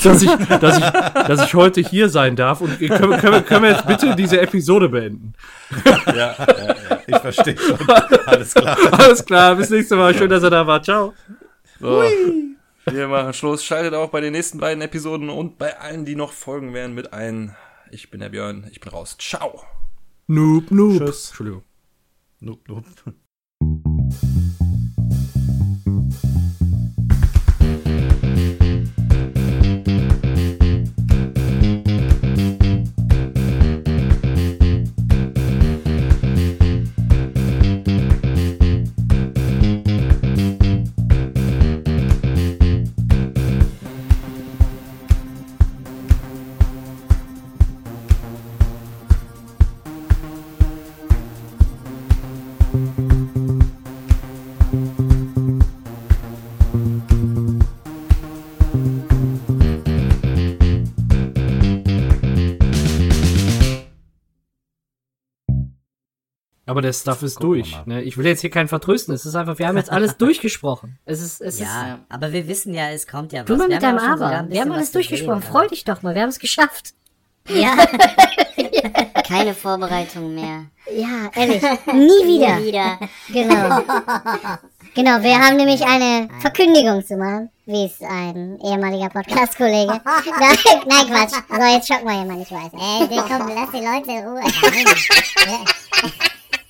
[0.02, 0.84] dass ich, dass ich,
[1.26, 2.60] dass ich heute hier sein darf.
[2.60, 5.34] Und können, wir- können, wir- können wir jetzt bitte diese Episode beenden?
[7.06, 7.78] Ich verstehe schon.
[8.26, 8.76] Alles klar.
[8.92, 10.14] Alles klar, bis nächstes Mal.
[10.14, 10.84] Schön, dass ihr da wart.
[10.84, 11.12] Ciao.
[11.80, 12.02] So,
[12.86, 13.64] wir machen Schluss.
[13.64, 17.12] Schaltet auch bei den nächsten beiden Episoden und bei allen, die noch folgen werden, mit
[17.12, 17.54] ein.
[17.90, 18.66] Ich bin der Björn.
[18.70, 19.16] Ich bin raus.
[19.18, 19.62] Ciao.
[20.26, 20.98] Noob, noob.
[20.98, 21.28] Tschüss.
[21.28, 21.62] Entschuldigung.
[22.40, 23.95] Nope, nope.
[66.76, 67.86] Aber der Stuff ist Gucken durch.
[67.86, 68.02] Ne?
[68.02, 69.14] Ich will jetzt hier keinen vertrösten.
[69.14, 70.98] Es ist einfach, wir haben jetzt alles durchgesprochen.
[71.06, 73.46] Es ist, es ja, ist, aber wir wissen ja, es kommt ja was.
[73.46, 74.44] Du mal mit deinem Aber.
[74.50, 75.38] Wir haben alles durchgesprochen.
[75.38, 75.68] Reden, Freu ne?
[75.68, 76.14] dich doch mal.
[76.14, 76.92] Wir haben es geschafft.
[77.48, 77.76] Ja.
[79.26, 80.66] Keine Vorbereitung mehr.
[80.92, 81.62] Ja, ehrlich.
[81.62, 82.56] Nie wieder.
[82.56, 82.98] Nie wieder.
[83.28, 83.82] Genau.
[84.96, 90.00] Genau, wir haben nämlich eine Verkündigung zu machen, wie es ein ehemaliger Podcast-Kollege.
[90.88, 91.40] Nein, Quatsch.
[91.48, 92.72] Also jetzt schocken wir jemanden, ich weiß.
[92.74, 94.42] Äh, Ey, komm, lass die Leute in Ruhe.